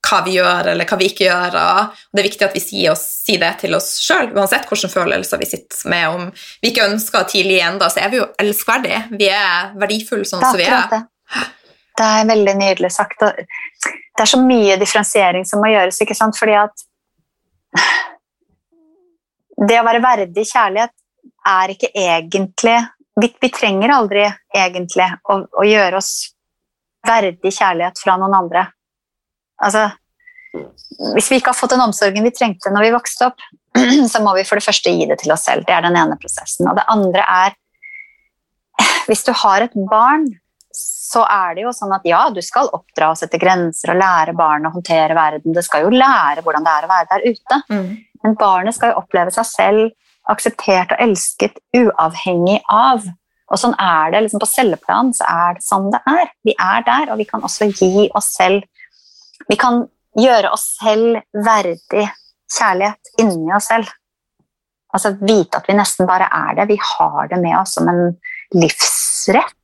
hva 0.09 0.23
vi 0.25 0.37
gjør, 0.39 0.71
eller 0.73 0.89
hva 0.89 0.99
vi 1.01 1.11
ikke 1.11 1.27
gjør. 1.27 1.59
Og 1.61 2.01
det 2.13 2.23
er 2.23 2.29
viktig 2.29 2.47
at 2.49 2.57
vi 2.57 2.63
sier, 2.65 2.95
oss, 2.95 3.05
sier 3.27 3.43
det 3.43 3.53
til 3.63 3.77
oss 3.79 3.91
sjøl, 4.03 4.33
uansett 4.37 4.69
hvilke 4.71 4.91
følelser 4.93 5.41
vi 5.41 5.51
sitter 5.51 5.93
med. 5.93 6.09
Om 6.09 6.27
vi 6.63 6.73
ikke 6.73 6.89
ønsker 6.89 7.29
tidlig 7.31 7.61
ennå, 7.67 7.91
så 7.93 8.03
er 8.05 8.13
vi 8.13 8.21
jo 8.21 8.29
elskverdige. 8.41 9.05
Vi 9.15 9.31
er 9.33 9.73
verdifulle 9.79 10.29
sånn 10.29 10.45
som 10.45 10.59
vi 10.59 10.69
er. 10.69 10.89
Det. 11.99 12.05
er 12.07 12.29
veldig 12.29 12.55
nydelig 12.61 12.93
sagt. 12.95 13.25
Det 13.25 14.25
er 14.25 14.31
så 14.31 14.41
mye 14.43 14.79
differensiering 14.81 15.47
som 15.47 15.63
må 15.63 15.73
gjøres, 15.73 16.01
ikke 16.03 16.17
sant? 16.19 16.39
fordi 16.39 16.57
at 16.59 16.87
det 19.69 19.81
å 19.81 19.87
være 19.87 20.03
verdig 20.03 20.45
kjærlighet 20.47 20.95
er 21.49 21.75
ikke 21.75 21.91
egentlig 21.95 22.79
Vi, 23.19 23.29
vi 23.43 23.49
trenger 23.51 23.91
aldri 23.91 24.21
egentlig 24.55 25.09
å, 25.27 25.41
å, 25.43 25.63
gjøre 25.67 25.99
oss 25.99 26.13
verdig 27.03 27.51
kjærlighet 27.51 27.99
fra 27.99 28.15
noen 28.15 28.37
andre. 28.39 28.63
Altså, 29.59 29.89
hvis 30.53 31.31
vi 31.31 31.39
ikke 31.39 31.53
har 31.53 31.59
fått 31.59 31.75
den 31.75 31.85
omsorgen 31.85 32.25
vi 32.25 32.35
trengte 32.35 32.73
når 32.73 32.87
vi 32.87 32.97
vokste 32.97 33.29
opp, 33.29 33.45
så 34.13 34.23
må 34.25 34.35
vi 34.39 34.47
for 34.49 34.59
det 34.59 34.67
første 34.67 34.93
gi 34.95 35.07
det 35.09 35.21
til 35.23 35.33
oss 35.35 35.47
selv. 35.49 35.67
Det 35.69 35.75
er 35.77 35.85
den 35.85 35.99
ene 35.99 36.19
prosessen. 36.21 36.69
Og 36.71 36.79
det 36.79 36.87
andre 36.93 37.25
er 37.25 37.57
Hvis 39.09 39.25
du 39.27 39.33
har 39.35 39.65
et 39.65 39.73
barn, 39.91 40.27
så 40.79 41.25
er 41.27 41.55
det 41.57 41.63
jo 41.65 41.73
sånn 41.75 41.95
at 41.97 42.05
ja, 42.07 42.21
du 42.31 42.39
skal 42.45 42.69
oppdra 42.77 43.09
og 43.11 43.19
sette 43.19 43.41
grenser 43.41 43.95
og 43.95 43.99
lære 43.99 44.35
barn 44.37 44.69
å 44.69 44.73
håndtere 44.75 45.17
verden. 45.17 45.55
Det 45.57 45.65
skal 45.67 45.87
jo 45.87 45.95
lære 45.95 46.45
hvordan 46.45 46.67
det 46.67 46.75
er 46.75 46.87
å 46.87 46.91
være 46.93 47.09
der 47.11 47.25
ute. 47.33 47.59
Mm. 47.73 47.89
Men 48.23 48.37
barnet 48.39 48.77
skal 48.77 48.93
jo 48.93 49.01
oppleve 49.01 49.33
seg 49.35 49.49
selv 49.49 49.89
akseptert 50.29 50.93
og 50.95 51.03
elsket 51.03 51.59
uavhengig 51.75 52.61
av. 52.69 53.09
Og 53.49 53.61
sånn 53.61 53.75
er 53.81 54.13
det 54.13 54.27
liksom 54.27 54.43
på 54.43 54.51
celleplan. 54.51 55.15
så 55.17 55.25
er 55.25 55.57
det 55.57 55.65
sånn 55.65 55.89
det 55.95 56.03
er. 56.13 56.33
Vi 56.45 56.55
er 56.55 56.85
der, 56.87 57.13
og 57.13 57.19
vi 57.19 57.27
kan 57.29 57.43
også 57.43 57.71
gi 57.73 58.11
oss 58.15 58.35
selv 58.37 58.67
Vi 59.49 59.57
kan 59.57 59.87
gjøre 60.19 60.51
oss 60.55 60.67
selv 60.79 61.21
verdig 61.47 62.09
kjærlighet 62.59 63.13
inni 63.23 63.53
oss 63.55 63.69
selv. 63.71 63.91
Altså 64.95 65.13
vite 65.21 65.61
at 65.61 65.69
vi 65.69 65.77
nesten 65.77 66.09
bare 66.09 66.31
er 66.33 66.57
det. 66.59 66.69
Vi 66.71 66.79
har 66.81 67.29
det 67.31 67.41
med 67.43 67.59
oss 67.59 67.77
som 67.77 67.89
en 67.91 68.03
livsrett. 68.57 69.55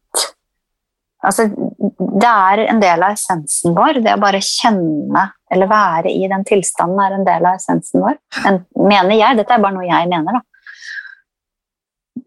Altså, 1.24 1.46
det 1.48 2.28
er 2.28 2.66
en 2.66 2.82
del 2.82 3.02
av 3.06 3.14
essensen 3.16 3.72
vår. 3.76 4.02
Det 4.04 4.12
å 4.12 4.20
bare 4.20 4.42
kjenne 4.44 5.22
eller 5.54 5.70
være 5.70 6.12
i 6.12 6.28
den 6.28 6.44
tilstanden 6.44 7.00
er 7.00 7.16
en 7.16 7.24
del 7.24 7.48
av 7.48 7.56
essensen 7.56 8.04
vår. 8.04 8.18
Men, 8.44 8.60
mener 8.76 9.16
jeg. 9.16 9.38
Dette 9.40 9.56
er 9.56 9.64
bare 9.64 9.78
noe 9.78 9.88
jeg 9.88 10.10
mener, 10.12 10.36
da. 10.36 10.42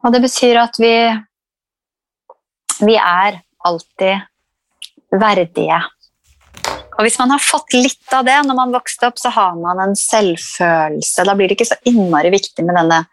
Og 0.02 0.14
det 0.14 0.24
betyr 0.26 0.58
at 0.64 0.82
vi 0.82 0.94
vi 2.80 2.98
er 2.98 3.40
alltid 3.66 4.22
verdige. 5.12 5.80
Og 6.98 7.06
hvis 7.06 7.18
man 7.22 7.32
har 7.34 7.44
fått 7.44 7.76
litt 7.78 8.14
av 8.16 8.26
det 8.26 8.38
når 8.48 8.58
man 8.58 8.74
vokste 8.74 9.12
opp, 9.12 9.20
så 9.22 9.30
har 9.34 9.58
man 9.62 9.82
en 9.84 9.94
selvfølelse. 9.98 11.26
Da 11.28 11.36
blir 11.38 11.50
det 11.50 11.60
ikke 11.60 11.70
så 11.70 11.78
innmari 11.90 12.32
viktig 12.34 12.66
med 12.66 12.78
denne 12.80 13.04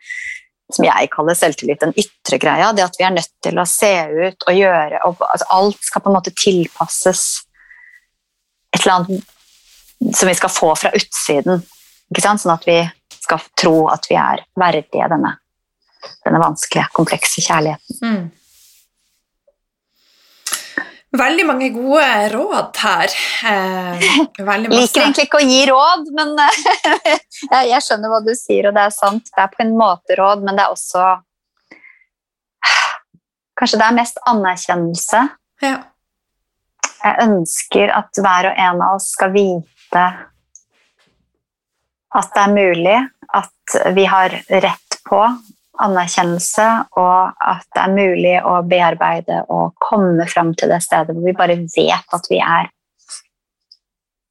som 0.73 0.87
jeg 0.87 1.11
kaller 1.13 1.37
selvtillit, 1.37 1.83
den 1.83 1.93
ytre 2.01 2.39
greia. 2.41 2.73
Det 2.73 2.87
at 2.87 2.97
vi 2.99 3.05
er 3.05 3.13
nødt 3.13 3.33
til 3.45 3.61
å 3.61 3.67
se 3.69 3.93
ut 4.09 4.49
og 4.49 4.57
gjøre 4.57 5.03
og, 5.05 5.21
altså, 5.29 5.49
Alt 5.53 5.85
skal 5.85 6.05
på 6.05 6.11
en 6.11 6.17
måte 6.17 6.33
tilpasses 6.33 7.25
et 8.75 8.81
eller 8.81 8.97
annet 8.97 10.17
som 10.17 10.29
vi 10.29 10.37
skal 10.37 10.53
få 10.53 10.73
fra 10.81 10.93
utsiden. 10.97 11.63
Sånn 12.15 12.57
at 12.57 12.65
vi 12.67 12.81
skal 13.21 13.45
tro 13.57 13.77
at 13.93 14.09
vi 14.09 14.17
er 14.21 14.43
verdige 14.61 15.13
denne 15.13 15.37
denne 16.25 16.41
vanskelige, 16.41 16.89
komplekse 16.97 17.43
kjærligheten. 17.45 18.01
Mm. 18.03 18.25
Veldig 21.15 21.45
mange 21.47 21.69
gode 21.71 22.07
råd 22.33 22.79
her. 22.83 23.13
Eh, 23.47 24.07
Liker 24.67 25.05
egentlig 25.05 25.29
ikke 25.29 25.39
å 25.39 25.47
gi 25.47 25.61
råd, 25.71 26.09
men 26.17 26.35
jeg 27.71 27.85
skjønner 27.87 28.11
hva 28.11 28.19
du 28.25 28.33
sier, 28.35 28.69
og 28.71 28.75
det 28.75 28.89
er 28.89 28.95
sant. 28.95 29.31
Det 29.31 29.45
er 29.45 29.53
på 29.53 29.63
en 29.63 29.77
måte 29.79 30.19
råd, 30.19 30.43
men 30.47 30.59
det 30.59 30.67
er 30.67 30.75
også 30.75 31.07
Kanskje 33.55 33.79
det 33.79 33.87
er 33.87 33.95
mest 33.95 34.17
anerkjennelse. 34.27 35.19
Ja. 35.63 35.77
Jeg 37.05 37.29
ønsker 37.29 37.93
at 37.95 38.19
hver 38.19 38.49
og 38.51 38.63
en 38.65 38.81
av 38.83 38.97
oss 38.97 39.13
skal 39.15 39.31
vite 39.35 40.05
at 42.15 42.31
det 42.35 42.43
er 42.43 42.55
mulig, 42.55 42.97
at 43.35 43.95
vi 43.95 44.07
har 44.11 44.35
rett 44.49 44.99
på 45.07 45.21
anerkjennelse, 45.83 46.67
og 47.01 47.35
at 47.43 47.67
det 47.75 47.83
er 47.83 47.95
mulig 47.95 48.35
å 48.47 48.61
bearbeide 48.69 49.41
og 49.53 49.75
komme 49.83 50.27
fram 50.31 50.53
til 50.59 50.71
det 50.71 50.81
stedet 50.85 51.15
hvor 51.15 51.27
vi 51.27 51.35
bare 51.37 51.59
vet 51.59 52.17
at 52.19 52.31
vi 52.31 52.39
er 52.39 52.71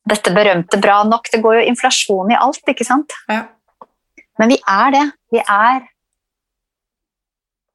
dette 0.10 0.34
berømte 0.36 0.80
bra 0.84 1.02
nok. 1.08 1.30
Det 1.32 1.42
går 1.44 1.60
jo 1.60 1.68
inflasjon 1.72 2.32
i 2.34 2.40
alt, 2.40 2.64
ikke 2.70 2.88
sant? 2.88 3.16
Ja. 3.32 3.46
Men 4.42 4.52
vi 4.52 4.60
er 4.60 4.96
det. 4.96 5.04
Vi 5.34 5.44
er 5.44 5.90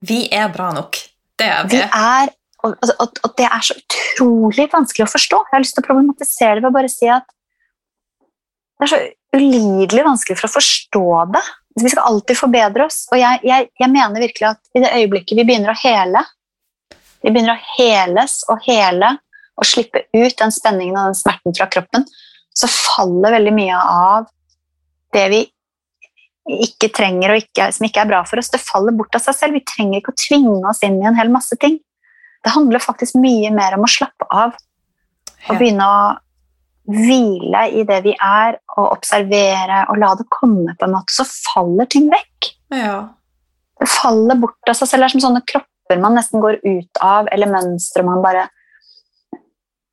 Vi 0.08 0.18
er 0.30 0.50
bra 0.54 0.70
nok. 0.74 0.98
Det 1.38 1.46
er 1.46 1.64
vi. 1.66 1.78
vi 1.78 1.82
er, 1.82 2.30
og, 2.62 2.76
og, 2.82 3.18
og, 3.24 3.32
det 3.38 3.46
er 3.46 3.64
så 3.66 3.74
utrolig 3.78 4.68
vanskelig 4.70 5.06
å 5.06 5.10
forstå. 5.10 5.40
Jeg 5.46 5.56
har 5.56 5.64
lyst 5.64 5.74
til 5.74 5.84
å 5.84 5.88
problematisere 5.88 6.58
det 6.58 6.62
ved 6.62 6.70
å 6.70 6.76
bare 6.76 6.90
si 6.92 7.08
at 7.10 7.26
det 8.78 8.86
er 8.86 8.92
så 8.92 9.00
ulidelig 9.34 10.04
vanskelig 10.06 10.38
for 10.38 10.46
å 10.46 10.54
forstå 10.54 11.06
det. 11.34 11.42
Vi 11.84 11.92
skal 11.92 12.09
alltid 12.10 12.38
forbedre 12.38 12.86
oss. 12.88 13.05
Og 13.12 13.20
jeg, 13.20 13.40
jeg, 13.46 13.68
jeg, 13.78 13.90
mener 13.92 14.24
virkelig 14.24 14.50
at 14.50 14.60
i 14.74 14.82
det 14.84 14.94
øyeblikket 15.00 15.38
vi 15.38 15.46
begynner 15.48 15.74
å 15.74 15.80
hele, 15.82 16.24
vi 17.22 17.32
begynner 17.32 17.56
å 17.56 17.70
heles 17.76 18.40
og 18.48 18.62
hele 18.66 19.16
og 19.59 19.66
slippe 19.66 20.05
ut 20.14 20.36
den 20.38 20.55
spenningen 20.55 20.96
og 20.96 21.10
den 21.10 21.18
smerten 21.18 21.55
fra 21.56 21.66
kroppen, 21.70 22.05
så 22.55 22.70
faller 22.70 23.34
veldig 23.34 23.55
mye 23.55 23.78
av 23.78 24.28
det 25.14 25.24
vi 25.32 25.40
ikke 26.48 26.90
trenger 26.94 27.34
og 27.34 27.42
ikke, 27.42 27.66
som 27.74 27.86
ikke 27.88 28.05
er 28.05 28.10
bra 28.10 28.22
for 28.28 28.40
oss. 28.40 28.50
Det 28.52 28.62
faller 28.62 28.94
bort 28.96 29.18
av 29.18 29.24
seg 29.24 29.36
selv. 29.36 29.59
Vi 29.59 29.66
trenger 29.68 30.00
ikke 30.00 30.14
å 30.14 30.20
tvinge 30.20 30.70
oss 30.70 30.80
inn 30.86 31.00
i 31.02 31.09
en 31.10 31.18
hel 31.18 31.30
masse 31.32 31.59
ting. 31.60 31.76
Det 32.44 32.55
handler 32.55 32.82
faktisk 32.82 33.18
mye 33.20 33.50
mer 33.55 33.76
om 33.76 33.84
å 33.84 33.90
slappe 33.90 34.28
av 34.30 34.55
og 35.48 35.59
begynne 35.59 35.84
å 35.84 35.98
hvile 36.89 37.65
i 37.77 37.85
det 37.89 38.01
vi 38.06 38.15
er, 38.15 38.59
og 38.77 38.93
observere 38.97 39.85
og 39.93 40.01
la 40.01 40.12
det 40.19 40.28
komme, 40.32 40.74
på 40.74 40.86
en 40.86 40.94
måte, 40.97 41.15
så 41.15 41.27
faller 41.28 41.89
ting 41.90 42.09
vekk. 42.12 42.52
Ja. 42.74 43.01
Det 43.78 43.89
faller 43.93 44.39
bort 44.40 44.70
av 44.70 44.77
seg 44.78 44.90
selv. 44.90 45.05
Det 45.05 45.09
er 45.09 45.16
som 45.16 45.27
sånne 45.28 45.44
kropper 45.48 46.01
man 46.02 46.16
nesten 46.19 46.43
går 46.44 46.60
ut 46.65 47.02
av, 47.05 47.28
eller 47.32 47.52
mønstre 47.52 48.05
man 48.06 48.24
bare 48.24 48.48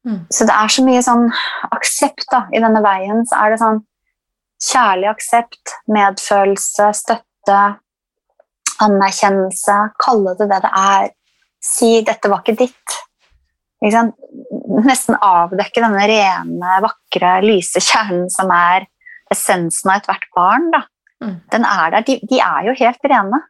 mm. 0.07 0.25
Så 0.33 0.47
det 0.47 0.55
er 0.55 0.71
så 0.71 0.85
mye 0.85 1.03
sånn 1.05 1.27
aksept 1.75 2.27
da, 2.31 2.45
i 2.55 2.63
denne 2.63 2.83
veien. 2.85 3.23
Så 3.27 3.39
er 3.39 3.53
det 3.53 3.61
sånn 3.61 3.81
kjærlig 4.65 5.11
aksept, 5.11 5.75
medfølelse, 5.91 6.89
støtte, 6.95 7.61
anerkjennelse. 8.83 9.77
Kalle 10.03 10.35
det 10.39 10.49
det 10.51 10.61
det 10.63 10.73
er. 10.79 11.11
Si 11.65 11.91
'dette 12.05 12.29
var 12.29 12.43
ikke 12.43 12.59
ditt' 12.65 12.99
nesten 13.83 15.17
avdekke 15.21 15.83
denne 15.83 16.05
rene, 16.09 16.77
vakre, 16.83 17.39
lyse 17.45 17.81
kjernen 17.83 18.29
som 18.33 18.51
er 18.55 18.87
essensen 19.33 19.91
av 19.91 20.01
ethvert 20.01 20.27
barn. 20.35 20.71
Mm. 21.23 21.35
Den 21.51 21.67
er 21.67 21.91
der. 21.93 22.07
De, 22.07 22.17
de, 22.29 22.39
er 22.39 22.69
jo 22.69 22.75
helt 22.79 23.11
rene. 23.11 23.41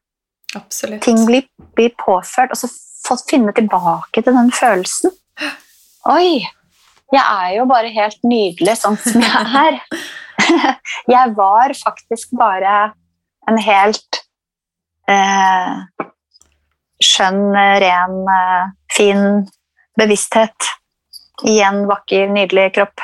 Absolutt. 0.56 1.02
Ting 1.06 1.23
blir, 1.27 1.47
blir, 1.76 1.93
påført, 1.99 2.53
og 2.53 2.60
så 2.60 2.69
få 3.06 3.18
finne 3.30 3.53
tilbake 3.56 4.23
til 4.23 4.35
den 4.35 4.52
følelsen. 4.56 5.14
Oi! 6.11 6.45
Jeg 7.14 7.22
er 7.22 7.52
jo 7.60 7.68
bare 7.69 7.91
helt 7.93 8.23
nydelig 8.26 8.80
sånn 8.81 8.97
som 8.97 9.22
jeg 9.22 9.49
er. 9.61 9.77
jeg 11.15 11.34
var 11.38 11.73
faktisk 11.77 12.34
bare 12.38 12.95
en 13.49 13.60
helt 13.61 14.22
eh, 15.11 15.76
skjønn, 17.03 17.53
ren, 17.53 18.18
eh, 18.34 18.73
fin 18.95 19.22
bevissthet 20.00 20.72
i 21.48 21.60
en 21.64 21.86
vakker, 21.90 22.28
nydelig 22.32 22.74
kropp. 22.76 23.04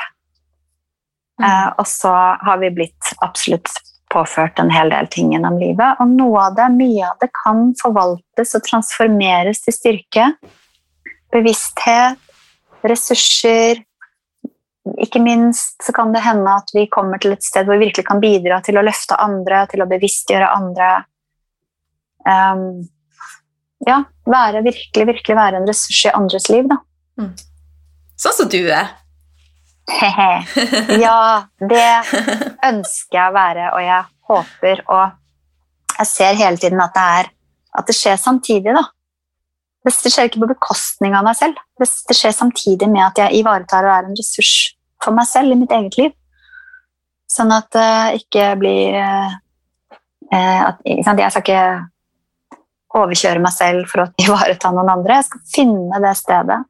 Mm. 1.40 1.48
Eh, 1.48 1.68
og 1.78 1.86
så 1.88 2.12
har 2.40 2.60
vi 2.62 2.70
blitt 2.70 3.14
absolutt 3.24 3.70
påført 4.12 4.58
en 4.60 4.70
hel 4.70 4.92
del 4.92 5.08
ting 5.12 5.32
gjennom 5.32 5.58
livet. 5.60 6.00
Og 6.00 6.10
noe 6.16 6.48
av 6.48 6.58
det, 6.58 6.68
mye 6.76 7.06
av 7.08 7.22
det 7.22 7.30
kan 7.42 7.70
forvaltes 7.80 8.56
og 8.58 8.66
transformeres 8.66 9.64
til 9.64 9.76
styrke. 9.76 10.28
Bevissthet, 11.32 12.20
ressurser. 12.84 13.80
Ikke 15.00 15.22
minst 15.22 15.78
så 15.84 15.94
kan 15.96 16.12
det 16.12 16.24
hende 16.24 16.56
at 16.58 16.72
vi 16.74 16.88
kommer 16.92 17.20
til 17.22 17.36
et 17.36 17.46
sted 17.46 17.68
hvor 17.68 17.78
vi 17.78 17.86
virkelig 17.86 18.04
kan 18.08 18.20
bidra 18.22 18.58
til 18.66 18.78
å 18.78 18.84
løfte 18.84 19.18
andre, 19.22 19.64
til 19.70 19.84
å 19.84 19.88
bevisstgjøre 19.88 20.50
andre. 20.56 20.90
Um, 22.26 22.82
ja, 23.86 24.02
være, 24.28 24.62
virkelig, 24.66 25.06
virkelig 25.14 25.36
være 25.36 25.60
en 25.60 25.68
ressurs 25.68 26.04
i 26.06 26.14
andres 26.14 26.48
liv. 26.52 26.68
Da. 26.70 26.78
Mm. 27.20 27.32
Sånn 28.22 28.36
som 28.36 28.50
du 28.52 28.60
er. 28.62 28.92
Hehe. 29.90 30.28
Ja, 31.02 31.18
det 31.58 31.88
ønsker 32.70 33.18
jeg 33.18 33.26
å 33.26 33.34
være, 33.34 33.68
og 33.74 33.82
jeg 33.82 34.04
håper 34.30 34.84
og 34.86 35.98
jeg 35.98 36.08
ser 36.08 36.38
hele 36.38 36.56
tiden 36.56 36.80
at 36.80 36.94
det, 36.96 37.04
er, 37.20 37.30
at 37.78 37.88
det 37.88 37.96
skjer 37.98 38.16
samtidig. 38.20 38.72
da. 38.72 38.86
Det 39.82 39.92
skjer 39.92 40.30
ikke 40.30 40.44
på 40.44 40.52
bekostning 40.54 41.16
av 41.18 41.26
meg 41.26 41.36
selv. 41.38 41.58
Det 41.78 42.16
skjer 42.16 42.34
samtidig 42.34 42.88
med 42.90 43.04
at 43.04 43.18
jeg 43.18 43.42
ivaretar 43.42 43.84
å 43.84 43.92
være 43.92 44.10
en 44.10 44.18
ressurs 44.18 44.72
for 45.02 45.14
meg 45.16 45.26
selv 45.28 45.52
i 45.52 45.58
mitt 45.58 45.74
eget 45.74 45.98
liv. 45.98 46.14
Sånn 47.30 47.52
at 47.54 47.68
det 47.74 48.22
ikke 48.22 48.46
blir 48.60 48.98
eh, 48.98 49.34
ikke 50.32 51.04
sant? 51.06 51.22
Jeg 51.22 51.34
skal 51.34 51.44
ikke 51.44 51.62
overkjøre 52.98 53.42
meg 53.42 53.54
selv 53.54 53.90
for 53.90 54.04
å 54.04 54.08
ivareta 54.24 54.72
noen 54.74 54.92
andre. 54.92 55.20
Jeg 55.20 55.30
skal 55.30 55.44
finne 55.54 56.02
det 56.04 56.16
stedet. 56.20 56.62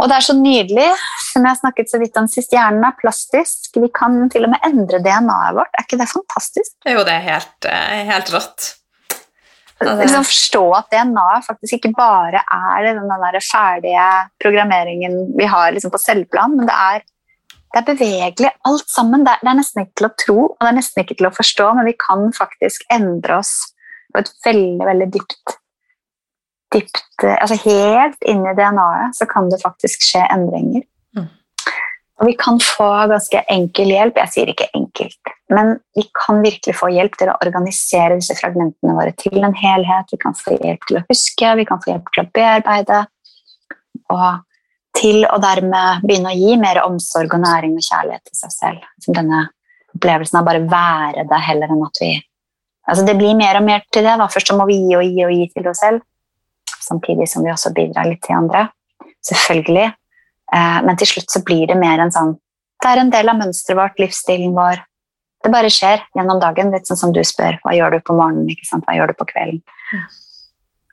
Og 0.00 0.08
det 0.08 0.16
er 0.16 0.24
så 0.24 0.34
nydelig, 0.34 0.88
som 1.28 1.46
jeg 1.46 1.60
snakket 1.60 1.90
så 1.92 2.00
vidt 2.00 2.16
om 2.18 2.28
sist, 2.30 2.54
hjernen 2.54 2.84
er 2.88 2.94
plastisk. 2.98 3.74
Vi 3.76 3.90
kan 3.94 4.16
til 4.32 4.46
og 4.46 4.54
med 4.54 4.64
endre 4.66 5.02
DNA-et 5.04 5.58
vårt. 5.58 5.74
Er 5.76 5.86
ikke 5.86 6.00
det 6.00 6.08
fantastisk? 6.10 6.72
Jo, 6.88 7.04
det 7.06 7.18
er 7.18 7.26
helt, 7.26 7.68
eh, 7.68 8.04
helt 8.08 8.32
rått. 8.32 8.72
Liksom 9.82 10.24
forstå 10.26 10.62
at 10.78 10.90
DNA-et 10.92 11.46
faktisk 11.46 11.78
ikke 11.78 11.94
bare 11.96 12.42
er 12.42 12.88
den 12.94 13.08
der 13.08 13.38
ferdige 13.42 14.08
programmeringen 14.42 15.32
vi 15.38 15.48
har 15.50 15.72
liksom 15.74 15.90
på 15.90 16.00
selvplan, 16.02 16.56
men 16.56 16.68
det 16.70 16.76
er, 16.76 17.02
det 17.72 17.80
er 17.80 17.88
bevegelig 17.88 18.52
alt 18.68 18.88
sammen. 18.92 19.26
Det 19.26 19.34
er, 19.34 19.42
det 19.42 19.50
er, 19.50 19.58
nesten 19.58 19.84
ikke 19.84 19.98
til 19.98 20.08
å 20.08 20.14
tro 20.24 20.38
og 20.44 20.60
det 20.60 20.70
er 20.70 20.78
nesten 20.78 21.02
ikke 21.02 21.18
til 21.18 21.28
å 21.28 21.34
forstå, 21.34 21.68
men 21.78 21.88
vi 21.90 21.96
kan 21.98 22.28
faktisk 22.36 22.86
endre 22.94 23.40
oss 23.42 23.71
på 24.12 24.22
et 24.22 24.32
veldig, 24.46 24.86
veldig 24.88 25.08
dypt, 25.16 25.56
dypt 26.74 27.02
altså 27.22 27.58
Helt 27.62 28.26
inni 28.26 28.54
DNA-et 28.58 29.14
så 29.18 29.28
kan 29.30 29.50
det 29.52 29.60
faktisk 29.62 30.02
skje 30.06 30.24
endringer. 30.34 30.82
Mm. 31.14 31.28
Og 32.20 32.28
vi 32.28 32.34
kan 32.38 32.58
få 32.62 32.88
ganske 33.10 33.42
enkel 33.52 33.92
hjelp. 33.94 34.18
Jeg 34.18 34.32
sier 34.34 34.52
ikke 34.52 34.70
enkelt, 34.78 35.32
men 35.54 35.76
vi 35.98 36.06
kan 36.18 36.42
virkelig 36.44 36.74
få 36.78 36.90
hjelp 36.94 37.18
til 37.20 37.30
å 37.30 37.38
organisere 37.44 38.18
disse 38.18 38.36
fragmentene 38.38 38.96
våre 38.98 39.14
til 39.18 39.38
en 39.42 39.56
helhet. 39.58 40.10
Vi 40.10 40.20
kan 40.22 40.36
få 40.38 40.56
hjelp 40.58 40.88
til 40.88 41.00
å 41.00 41.04
huske, 41.08 41.56
vi 41.60 41.68
kan 41.68 41.82
få 41.82 41.94
hjelp 41.94 42.10
til 42.14 42.24
å 42.24 42.30
bearbeide. 42.34 43.04
Og 44.12 44.42
til 44.98 45.24
å 45.24 45.38
dermed 45.40 46.04
begynne 46.04 46.34
å 46.34 46.36
gi 46.36 46.56
mer 46.60 46.82
omsorg 46.84 47.32
og 47.32 47.40
næring 47.42 47.78
og 47.78 47.86
kjærlighet 47.86 48.26
til 48.28 48.38
seg 48.42 48.54
selv. 48.54 48.90
Som 49.04 49.16
denne 49.16 49.46
opplevelsen 49.96 50.40
av 50.40 50.48
bare 50.48 50.66
være 50.68 51.24
det 51.28 51.40
heller 51.46 51.72
enn 51.72 51.86
at 51.86 52.02
vi 52.02 52.12
Altså 52.88 53.04
det 53.06 53.14
blir 53.18 53.36
mer 53.38 53.58
og 53.60 53.66
mer 53.66 53.82
til 53.94 54.06
det. 54.06 54.14
Da. 54.18 54.28
Først 54.30 54.52
må 54.58 54.66
vi 54.70 54.78
gi 54.82 54.96
og 54.98 55.04
gi 55.06 55.26
og 55.26 55.34
gi 55.34 55.48
til 55.54 55.68
oss 55.70 55.82
selv, 55.84 56.02
samtidig 56.82 57.28
som 57.30 57.44
vi 57.46 57.52
også 57.52 57.74
bidrar 57.76 58.08
litt 58.08 58.22
til 58.26 58.38
andre. 58.38 58.66
Selvfølgelig. 59.22 59.90
Eh, 60.52 60.78
men 60.86 60.98
til 60.98 61.12
slutt 61.14 61.30
så 61.30 61.42
blir 61.46 61.68
det 61.70 61.78
mer 61.78 62.02
en 62.02 62.14
sånn 62.14 62.38
Det 62.82 62.90
er 62.90 62.98
en 62.98 63.12
del 63.12 63.30
av 63.30 63.36
mønsteret 63.38 63.78
vårt, 63.78 64.00
livsstilen 64.02 64.56
vår. 64.56 64.80
Det 65.42 65.50
bare 65.54 65.68
skjer 65.70 66.00
gjennom 66.16 66.40
dagen, 66.42 66.72
litt 66.74 66.88
sånn 66.90 66.98
som 66.98 67.12
du 67.14 67.20
spør. 67.22 67.60
Hva 67.62 67.76
gjør 67.76 67.94
du 67.94 68.00
på 68.02 68.16
morgenen? 68.18 68.48
ikke 68.50 68.66
sant? 68.66 68.82
Hva 68.88 68.96
gjør 68.96 69.12
du 69.12 69.18
på 69.20 69.26
kvelden? 69.28 69.60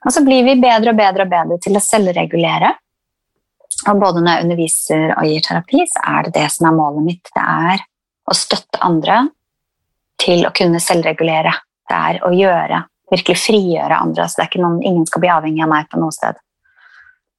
Og 0.06 0.14
så 0.14 0.22
blir 0.22 0.44
vi 0.46 0.54
bedre 0.62 0.92
og 0.94 1.00
bedre 1.00 1.26
og 1.26 1.32
bedre 1.32 1.58
til 1.64 1.74
å 1.74 1.82
selvregulere. 1.82 2.70
Og 3.90 3.98
både 3.98 4.22
når 4.22 4.30
jeg 4.30 4.46
underviser 4.46 5.04
og 5.16 5.26
gir 5.26 5.42
terapi, 5.48 5.82
så 5.90 6.04
er 6.12 6.28
det 6.28 6.34
det 6.38 6.46
som 6.54 6.68
er 6.70 6.78
målet 6.78 7.06
mitt. 7.08 7.32
Det 7.34 7.42
er 7.42 7.82
å 8.30 8.38
støtte 8.38 8.82
andre 8.86 9.18
til 10.22 10.46
å 10.46 10.54
kunne 10.54 10.78
selvregulere 10.84 11.56
det 11.90 11.98
er 11.98 12.20
å 12.26 12.32
gjøre, 12.34 12.82
virkelig 13.12 13.38
frigjøre 13.42 14.02
andre. 14.06 14.26
Så 14.28 14.38
det 14.38 14.46
er 14.46 14.52
ikke 14.52 14.62
noen, 14.64 14.82
ingen 14.86 15.06
skal 15.08 15.24
bli 15.24 15.32
avhengig 15.32 15.64
av 15.66 15.72
meg 15.72 15.88
på 15.90 16.00
noe 16.00 16.14
sted. 16.14 16.38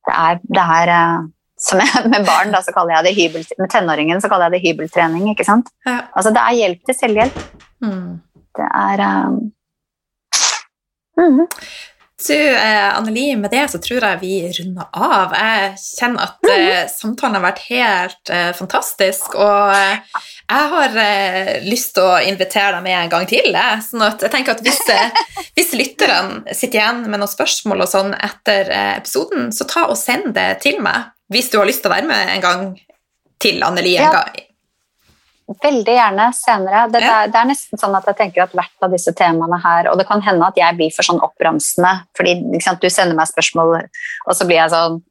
Det 0.07 0.17
er, 0.17 0.41
det 0.49 0.65
er 0.79 0.91
eh, 0.95 1.29
som 1.61 1.81
jeg, 1.81 2.03
Med 2.13 2.27
barn 2.27 2.53
da, 2.53 2.63
så 2.65 2.73
kaller 2.75 2.97
jeg 2.97 3.07
det 3.07 3.15
hybel, 3.19 3.45
med 3.61 3.71
tenåringen 3.71 4.23
så 4.23 4.31
kaller 4.31 4.49
jeg 4.49 4.57
det 4.57 4.65
hybeltrening. 4.67 5.29
ikke 5.33 5.47
sant? 5.47 5.71
Ja. 5.87 6.01
Altså, 6.11 6.33
det 6.35 6.43
er 6.43 6.59
hjelp 6.59 6.83
til 6.89 6.97
selvhjelp. 6.97 7.39
Mm. 7.85 8.19
Det 8.57 8.67
er 8.67 9.05
um, 9.07 9.39
mm. 11.17 11.47
Så 12.21 12.33
eh, 12.33 12.97
Anneli, 12.97 13.35
med 13.35 13.49
det 13.49 13.63
så 13.73 13.79
tror 13.81 14.03
jeg 14.05 14.19
vi 14.21 14.33
runder 14.59 14.89
av. 14.93 15.31
Jeg 15.33 15.71
kjenner 15.81 16.27
at 16.27 16.49
eh, 16.53 16.83
samtalen 16.91 17.39
har 17.39 17.45
vært 17.47 17.63
helt 17.65 18.33
eh, 18.33 18.51
fantastisk, 18.53 19.39
og 19.41 19.71
eh, 19.73 20.19
jeg 20.51 20.69
har 20.73 20.99
eh, 20.99 21.51
lyst 21.63 21.93
til 21.95 22.07
å 22.07 22.19
invitere 22.27 22.75
deg 22.77 22.85
med 22.85 22.97
en 22.97 23.11
gang 23.13 23.25
til. 23.29 23.49
Eh. 23.55 23.81
sånn 23.85 24.05
at 24.05 24.23
jeg 24.25 24.33
tenker 24.33 24.57
at 24.57 24.63
hvis, 24.65 24.81
hvis 25.57 25.73
lytterne 25.79 26.53
sitter 26.53 26.81
igjen 26.81 27.03
med 27.07 27.21
noen 27.21 27.31
spørsmål 27.31 27.85
og 27.85 27.91
sånn 27.91 28.13
etter 28.19 28.71
episoden, 28.97 29.49
så 29.55 29.67
ta 29.69 29.87
og 29.87 29.99
send 29.99 30.33
det 30.37 30.61
til 30.65 30.81
meg 30.83 31.11
hvis 31.31 31.51
du 31.51 31.59
har 31.61 31.69
lyst 31.69 31.85
til 31.85 31.91
å 31.91 31.95
være 31.95 32.09
med 32.09 32.33
en 32.35 32.43
gang 32.43 32.63
til 33.41 33.63
Anneli. 33.63 33.95
En 33.97 34.09
ja. 34.09 34.15
gang 34.19 34.47
Veldig 35.63 35.93
gjerne 35.95 36.25
senere. 36.31 36.85
Det, 36.87 37.01
ja. 37.03 37.15
det, 37.27 37.35
er, 37.35 37.47
nesten 37.49 37.79
sånn 37.79 37.95
at 37.97 38.05
jeg 38.07 38.17
tenker 38.21 38.45
at 38.45 38.53
hvert 38.55 38.85
av 38.85 38.93
disse 38.93 39.11
temaene 39.17 39.57
her 39.59 39.89
Og 39.91 39.97
det 39.99 40.05
kan 40.07 40.21
hende 40.23 40.47
at 40.47 40.55
jeg 40.55 40.77
blir 40.77 40.93
for 40.95 41.03
sånn 41.03 41.19
oppramsende, 41.23 41.91
fordi 42.17 42.37
sant, 42.63 42.79
du 42.79 42.87
sender 42.93 43.17
meg 43.17 43.27
spørsmål, 43.27 43.81
og 43.81 44.37
så 44.37 44.47
blir 44.47 44.61
jeg 44.61 44.71
sånn 44.71 45.01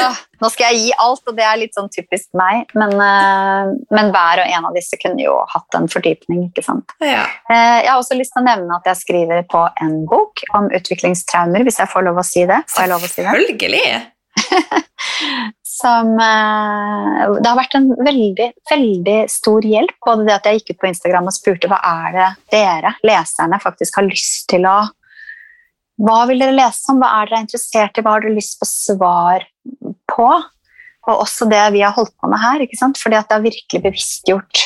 ah, 0.00 0.20
Nå 0.42 0.48
skal 0.50 0.72
jeg 0.72 0.80
gi 0.80 0.94
alt, 1.02 1.22
og 1.28 1.36
det 1.36 1.44
er 1.46 1.58
litt 1.60 1.76
sånn 1.76 1.90
typisk 1.92 2.30
meg. 2.38 2.70
Men, 2.78 2.94
uh, 2.98 3.72
men 3.94 4.10
hver 4.14 4.42
og 4.42 4.54
en 4.56 4.68
av 4.68 4.76
disse 4.76 4.98
kunne 5.00 5.22
jo 5.22 5.36
hatt 5.52 5.78
en 5.78 5.88
fordypning, 5.92 6.48
ikke 6.48 6.64
sant. 6.66 6.94
Ja. 7.04 7.26
Uh, 7.50 7.78
jeg 7.84 7.90
har 7.90 8.00
også 8.00 8.18
lyst 8.18 8.34
til 8.34 8.42
å 8.42 8.48
nevne 8.48 8.78
at 8.78 8.88
jeg 8.90 9.02
skriver 9.04 9.44
på 9.52 9.66
en 9.84 10.00
bok 10.10 10.42
om 10.58 10.70
utviklingstraumer, 10.72 11.66
hvis 11.66 11.78
jeg 11.82 11.92
får 11.92 12.08
lov 12.08 12.22
å 12.22 12.26
si 12.26 12.46
det. 12.48 12.62
Får? 12.72 12.96
Selvfølgelig! 13.52 13.84
som 15.82 16.14
uh, 16.16 17.38
Det 17.40 17.48
har 17.48 17.58
vært 17.58 17.76
en 17.78 17.90
veldig, 17.96 18.48
veldig 18.70 19.18
stor 19.30 19.66
hjelp. 19.66 19.94
Både 20.04 20.26
det 20.28 20.36
at 20.36 20.48
jeg 20.48 20.60
gikk 20.60 20.74
ut 20.74 20.82
på 20.82 20.90
Instagram 20.90 21.30
og 21.30 21.36
spurte 21.36 21.70
hva 21.70 21.78
er 21.92 22.18
det 22.18 22.28
dere, 22.54 22.96
leserne, 23.06 23.60
faktisk 23.62 24.00
har 24.00 24.08
lyst 24.08 24.48
til 24.52 24.66
å 24.68 24.80
Hva 26.00 26.22
vil 26.28 26.40
dere 26.40 26.56
lese 26.56 26.92
om? 26.92 27.00
Hva 27.02 27.10
er 27.20 27.30
dere 27.30 27.44
interessert 27.44 27.98
i? 27.98 28.04
Hva 28.04 28.16
har 28.16 28.24
dere 28.24 28.36
lyst 28.36 28.58
på 28.60 28.68
svar 28.68 29.44
på? 30.10 30.28
Og 31.02 31.24
også 31.24 31.48
det 31.50 31.62
vi 31.74 31.82
har 31.82 31.94
holdt 31.96 32.14
på 32.16 32.30
med 32.30 32.40
her. 32.40 32.62
ikke 32.62 32.78
sant? 32.78 33.00
Fordi 33.00 33.18
det 33.18 33.34
har 33.36 33.44
virkelig 33.44 33.82
bevisstgjort 33.84 34.62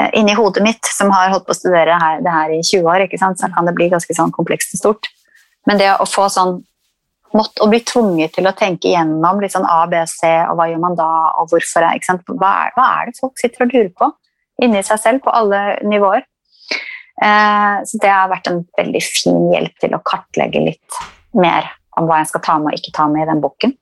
eh, 0.00 0.10
inni 0.20 0.36
hodet 0.38 0.62
mitt, 0.64 0.84
som 0.86 1.10
har 1.14 1.32
holdt 1.34 1.48
på 1.48 1.54
å 1.54 1.58
studere 1.58 1.98
her, 2.00 2.22
det 2.24 2.34
her 2.34 2.54
i 2.54 2.62
20 2.62 2.86
år, 2.86 3.06
ikke 3.06 3.20
sant? 3.20 3.40
så 3.40 3.50
kan 3.52 3.66
det 3.68 3.74
bli 3.76 3.90
ganske 3.92 4.16
sånn 4.16 4.34
komplekst 4.34 4.76
og 4.78 4.82
stort. 4.84 5.10
Men 5.68 5.80
det 5.80 5.90
å 5.96 6.06
få 6.08 6.28
sånn 6.32 6.60
måtte 7.34 7.64
å 7.64 7.70
bli 7.70 7.80
tvunget 7.82 8.36
til 8.36 8.46
å 8.46 8.54
tenke 8.54 8.92
gjennom 8.92 9.40
litt 9.42 9.54
sånn 9.54 9.66
A, 9.66 9.80
B, 9.90 9.98
C, 10.06 10.28
og 10.46 10.58
hva 10.58 10.68
gjør 10.70 10.82
man 10.84 10.94
da, 10.98 11.10
og 11.40 11.50
hvorfor 11.50 11.82
er, 11.82 11.98
hva 12.30 12.52
er, 12.66 12.74
hva 12.76 12.84
er 13.00 13.10
det 13.10 13.18
folk 13.18 13.40
sitter 13.40 13.66
og 13.66 13.74
lurer 13.74 13.90
på 13.90 14.10
inni 14.62 14.84
seg 14.86 15.00
selv 15.02 15.24
på 15.24 15.34
alle 15.34 15.80
nivåer? 15.82 16.22
Eh, 17.22 17.76
så 17.86 18.00
det 18.02 18.10
har 18.10 18.32
vært 18.32 18.50
en 18.50 18.64
veldig 18.78 19.02
fin 19.06 19.48
hjelp 19.52 19.78
til 19.82 19.94
å 19.94 20.02
kartlegge 20.06 20.64
litt 20.64 21.00
mer 21.38 21.70
om 21.98 22.08
hva 22.08 22.20
jeg 22.22 22.32
skal 22.32 22.42
ta 22.46 22.58
med 22.58 22.74
og 22.74 22.80
ikke 22.80 22.94
ta 22.96 23.06
med 23.10 23.24
i 23.24 23.30
den 23.30 23.42
boken. 23.44 23.76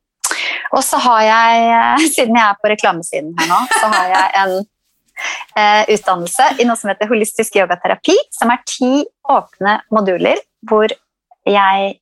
Og 0.72 0.82
så 0.84 1.00
har 1.04 1.22
jeg, 1.26 1.72
siden 2.16 2.36
jeg 2.38 2.44
er 2.44 2.60
på 2.60 2.72
reklamesiden 2.72 3.32
her 3.38 3.50
nå, 3.50 3.62
så 3.72 3.92
har 3.92 4.12
jeg 4.12 4.36
en 4.42 4.54
eh, 4.58 5.82
utdannelse 5.96 6.50
i 6.58 6.68
noe 6.68 6.78
som 6.80 6.92
heter 6.92 7.10
holistisk 7.12 7.56
yogaterapi, 7.60 8.16
som 8.34 8.52
er 8.52 8.62
ti 8.68 8.92
åpne 9.32 9.80
moduler 9.94 10.40
hvor 10.68 10.92
jeg 11.48 11.96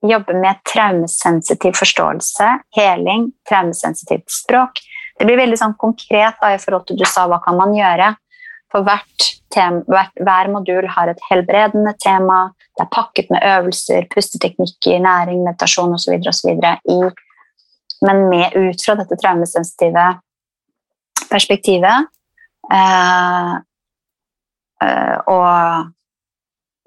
jobber 0.00 0.38
med 0.40 0.60
traumesensitiv 0.64 1.76
forståelse, 1.76 2.46
heling, 2.76 3.28
traumesensitivt 3.48 4.32
språk. 4.32 4.80
Det 5.18 5.26
blir 5.28 5.36
veldig 5.42 5.58
sånn 5.60 5.76
konkret 5.80 6.40
da, 6.40 6.54
i 6.54 6.60
forhold 6.60 6.86
til 6.88 6.96
du 7.00 7.04
sa 7.08 7.26
hva 7.28 7.36
kan 7.44 7.58
man 7.58 7.74
gjøre. 7.76 8.14
For 8.70 8.86
tema, 9.50 9.82
hvert, 9.90 10.14
hver 10.22 10.50
modul 10.52 10.88
har 10.94 11.10
et 11.10 11.22
helbredende 11.30 11.94
tema. 12.02 12.52
Det 12.78 12.84
er 12.84 12.94
pakket 12.94 13.30
med 13.34 13.44
øvelser, 13.44 14.06
pusteteknikker, 14.14 14.98
næring, 15.02 15.42
meditasjon 15.44 15.94
osv. 15.96 16.20
Men 18.06 18.28
med 18.30 18.56
ut 18.56 18.84
fra 18.84 18.96
dette 19.00 19.18
traumesensitive 19.20 20.06
perspektivet. 21.30 22.10
Eh, 22.72 23.54
eh, 24.84 25.16
og 25.26 25.90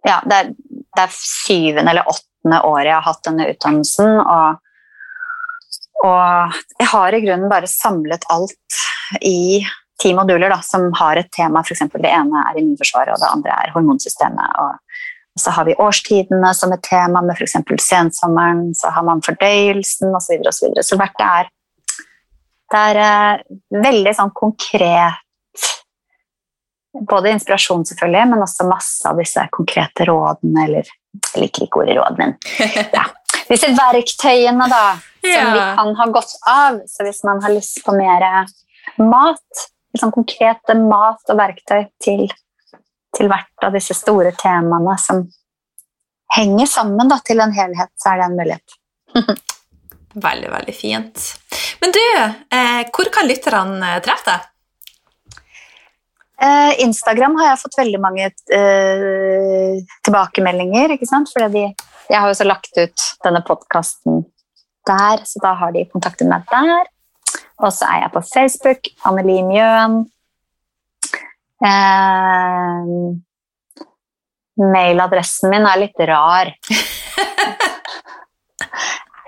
ja, 0.07 0.19
det 0.26 0.39
er, 0.39 0.51
det 0.95 1.05
er 1.05 1.15
syvende 1.15 1.91
eller 1.91 2.10
åttende 2.11 2.61
året 2.68 2.89
jeg 2.89 2.97
har 2.97 3.07
hatt 3.07 3.27
denne 3.27 3.47
utdannelsen. 3.51 4.18
Og, 4.23 4.57
og, 6.03 6.60
jeg 6.80 6.91
har 6.95 7.15
i 7.15 7.23
grunnen 7.27 7.51
bare 7.51 7.72
samlet 7.72 8.27
alt 8.34 8.81
i 9.22 9.64
ti 10.03 10.13
moduler 10.15 10.51
da, 10.51 10.59
som 10.65 10.89
har 10.99 11.19
et 11.19 11.31
tema. 11.34 11.63
For 11.63 11.75
eksempel, 11.75 12.03
det 12.03 12.11
ene 12.11 12.45
er 12.49 12.59
immunforsvaret, 12.59 13.15
og 13.15 13.23
det 13.23 13.31
andre 13.31 13.57
er 13.63 13.73
hormonsystemet. 13.75 14.59
og 14.61 14.80
så 15.39 15.49
har 15.49 15.65
vi 15.65 15.75
årstidene 15.81 16.53
som 16.53 16.73
et 16.73 16.84
tema, 16.85 17.21
med 17.21 17.38
f.eks. 17.38 17.55
sensommeren. 17.81 18.73
Så 18.77 18.91
har 18.93 19.03
man 19.03 19.21
fordøyelsen 19.25 20.13
osv. 20.13 20.21
Så, 20.21 20.34
videre, 20.34 20.47
og 20.47 20.53
så, 20.53 20.67
videre. 20.67 20.84
så 20.84 20.99
hvert 20.99 21.17
det 21.17 21.30
er 21.30 21.51
Det 22.73 22.81
er 22.89 22.99
uh, 22.99 23.81
veldig 23.84 24.13
sånn 24.17 24.34
konkret 24.34 25.19
Både 27.09 27.31
inspirasjon, 27.34 27.88
selvfølgelig, 27.89 28.27
men 28.30 28.43
også 28.45 28.67
masse 28.69 29.09
av 29.09 29.17
disse 29.17 29.41
konkrete 29.49 30.05
rådene 30.05 30.67
eller 30.67 30.85
jeg 30.85 31.41
liker 31.41 31.65
ikke 31.65 31.80
ordet 31.81 31.95
råd, 31.97 32.19
men 32.19 32.35
ja. 32.97 33.07
disse 33.47 33.71
verktøyene 33.73 34.67
da, 34.69 34.84
som 35.23 35.31
ja. 35.31 35.47
vi 35.55 35.63
kan 35.80 35.89
ha 35.97 36.07
godt 36.13 36.35
av. 36.49 36.77
Så 36.89 37.05
hvis 37.07 37.23
man 37.25 37.41
har 37.41 37.53
lyst 37.55 37.81
på 37.85 37.95
mer 37.97 38.27
mat. 39.01 39.65
Litt 39.94 40.02
sånn 40.02 40.14
konkrete 40.14 40.76
mat 40.80 41.30
og 41.30 41.40
verktøy 41.40 41.86
til, 42.02 42.26
til 43.14 43.30
hvert 43.30 43.65
av 43.65 43.76
disse 43.78 43.95
store 43.98 44.34
temaene 44.40 44.98
som 45.02 45.24
henger 46.34 46.70
sammen 46.70 47.11
da, 47.11 47.20
til 47.26 47.44
en 47.44 47.53
helhet, 47.53 47.91
så 48.02 48.14
er 48.14 48.22
det 48.22 48.30
en 48.30 48.40
mulighet. 48.40 48.80
Veldig, 50.14 50.49
veldig 50.53 50.74
fint. 50.78 51.22
Men 51.82 51.94
du, 51.95 52.02
eh, 52.53 52.84
hvor 52.94 53.07
kan 53.10 53.26
lytterne 53.26 53.95
treffe 54.06 54.28
deg? 54.28 54.44
Eh, 56.44 56.84
Instagram 56.86 57.40
har 57.40 57.48
jeg 57.48 57.61
fått 57.64 57.78
veldig 57.80 58.02
mange 58.03 58.28
eh, 58.28 59.80
tilbakemeldinger, 60.06 60.94
ikke 60.94 61.10
sant? 61.10 61.32
Fordi 61.34 61.49
de, 61.56 61.64
jeg 62.11 62.20
har 62.20 62.30
jo 62.30 62.38
så 62.38 62.45
lagt 62.45 62.78
ut 62.78 63.07
denne 63.26 63.41
podkasten 63.48 64.22
der, 64.86 65.24
så 65.26 65.41
da 65.41 65.53
har 65.61 65.74
de 65.74 65.86
kontaktet 65.90 66.30
meg 66.30 66.45
der. 66.52 66.90
Og 67.64 67.72
så 67.72 67.88
er 67.88 68.02
jeg 68.03 68.11
på 68.14 68.22
Facebook, 68.27 68.90
Anneli 69.07 69.38
Mjøen. 69.48 70.02
Eh, 71.64 72.90
mailadressen 74.73 75.53
min 75.53 75.65
er 75.69 75.80
litt 75.85 76.03
rar. 76.10 76.52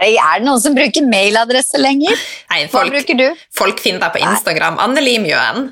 er 0.05 0.17
det 0.19 0.43
noen 0.45 0.59
som 0.61 0.75
bruker 0.75 1.07
mailadresse 1.07 1.79
lenger? 1.79 2.19
Nei, 2.51 2.65
Hva 2.73 2.83
bruker 2.91 3.15
du? 3.21 3.27
folk 3.55 3.79
finner 3.83 4.03
deg 4.03 4.17
på 4.17 4.23
Instagram. 4.27 4.75
Anneli 4.83 5.15
Mjøen. 5.23 5.71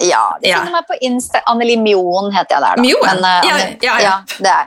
Ja, 0.00 0.24
de 0.40 0.48
Ja. 0.48 0.62
finner 0.64 0.78
meg 0.80 0.86
på 0.88 0.96
Insta. 1.04 1.42
Anneli 1.52 1.76
Mjoen 1.76 2.32
heter 2.32 2.56
jeg 2.56 2.62
der, 2.64 2.76
da. 2.76 2.82
Mjoen? 2.82 3.18
uh, 3.20 3.44
Ja, 3.44 3.56
ja, 3.84 3.98
ja. 4.00 4.14
det 4.38 4.48
er 4.48 4.66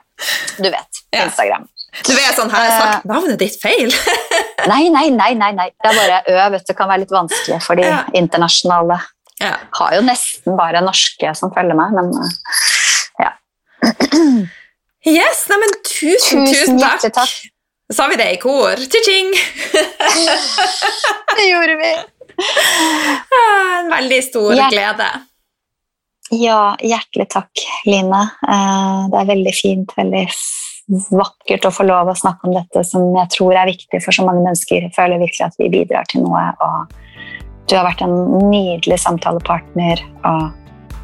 Du 0.62 0.70
vet. 0.70 1.02
Ja. 1.12 1.24
Instagram. 1.26 1.66
Du 2.08 2.12
er 2.18 2.34
sånn, 2.34 2.50
har 2.50 2.64
jeg 2.66 2.74
sagt 2.82 3.06
navnet 3.10 3.38
ditt 3.40 3.58
feil? 3.62 3.92
Nei, 4.72 4.88
nei, 4.90 5.10
nei, 5.12 5.34
nei, 5.36 5.52
nei. 5.52 5.68
Det 5.84 5.90
er 5.92 5.98
bare 6.00 6.20
Ø, 6.32 6.50
vet 6.56 6.68
du, 6.70 6.74
kan 6.78 6.88
være 6.90 7.02
litt 7.04 7.12
vanskelig 7.14 7.58
for 7.66 7.76
de 7.76 7.84
Ja. 7.86 7.98
internasjonale. 8.16 8.98
ja. 9.44 9.58
Har 9.78 9.94
jo 9.98 10.02
nesten 10.08 10.56
bare 10.58 10.80
norske 10.86 11.34
som 11.36 11.52
følger 11.54 11.76
meg, 11.76 11.92
men 11.98 12.12
ja. 13.20 13.34
Yes, 15.06 15.42
nei, 15.52 15.58
men 15.60 15.74
tusen, 15.84 16.46
tusen 16.48 16.80
tusen 16.80 16.80
takk. 16.80 17.10
takk. 17.18 17.34
Sa 17.92 18.08
vi 18.08 18.16
det 18.16 18.30
i 18.32 18.40
kor? 18.42 18.80
Tji-tjing! 18.80 19.34
Det 21.38 21.46
gjorde 21.50 21.76
vi. 21.84 21.94
En 23.84 23.92
veldig 23.92 24.22
stor 24.26 24.54
Hjert 24.56 24.72
glede. 24.74 25.10
Ja, 26.40 26.62
hjertelig 26.82 27.28
takk, 27.36 27.62
Line. 27.86 28.22
Eh, 28.48 29.02
Det 29.12 29.20
er 29.20 29.28
veldig 29.30 29.54
fint, 29.60 29.92
veldig 30.00 30.24
vakkert 30.92 31.68
å 31.68 31.74
få 31.74 31.86
lov 31.88 32.12
å 32.12 32.18
snakke 32.18 32.50
om 32.50 32.58
dette 32.58 32.84
som 32.88 33.06
jeg 33.16 33.32
tror 33.36 33.56
er 33.56 33.72
viktig 33.72 34.02
for 34.04 34.16
så 34.16 34.26
mange 34.28 34.44
mennesker. 34.44 34.88
Jeg 34.88 34.96
føler 34.96 35.22
virkelig 35.22 35.46
at 35.48 35.56
vi 35.62 35.72
bidrar 35.74 36.10
til 36.12 36.26
noe, 36.26 36.44
og 36.64 36.92
du 37.70 37.78
har 37.78 37.88
vært 37.88 38.04
en 38.06 38.18
nydelig 38.52 39.00
samtalepartner. 39.06 40.04
Og 40.24 40.44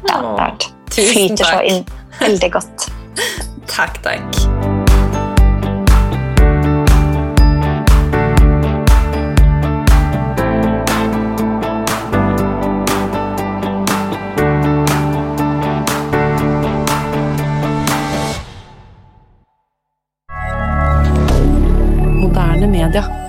ja, 0.08 0.10
det 0.10 0.18
har 0.18 0.36
vært 0.38 0.68
Tusen 0.90 1.12
flyter 1.14 1.46
så 1.46 1.62
inn 1.70 1.84
veldig 2.20 2.52
godt. 2.58 2.90
Takk, 3.70 4.02
takk. 4.02 4.79
rien. 22.88 23.19